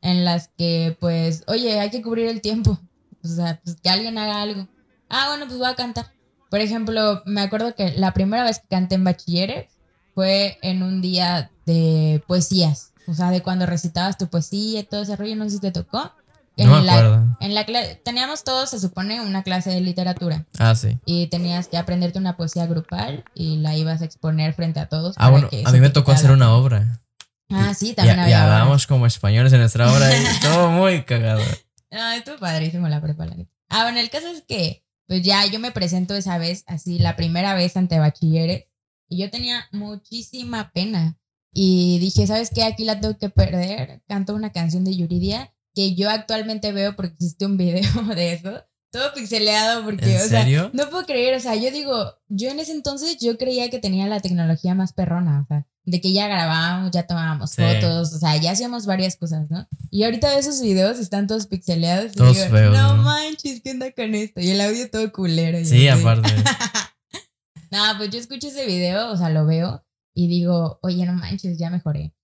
en 0.00 0.24
las 0.24 0.48
que, 0.56 0.96
pues, 0.98 1.44
oye, 1.48 1.80
hay 1.80 1.90
que 1.90 2.00
cubrir 2.00 2.28
el 2.28 2.40
tiempo. 2.40 2.80
O 3.22 3.28
sea, 3.28 3.60
pues 3.62 3.76
que 3.76 3.90
alguien 3.90 4.16
haga 4.16 4.40
algo. 4.40 4.66
Ah, 5.10 5.26
bueno, 5.28 5.44
pues 5.46 5.58
voy 5.58 5.68
a 5.68 5.74
cantar. 5.74 6.06
Por 6.50 6.60
ejemplo, 6.60 7.22
me 7.26 7.42
acuerdo 7.42 7.74
que 7.74 7.92
la 7.92 8.14
primera 8.14 8.42
vez 8.42 8.60
que 8.60 8.68
canté 8.68 8.94
en 8.94 9.04
bachilleres 9.04 9.70
fue 10.14 10.58
en 10.62 10.82
un 10.82 11.02
día 11.02 11.50
de 11.66 12.22
poesías. 12.26 12.92
O 13.06 13.12
sea, 13.12 13.30
de 13.30 13.42
cuando 13.42 13.66
recitabas 13.66 14.16
tu 14.16 14.28
poesía 14.28 14.80
y 14.80 14.84
todo 14.84 15.02
ese 15.02 15.16
rollo, 15.16 15.36
no 15.36 15.44
sé 15.44 15.50
si 15.50 15.60
te 15.60 15.72
tocó. 15.72 16.10
En 16.56 16.66
No 16.68 16.80
me 16.80 16.86
la, 16.86 16.92
acuerdo. 16.92 17.36
en 17.40 17.54
la 17.54 17.64
teníamos 18.04 18.44
todos, 18.44 18.70
se 18.70 18.78
supone, 18.78 19.20
una 19.22 19.42
clase 19.42 19.70
de 19.70 19.80
literatura. 19.80 20.46
Ah, 20.58 20.74
sí. 20.74 20.98
Y 21.06 21.28
tenías 21.28 21.68
que 21.68 21.78
aprenderte 21.78 22.18
una 22.18 22.36
poesía 22.36 22.66
grupal 22.66 23.24
y 23.34 23.56
la 23.58 23.74
ibas 23.76 24.02
a 24.02 24.04
exponer 24.04 24.52
frente 24.52 24.78
a 24.80 24.88
todos. 24.88 25.14
Ah, 25.18 25.30
bueno, 25.30 25.48
a 25.64 25.72
mí 25.72 25.80
me 25.80 25.90
tocó 25.90 26.12
hacer 26.12 26.30
una 26.30 26.54
obra. 26.54 27.00
Ah, 27.50 27.74
sí, 27.74 27.90
Y, 27.90 27.94
también 27.94 28.18
y 28.18 28.20
había. 28.22 28.36
obras. 28.38 28.50
hablábamos 28.52 28.86
como 28.86 29.06
españoles 29.06 29.52
en 29.52 29.60
nuestra 29.60 29.90
obra 29.92 30.10
y 30.16 30.24
todo 30.42 30.70
muy 30.70 31.02
cagado. 31.04 31.42
Ah, 31.90 32.16
estuvo 32.16 32.38
padrísimo 32.38 32.88
la 32.88 33.00
prepa, 33.00 33.26
la. 33.26 33.36
Ah, 33.68 33.84
bueno, 33.84 34.00
el 34.00 34.10
caso 34.10 34.28
es 34.28 34.42
que, 34.46 34.84
pues 35.06 35.22
ya 35.22 35.44
yo 35.46 35.58
me 35.58 35.70
presento 35.72 36.14
esa 36.14 36.38
vez, 36.38 36.64
así, 36.66 36.98
la 36.98 37.16
primera 37.16 37.54
vez 37.54 37.76
ante 37.76 37.98
bachilleres, 37.98 38.64
y 39.08 39.18
yo 39.18 39.30
tenía 39.30 39.66
muchísima 39.72 40.70
pena. 40.72 41.16
Y 41.54 41.98
dije, 41.98 42.26
¿sabes 42.26 42.50
qué? 42.54 42.64
Aquí 42.64 42.84
la 42.84 43.00
tengo 43.00 43.18
que 43.18 43.28
perder. 43.28 44.02
Canto 44.08 44.34
una 44.34 44.52
canción 44.52 44.84
de 44.84 44.96
Yuridia 44.96 45.52
que 45.74 45.94
yo 45.94 46.10
actualmente 46.10 46.72
veo 46.72 46.94
porque 46.96 47.14
existe 47.14 47.46
un 47.46 47.56
video 47.56 47.82
de 48.14 48.32
eso. 48.34 48.64
Todo 48.90 49.14
pixeleado 49.14 49.84
porque, 49.84 50.16
¿En 50.16 50.20
o 50.20 50.28
sea, 50.28 50.42
serio? 50.42 50.70
no 50.74 50.90
puedo 50.90 51.06
creer, 51.06 51.34
o 51.34 51.40
sea, 51.40 51.54
yo 51.56 51.70
digo, 51.70 52.14
yo 52.28 52.50
en 52.50 52.60
ese 52.60 52.72
entonces 52.72 53.16
yo 53.20 53.38
creía 53.38 53.70
que 53.70 53.78
tenía 53.78 54.06
la 54.06 54.20
tecnología 54.20 54.74
más 54.74 54.92
perrona, 54.92 55.40
o 55.40 55.46
sea, 55.46 55.66
de 55.84 56.00
que 56.02 56.12
ya 56.12 56.28
grabábamos, 56.28 56.90
ya 56.90 57.06
tomábamos 57.06 57.52
Sí. 57.52 57.62
fotos, 57.62 58.12
o 58.12 58.18
sea, 58.18 58.36
ya 58.36 58.50
hacíamos 58.52 58.84
varias 58.84 59.16
cosas, 59.16 59.50
¿no? 59.50 59.66
Y 59.90 60.02
ahorita 60.04 60.38
esos 60.38 60.60
videos 60.60 60.98
están 60.98 61.26
todos 61.26 61.46
pixeleados 61.46 62.12
y 62.12 62.16
Todos 62.16 62.36
digo, 62.36 62.50
feos, 62.50 62.74
no, 62.76 62.96
¿no? 62.98 63.02
manches, 63.02 63.62
¿qué 63.64 63.70
onda 63.70 63.90
con 63.92 64.14
esto? 64.14 64.42
Y 64.42 64.50
el 64.50 64.60
audio 64.60 64.90
todo 64.90 65.10
culero. 65.10 65.58
y 65.58 65.64
Sí, 65.64 65.88
aparte. 65.88 66.28
No, 67.70 67.82
pues 67.96 68.10
yo 68.10 68.18
escucho 68.18 68.48
ese 68.48 68.66
video, 68.66 69.10
o 69.10 69.16
sea, 69.16 69.30
lo 69.30 69.46
veo 69.46 69.82
y 70.14 70.28
digo, 70.28 70.78
oye, 70.82 71.06
no 71.06 71.14
manches, 71.14 71.56
ya 71.58 71.70
mejoré. 71.70 72.14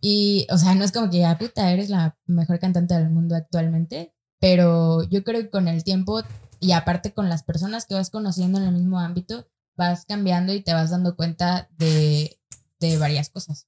Y, 0.00 0.46
o 0.50 0.58
sea, 0.58 0.74
no 0.74 0.84
es 0.84 0.92
como 0.92 1.10
que 1.10 1.18
ya, 1.18 1.38
puta, 1.38 1.72
eres 1.72 1.88
la 1.90 2.18
mejor 2.26 2.58
cantante 2.58 2.94
del 2.94 3.10
mundo 3.10 3.34
actualmente, 3.34 4.14
pero 4.40 5.02
yo 5.04 5.24
creo 5.24 5.42
que 5.42 5.50
con 5.50 5.68
el 5.68 5.84
tiempo 5.84 6.22
y 6.60 6.72
aparte 6.72 7.12
con 7.12 7.28
las 7.28 7.42
personas 7.42 7.86
que 7.86 7.94
vas 7.94 8.10
conociendo 8.10 8.58
en 8.58 8.64
el 8.64 8.74
mismo 8.74 8.98
ámbito, 8.98 9.46
vas 9.76 10.04
cambiando 10.06 10.52
y 10.54 10.62
te 10.62 10.72
vas 10.72 10.90
dando 10.90 11.16
cuenta 11.16 11.68
de, 11.76 12.38
de 12.80 12.98
varias 12.98 13.30
cosas. 13.30 13.66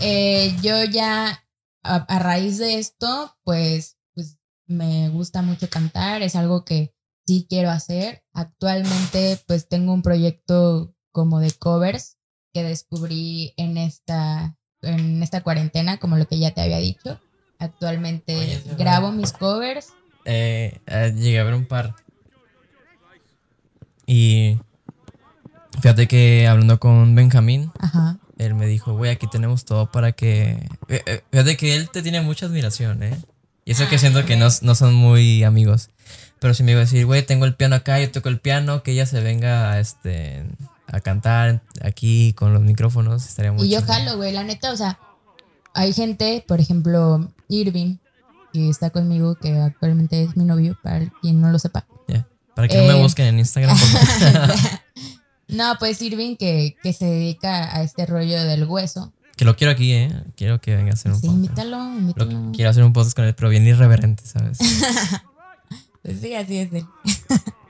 Eh, 0.00 0.56
yo 0.62 0.84
ya, 0.84 1.44
a, 1.82 1.96
a 1.96 2.18
raíz 2.18 2.58
de 2.58 2.78
esto, 2.78 3.36
pues, 3.44 3.96
pues 4.14 4.38
me 4.66 5.08
gusta 5.08 5.42
mucho 5.42 5.68
cantar, 5.68 6.22
es 6.22 6.36
algo 6.36 6.64
que 6.64 6.94
sí 7.26 7.46
quiero 7.48 7.70
hacer. 7.70 8.24
Actualmente, 8.32 9.40
pues 9.46 9.68
tengo 9.68 9.92
un 9.92 10.02
proyecto 10.02 10.94
como 11.12 11.40
de 11.40 11.52
covers 11.52 12.18
que 12.52 12.62
descubrí 12.62 13.54
en 13.56 13.76
esta, 13.76 14.56
en 14.86 15.22
esta 15.22 15.42
cuarentena, 15.42 15.98
como 15.98 16.16
lo 16.16 16.26
que 16.26 16.38
ya 16.38 16.52
te 16.52 16.60
había 16.60 16.78
dicho. 16.78 17.20
Actualmente 17.58 18.36
Oye, 18.36 18.62
grabo 18.76 19.12
mis 19.12 19.32
covers. 19.32 19.88
Eh, 20.24 20.78
eh, 20.86 21.12
llegué 21.16 21.38
a 21.40 21.44
ver 21.44 21.54
un 21.54 21.66
par. 21.66 21.94
Y 24.06 24.58
fíjate 25.80 26.06
que 26.08 26.46
hablando 26.46 26.78
con 26.78 27.14
Benjamín, 27.14 27.70
Ajá. 27.78 28.18
él 28.38 28.54
me 28.54 28.66
dijo, 28.66 28.94
güey, 28.94 29.10
aquí 29.10 29.26
tenemos 29.26 29.64
todo 29.64 29.90
para 29.90 30.12
que... 30.12 30.66
Eh, 30.88 31.02
eh, 31.06 31.22
Fíjate 31.30 31.56
que 31.56 31.74
él 31.74 31.90
te 31.90 32.02
tiene 32.02 32.20
mucha 32.20 32.46
admiración, 32.46 33.02
¿eh? 33.02 33.16
Y 33.64 33.72
eso 33.72 33.88
que 33.88 33.96
Ah, 33.96 33.98
siento 33.98 34.24
que 34.26 34.36
no, 34.36 34.48
no 34.60 34.74
son 34.74 34.94
muy 34.94 35.42
amigos. 35.42 35.90
Pero 36.38 36.52
si 36.52 36.62
me 36.62 36.72
iba 36.72 36.80
a 36.80 36.84
decir, 36.84 37.06
güey, 37.06 37.22
tengo 37.24 37.46
el 37.46 37.54
piano 37.54 37.76
acá, 37.76 37.98
yo 37.98 38.10
toco 38.10 38.28
el 38.28 38.38
piano, 38.38 38.82
que 38.82 38.92
ella 38.92 39.06
se 39.06 39.22
venga 39.22 39.72
a, 39.72 39.80
este, 39.80 40.44
a 40.94 41.00
cantar 41.00 41.62
aquí 41.82 42.32
con 42.34 42.52
los 42.54 42.62
micrófonos, 42.62 43.26
estaría 43.26 43.52
muy 43.52 43.66
Y 43.66 43.70
yo 43.70 43.82
jalo, 43.82 44.16
güey, 44.16 44.32
la 44.32 44.44
neta, 44.44 44.70
o 44.72 44.76
sea, 44.76 44.98
hay 45.74 45.92
gente, 45.92 46.44
por 46.46 46.60
ejemplo, 46.60 47.28
Irving, 47.48 47.96
que 48.52 48.68
está 48.70 48.90
conmigo, 48.90 49.34
que 49.34 49.58
actualmente 49.58 50.22
es 50.22 50.36
mi 50.36 50.44
novio, 50.44 50.78
para 50.82 51.10
quien 51.20 51.40
no 51.40 51.50
lo 51.50 51.58
sepa. 51.58 51.86
Para 52.54 52.68
que 52.68 52.76
no 52.78 52.84
me 52.84 52.96
Eh, 52.98 53.02
busquen 53.02 53.26
en 53.26 53.38
Instagram. 53.40 53.76
no, 55.48 55.74
pues 55.80 56.00
Irving 56.02 56.36
que, 56.36 56.76
que 56.82 56.92
se 56.92 57.04
dedica 57.04 57.74
a 57.76 57.82
este 57.82 58.06
rollo 58.06 58.40
del 58.44 58.62
hueso. 58.64 59.12
que 59.36 59.44
lo 59.44 59.56
quiero 59.56 59.72
aquí, 59.72 59.92
¿eh? 59.92 60.22
Quiero 60.36 60.60
que 60.60 60.76
venga 60.76 60.90
a 60.92 60.94
hacer 60.94 61.10
un 61.10 61.20
Sí, 61.20 61.26
podcast. 61.26 61.44
invítalo, 61.44 61.76
Lo 61.78 61.98
invítalo. 61.98 62.52
quiero 62.54 62.70
hacer 62.70 62.84
un 62.84 62.92
podcast 62.92 63.16
con 63.16 63.24
él, 63.24 63.34
pero 63.34 63.48
bien 63.48 63.66
irreverente, 63.66 64.24
¿sabes? 64.24 64.58
Pues 66.02 66.20
sí, 66.20 66.34
así 66.34 66.58
es 66.58 66.72
él. 66.72 66.86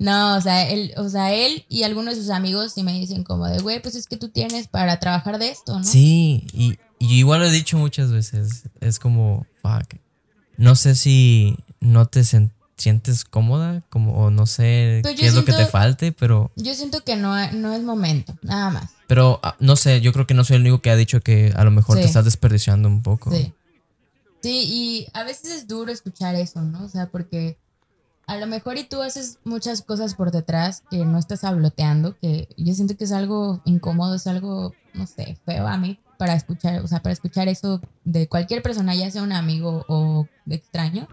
no, 0.00 0.36
o 0.36 0.40
sea, 0.40 0.68
él, 0.68 0.92
o 0.96 1.08
sea, 1.08 1.32
él 1.32 1.64
y 1.68 1.84
algunos 1.84 2.16
de 2.16 2.22
sus 2.22 2.30
amigos 2.30 2.72
sí 2.72 2.82
me 2.82 2.92
dicen 2.94 3.22
como 3.22 3.46
de, 3.46 3.58
güey, 3.60 3.80
pues 3.80 3.94
es 3.94 4.06
que 4.08 4.16
tú 4.16 4.30
tienes 4.30 4.66
para 4.66 4.98
trabajar 4.98 5.38
de 5.38 5.50
esto, 5.50 5.78
¿no? 5.78 5.84
Sí, 5.84 6.46
y, 6.52 6.76
y 6.98 7.18
igual 7.18 7.40
lo 7.40 7.46
he 7.46 7.50
dicho 7.52 7.78
muchas 7.78 8.10
veces. 8.10 8.64
Es 8.80 8.98
como, 8.98 9.46
fuck. 9.62 9.94
No 10.56 10.74
sé 10.74 10.94
si 10.94 11.56
no 11.80 12.06
te 12.06 12.22
sientes 12.76 13.24
cómoda, 13.24 13.82
como, 13.90 14.14
o 14.24 14.30
no 14.30 14.46
sé 14.46 15.00
Pues 15.02 15.14
qué 15.20 15.26
es 15.26 15.34
lo 15.34 15.44
que 15.44 15.52
te 15.52 15.66
falte, 15.66 16.12
pero, 16.12 16.50
Yo 16.56 16.74
siento 16.74 17.04
que 17.04 17.16
no, 17.16 17.34
no 17.52 17.72
es 17.74 17.82
momento, 17.82 18.34
nada 18.42 18.70
más. 18.70 18.90
pero 19.06 19.38
ah, 19.42 19.54
no 19.60 19.76
sé, 19.76 20.00
yo 20.00 20.12
creo 20.14 20.26
que 20.26 20.34
no 20.34 20.44
soy 20.44 20.56
el 20.56 20.62
único 20.62 20.80
que 20.80 20.90
ha 20.90 20.96
dicho 20.96 21.20
que 21.20 21.52
a 21.56 21.62
lo 21.64 21.70
mejor 21.70 21.96
Sí. 21.96 22.02
te 22.02 22.08
estás 22.08 22.24
desperdiciando 22.24 22.88
un 22.88 23.02
poco. 23.02 23.30
Sí. 23.30 23.52
Sí, 24.42 24.64
y 24.66 25.06
a 25.12 25.24
veces 25.24 25.50
es 25.52 25.68
duro 25.68 25.92
escuchar 25.92 26.34
eso, 26.34 26.62
¿no? 26.62 26.84
O 26.84 26.88
sea, 26.88 27.10
porque 27.10 27.58
a 28.26 28.36
lo 28.36 28.46
mejor 28.46 28.78
y 28.78 28.84
tú 28.84 29.02
haces 29.02 29.38
muchas 29.44 29.82
cosas 29.82 30.14
por 30.14 30.30
detrás 30.30 30.82
que 30.90 31.04
no 31.04 31.18
estás 31.18 31.44
habloteando, 31.44 32.16
que 32.18 32.48
yo 32.56 32.74
siento 32.74 32.96
que 32.96 33.04
es 33.04 33.12
algo 33.12 33.60
incómodo, 33.64 34.14
es 34.14 34.26
algo, 34.26 34.72
no 34.94 35.06
sé, 35.06 35.38
feo 35.44 35.66
a 35.66 35.76
mí 35.76 35.98
para 36.18 36.34
escuchar, 36.34 36.82
o 36.82 36.86
sea, 36.86 37.02
para 37.02 37.12
escuchar 37.12 37.48
eso 37.48 37.80
de 38.04 38.28
cualquier 38.28 38.62
persona, 38.62 38.94
ya 38.94 39.10
sea 39.10 39.22
un 39.22 39.32
amigo 39.32 39.84
o 39.88 40.28
extraño, 40.48 41.08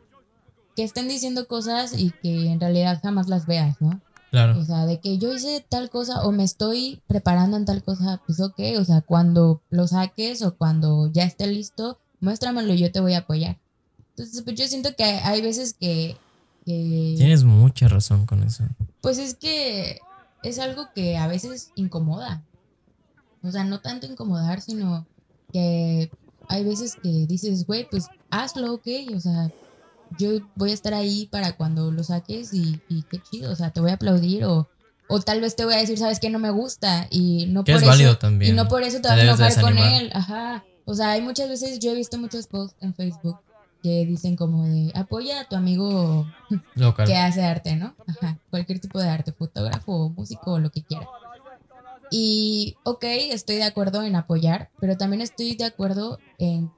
que 0.75 0.83
estén 0.83 1.07
diciendo 1.07 1.47
cosas 1.47 1.97
y 1.97 2.11
que 2.11 2.51
en 2.51 2.59
realidad 2.59 2.99
jamás 3.01 3.27
las 3.27 3.47
veas, 3.47 3.81
¿no? 3.81 4.01
Claro. 4.31 4.59
O 4.59 4.63
sea, 4.63 4.85
de 4.85 4.99
que 4.99 5.17
yo 5.17 5.33
hice 5.33 5.65
tal 5.67 5.89
cosa 5.89 6.23
o 6.23 6.31
me 6.31 6.43
estoy 6.43 7.01
preparando 7.07 7.57
en 7.57 7.65
tal 7.65 7.81
cosa, 7.83 8.21
pues 8.25 8.39
ok, 8.39 8.59
o 8.77 8.83
sea, 8.83 9.01
cuando 9.01 9.61
lo 9.69 9.87
saques 9.87 10.41
o 10.41 10.55
cuando 10.55 11.09
ya 11.11 11.23
esté 11.23 11.47
listo, 11.47 11.99
muéstramelo 12.19 12.73
y 12.73 12.79
yo 12.79 12.91
te 12.91 12.99
voy 12.99 13.13
a 13.13 13.19
apoyar. 13.19 13.57
Entonces, 14.09 14.41
pues 14.41 14.55
yo 14.55 14.67
siento 14.67 14.95
que 14.95 15.03
hay 15.03 15.41
veces 15.41 15.73
que, 15.73 16.17
que 16.67 17.13
Tienes 17.17 17.45
mucha 17.45 17.87
razón 17.87 18.25
con 18.25 18.43
eso. 18.43 18.65
pues 19.01 19.17
es 19.17 19.35
que 19.35 19.99
es 20.43 20.59
algo 20.59 20.89
que 20.93 21.17
a 21.17 21.27
veces 21.27 21.71
incomoda. 21.75 22.43
O 23.41 23.51
sea, 23.51 23.63
no 23.63 23.79
tanto 23.79 24.05
incomodar, 24.05 24.59
sino 24.61 25.07
que 25.53 26.11
hay 26.49 26.63
veces 26.65 26.95
que 27.01 27.25
dices, 27.27 27.65
güey, 27.65 27.87
pues 27.89 28.07
hazlo, 28.29 28.73
ok, 28.73 28.87
o 29.15 29.19
sea, 29.21 29.49
yo 30.19 30.39
voy 30.55 30.71
a 30.71 30.73
estar 30.73 30.93
ahí 30.93 31.27
para 31.31 31.55
cuando 31.55 31.91
lo 31.91 32.03
saques 32.03 32.53
y, 32.53 32.81
y 32.89 33.03
qué 33.03 33.21
chido, 33.21 33.51
o 33.51 33.55
sea, 33.55 33.71
te 33.71 33.79
voy 33.79 33.91
a 33.91 33.95
aplaudir 33.95 34.43
o, 34.45 34.67
o 35.07 35.19
tal 35.21 35.39
vez 35.41 35.55
te 35.55 35.63
voy 35.65 35.75
a 35.75 35.77
decir, 35.77 35.97
sabes 35.97 36.19
que 36.19 36.29
no 36.29 36.39
me 36.39 36.49
gusta 36.49 37.07
y 37.09 37.45
no 37.47 37.63
Que 37.63 37.71
por 37.73 37.77
es 37.77 37.81
eso 37.83 37.91
válido 37.91 38.17
también. 38.17 38.53
y 38.53 38.55
no 38.55 38.67
por 38.67 38.83
eso 38.83 38.97
te 38.97 39.03
Te 39.03 39.07
vas 39.09 39.19
a 39.19 39.23
enojar 39.47 39.61
con 39.61 39.77
él, 39.77 40.09
ajá. 40.13 40.65
O 40.85 40.93
sea, 40.93 41.11
hay 41.11 41.21
muchas 41.21 41.47
veces 41.49 41.79
yo 41.79 41.91
he 41.91 41.95
visto 41.95 42.17
muchos 42.17 42.47
posts 42.47 42.75
en 42.81 42.93
Facebook 42.93 43.37
que 43.87 44.05
dicen 44.05 44.35
como 44.35 44.67
de 44.67 44.91
apoya 44.95 45.39
a 45.39 45.47
tu 45.47 45.55
amigo 45.55 46.29
Local. 46.75 47.07
que 47.07 47.15
hace 47.15 47.41
arte, 47.41 47.77
¿no? 47.77 47.95
Ajá, 48.05 48.37
cualquier 48.49 48.79
tipo 48.79 48.99
de 48.99 49.07
arte, 49.07 49.31
fotógrafo, 49.31 50.09
músico 50.09 50.53
o 50.53 50.59
lo 50.59 50.71
que 50.71 50.83
quiera. 50.83 51.07
Y, 52.11 52.75
ok, 52.83 53.03
estoy 53.31 53.55
de 53.55 53.63
acuerdo 53.63 54.03
en 54.03 54.17
apoyar, 54.17 54.71
pero 54.81 54.97
también 54.97 55.21
estoy 55.21 55.55
de 55.55 55.63
acuerdo 55.63 56.19
en, 56.37 56.69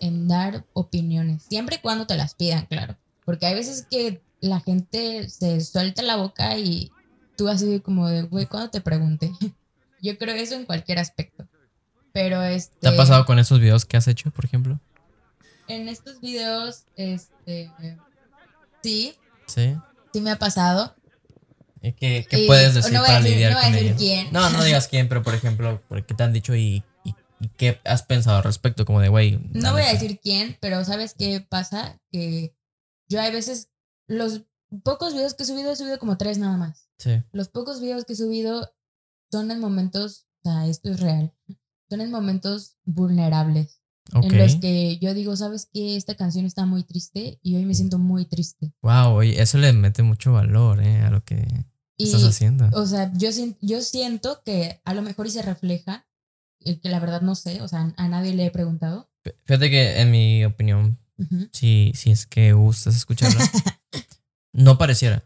en 0.00 0.28
dar 0.28 0.64
opiniones, 0.72 1.42
siempre 1.42 1.76
y 1.76 1.80
cuando 1.80 2.06
te 2.06 2.16
las 2.16 2.34
pidan, 2.34 2.64
claro. 2.66 2.96
Porque 3.26 3.44
hay 3.44 3.54
veces 3.54 3.86
que 3.90 4.22
la 4.40 4.60
gente 4.60 5.28
se 5.28 5.60
suelta 5.60 6.02
la 6.02 6.16
boca 6.16 6.56
y 6.56 6.90
tú 7.36 7.48
así 7.48 7.80
como 7.80 8.08
de, 8.08 8.22
güey, 8.22 8.46
¿cuándo 8.46 8.70
te 8.70 8.80
pregunté? 8.80 9.30
Yo 10.02 10.16
creo 10.16 10.34
eso 10.34 10.54
en 10.54 10.64
cualquier 10.64 11.00
aspecto. 11.00 11.46
Pero 12.12 12.42
este. 12.42 12.74
¿Te 12.80 12.88
ha 12.88 12.96
pasado 12.96 13.26
con 13.26 13.38
esos 13.38 13.60
videos 13.60 13.84
que 13.84 13.98
has 13.98 14.08
hecho, 14.08 14.30
por 14.30 14.46
ejemplo? 14.46 14.80
En 15.68 15.88
estos 15.88 16.20
videos, 16.20 16.84
este. 16.96 17.70
Sí, 18.82 19.14
Sí. 19.46 19.76
sí 20.12 20.20
me 20.20 20.30
ha 20.30 20.38
pasado. 20.38 20.94
¿Y 21.82 21.92
¿Qué, 21.92 22.26
qué 22.28 22.44
Y 22.44 22.46
puedes 22.46 22.74
decir 22.74 22.92
no 22.92 23.02
para 23.02 23.18
decir- 23.20 23.32
lidiar 23.32 23.52
no 23.52 23.60
con 23.60 23.74
ello? 23.74 23.94
quién. 23.96 24.28
No, 24.32 24.50
no 24.50 24.64
digas 24.64 24.88
quién, 24.88 25.08
pero 25.08 25.22
por 25.22 25.34
ejemplo, 25.34 25.82
¿por 25.88 26.04
¿qué 26.04 26.14
te 26.14 26.22
han 26.22 26.32
dicho 26.32 26.54
y, 26.54 26.84
y- 27.04 27.14
y 27.40 27.48
qué 27.50 27.80
has 27.84 28.02
pensado 28.02 28.38
al 28.38 28.44
respecto? 28.44 28.84
Como 28.84 29.00
de, 29.00 29.08
güey. 29.08 29.38
No 29.52 29.72
voy 29.72 29.82
a 29.82 29.92
decir 29.92 30.18
quién, 30.20 30.56
pero 30.60 30.84
¿sabes 30.84 31.14
qué 31.16 31.40
pasa? 31.48 32.00
Que 32.10 32.54
yo 33.08 33.20
hay 33.20 33.32
veces. 33.32 33.70
Los 34.08 34.42
pocos 34.84 35.14
videos 35.14 35.34
que 35.34 35.42
he 35.42 35.46
subido, 35.46 35.72
he 35.72 35.76
subido 35.76 35.98
como 35.98 36.16
tres 36.16 36.38
nada 36.38 36.56
más. 36.56 36.88
Sí. 36.98 37.22
Los 37.32 37.48
pocos 37.48 37.80
videos 37.80 38.04
que 38.04 38.14
he 38.14 38.16
subido 38.16 38.72
son 39.30 39.50
en 39.50 39.60
momentos. 39.60 40.26
O 40.44 40.48
sea, 40.50 40.66
esto 40.66 40.90
es 40.90 41.00
real. 41.00 41.32
Son 41.90 42.00
en 42.00 42.10
momentos 42.10 42.76
vulnerables. 42.84 43.80
En 44.12 44.38
los 44.38 44.56
que 44.56 44.98
yo 44.98 45.14
digo, 45.14 45.36
¿sabes 45.36 45.68
qué? 45.72 45.96
Esta 45.96 46.14
canción 46.14 46.46
está 46.46 46.64
muy 46.64 46.84
triste 46.84 47.38
y 47.42 47.56
hoy 47.56 47.64
me 47.64 47.74
siento 47.74 47.98
muy 47.98 48.24
triste. 48.24 48.72
Wow, 48.82 49.14
oye, 49.14 49.40
eso 49.40 49.58
le 49.58 49.72
mete 49.72 50.02
mucho 50.02 50.32
valor, 50.32 50.80
¿eh? 50.82 51.00
A 51.02 51.10
lo 51.10 51.24
que 51.24 51.46
Y, 51.96 52.04
estás 52.04 52.24
haciendo. 52.24 52.68
o 52.72 52.86
sea, 52.86 53.12
yo, 53.16 53.30
yo 53.60 53.82
siento 53.82 54.42
que 54.44 54.80
a 54.84 54.94
lo 54.94 55.02
mejor 55.02 55.26
y 55.26 55.30
se 55.30 55.42
refleja, 55.42 56.06
que 56.60 56.88
la 56.88 57.00
verdad 57.00 57.20
no 57.20 57.34
sé, 57.34 57.62
o 57.62 57.68
sea, 57.68 57.92
a 57.96 58.08
nadie 58.08 58.34
le 58.34 58.46
he 58.46 58.50
preguntado. 58.50 59.10
Fíjate 59.44 59.70
que, 59.70 60.00
en 60.00 60.10
mi 60.10 60.44
opinión, 60.44 60.98
si, 61.52 61.92
si 61.94 62.10
es 62.10 62.26
que 62.26 62.52
gustas 62.52 62.94
escucharla, 62.96 63.40
no 64.52 64.78
pareciera. 64.78 65.24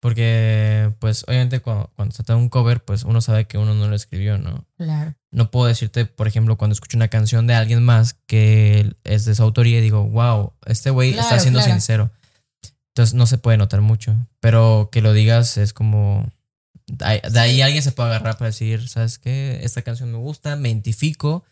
Porque, 0.00 0.92
pues, 1.00 1.24
obviamente, 1.26 1.60
cuando, 1.60 1.90
cuando 1.96 2.12
se 2.12 2.18
trata 2.22 2.34
de 2.34 2.40
un 2.40 2.48
cover, 2.48 2.84
pues 2.84 3.02
uno 3.04 3.20
sabe 3.20 3.46
que 3.46 3.58
uno 3.58 3.74
no 3.74 3.88
lo 3.88 3.96
escribió, 3.96 4.38
¿no? 4.38 4.66
Claro. 4.76 5.14
No 5.30 5.50
puedo 5.50 5.66
decirte, 5.66 6.04
por 6.06 6.28
ejemplo, 6.28 6.56
cuando 6.56 6.74
escucho 6.74 6.96
una 6.96 7.08
canción 7.08 7.46
de 7.46 7.54
alguien 7.54 7.82
más 7.82 8.14
que 8.26 8.94
es 9.04 9.24
de 9.24 9.34
su 9.34 9.42
autoría 9.42 9.78
y 9.78 9.82
digo, 9.82 10.04
wow, 10.04 10.52
este 10.66 10.90
güey 10.90 11.10
está 11.18 11.38
siendo 11.40 11.60
claro. 11.60 11.72
sincero. 11.72 12.10
Entonces 12.88 13.14
no 13.14 13.26
se 13.26 13.38
puede 13.38 13.56
notar 13.58 13.80
mucho. 13.80 14.14
Pero 14.40 14.88
que 14.92 15.02
lo 15.02 15.12
digas 15.12 15.56
es 15.56 15.72
como. 15.72 16.26
De 16.86 17.04
ahí, 17.04 17.20
de 17.28 17.40
ahí 17.40 17.60
alguien 17.62 17.82
se 17.82 17.90
puede 17.92 18.10
agarrar 18.10 18.38
para 18.38 18.46
decir, 18.46 18.88
¿sabes 18.88 19.18
qué? 19.18 19.58
Esta 19.64 19.82
canción 19.82 20.12
me 20.12 20.18
gusta, 20.18 20.56
me 20.56 20.68
identifico. 20.70 21.42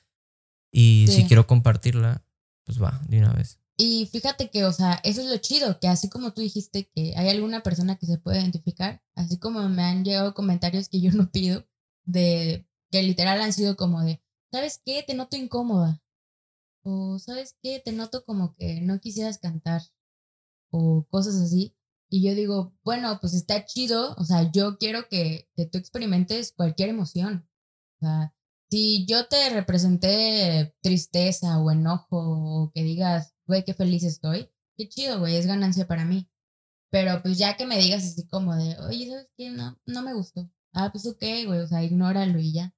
Y 0.71 1.07
si 1.09 1.23
Sí. 1.23 1.25
quiero 1.27 1.47
compartirla, 1.47 2.23
pues 2.65 2.81
va, 2.83 3.01
de 3.09 3.19
una 3.19 3.33
vez. 3.33 3.59
Y 3.77 4.07
fíjate 4.07 4.51
que, 4.51 4.65
o 4.65 4.73
sea, 4.73 5.01
eso 5.03 5.21
es 5.21 5.27
lo 5.29 5.37
chido, 5.39 5.81
que 5.81 5.89
así 5.89 6.09
como 6.09 6.33
tú 6.33 6.41
dijiste 6.43 6.89
que 6.95 7.15
hay 7.17 7.29
alguna 7.29 7.63
persona 7.63 7.97
que 7.97 8.07
se 8.07 8.19
puede 8.19 8.41
identificar, 8.41 9.03
así 9.17 9.39
como 9.39 9.69
me 9.69 9.83
han 9.83 10.05
llegado 10.05 10.35
comentarios 10.35 10.89
que 10.89 11.01
yo 11.01 11.11
no 11.13 11.31
pido, 11.33 11.67
de 12.05 12.69
que 12.91 13.03
literal 13.03 13.41
han 13.43 13.53
sido 13.53 13.77
como 13.77 14.03
de, 14.03 14.23
¿sabes 14.53 14.81
qué? 14.85 15.03
Te 15.03 15.15
noto 15.15 15.37
incómoda. 15.37 16.01
O 16.85 17.19
¿sabes 17.19 17.57
qué? 17.63 17.81
Te 17.85 17.93
noto 17.93 18.25
como 18.25 18.55
que 18.57 18.81
no 18.81 19.01
quisieras 19.01 19.39
cantar. 19.39 19.83
O 20.71 21.07
cosas 21.11 21.37
así. 21.37 21.75
Y 22.09 22.23
yo 22.23 22.35
digo, 22.35 22.75
bueno, 22.85 23.19
pues 23.21 23.35
está 23.35 23.65
chido, 23.65 24.15
o 24.19 24.25
sea, 24.25 24.53
yo 24.53 24.79
quiero 24.79 25.09
que, 25.09 25.49
que 25.57 25.67
tú 25.67 25.79
experimentes 25.79 26.53
cualquier 26.53 26.91
emoción. 26.91 27.49
O 27.99 28.07
sea, 28.07 28.35
si 28.71 29.07
yo 29.07 29.27
te 29.29 29.51
representé 29.51 30.75
tristeza 30.81 31.59
o 31.59 31.71
enojo 31.73 32.19
o 32.19 32.71
que 32.73 32.83
digas, 32.83 33.34
güey, 33.47 33.65
qué 33.65 33.75
feliz 33.75 34.05
estoy, 34.05 34.51
qué 34.77 34.89
chido, 34.89 35.19
güey, 35.19 35.37
es 35.37 35.47
ganancia 35.47 35.87
para 35.87 36.05
mí. 36.05 36.29
Pero 36.91 37.23
pues 37.23 37.39
ya 37.39 37.57
que 37.57 37.67
me 37.67 37.79
digas 37.79 38.05
así 38.05 38.27
como 38.29 38.55
de, 38.55 38.79
oye, 38.81 39.09
¿sabes 39.09 39.29
qué? 39.37 39.51
No, 39.51 39.79
no 39.85 40.03
me 40.03 40.15
gustó. 40.15 40.49
Ah, 40.73 40.91
pues 40.93 41.07
ok, 41.07 41.23
güey, 41.47 41.61
o 41.61 41.67
sea, 41.67 41.83
ignóralo 41.83 42.39
y 42.39 42.53
ya. 42.53 42.73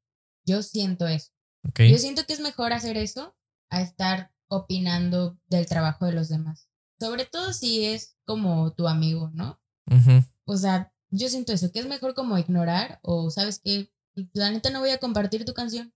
Yo 0.44 0.62
siento 0.62 1.06
eso. 1.06 1.32
¿Ok? 1.68 1.80
Yo 1.80 1.98
siento 1.98 2.24
que 2.24 2.32
es 2.32 2.40
mejor 2.40 2.72
hacer 2.72 2.96
eso 2.96 3.36
a 3.68 3.82
estar 3.82 4.32
opinando 4.48 5.38
del 5.46 5.66
trabajo 5.66 6.06
de 6.06 6.12
los 6.12 6.28
demás. 6.28 6.68
Sobre 6.98 7.26
todo 7.26 7.52
si 7.52 7.84
es 7.84 8.16
como 8.24 8.72
tu 8.72 8.88
amigo, 8.88 9.30
¿no? 9.34 9.60
Ujú. 9.90 10.24
O 10.44 10.56
sea, 10.56 10.92
yo 11.10 11.28
siento 11.28 11.52
eso, 11.52 11.70
que 11.72 11.80
es 11.80 11.86
mejor 11.86 12.14
como 12.14 12.38
ignorar 12.38 13.00
o 13.02 13.30
sabes 13.30 13.60
que 13.60 13.92
la 14.32 14.50
neta 14.50 14.70
no 14.70 14.80
voy 14.80 14.90
a 14.90 14.98
compartir 14.98 15.44
tu 15.44 15.52
canción. 15.52 15.92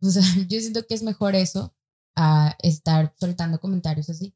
O 0.00 0.10
sea, 0.10 0.22
yo 0.48 0.60
siento 0.60 0.86
que 0.86 0.94
es 0.94 1.02
mejor 1.02 1.34
eso 1.34 1.74
a 2.16 2.56
estar 2.62 3.14
soltando 3.18 3.60
comentarios 3.60 4.08
así. 4.10 4.34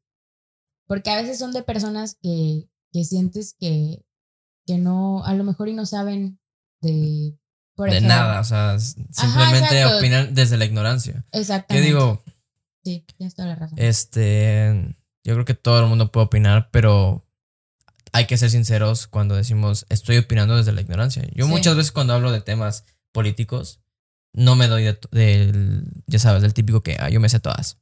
Porque 0.87 1.11
a 1.11 1.17
veces 1.17 1.39
son 1.39 1.53
de 1.53 1.63
personas 1.63 2.17
que, 2.23 2.69
que 2.93 3.05
sientes 3.05 3.55
que, 3.59 4.05
que 4.67 4.79
no, 4.79 5.25
a 5.25 5.35
lo 5.35 5.45
mejor 5.45 5.69
y 5.69 5.75
no 5.75 5.87
saben 5.87 6.41
de... 6.81 7.39
Por 7.75 7.91
de 7.91 7.99
ejemplo- 7.99 8.17
nada, 8.17 8.41
o 8.41 8.45
sea, 8.45 8.79
simplemente 8.81 9.85
opinan 9.87 10.35
desde 10.35 10.57
la 10.57 10.65
ignorancia. 10.65 11.25
¿Qué 11.31 11.39
Exactamente. 11.39 11.87
digo? 11.87 12.23
Sí, 12.83 13.05
tienes 13.17 13.35
toda 13.37 13.49
la 13.49 13.55
razón. 13.55 13.79
Este, 13.79 14.97
yo 15.23 15.35
creo 15.35 15.45
que 15.45 15.55
todo 15.55 15.79
el 15.81 15.87
mundo 15.87 16.11
puede 16.11 16.27
opinar, 16.27 16.71
pero 16.73 17.25
hay 18.13 18.27
que 18.27 18.37
ser 18.37 18.51
sinceros 18.51 19.07
cuando 19.07 19.37
decimos 19.37 19.87
estoy 19.91 20.17
opinando 20.17 20.57
desde 20.57 20.73
la 20.73 20.81
ignorancia. 20.81 21.23
Yo 21.35 21.45
Sí. 21.45 21.51
muchas 21.51 21.77
veces 21.77 21.93
cuando 21.93 22.15
hablo 22.15 22.33
de 22.33 22.41
temas 22.41 22.85
políticos 23.13 23.81
no 24.35 24.57
me 24.57 24.67
doy 24.69 24.85
de- 24.85 24.99
del, 25.11 25.85
ya 26.07 26.19
sabes, 26.19 26.43
del 26.43 26.55
típico 26.55 26.83
que 26.83 26.97
"Ah, 26.99 27.11
yo 27.11 27.21
me 27.21 27.29
sé 27.29 27.41
todas. 27.41 27.79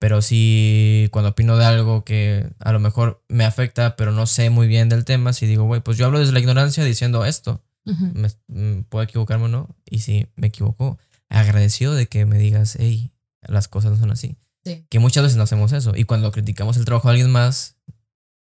Pero 0.00 0.20
sí, 0.22 1.08
cuando 1.12 1.30
opino 1.30 1.56
de 1.56 1.64
algo 1.64 2.04
que 2.04 2.50
a 2.58 2.72
lo 2.72 2.80
mejor 2.80 3.24
me 3.28 3.44
afecta, 3.44 3.96
pero 3.96 4.12
no 4.12 4.26
sé 4.26 4.50
muy 4.50 4.66
bien 4.66 4.88
del 4.88 5.04
tema, 5.04 5.32
si 5.32 5.46
digo, 5.46 5.64
güey, 5.64 5.80
pues 5.80 5.96
yo 5.96 6.06
hablo 6.06 6.18
desde 6.18 6.32
la 6.32 6.40
ignorancia 6.40 6.84
diciendo 6.84 7.24
esto. 7.24 7.62
Ujú. 7.86 8.06
Me- 8.14 8.30
mm, 8.48 8.82
¿Puedo 8.88 9.04
equivocarme 9.04 9.44
o 9.46 9.48
no? 9.48 9.76
Y 9.88 10.00
si 10.00 10.26
me 10.36 10.48
equivoco, 10.48 10.98
agradecido 11.28 11.94
de 11.94 12.06
que 12.06 12.26
me 12.26 12.38
digas, 12.38 12.76
hey, 12.78 13.12
las 13.42 13.68
cosas 13.68 13.92
no 13.92 13.96
son 13.98 14.10
así. 14.10 14.36
Sí. 14.64 14.86
Que 14.90 14.98
muchas 14.98 15.22
veces 15.22 15.36
no 15.36 15.44
hacemos 15.44 15.72
eso. 15.72 15.92
Y 15.96 16.04
cuando 16.04 16.32
criticamos 16.32 16.76
el 16.76 16.84
trabajo 16.84 17.08
de 17.08 17.12
alguien 17.12 17.30
más, 17.30 17.76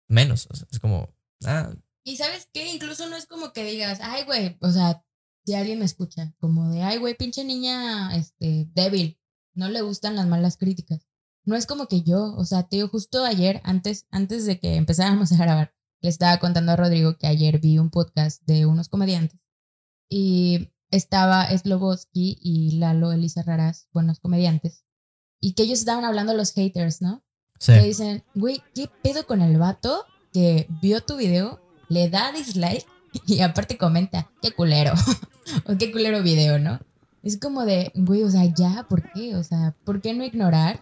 menos. 0.08 0.46
O 0.50 0.54
sea, 0.56 0.66
es 0.70 0.78
como, 0.78 1.14
ah, 1.44 1.70
Y 2.04 2.16
sabes 2.16 2.48
qué, 2.52 2.72
incluso 2.72 3.08
no 3.08 3.16
es 3.16 3.26
como 3.26 3.52
que 3.52 3.64
digas, 3.64 4.00
ay, 4.02 4.24
güey, 4.24 4.56
o 4.60 4.70
sea, 4.72 5.04
si 5.44 5.54
alguien 5.54 5.78
me 5.78 5.84
escucha, 5.84 6.34
como 6.38 6.70
de, 6.70 6.82
ay, 6.82 6.98
güey, 6.98 7.16
pinche 7.16 7.44
niña, 7.44 8.14
este, 8.16 8.68
débil, 8.74 9.18
no 9.54 9.68
le 9.68 9.82
gustan 9.82 10.16
las 10.16 10.26
malas 10.26 10.56
críticas. 10.56 11.06
No 11.44 11.56
es 11.56 11.66
como 11.66 11.88
que 11.88 12.02
yo, 12.02 12.34
o 12.36 12.44
sea, 12.44 12.64
te 12.68 12.76
digo, 12.76 12.88
justo 12.88 13.24
ayer, 13.24 13.60
antes, 13.64 14.06
antes 14.10 14.46
de 14.46 14.60
que 14.60 14.76
empezáramos 14.76 15.32
a 15.32 15.36
grabar, 15.36 15.74
le 16.00 16.08
estaba 16.08 16.38
contando 16.38 16.72
a 16.72 16.76
Rodrigo 16.76 17.16
que 17.16 17.26
ayer 17.26 17.58
vi 17.58 17.78
un 17.78 17.90
podcast 17.90 18.42
de 18.44 18.66
unos 18.66 18.88
comediantes 18.88 19.40
y 20.08 20.72
estaba 20.90 21.48
Sloboski 21.56 22.38
y 22.40 22.72
Lalo 22.72 23.12
Elisa 23.12 23.42
Raras, 23.42 23.88
buenos 23.92 24.20
comediantes, 24.20 24.84
y 25.40 25.54
que 25.54 25.64
ellos 25.64 25.80
estaban 25.80 26.04
hablando 26.04 26.32
de 26.32 26.38
los 26.38 26.52
haters, 26.52 27.02
¿no? 27.02 27.24
sí. 27.58 27.72
que 27.72 27.84
dicen, 27.84 28.24
güey, 28.34 28.62
¿qué 28.74 28.88
pedo 29.02 29.26
con 29.26 29.40
el 29.40 29.56
vato 29.58 30.04
que 30.32 30.66
vio 30.80 31.02
tu 31.02 31.16
video, 31.16 31.60
le 31.88 32.08
da 32.08 32.32
dislike 32.32 32.86
y 33.26 33.40
aparte 33.40 33.76
comenta, 33.76 34.30
qué 34.40 34.52
culero, 34.52 34.94
o 35.66 35.76
qué 35.78 35.92
culero 35.92 36.22
video, 36.22 36.58
¿no? 36.58 36.80
Es 37.22 37.38
como 37.38 37.64
de, 37.64 37.92
güey, 37.94 38.24
o 38.24 38.30
sea, 38.30 38.44
ya, 38.44 38.86
¿por 38.88 39.12
qué? 39.12 39.36
O 39.36 39.44
sea, 39.44 39.74
¿por 39.84 40.00
qué 40.00 40.12
no 40.12 40.24
ignorar? 40.24 40.80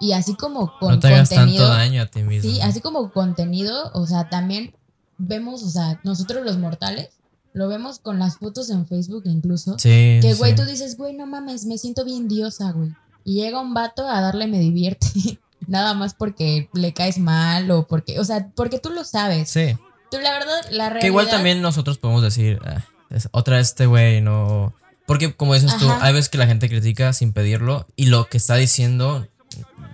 Y 0.00 0.12
así 0.12 0.34
como 0.34 0.72
con 0.78 0.92
no 0.92 0.98
te 0.98 1.08
hagas 1.08 1.28
contenido, 1.28 1.64
tanto 1.66 1.76
daño 1.76 2.02
a 2.02 2.06
ti 2.06 2.22
mismo. 2.22 2.50
sí, 2.50 2.60
así 2.60 2.80
como 2.80 3.12
contenido, 3.12 3.90
o 3.92 4.06
sea, 4.06 4.28
también 4.28 4.74
vemos, 5.18 5.62
o 5.62 5.68
sea, 5.68 6.00
nosotros 6.04 6.44
los 6.44 6.56
mortales, 6.56 7.10
lo 7.52 7.68
vemos 7.68 7.98
con 7.98 8.18
las 8.18 8.38
fotos 8.38 8.70
en 8.70 8.86
Facebook 8.86 9.24
incluso, 9.26 9.78
Sí, 9.78 10.20
que, 10.22 10.34
güey, 10.38 10.52
sí. 10.52 10.56
tú 10.56 10.64
dices, 10.64 10.96
güey, 10.96 11.14
no 11.14 11.26
mames, 11.26 11.66
me 11.66 11.76
siento 11.76 12.04
bien 12.04 12.28
diosa, 12.28 12.70
güey. 12.70 12.94
Y 13.24 13.34
llega 13.42 13.60
un 13.60 13.74
vato 13.74 14.08
a 14.08 14.20
darle 14.20 14.46
me 14.46 14.58
divierte. 14.58 15.08
Nada 15.66 15.92
más 15.92 16.14
porque 16.14 16.70
le 16.72 16.94
caes 16.94 17.18
mal 17.18 17.70
o 17.70 17.86
porque, 17.86 18.20
o 18.20 18.24
sea, 18.24 18.50
porque 18.54 18.78
tú 18.78 18.90
lo 18.90 19.04
sabes. 19.04 19.50
Sí. 19.50 19.76
La 20.12 20.32
verdad, 20.32 20.54
la 20.70 20.84
realidad. 20.88 21.00
Que 21.00 21.06
igual 21.08 21.28
también 21.28 21.60
nosotros 21.62 21.98
podemos 21.98 22.22
decir, 22.22 22.58
"Ah, 22.64 22.82
es- 23.10 23.28
otra 23.32 23.56
vez 23.56 23.68
este 23.68 23.86
güey, 23.86 24.20
no. 24.20 24.74
Porque 25.06 25.34
como 25.34 25.54
dices 25.54 25.76
tú, 25.78 25.90
hay 26.00 26.12
veces 26.12 26.28
que 26.28 26.38
la 26.38 26.46
gente 26.46 26.68
critica 26.68 27.12
sin 27.12 27.32
pedirlo 27.32 27.86
y 27.96 28.06
lo 28.06 28.26
que 28.28 28.36
está 28.36 28.56
diciendo, 28.56 29.26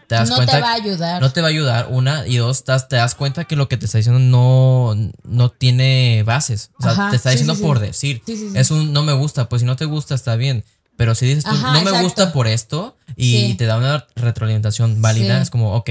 te 0.08 0.16
das 0.16 0.28
no 0.28 0.36
cuenta 0.36 0.54
te 0.56 0.60
va 0.60 0.70
a 0.70 0.74
ayudar. 0.74 1.22
no 1.22 1.32
te 1.32 1.40
va 1.40 1.46
a 1.46 1.50
ayudar, 1.50 1.86
una, 1.90 2.26
y 2.26 2.36
dos, 2.36 2.64
te 2.64 2.96
das 2.96 3.14
cuenta 3.14 3.44
que 3.44 3.54
lo 3.56 3.68
que 3.68 3.76
te 3.76 3.86
está 3.86 3.98
diciendo 3.98 4.18
no, 4.20 4.94
no 5.22 5.50
tiene 5.50 6.22
bases. 6.26 6.70
O 6.78 6.82
sea, 6.82 6.92
Ajá, 6.92 7.10
te 7.10 7.16
está 7.16 7.30
sí, 7.30 7.34
diciendo 7.36 7.54
sí, 7.54 7.62
por 7.62 7.78
decir. 7.78 8.22
Sí. 8.26 8.50
Es 8.54 8.70
un 8.72 8.92
no 8.92 9.02
me 9.04 9.12
gusta, 9.12 9.48
pues 9.48 9.60
si 9.60 9.66
no 9.66 9.76
te 9.76 9.84
gusta 9.84 10.14
está 10.16 10.34
bien. 10.36 10.64
Pero 10.96 11.14
si 11.14 11.26
dices 11.26 11.44
tú, 11.44 11.50
Ajá, 11.50 11.72
no 11.72 11.82
me 11.82 12.02
gusta 12.02 12.32
por 12.32 12.46
esto 12.46 12.96
y 13.16 13.54
te 13.54 13.66
da 13.66 13.78
una 13.78 14.06
retroalimentación 14.16 15.00
válida, 15.02 15.40
es 15.42 15.50
como, 15.50 15.74
ok, 15.74 15.90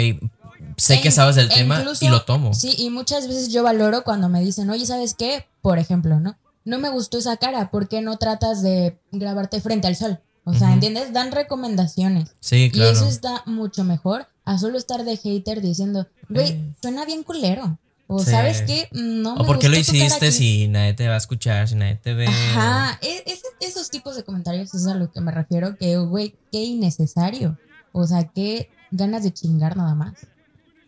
sé 0.77 0.95
E 0.95 1.01
que 1.01 1.11
sabes 1.11 1.35
del 1.35 1.51
e 1.51 1.55
tema 1.55 1.79
incluso- 1.79 2.05
y 2.05 2.09
lo 2.09 2.23
tomo. 2.23 2.53
Sí, 2.53 2.75
y 2.77 2.89
muchas 2.89 3.27
veces 3.27 3.49
yo 3.51 3.63
valoro 3.63 4.03
cuando 4.03 4.29
me 4.29 4.41
dicen, 4.41 4.69
oye, 4.69 4.85
¿sabes 4.85 5.13
qué? 5.13 5.45
Por 5.61 5.79
ejemplo, 5.79 6.19
¿no? 6.19 6.37
No 6.65 6.79
me 6.79 6.89
gustó 6.89 7.17
esa 7.17 7.37
cara, 7.37 7.69
¿por 7.71 7.87
qué 7.89 8.01
no 8.01 8.17
tratas 8.17 8.61
de 8.61 8.97
grabarte 9.11 9.59
frente 9.61 9.87
al 9.87 9.95
sol? 9.95 10.19
O 10.45 10.53
sea. 10.53 10.73
¿entiendes? 10.73 11.13
Dan 11.13 11.31
recomendaciones. 11.31 12.31
Sí, 12.39 12.69
claro. 12.71 12.91
Y 12.91 12.93
eso 12.93 13.07
está 13.07 13.43
mucho 13.45 13.83
mejor 13.85 14.27
a 14.45 14.57
solo 14.57 14.77
estar 14.77 15.05
de 15.05 15.15
hater 15.17 15.61
diciendo, 15.61 16.07
güey, 16.29 16.51
Eh. 16.51 16.73
suena 16.81 17.05
bien 17.05 17.23
culero. 17.23 17.79
O 18.07 18.19
Sí. 18.19 18.31
sabes 18.31 18.61
qué, 18.63 18.89
no 18.91 19.35
O 19.35 19.39
me 19.39 19.45
por 19.45 19.59
qué 19.59 19.69
lo 19.69 19.77
hiciste 19.77 20.31
si 20.33 20.67
nadie 20.67 20.93
te 20.93 21.07
va 21.07 21.13
a 21.15 21.17
escuchar, 21.17 21.67
si 21.69 21.75
nadie 21.75 21.95
te 21.95 22.13
ve. 22.13 22.27
Ajá, 22.27 22.99
e- 23.01 23.23
esos 23.61 23.89
tipos 23.89 24.17
de 24.17 24.23
comentarios 24.23 24.73
es 24.73 24.85
a 24.85 24.93
lo 24.95 25.09
que 25.11 25.21
me 25.21 25.31
refiero, 25.31 25.77
que, 25.77 25.95
güey, 25.97 26.35
qué 26.51 26.61
innecesario. 26.63 27.57
O 27.93 28.05
sea, 28.05 28.25
qué 28.27 28.69
ganas 28.91 29.23
de 29.23 29.31
chingar 29.33 29.77
nada 29.77 29.95
más. 29.95 30.13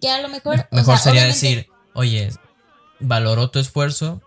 Que 0.06 0.12
a 0.12 0.22
lo 0.22 0.30
mejor... 0.30 0.68
o 0.72 0.76
Mejor 0.76 0.98
sea, 1.00 1.12
sería 1.14 1.26
decir, 1.26 1.68
oye, 1.94 2.30
valoro 3.00 3.50
tu 3.50 3.60
esfuerzo, 3.60 4.22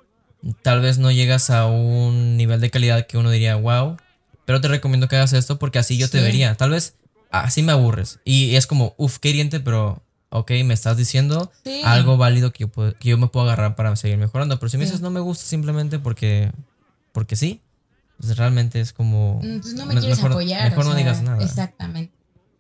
tal 0.63 0.81
vez 0.81 0.99
no 0.99 1.11
llegas 1.11 1.51
a 1.51 1.67
un 1.67 2.37
nivel 2.37 2.61
de 2.61 2.71
calidad 2.71 3.07
que 3.07 3.19
uno 3.19 3.31
diría, 3.31 3.57
wow, 3.57 3.97
pero 4.45 4.61
te 4.61 4.69
recomiendo 4.69 5.09
que 5.09 5.17
hagas 5.17 5.33
esto 5.33 5.59
porque 5.59 5.79
así 5.79 5.97
yo 5.99 6.09
te 6.11 6.21
vería. 6.21 6.55
Tal 6.57 6.71
vez 6.71 6.95
así 7.31 7.63
me 7.63 7.73
aburres. 7.73 8.19
Y 8.25 8.57
es 8.57 8.67
como, 8.67 8.95
uff, 8.97 9.19
qué 9.19 9.29
hiriente, 9.31 9.61
pero 9.61 10.03
ok, 10.31 10.51
me 10.65 10.75
estás 10.75 10.97
diciendo 10.97 11.51
Sí. 11.65 11.83
algo 11.85 12.17
válido 12.17 12.53
que 12.53 12.61
yo, 12.65 12.69
puedo- 12.69 12.93
que 12.95 13.09
yo 13.11 13.19
me 13.19 13.29
puedo 13.29 13.47
agarrar 13.47 13.77
para 13.77 13.95
seguir 13.97 14.17
mejorando. 14.19 14.59
Pero 14.59 14.71
si 14.71 14.79
me 14.79 14.85
Sí. 14.85 14.91
dices 14.91 15.01
no 15.03 15.11
me 15.11 15.21
gusta 15.21 15.45
simplemente 15.45 15.99
porque, 15.99 16.51
porque 17.13 17.37
sí, 17.37 17.61
pues 18.19 18.37
realmente 18.37 18.81
es 18.81 18.93
como... 18.93 19.41
Mm, 19.43 19.61
Pues 19.61 19.75
no 19.75 19.87
me 19.87 19.95
me- 19.95 20.01
quieres 20.01 20.19
mejor- 20.19 20.33
apoyar. 20.33 20.71
mejor 20.71 20.85
o 20.85 20.89
no 20.89 20.95
sea, 20.95 20.99
digas 20.99 21.23
nada. 21.23 21.45
Exactamente. 21.45 22.13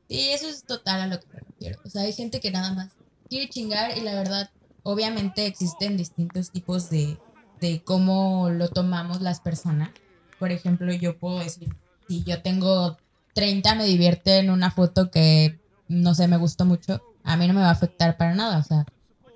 Sí, 0.08 0.28
eso 0.30 0.48
es 0.48 0.64
total 0.64 1.00
a 1.02 1.06
lo 1.06 1.20
que 1.20 1.26
me 1.32 1.40
refiero. 1.40 1.80
O 1.84 1.90
sea, 1.90 2.02
hay 2.02 2.12
gente 2.12 2.40
que 2.40 2.50
nada 2.50 2.72
más 2.72 2.88
quiere 3.28 3.48
chingar 3.48 3.96
y 3.96 4.00
la 4.00 4.14
verdad, 4.14 4.50
obviamente 4.82 5.46
existen 5.46 5.96
distintos 5.96 6.50
tipos 6.50 6.90
de, 6.90 7.18
de 7.60 7.82
cómo 7.84 8.50
lo 8.50 8.68
tomamos 8.68 9.20
las 9.20 9.40
personas. 9.40 9.90
Por 10.38 10.52
ejemplo, 10.52 10.92
yo 10.92 11.18
puedo 11.18 11.40
decir, 11.40 11.68
si 12.08 12.22
yo 12.24 12.42
tengo 12.42 12.96
30, 13.34 13.74
me 13.74 13.84
divierte 13.84 14.38
en 14.38 14.50
una 14.50 14.70
foto 14.70 15.10
que, 15.10 15.60
no 15.88 16.14
sé, 16.14 16.28
me 16.28 16.36
gustó 16.36 16.64
mucho, 16.64 17.02
a 17.24 17.36
mí 17.36 17.46
no 17.48 17.54
me 17.54 17.60
va 17.60 17.68
a 17.68 17.72
afectar 17.72 18.16
para 18.16 18.34
nada, 18.34 18.58
o 18.58 18.62
sea. 18.62 18.84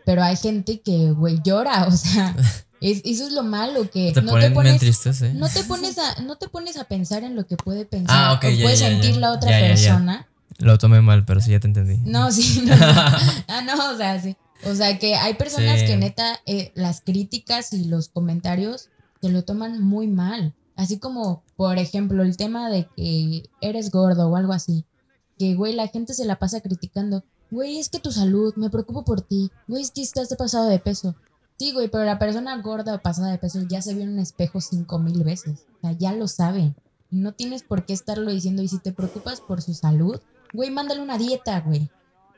Pero 0.04 0.22
hay 0.22 0.36
gente 0.36 0.80
que, 0.80 1.12
güey, 1.12 1.40
llora, 1.44 1.86
o 1.86 1.92
sea, 1.92 2.34
es, 2.80 3.02
eso 3.04 3.26
es 3.26 3.32
lo 3.32 3.42
malo, 3.42 3.88
que 3.90 4.12
Te 4.12 4.22
no 4.22 4.38
te 4.38 4.50
pones... 4.50 4.78
tristes, 4.80 5.22
¿eh? 5.22 5.32
No 5.34 5.48
te 5.48 5.62
pones 5.64 5.98
a, 5.98 6.22
no 6.22 6.36
te 6.36 6.48
pones 6.48 6.76
a 6.76 6.84
pensar 6.84 7.22
en 7.24 7.36
lo 7.36 7.46
que 7.46 7.56
puede 7.56 7.84
pensar 7.84 8.16
Ah, 8.16 8.32
o 8.32 8.34
ya, 8.34 8.62
puede 8.62 8.76
ya, 8.76 8.88
ya. 8.88 8.88
sentir 8.88 9.16
la 9.18 9.32
otra 9.32 9.50
persona. 9.50 10.26
Lo 10.62 10.78
tomé 10.78 11.00
mal, 11.00 11.24
pero 11.24 11.40
sí 11.40 11.50
ya 11.50 11.60
te 11.60 11.66
entendí. 11.66 11.98
No, 12.08 12.30
sí, 12.32 12.62
no, 12.64 12.76
no. 12.76 12.84
Ah, 13.48 13.62
no, 13.66 13.92
o 13.92 13.96
sea, 13.96 14.20
sí. 14.20 14.36
O 14.64 14.74
sea, 14.74 14.98
que 14.98 15.16
hay 15.16 15.34
personas 15.34 15.80
Sí. 15.80 15.86
que 15.86 15.96
neta 15.96 16.40
eh, 16.46 16.70
las 16.74 17.00
críticas 17.00 17.72
y 17.72 17.84
los 17.84 18.08
comentarios 18.08 18.88
se 19.20 19.28
lo 19.28 19.42
toman 19.42 19.82
muy 19.82 20.06
mal. 20.06 20.54
Así 20.76 20.98
como, 20.98 21.42
por 21.56 21.78
ejemplo, 21.78 22.22
el 22.22 22.36
tema 22.36 22.70
de 22.70 22.88
que 22.96 23.42
eres 23.60 23.90
gordo 23.90 24.28
o 24.28 24.36
algo 24.36 24.52
así. 24.52 24.84
Que, 25.38 25.54
güey, 25.54 25.74
la 25.74 25.88
gente 25.88 26.14
se 26.14 26.24
la 26.24 26.38
pasa 26.38 26.60
criticando. 26.60 27.24
Güey, 27.50 27.78
es 27.78 27.88
que 27.88 27.98
tu 27.98 28.12
salud, 28.12 28.54
me 28.56 28.70
preocupo 28.70 29.04
por 29.04 29.20
ti. 29.20 29.50
Güey, 29.68 29.82
es 29.82 29.90
que 29.90 30.00
estás 30.02 30.34
pasado 30.36 30.68
de 30.68 30.78
peso. 30.78 31.16
Sí, 31.58 31.72
güey, 31.72 31.88
pero 31.88 32.04
la 32.04 32.18
persona 32.18 32.56
gorda 32.62 32.94
o 32.94 33.02
pasada 33.02 33.30
de 33.30 33.38
peso 33.38 33.60
ya 33.68 33.82
se 33.82 33.94
vio 33.94 34.04
en 34.04 34.10
un 34.10 34.18
espejo 34.20 34.60
cinco 34.60 34.98
mil 34.98 35.22
veces. 35.24 35.66
O 35.76 35.80
sea, 35.82 35.92
ya 35.92 36.12
lo 36.14 36.26
saben. 36.28 36.74
No 37.10 37.32
tienes 37.32 37.62
por 37.62 37.84
qué 37.84 37.92
estarlo 37.92 38.30
diciendo. 38.30 38.62
Y 38.62 38.68
si 38.68 38.78
te 38.78 38.92
preocupas 38.92 39.40
por 39.40 39.60
su 39.60 39.74
salud, 39.74 40.18
güey, 40.52 40.70
mándale 40.70 41.00
una 41.00 41.18
dieta, 41.18 41.60
güey. 41.60 41.88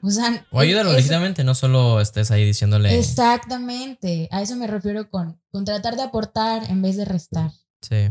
O 0.03 0.11
sea, 0.11 0.47
O 0.51 0.61
ayúdalo 0.61 0.91
eso- 0.91 0.97
legítimamente, 0.99 1.45
no 1.45 1.55
solo 1.55 2.01
estés 2.01 2.31
ahí 2.31 2.45
diciéndole. 2.45 2.99
Exactamente. 2.99 4.29
A 4.31 4.43
eso 4.43 4.55
me 4.57 4.67
refiero 4.67 5.09
con, 5.11 5.41
con 5.51 5.65
tratar 5.65 5.97
de 5.97 6.03
aportar 6.03 6.71
en 6.71 6.83
vez 6.83 6.97
de 6.97 7.05
restar. 7.07 7.51
Sí. 7.81 8.11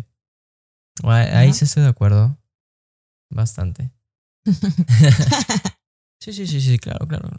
Ahí- 1.03 1.27
Ahí 1.33 1.53
sí 1.53 1.65
estoy 1.65 1.83
de 1.83 1.89
acuerdo. 1.89 2.37
Bastante. 3.29 3.91
sí, 6.19 6.33
sí, 6.33 6.47
sí, 6.47 6.61
sí, 6.61 6.79
claro, 6.79 7.07
claro. 7.07 7.29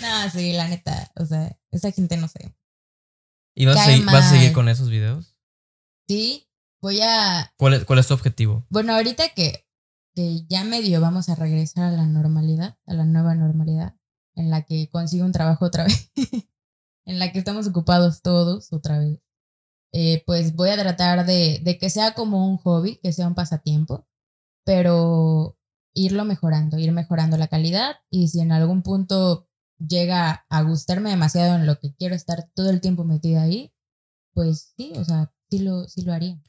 No, 0.00 0.30
sí, 0.30 0.52
la 0.54 0.66
neta. 0.68 1.10
O 1.16 1.26
sea, 1.26 1.56
esa 1.70 1.92
gente 1.92 2.16
no 2.16 2.26
sé. 2.26 2.54
¿Y 3.54 3.66
vas 3.66 3.76
a, 3.76 3.84
seguir, 3.84 4.04
vas 4.06 4.24
a 4.26 4.30
seguir 4.30 4.52
con 4.52 4.68
esos 4.68 4.88
videos? 4.88 5.36
Sí, 6.08 6.48
voy 6.80 7.00
a. 7.02 7.52
¿Cuál 7.58 7.74
es, 7.74 7.84
cuál 7.84 7.98
es 7.98 8.06
tu 8.06 8.14
objetivo? 8.14 8.66
Bueno, 8.70 8.94
ahorita 8.94 9.28
que, 9.30 9.68
que 10.14 10.44
ya 10.48 10.64
medio 10.64 11.00
vamos 11.00 11.28
a 11.28 11.34
regresar 11.34 11.84
a 11.84 11.96
la 11.96 12.06
normalidad, 12.06 12.78
a 12.86 12.94
la 12.94 13.04
nueva 13.04 13.34
normalidad, 13.34 13.96
en 14.34 14.50
la 14.50 14.62
que 14.62 14.88
consigo 14.90 15.24
un 15.24 15.32
trabajo 15.32 15.64
otra 15.64 15.84
vez, 15.84 16.10
en 17.04 17.18
la 17.18 17.32
que 17.32 17.38
estamos 17.38 17.66
ocupados 17.68 18.22
todos 18.22 18.72
otra 18.72 18.98
vez, 18.98 19.20
eh, 19.92 20.22
pues 20.26 20.54
voy 20.54 20.70
a 20.70 20.78
tratar 20.78 21.26
de, 21.26 21.60
de 21.62 21.78
que 21.78 21.90
sea 21.90 22.14
como 22.14 22.48
un 22.48 22.58
hobby, 22.58 22.96
que 23.02 23.12
sea 23.12 23.26
un 23.26 23.34
pasatiempo, 23.34 24.06
pero 24.64 25.58
irlo 25.94 26.24
mejorando, 26.24 26.78
ir 26.78 26.92
mejorando 26.92 27.36
la 27.36 27.48
calidad 27.48 27.96
y 28.10 28.28
si 28.28 28.40
en 28.40 28.52
algún 28.52 28.82
punto 28.82 29.48
llega 29.78 30.46
a 30.48 30.62
gustarme 30.62 31.10
demasiado 31.10 31.56
en 31.56 31.66
lo 31.66 31.78
que 31.78 31.94
quiero 31.94 32.14
estar 32.14 32.48
todo 32.54 32.70
el 32.70 32.80
tiempo 32.80 33.04
metida 33.04 33.42
ahí, 33.42 33.72
pues 34.32 34.72
sí, 34.76 34.92
o 34.96 35.04
sea, 35.04 35.32
sí 35.50 35.58
lo, 35.60 35.88
sí 35.88 36.02
lo 36.02 36.12
haría. 36.12 36.40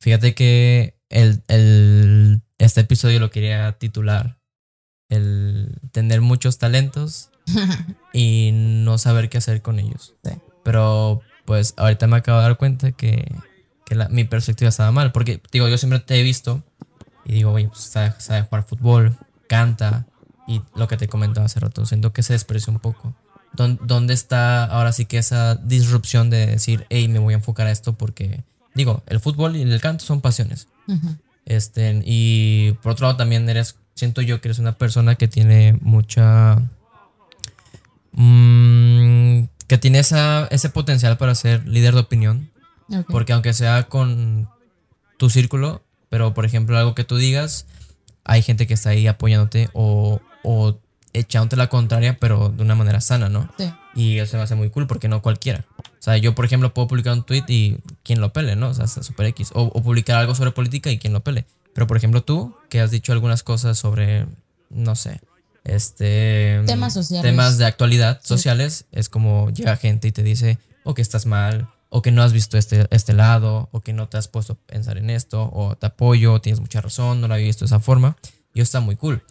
Fíjate 0.00 0.34
que 0.34 0.95
el, 1.10 1.42
el- 1.48 2.42
este 2.58 2.80
episodio 2.80 3.20
lo 3.20 3.30
quería 3.30 3.72
titular. 3.78 4.38
El 5.08 5.78
tener 5.92 6.20
muchos 6.20 6.58
talentos 6.58 7.30
y 8.12 8.50
no 8.52 8.98
saber 8.98 9.28
qué 9.28 9.38
hacer 9.38 9.62
con 9.62 9.78
ellos. 9.78 10.14
Sí. 10.24 10.32
Pero 10.64 11.20
pues 11.44 11.74
ahorita 11.76 12.06
me 12.08 12.16
acabo 12.16 12.38
de 12.38 12.44
dar 12.44 12.56
cuenta 12.56 12.92
que, 12.92 13.32
que 13.84 13.94
la- 13.94 14.08
mi 14.08 14.24
perspectiva 14.24 14.68
estaba 14.68 14.90
mal. 14.92 15.12
Porque 15.12 15.40
digo, 15.52 15.68
yo 15.68 15.78
siempre 15.78 16.00
te 16.00 16.18
he 16.18 16.22
visto 16.22 16.64
y 17.24 17.34
digo, 17.34 17.52
oye, 17.52 17.68
pues 17.68 17.80
sabe, 17.80 18.14
sabe 18.18 18.42
jugar 18.42 18.64
fútbol, 18.66 19.16
canta 19.48 20.06
y 20.48 20.62
lo 20.74 20.88
que 20.88 20.96
te 20.96 21.08
comentaba 21.08 21.46
hace 21.46 21.60
rato. 21.60 21.84
Siento 21.86 22.12
que 22.12 22.22
se 22.22 22.32
desprecia 22.32 22.72
un 22.72 22.80
poco. 22.80 23.14
¿Dón- 23.52 23.78
¿Dónde 23.82 24.12
está 24.14 24.64
ahora 24.64 24.92
sí 24.92 25.06
que 25.06 25.18
esa 25.18 25.54
disrupción 25.56 26.30
de 26.30 26.46
decir, 26.46 26.86
hey, 26.90 27.06
me 27.08 27.18
voy 27.20 27.34
a 27.34 27.36
enfocar 27.36 27.66
a 27.68 27.70
esto 27.70 27.94
porque, 27.96 28.42
digo, 28.76 29.02
el 29.06 29.18
fútbol 29.18 29.56
y 29.56 29.62
el 29.62 29.80
canto 29.80 30.04
son 30.04 30.20
pasiones. 30.20 30.68
Este, 31.46 32.02
y 32.04 32.72
por 32.82 32.92
otro 32.92 33.06
lado 33.06 33.16
también 33.16 33.48
eres, 33.48 33.76
siento 33.94 34.20
yo 34.20 34.40
que 34.40 34.48
eres 34.48 34.58
una 34.58 34.76
persona 34.78 35.16
que 35.16 35.26
tiene 35.26 35.78
mucha... 35.80 36.62
mm, 38.12 39.44
que 39.66 39.78
tiene 39.78 39.98
esa, 39.98 40.46
ese 40.50 40.68
potencial 40.70 41.16
para 41.16 41.34
ser 41.34 41.66
líder 41.66 41.94
de 41.94 42.00
opinión. 42.00 42.50
Porque 43.08 43.32
aunque 43.32 43.52
sea 43.52 43.88
con 43.88 44.48
tu 45.18 45.28
círculo, 45.28 45.82
pero 46.08 46.34
por 46.34 46.44
ejemplo 46.44 46.78
algo 46.78 46.94
que 46.94 47.02
tú 47.02 47.16
digas, 47.16 47.66
hay 48.22 48.42
gente 48.42 48.68
que 48.68 48.74
está 48.74 48.90
ahí 48.90 49.08
apoyándote 49.08 49.70
o, 49.72 50.20
o 50.44 50.78
echándote 51.12 51.56
la 51.56 51.68
contraria, 51.68 52.16
pero 52.20 52.50
de 52.50 52.62
una 52.62 52.76
manera 52.76 53.00
sana, 53.00 53.28
¿no? 53.28 53.48
Sí. 53.58 53.72
Y 53.96 54.18
eso 54.18 54.36
me 54.36 54.44
hace 54.44 54.54
muy 54.54 54.70
cool 54.70 54.86
porque 54.86 55.08
no 55.08 55.20
cualquiera. 55.22 55.64
O 56.06 56.08
sea, 56.08 56.18
yo, 56.18 56.36
por 56.36 56.44
ejemplo, 56.44 56.72
puedo 56.72 56.86
publicar 56.86 57.14
un 57.14 57.24
tweet 57.24 57.42
y 57.48 57.78
quien 58.04 58.20
lo 58.20 58.32
pele, 58.32 58.54
¿no? 58.54 58.68
O 58.68 58.74
sea, 58.74 58.86
super 58.86 59.26
X. 59.26 59.50
O, 59.54 59.62
o 59.62 59.82
publicar 59.82 60.18
algo 60.18 60.36
sobre 60.36 60.52
política 60.52 60.88
y 60.92 60.98
quien 60.98 61.12
lo 61.12 61.24
pele. 61.24 61.46
Pero, 61.74 61.88
por 61.88 61.96
ejemplo, 61.96 62.22
tú, 62.22 62.54
que 62.70 62.80
has 62.80 62.92
dicho 62.92 63.12
algunas 63.12 63.42
cosas 63.42 63.76
sobre, 63.76 64.24
no 64.70 64.94
sé, 64.94 65.20
este... 65.64 66.62
Temas 66.64 66.94
sociales. 66.94 67.28
Temas 67.28 67.58
de 67.58 67.64
actualidad 67.66 68.20
Sí. 68.22 68.28
sociales, 68.28 68.84
es 68.92 69.08
como 69.08 69.50
llega 69.50 69.76
gente 69.76 70.06
y 70.06 70.12
te 70.12 70.22
dice, 70.22 70.60
o 70.84 70.94
que 70.94 71.02
estás 71.02 71.26
mal, 71.26 71.70
o 71.88 72.02
que 72.02 72.12
no 72.12 72.22
has 72.22 72.32
visto 72.32 72.56
este, 72.56 72.86
este 72.90 73.12
lado, 73.12 73.68
o 73.72 73.80
que 73.80 73.92
no 73.92 74.08
te 74.08 74.16
has 74.16 74.28
puesto 74.28 74.52
a 74.52 74.56
pensar 74.72 74.98
en 74.98 75.10
esto, 75.10 75.50
o 75.52 75.74
te 75.74 75.86
apoyo, 75.86 76.40
tienes 76.40 76.60
mucha 76.60 76.80
razón, 76.80 77.20
no 77.20 77.26
lo 77.26 77.34
había 77.34 77.46
visto 77.46 77.64
de 77.64 77.66
esa 77.66 77.80
forma. 77.80 78.16
Y 78.54 78.60
está 78.60 78.78
muy 78.78 78.94
cool. 78.94 79.22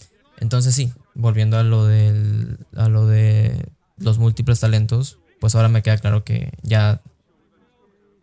Entonces 0.42 0.76
sí, 0.76 0.92
volviendo 1.14 1.58
a 1.58 1.64
lo 1.64 1.86
del, 1.86 2.58
a 2.76 2.90
lo 2.90 3.08
de 3.08 3.66
los 3.98 4.18
múltiples 4.20 4.60
talentos, 4.60 5.20
pues 5.46 5.54
ahora 5.54 5.70
me 5.70 5.84
queda 5.84 6.00
claro 6.00 6.24
que 6.24 6.50
ya 6.64 7.02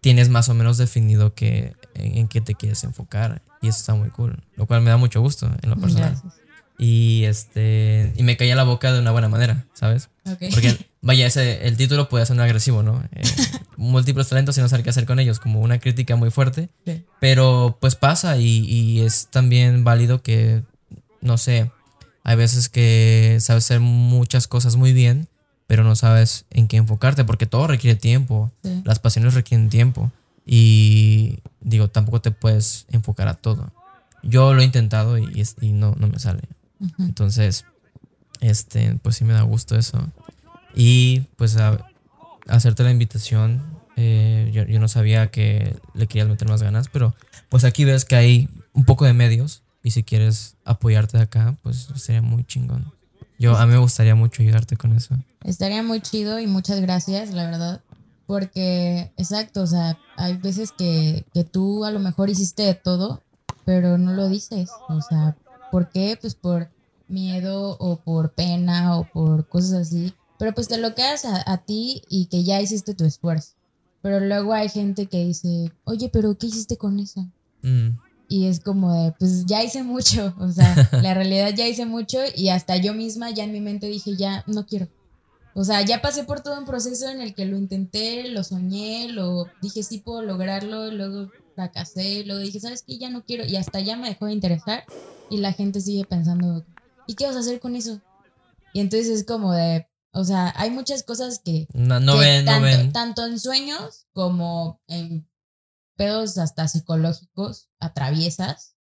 tienes 0.00 0.28
más 0.28 0.48
o 0.48 0.54
menos 0.54 0.76
definido 0.76 1.36
que, 1.36 1.72
en, 1.94 2.18
en 2.18 2.26
qué 2.26 2.40
te 2.40 2.56
quieres 2.56 2.82
enfocar. 2.82 3.42
Y 3.60 3.68
eso 3.68 3.78
está 3.78 3.94
muy 3.94 4.08
cool. 4.10 4.42
Lo 4.56 4.66
cual 4.66 4.82
me 4.82 4.90
da 4.90 4.96
mucho 4.96 5.20
gusto 5.20 5.48
en 5.62 5.70
lo 5.70 5.76
personal. 5.76 6.10
Gracias. 6.20 6.34
Y 6.78 7.22
este. 7.26 8.12
Y 8.16 8.24
me 8.24 8.36
caía 8.36 8.56
la 8.56 8.64
boca 8.64 8.92
de 8.92 8.98
una 8.98 9.12
buena 9.12 9.28
manera, 9.28 9.66
¿sabes? 9.72 10.08
Porque, 10.24 10.76
vaya, 11.00 11.28
ese, 11.28 11.64
el 11.68 11.76
título 11.76 12.08
puede 12.08 12.26
ser 12.26 12.40
agresivo, 12.40 12.82
¿no? 12.82 13.04
Eh, 13.12 13.22
múltiples 13.76 14.28
talentos 14.28 14.58
y 14.58 14.62
no 14.62 14.68
saber 14.68 14.82
qué 14.82 14.90
hacer 14.90 15.06
con 15.06 15.20
ellos, 15.20 15.38
como 15.38 15.60
una 15.60 15.78
crítica 15.78 16.16
muy 16.16 16.32
fuerte. 16.32 16.70
Sí. 16.84 17.04
Pero 17.20 17.78
pues 17.80 17.94
pasa 17.94 18.36
y, 18.36 18.64
y 18.64 19.02
es 19.02 19.28
también 19.30 19.84
válido 19.84 20.24
que, 20.24 20.64
no 21.20 21.38
sé, 21.38 21.70
hay 22.24 22.34
veces 22.34 22.68
que 22.68 23.36
sabes 23.38 23.66
hacer 23.66 23.78
muchas 23.78 24.48
cosas 24.48 24.74
muy 24.74 24.92
bien, 24.92 25.28
pero 25.72 25.84
no 25.84 25.96
sabes 25.96 26.44
en 26.50 26.68
qué 26.68 26.76
enfocarte, 26.76 27.24
porque 27.24 27.46
todo 27.46 27.66
requiere 27.66 27.98
tiempo, 27.98 28.50
Sí. 28.62 28.82
las 28.84 28.98
pasiones 28.98 29.32
requieren 29.32 29.70
tiempo 29.70 30.12
y 30.44 31.38
digo, 31.62 31.88
tampoco 31.88 32.20
te 32.20 32.30
puedes 32.30 32.84
enfocar 32.90 33.26
a 33.26 33.32
todo. 33.32 33.72
Yo 34.22 34.52
lo 34.52 34.60
he 34.60 34.66
intentado 34.66 35.16
y, 35.16 35.32
no, 35.72 35.94
no 35.96 36.08
me 36.08 36.18
sale. 36.18 36.42
Entonces, 36.98 37.64
este, 38.40 38.98
pues 39.02 39.16
sí 39.16 39.24
me 39.24 39.32
da 39.32 39.40
gusto 39.44 39.74
eso. 39.78 39.98
Y 40.74 41.20
pues 41.36 41.56
a- 41.56 41.86
hacerte 42.48 42.82
la 42.82 42.90
invitación, 42.90 43.62
eh, 43.96 44.50
yo, 44.52 44.64
yo 44.64 44.78
no 44.78 44.88
sabía 44.88 45.30
que 45.30 45.74
le 45.94 46.06
querías 46.06 46.28
meter 46.28 46.48
más 46.50 46.62
ganas, 46.62 46.88
pero 46.92 47.14
pues 47.48 47.64
aquí 47.64 47.86
ves 47.86 48.04
que 48.04 48.16
hay 48.16 48.50
un 48.74 48.84
poco 48.84 49.06
de 49.06 49.14
medios 49.14 49.62
y 49.82 49.92
si 49.92 50.02
quieres 50.02 50.56
apoyarte 50.66 51.16
de 51.16 51.22
acá, 51.24 51.56
pues 51.62 51.88
sería 51.96 52.20
muy 52.20 52.44
chingón. 52.44 52.92
Yo 53.42 53.56
a 53.56 53.66
mí 53.66 53.72
me 53.72 53.78
gustaría 53.78 54.14
mucho 54.14 54.40
ayudarte 54.40 54.76
con 54.76 54.92
eso. 54.92 55.16
Estaría 55.42 55.82
muy 55.82 56.00
chido 56.00 56.38
y 56.38 56.46
muchas 56.46 56.80
gracias, 56.80 57.32
la 57.32 57.44
verdad. 57.44 57.80
Porque, 58.26 59.12
exacto, 59.16 59.62
o 59.62 59.66
sea, 59.66 59.98
hay 60.16 60.36
veces 60.36 60.70
que, 60.70 61.24
que 61.34 61.42
tú 61.42 61.84
a 61.84 61.90
lo 61.90 61.98
mejor 61.98 62.30
hiciste 62.30 62.62
de 62.62 62.74
todo, 62.74 63.20
pero 63.64 63.98
no 63.98 64.12
lo 64.12 64.28
dices. 64.28 64.70
O 64.88 65.00
sea, 65.02 65.36
¿por 65.72 65.90
qué? 65.90 66.16
Pues 66.20 66.36
por 66.36 66.70
miedo 67.08 67.76
o 67.80 67.96
por 67.96 68.30
pena 68.30 68.96
o 68.96 69.10
por 69.10 69.48
cosas 69.48 69.88
así. 69.88 70.14
Pero 70.38 70.54
pues 70.54 70.68
te 70.68 70.78
lo 70.78 70.94
quedas 70.94 71.24
a, 71.24 71.42
a 71.52 71.58
ti 71.58 72.02
y 72.08 72.26
que 72.26 72.44
ya 72.44 72.60
hiciste 72.60 72.94
tu 72.94 73.04
esfuerzo. 73.04 73.54
Pero 74.02 74.20
luego 74.20 74.52
hay 74.52 74.68
gente 74.68 75.06
que 75.06 75.24
dice, 75.24 75.72
oye, 75.82 76.08
pero 76.12 76.38
¿qué 76.38 76.46
hiciste 76.46 76.76
con 76.76 77.00
eso? 77.00 77.26
Mm, 77.62 77.98
Y 78.32 78.46
es 78.46 78.60
como 78.60 78.94
de, 78.94 79.12
pues 79.18 79.44
ya 79.44 79.62
hice 79.62 79.82
mucho, 79.82 80.34
o 80.40 80.50
sea, 80.50 80.74
la 81.02 81.12
realidad 81.12 81.52
ya 81.54 81.68
hice 81.68 81.84
mucho 81.84 82.18
y 82.34 82.48
hasta 82.48 82.78
yo 82.78 82.94
misma 82.94 83.30
ya 83.30 83.44
en 83.44 83.52
mi 83.52 83.60
mente 83.60 83.88
dije, 83.88 84.16
ya 84.16 84.42
no 84.46 84.64
quiero. 84.64 84.88
O 85.54 85.64
sea, 85.64 85.82
ya 85.82 86.00
pasé 86.00 86.24
por 86.24 86.40
todo 86.40 86.58
un 86.58 86.64
proceso 86.64 87.10
en 87.10 87.20
el 87.20 87.34
que 87.34 87.44
lo 87.44 87.58
intenté, 87.58 88.28
lo 88.28 88.42
soñé, 88.42 89.08
lo 89.10 89.44
dije 89.60 89.82
sí 89.82 89.98
puedo 89.98 90.22
lograrlo, 90.22 90.90
luego 90.90 91.30
fracasé, 91.54 92.24
luego 92.24 92.40
dije, 92.40 92.58
¿sabes 92.58 92.82
qué? 92.86 92.96
Ya 92.96 93.10
no 93.10 93.22
quiero 93.22 93.44
y 93.44 93.56
hasta 93.56 93.80
ya 93.80 93.98
me 93.98 94.08
dejó 94.08 94.24
de 94.24 94.32
interesar 94.32 94.82
y 95.28 95.36
la 95.36 95.52
gente 95.52 95.82
sigue 95.82 96.06
pensando, 96.06 96.64
¿y 97.06 97.16
qué 97.16 97.26
vas 97.26 97.36
a 97.36 97.40
hacer 97.40 97.60
con 97.60 97.76
eso? 97.76 98.00
Y 98.72 98.80
entonces 98.80 99.08
es 99.10 99.26
como 99.26 99.52
de, 99.52 99.86
o 100.12 100.24
sea, 100.24 100.54
hay 100.56 100.70
muchas 100.70 101.02
cosas 101.02 101.38
que, 101.44 101.66
No, 101.74 102.00
no 102.00 102.14
que 102.14 102.20
ven, 102.20 102.44
no 102.46 102.50
tanto, 102.52 102.64
ven. 102.64 102.92
tanto 102.94 103.26
en 103.26 103.38
sueños 103.38 104.06
como 104.14 104.80
en 104.88 105.28
pedos 106.02 106.38
hasta 106.38 106.66
psicológicos 106.68 107.68
atraviesas, 107.78 108.74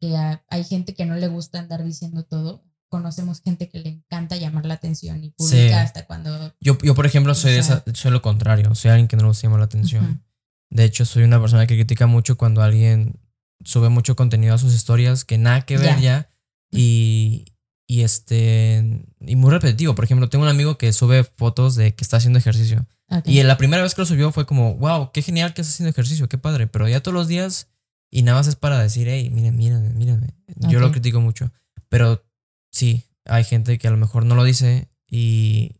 que 0.00 0.16
a- 0.16 0.44
hay 0.48 0.64
gente 0.64 0.94
que 0.94 1.04
no 1.06 1.16
le 1.16 1.28
gusta 1.28 1.58
andar 1.58 1.84
diciendo 1.84 2.24
todo. 2.24 2.64
Conocemos 2.88 3.40
gente 3.42 3.68
que 3.68 3.78
le 3.80 3.88
encanta 3.90 4.36
llamar 4.36 4.66
la 4.66 4.74
atención 4.74 5.22
y 5.24 5.30
publica 5.30 5.56
Sí. 5.68 5.72
hasta 5.72 6.06
cuando... 6.06 6.54
Yo, 6.60 6.78
yo, 6.82 6.94
por 6.94 7.06
ejemplo, 7.06 7.34
soy, 7.34 7.52
de 7.52 7.60
O 7.60 7.62
sea- 7.62 7.82
esa- 7.86 7.94
soy 7.94 8.10
lo 8.10 8.22
contrario. 8.22 8.74
Soy 8.74 8.90
alguien 8.90 9.08
que 9.08 9.16
no 9.16 9.24
nos 9.24 9.40
llama 9.42 9.58
la 9.58 9.64
atención. 9.64 10.24
De 10.70 10.84
hecho, 10.84 11.04
soy 11.04 11.22
una 11.24 11.40
persona 11.40 11.66
que 11.66 11.74
critica 11.74 12.06
mucho 12.06 12.36
cuando 12.38 12.62
alguien 12.62 13.20
sube 13.64 13.88
mucho 13.90 14.16
contenido 14.16 14.54
a 14.54 14.58
sus 14.58 14.74
historias 14.74 15.24
que 15.24 15.36
nada 15.38 15.62
que 15.62 15.76
ver 15.78 15.96
Ya. 15.96 16.00
ya. 16.00 16.30
Y, 16.70 17.44
y 17.86 18.00
este. 18.02 19.04
Y 19.20 19.36
muy 19.36 19.50
repetitivo. 19.50 19.94
Por 19.94 20.04
ejemplo, 20.04 20.28
tengo 20.30 20.44
un 20.44 20.50
amigo 20.50 20.78
que 20.78 20.92
sube 20.92 21.24
fotos 21.24 21.74
de 21.76 21.94
que 21.94 22.02
está 22.04 22.16
haciendo 22.16 22.38
ejercicio. 22.38 22.86
Y 23.24 23.42
la 23.42 23.58
primera 23.58 23.82
vez 23.82 23.94
que 23.94 24.00
lo 24.02 24.06
subió 24.06 24.32
fue 24.32 24.46
como, 24.46 24.74
wow, 24.76 25.10
qué 25.12 25.20
genial 25.22 25.52
que 25.52 25.60
estás 25.60 25.74
haciendo 25.74 25.90
ejercicio, 25.90 26.28
qué 26.28 26.38
padre. 26.38 26.66
Pero 26.66 26.88
ya 26.88 27.02
todos 27.02 27.14
los 27.14 27.28
días 27.28 27.68
y 28.10 28.22
nada 28.22 28.38
más 28.38 28.46
es 28.46 28.56
para 28.56 28.78
decir, 28.78 29.06
hey, 29.08 29.28
mírame, 29.30 29.56
mírame, 29.58 29.90
mírame. 29.90 30.34
Yo 30.70 30.80
lo 30.80 30.90
critico 30.92 31.20
mucho. 31.20 31.52
Pero 31.88 32.24
sí, 32.70 33.04
hay 33.26 33.44
gente 33.44 33.76
que 33.78 33.88
a 33.88 33.90
lo 33.90 33.96
mejor 33.98 34.24
no 34.24 34.34
lo 34.34 34.44
dice 34.44 34.88
y. 35.06 35.76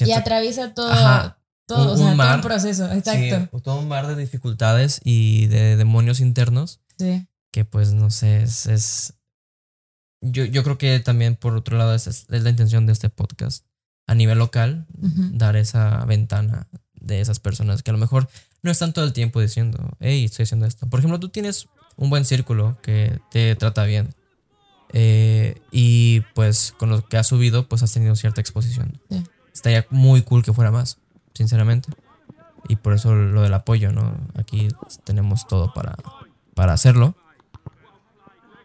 Y 0.00 0.12
atraviesa 0.12 0.74
todo, 0.74 0.90
Ajá. 0.90 1.38
todo, 1.66 1.82
Un- 1.82 1.88
o 1.88 1.92
un 1.92 1.96
sea, 1.98 2.06
todo 2.06 2.16
mar. 2.16 2.34
un 2.36 2.42
proceso, 2.42 2.92
exacto. 2.92 3.48
Sí, 3.56 3.62
todo 3.62 3.78
un 3.78 3.88
mar 3.88 4.06
de 4.08 4.16
dificultades 4.16 5.00
y 5.04 5.46
de 5.46 5.76
demonios 5.76 6.18
internos 6.20 6.80
Sí. 6.98 7.26
que 7.52 7.64
pues 7.64 7.92
no 7.92 8.10
sé, 8.10 8.42
es... 8.42 8.66
es- 8.66 9.12
yo, 10.22 10.44
yo 10.44 10.64
creo 10.64 10.78
que 10.78 10.98
también 11.00 11.36
por 11.36 11.54
otro 11.54 11.76
lado 11.78 11.94
es, 11.94 12.06
es 12.06 12.26
la 12.28 12.50
intención 12.50 12.86
de 12.86 12.92
este 12.94 13.10
podcast 13.10 13.65
a 14.06 14.14
nivel 14.14 14.38
local, 14.38 14.86
dar 15.32 15.56
esa 15.56 16.04
ventana 16.04 16.68
de 16.94 17.20
esas 17.20 17.40
personas 17.40 17.82
que 17.82 17.90
a 17.90 17.94
lo 17.94 17.98
mejor 17.98 18.28
no 18.62 18.70
están 18.70 18.92
todo 18.92 19.04
el 19.04 19.12
tiempo 19.12 19.40
diciendo, 19.40 19.90
hey, 20.00 20.24
estoy 20.24 20.44
haciendo 20.44 20.66
esto. 20.66 20.88
Por 20.88 21.00
ejemplo, 21.00 21.20
tú 21.20 21.28
tienes 21.28 21.68
un 21.96 22.10
buen 22.10 22.24
círculo 22.24 22.78
que 22.82 23.18
te 23.30 23.54
trata 23.56 23.84
bien. 23.84 24.14
eh, 24.92 25.60
y 25.72 26.20
pues 26.34 26.72
con 26.78 26.90
lo 26.90 27.06
que 27.06 27.16
has 27.16 27.26
subido, 27.26 27.68
pues 27.68 27.82
has 27.82 27.92
tenido 27.92 28.14
cierta 28.16 28.40
exposición. 28.40 29.00
Estaría 29.52 29.86
muy 29.90 30.22
cool 30.22 30.42
que 30.44 30.52
fuera 30.52 30.70
más, 30.70 30.98
sinceramente. 31.34 31.88
Y 32.68 32.76
por 32.76 32.92
eso 32.94 33.14
lo 33.14 33.42
del 33.42 33.54
apoyo, 33.54 33.92
¿no? 33.92 34.16
Aquí 34.34 34.68
tenemos 35.04 35.46
todo 35.46 35.72
para, 35.74 35.96
para 36.54 36.72
hacerlo. 36.72 37.14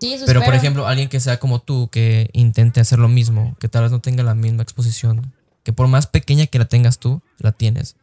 Sí, 0.01 0.13
eso 0.15 0.25
Pero 0.25 0.41
por 0.41 0.55
ejemplo, 0.55 0.87
alguien 0.87 1.09
que 1.09 1.19
sea 1.19 1.39
como 1.39 1.59
tú, 1.61 1.87
que 1.91 2.29
intente 2.33 2.79
hacer 2.79 2.97
lo 2.97 3.07
mismo, 3.07 3.55
que 3.59 3.69
tal 3.69 3.83
vez 3.83 3.91
no 3.91 4.01
tenga 4.01 4.23
la 4.23 4.33
misma 4.33 4.63
exposición, 4.63 5.31
que 5.63 5.73
por 5.73 5.87
más 5.87 6.07
pequeña 6.07 6.47
que 6.47 6.57
la 6.57 6.65
tengas 6.65 6.97
tú, 6.97 7.21
la 7.37 7.51
tienes. 7.51 7.95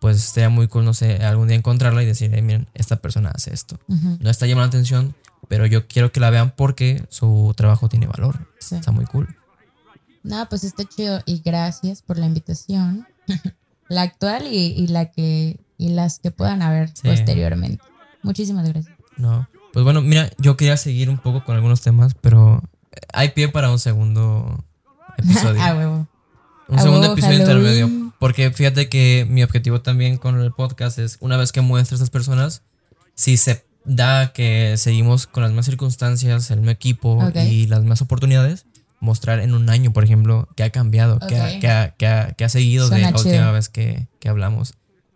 Pues 0.00 0.16
estaría 0.16 0.48
muy 0.48 0.68
cool, 0.68 0.86
no 0.86 0.94
sé, 0.94 1.22
algún 1.22 1.48
día 1.48 1.56
encontrarla 1.58 2.02
y 2.02 2.06
decir, 2.06 2.34
"Eh, 2.34 2.40
miren, 2.40 2.66
esta 2.72 2.96
persona 2.96 3.30
hace 3.34 3.52
esto. 3.52 3.78
No 3.88 4.30
está 4.30 4.46
llamando 4.46 4.68
la 4.68 4.78
atención, 4.78 5.14
pero 5.48 5.66
yo 5.66 5.86
quiero 5.86 6.12
que 6.12 6.20
la 6.20 6.30
vean 6.30 6.50
porque 6.56 7.04
su 7.10 7.52
trabajo 7.56 7.90
tiene 7.90 8.06
valor. 8.06 8.48
Sí. 8.58 8.76
Está 8.76 8.90
muy 8.90 9.04
cool. 9.04 9.36
No, 10.22 10.48
pues 10.48 10.64
está 10.64 10.84
chido 10.84 11.20
y 11.26 11.42
gracias 11.44 12.00
por 12.00 12.16
la 12.18 12.24
invitación. 12.24 13.06
la 13.88 14.00
actual 14.00 14.46
y, 14.46 14.68
y 14.72 14.86
la 14.86 15.10
que 15.10 15.60
y 15.76 15.90
las 15.90 16.18
que 16.20 16.30
puedan 16.30 16.62
haber 16.62 16.88
Sí. 16.88 17.02
posteriormente. 17.08 17.84
Muchísimas 18.22 18.66
gracias. 18.66 18.96
No. 19.18 19.46
Pues 19.74 19.84
bueno, 19.84 20.00
mira, 20.00 20.30
yo 20.38 20.56
quería 20.56 20.76
seguir 20.78 21.10
un 21.10 21.18
poco 21.18 21.44
con 21.44 21.54
algunos 21.56 21.82
temas, 21.82 22.14
pero 22.20 22.62
hay 23.12 23.30
pie 23.30 23.48
para 23.48 23.70
un 23.70 23.78
segundo 23.78 24.64
episodio. 25.18 25.60
ah, 25.62 25.74
huevo. 25.76 26.08
Un 26.68 26.78
A 26.78 26.82
segundo 26.82 27.00
huevo, 27.02 27.12
episodio 27.14 27.44
Halloween. 27.44 27.72
intermedio. 27.72 28.12
Porque 28.18 28.50
fíjate 28.52 28.88
que 28.88 29.26
mi 29.28 29.42
objetivo 29.42 29.82
también 29.82 30.16
con 30.16 30.40
el 30.40 30.52
podcast 30.52 30.98
es, 30.98 31.18
una 31.20 31.36
vez 31.36 31.52
que 31.52 31.60
muestre 31.60 31.94
a 31.94 31.96
estas 31.96 32.08
personas, 32.10 32.62
si 33.14 33.36
se 33.36 33.66
da 33.84 34.32
que 34.32 34.76
seguimos 34.78 35.26
con 35.26 35.42
las 35.42 35.50
mismas 35.52 35.66
circunstancias, 35.66 36.50
el 36.50 36.58
mismo 36.60 36.70
equipo 36.70 37.22
y 37.34 37.66
las 37.66 37.80
mismas 37.80 38.00
oportunidades, 38.00 38.64
mostrar 39.00 39.40
en 39.40 39.52
un 39.54 39.68
año, 39.68 39.92
por 39.92 40.04
ejemplo, 40.04 40.48
qué 40.56 40.62
ha 40.62 40.70
cambiado, 40.70 41.18
qué, 41.28 41.36
ha, 41.38 41.44
Ok. 41.48 41.60
qué 41.60 41.68
ha- 41.68 41.94
qué 41.98 42.06
ha- 42.06 42.32
qué 42.32 42.44
ha 42.44 42.48
seguido 42.48 42.88
de 42.88 43.00
la 43.00 43.12
chido. 43.12 43.28
última 43.30 43.50
vez 43.50 43.68
que, 43.68 44.06
que 44.20 44.28
hablamos. 44.30 44.74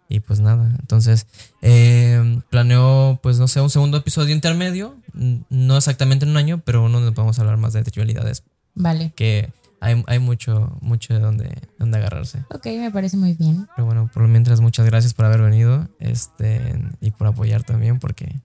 Y 0.08 0.20
pues 0.20 0.40
nada, 0.40 0.74
entonces 0.80 1.26
eh, 1.60 2.40
planeo, 2.48 3.20
pues 3.22 3.38
no 3.38 3.46
sé, 3.46 3.60
un 3.60 3.68
segundo 3.68 3.98
episodio 3.98 4.34
intermedio, 4.34 4.96
no 5.12 5.76
exactamente 5.76 6.24
en 6.24 6.30
un 6.30 6.38
año, 6.38 6.62
pero 6.64 6.84
uno 6.84 6.98
donde 7.00 7.12
podemos 7.12 7.38
hablar 7.38 7.58
más 7.58 7.74
de 7.74 7.82
trivialidades 7.82 8.42
Vale. 8.74 9.12
que 9.14 9.52
hay, 9.80 10.02
hay 10.06 10.18
mucho, 10.18 10.78
mucho 10.80 11.12
de 11.12 11.20
donde, 11.20 11.50
donde 11.78 11.98
agarrarse. 11.98 12.44
Ok, 12.50 12.66
me 12.66 12.90
parece 12.90 13.18
muy 13.18 13.34
bien. 13.34 13.68
Pero 13.76 13.84
bueno, 13.84 14.10
por 14.12 14.22
lo 14.22 14.28
mientras, 14.28 14.60
muchas 14.60 14.86
gracias 14.86 15.12
por 15.12 15.26
haber 15.26 15.42
venido 15.42 15.88
este, 16.00 16.80
y 17.00 17.10
por 17.10 17.26
apoyar 17.26 17.62
también, 17.62 17.98
porque 17.98 18.40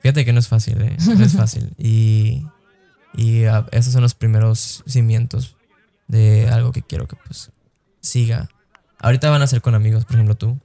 fíjate 0.00 0.26
que 0.26 0.32
no 0.34 0.40
es 0.40 0.48
fácil, 0.48 0.82
¿eh? 0.82 0.96
No 1.06 1.24
es 1.24 1.32
fácil. 1.36 1.72
Y, 1.78 2.46
y 3.14 3.44
ah, 3.44 3.66
esos 3.72 3.94
son 3.94 4.02
los 4.02 4.14
primeros 4.14 4.84
cimientos 4.86 5.56
de 6.06 6.48
algo 6.48 6.72
que 6.72 6.82
quiero 6.82 7.08
que 7.08 7.16
pues 7.16 7.50
siga. 8.00 8.48
Ahorita 8.98 9.30
van 9.30 9.42
a 9.42 9.46
ser 9.46 9.62
con 9.62 9.74
amigos, 9.74 10.04
por 10.04 10.14
ejemplo 10.14 10.36
tú, 10.36 10.58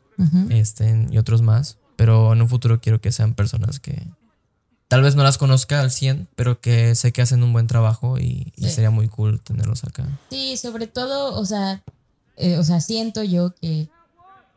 Este, 0.49 1.07
y 1.11 1.17
otros 1.17 1.41
más, 1.41 1.77
pero 1.95 2.33
en 2.33 2.41
un 2.41 2.49
futuro 2.49 2.79
quiero 2.81 3.01
que 3.01 3.11
sean 3.11 3.33
personas 3.33 3.79
que 3.79 4.07
tal 4.87 5.01
vez 5.01 5.15
no 5.15 5.23
las 5.23 5.37
conozca 5.37 5.79
al 5.81 5.91
100, 5.91 6.27
pero 6.35 6.59
que 6.61 6.93
sé 6.95 7.11
que 7.11 7.21
hacen 7.21 7.43
un 7.43 7.51
buen 7.53 7.67
trabajo 7.67 8.19
y, 8.19 8.53
y 8.55 8.65
Sí. 8.65 8.71
sería 8.71 8.89
muy 8.91 9.07
cool 9.07 9.39
tenerlos 9.41 9.83
acá. 9.83 10.05
Sí, 10.29 10.55
sobre 10.57 10.87
todo, 10.87 11.39
o 11.39 11.45
sea, 11.45 11.81
eh, 12.37 12.57
o 12.57 12.63
sea, 12.63 12.79
siento 12.81 13.23
yo 13.23 13.53
que, 13.55 13.89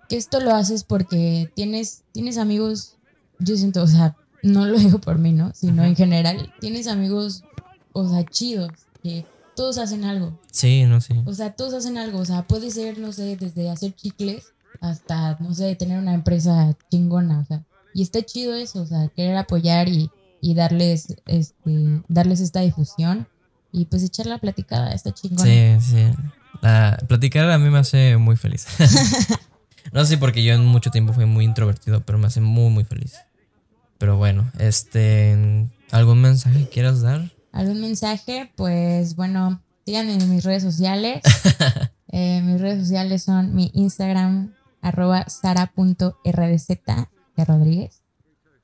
que 0.08 0.16
esto 0.16 0.40
lo 0.40 0.54
haces 0.54 0.84
porque 0.84 1.50
tienes, 1.54 2.02
tienes 2.12 2.36
amigos, 2.38 2.96
yo 3.38 3.56
siento, 3.56 3.82
o 3.82 3.86
sea, 3.86 4.16
no 4.42 4.66
lo 4.66 4.78
digo 4.78 4.98
por 5.00 5.18
mí, 5.18 5.32
¿no? 5.32 5.52
Sino 5.54 5.84
en 5.84 5.96
general, 5.96 6.52
tienes 6.60 6.86
amigos, 6.86 7.42
o 7.92 8.08
sea, 8.08 8.24
chidos, 8.24 8.70
que 9.02 9.24
todos 9.56 9.78
hacen 9.78 10.04
algo. 10.04 10.38
Sí, 10.52 10.84
no 10.84 11.00
sé. 11.00 11.22
O 11.24 11.32
sea, 11.32 11.52
todos 11.56 11.72
hacen 11.74 11.96
algo. 11.96 12.18
O 12.18 12.24
sea, 12.26 12.46
puede 12.46 12.70
ser, 12.70 12.98
no 12.98 13.12
sé, 13.12 13.36
desde 13.36 13.70
hacer 13.70 13.94
chicles 13.94 14.52
hasta, 14.90 15.36
no 15.40 15.54
sé, 15.54 15.74
tener 15.76 15.98
una 15.98 16.14
empresa 16.14 16.76
chingona. 16.90 17.40
O 17.40 17.44
sea, 17.44 17.64
y 17.94 18.02
está 18.02 18.22
chido 18.22 18.54
eso, 18.54 18.82
o 18.82 18.86
sea, 18.86 19.08
querer 19.08 19.36
apoyar 19.36 19.88
y, 19.88 20.10
y 20.40 20.54
darles, 20.54 21.16
este, 21.26 22.02
darles 22.08 22.40
esta 22.40 22.60
difusión 22.60 23.26
y 23.72 23.86
pues 23.86 24.02
echar 24.02 24.26
la 24.26 24.38
platicada, 24.38 24.92
está 24.92 25.12
chingona. 25.12 25.44
Sí, 25.44 25.76
sí. 25.80 26.04
La, 26.62 26.98
platicar 27.08 27.50
a 27.50 27.58
mí 27.58 27.68
me 27.70 27.78
hace 27.78 28.16
muy 28.16 28.36
feliz. 28.36 28.66
no 29.92 30.04
sé 30.04 30.14
si 30.14 30.16
porque 30.16 30.42
yo 30.42 30.54
en 30.54 30.64
mucho 30.64 30.90
tiempo 30.90 31.12
fui 31.12 31.26
muy 31.26 31.44
introvertido, 31.44 32.00
pero 32.00 32.18
me 32.18 32.26
hace 32.26 32.40
muy, 32.40 32.70
muy 32.70 32.84
feliz. 32.84 33.14
Pero 33.98 34.16
bueno, 34.16 34.50
este. 34.58 35.68
¿Algún 35.90 36.20
mensaje 36.20 36.68
quieras 36.68 37.00
dar? 37.00 37.32
¿Algún 37.52 37.80
mensaje? 37.80 38.52
Pues 38.56 39.16
bueno, 39.16 39.62
síganme 39.84 40.14
en 40.14 40.30
mis 40.30 40.44
redes 40.44 40.62
sociales. 40.62 41.22
Eh, 42.12 42.40
mis 42.40 42.60
redes 42.60 42.78
sociales 42.78 43.24
son 43.24 43.54
mi 43.54 43.70
Instagram, 43.74 44.54
arroba 44.88 45.28
sara.rdz 45.28 46.68
Rodríguez. 47.36 48.02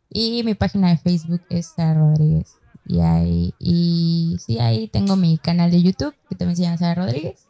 Y 0.09 0.43
mi 0.45 0.55
página 0.55 0.91
de 0.91 0.99
Facebook 0.99 1.43
es 1.49 1.67
Sara 1.77 1.95
Rodríguez. 1.95 2.55
Y 2.87 3.01
ahí, 3.01 3.55
y 3.59 4.37
sí, 4.45 4.59
ahí 4.59 4.89
tengo 4.89 5.17
mi 5.17 5.39
canal 5.39 5.71
de 5.71 5.83
YouTube, 5.83 6.15
que 6.29 6.35
también 6.35 6.57
se 6.57 6.63
llama 6.65 6.79
Sara 6.79 7.03
Rodríguez. 7.05 7.47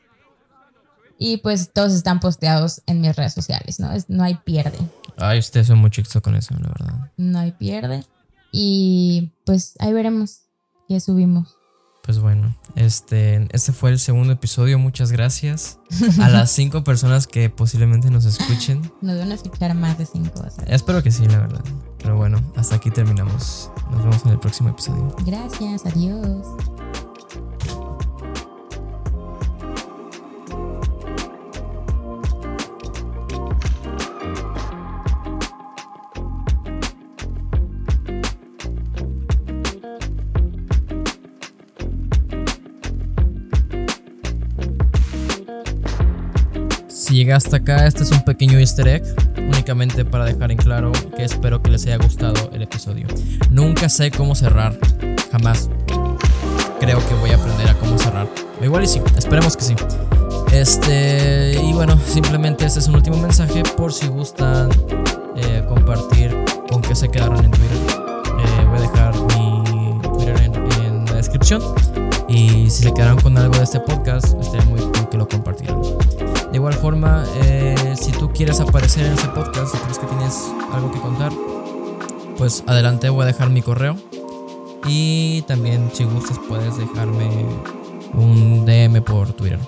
Y 1.19 1.39
pues 1.39 1.73
todos 1.73 1.93
están 1.93 2.21
posteados 2.21 2.83
en 2.87 3.01
mis 3.01 3.15
redes 3.17 3.33
sociales, 3.33 3.79
¿no? 3.81 3.93
Es- 3.93 4.09
no 4.11 4.25
hay 4.25 4.35
pierde. 4.37 4.79
Ay, 5.17 5.39
ustedes 5.39 5.67
son 5.69 5.79
muy 5.79 5.91
chicos 5.91 6.21
con 6.23 6.35
eso, 6.35 6.55
la 6.55 6.69
verdad. 6.69 7.11
No 7.17 7.39
hay 7.39 7.53
pierde. 7.53 8.05
Y 8.53 9.33
pues 9.45 9.75
ahí 9.79 9.93
veremos 9.93 10.43
qué 10.89 11.01
subimos. 11.01 11.57
Pues 12.03 12.19
bueno, 12.19 12.57
este, 12.75 13.47
este 13.53 13.73
fue 13.73 13.91
el 13.91 14.01
segundo 14.01 14.33
episodio. 14.33 14.77
Muchas 14.77 15.13
gracias 15.13 15.79
a 16.21 16.29
las 16.29 16.51
cinco 16.55 16.83
personas 16.83 17.29
que 17.29 17.49
posiblemente 17.49 18.11
nos 18.11 18.25
escuchen. 18.25 18.91
Nos 19.01 19.19
van 19.19 19.31
a 19.31 19.35
escuchar 19.35 19.73
más 19.77 19.97
de 19.99 20.07
cinco. 20.07 20.33
¿sabes? 20.37 20.59
Espero 20.67 21.01
que 21.05 21.13
sí, 21.13 21.25
la 21.27 21.39
verdad. 21.39 21.63
Pero 21.99 22.17
bueno, 22.17 22.43
hasta 22.57 22.75
aquí 22.75 22.91
terminamos. 22.91 23.71
Nos 23.93 24.03
vemos 24.03 24.27
en 24.27 24.33
el 24.33 24.41
próximo 24.41 24.71
episodio. 24.71 25.15
Gracias, 25.25 25.87
adiós. 25.87 26.45
Si 47.23 47.27
llegaste 47.27 47.55
acá, 47.55 47.87
este 47.87 48.03
es 48.03 48.11
un 48.11 48.25
pequeño 48.25 48.59
easter 48.59 48.89
egg, 48.89 49.05
únicamente 49.37 50.05
para 50.05 50.25
dejar 50.25 50.51
en 50.51 50.57
claro 50.59 50.91
que 51.17 51.23
espero 51.23 51.63
que 51.63 51.71
les 51.71 51.87
haya 51.87 51.97
gustado 51.99 52.51
el 52.53 52.63
episodio. 52.63 53.07
Nunca 53.49 53.89
sé 53.89 54.11
cómo 54.11 54.35
cerrar, 54.35 54.77
jamás. 55.31 55.71
Creo 56.81 56.99
que 57.07 57.15
voy 57.15 57.31
a 57.31 57.37
aprender 57.37 57.69
a 57.69 57.75
cómo 57.75 57.97
cerrar. 57.97 58.27
Igual 58.61 58.83
y 58.83 58.87
sí, 58.89 59.01
esperemos 59.17 59.57
que 59.57 59.63
sí. 59.63 59.77
Este, 60.51 61.63
y 61.63 61.73
bueno, 61.75 61.97
simplemente 62.09 62.67
este 62.67 62.81
es 62.81 62.89
un 62.89 62.97
último 62.97 63.17
mensaje 63.19 63.63
por 63.77 63.93
si 63.93 64.09
gustan 64.09 64.69
eh, 65.37 65.63
compartir 65.69 66.37
con 66.69 66.83
qué 66.83 66.97
se 66.97 67.09
quedaron 67.09 67.45
en 67.45 67.53
Twitter. 67.53 67.79
Eh, 68.37 68.67
voy 68.69 68.79
a 68.79 68.81
dejar 68.81 69.15
mi 69.37 70.01
Twitter 70.09 70.43
en, 70.43 70.55
en 70.83 71.05
la 71.05 71.15
descripción. 71.15 71.63
Y 72.29 72.69
si 72.69 72.83
se 72.83 72.93
quedaron 72.93 73.21
con 73.21 73.39
algo 73.39 73.57
de 73.59 73.63
este 73.63 73.79
podcast, 73.79 74.35
estaría 74.41 74.67
muy 74.67 74.81
cool 74.81 75.09
que 75.09 75.19
lo 75.19 75.29
compartieran. 75.29 75.81
De 76.53 76.59
igual 76.59 76.75
forma, 76.75 77.25
eh, 77.37 77.95
si 77.99 78.13
tú 78.13 78.31
quieres 78.31 78.61
aparecer 78.61 79.07
en 79.07 79.15
este 79.15 79.29
podcast, 79.29 79.75
si 79.75 79.79
crees 79.79 79.99
que 79.99 80.07
tienes 80.07 80.53
algo 80.71 80.93
que 80.93 81.01
contar, 81.01 81.33
pues 82.37 82.63
adelante 82.67 83.09
voy 83.09 83.23
a 83.23 83.27
dejar 83.27 83.49
mi 83.49 83.63
correo. 83.63 83.97
Y 84.87 85.41
también 85.43 85.91
si 85.95 86.05
gustas 86.05 86.39
puedes 86.47 86.77
dejarme 86.77 87.47
un 88.13 88.67
DM 88.67 89.01
por 89.01 89.33
Twitter. 89.33 89.59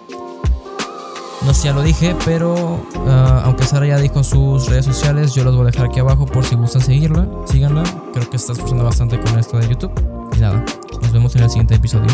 No 1.46 1.54
sé 1.54 1.60
si 1.62 1.68
ya 1.68 1.72
lo 1.72 1.82
dije, 1.82 2.14
pero 2.26 2.80
ah, 3.06 3.42
aunque 3.44 3.64
Sara 3.64 3.86
ya 3.86 3.96
dijo 3.96 4.22
sus 4.22 4.68
redes 4.68 4.84
sociales, 4.84 5.34
yo 5.34 5.42
los 5.42 5.56
voy 5.56 5.62
a 5.62 5.70
dejar 5.70 5.86
aquí 5.86 6.00
abajo 6.00 6.26
por 6.26 6.44
si 6.44 6.54
gustan 6.54 6.82
seguirla. 6.82 7.26
Síganla. 7.46 7.82
Creo 8.12 8.28
que 8.28 8.36
está 8.36 8.52
esforzando 8.52 8.84
bastante 8.84 9.18
con 9.18 9.38
esto 9.38 9.56
de 9.58 9.68
YouTube. 9.68 9.92
Y 10.36 10.40
nada, 10.40 10.62
nos 11.00 11.12
vemos 11.12 11.34
en 11.36 11.44
el 11.44 11.48
siguiente 11.48 11.76
episodio. 11.76 12.08